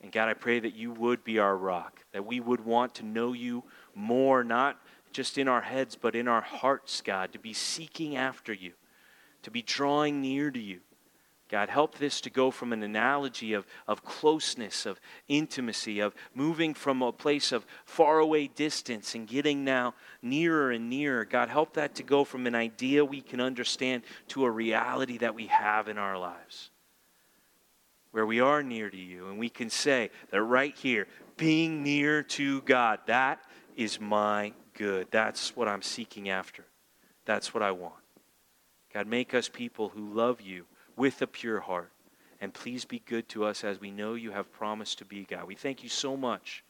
And 0.00 0.12
God, 0.12 0.28
I 0.28 0.34
pray 0.34 0.60
that 0.60 0.74
you 0.74 0.92
would 0.92 1.24
be 1.24 1.38
our 1.38 1.56
rock, 1.56 2.04
that 2.12 2.24
we 2.24 2.40
would 2.40 2.64
want 2.64 2.94
to 2.96 3.04
know 3.04 3.32
you 3.32 3.64
more, 3.94 4.42
not 4.42 4.80
just 5.12 5.38
in 5.38 5.48
our 5.48 5.60
heads, 5.60 5.96
but 5.96 6.14
in 6.14 6.28
our 6.28 6.40
hearts, 6.40 7.00
God, 7.00 7.32
to 7.32 7.38
be 7.38 7.52
seeking 7.52 8.16
after 8.16 8.52
you, 8.52 8.72
to 9.42 9.50
be 9.50 9.62
drawing 9.62 10.20
near 10.20 10.50
to 10.50 10.60
you. 10.60 10.80
God, 11.50 11.68
help 11.68 11.98
this 11.98 12.20
to 12.20 12.30
go 12.30 12.52
from 12.52 12.72
an 12.72 12.84
analogy 12.84 13.54
of, 13.54 13.66
of 13.88 14.04
closeness, 14.04 14.86
of 14.86 15.00
intimacy, 15.26 15.98
of 15.98 16.14
moving 16.32 16.74
from 16.74 17.02
a 17.02 17.10
place 17.10 17.50
of 17.50 17.66
faraway 17.84 18.46
distance 18.46 19.16
and 19.16 19.26
getting 19.26 19.64
now 19.64 19.94
nearer 20.22 20.70
and 20.70 20.88
nearer. 20.88 21.24
God, 21.24 21.48
help 21.48 21.74
that 21.74 21.96
to 21.96 22.04
go 22.04 22.22
from 22.22 22.46
an 22.46 22.54
idea 22.54 23.04
we 23.04 23.20
can 23.20 23.40
understand 23.40 24.04
to 24.28 24.44
a 24.44 24.50
reality 24.50 25.18
that 25.18 25.34
we 25.34 25.48
have 25.48 25.88
in 25.88 25.98
our 25.98 26.16
lives. 26.16 26.70
Where 28.12 28.26
we 28.26 28.40
are 28.40 28.62
near 28.62 28.88
to 28.88 28.96
you, 28.96 29.28
and 29.28 29.36
we 29.36 29.48
can 29.48 29.70
say 29.70 30.10
that 30.30 30.42
right 30.42 30.76
here, 30.76 31.08
being 31.36 31.82
near 31.82 32.22
to 32.22 32.60
God, 32.62 33.00
that 33.06 33.40
is 33.76 34.00
my 34.00 34.52
good. 34.74 35.08
That's 35.10 35.56
what 35.56 35.66
I'm 35.66 35.82
seeking 35.82 36.28
after. 36.28 36.64
That's 37.24 37.52
what 37.52 37.62
I 37.64 37.72
want. 37.72 37.94
God, 38.94 39.08
make 39.08 39.34
us 39.34 39.48
people 39.48 39.88
who 39.88 40.12
love 40.12 40.40
you 40.40 40.66
with 41.00 41.22
a 41.22 41.26
pure 41.26 41.60
heart. 41.60 41.90
And 42.42 42.52
please 42.52 42.84
be 42.84 43.02
good 43.06 43.26
to 43.30 43.46
us 43.46 43.64
as 43.64 43.80
we 43.80 43.90
know 43.90 44.12
you 44.12 44.32
have 44.32 44.52
promised 44.52 44.98
to 44.98 45.06
be, 45.06 45.24
God. 45.24 45.44
We 45.44 45.54
thank 45.54 45.82
you 45.82 45.88
so 45.88 46.14
much 46.14 46.62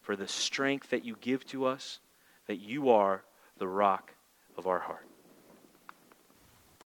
for 0.00 0.16
the 0.16 0.26
strength 0.26 0.90
that 0.90 1.04
you 1.04 1.14
give 1.20 1.46
to 1.46 1.66
us, 1.66 2.00
that 2.48 2.56
you 2.56 2.90
are 2.90 3.22
the 3.58 3.68
rock 3.68 4.12
of 4.58 4.66
our 4.66 4.80
heart. 4.80 5.06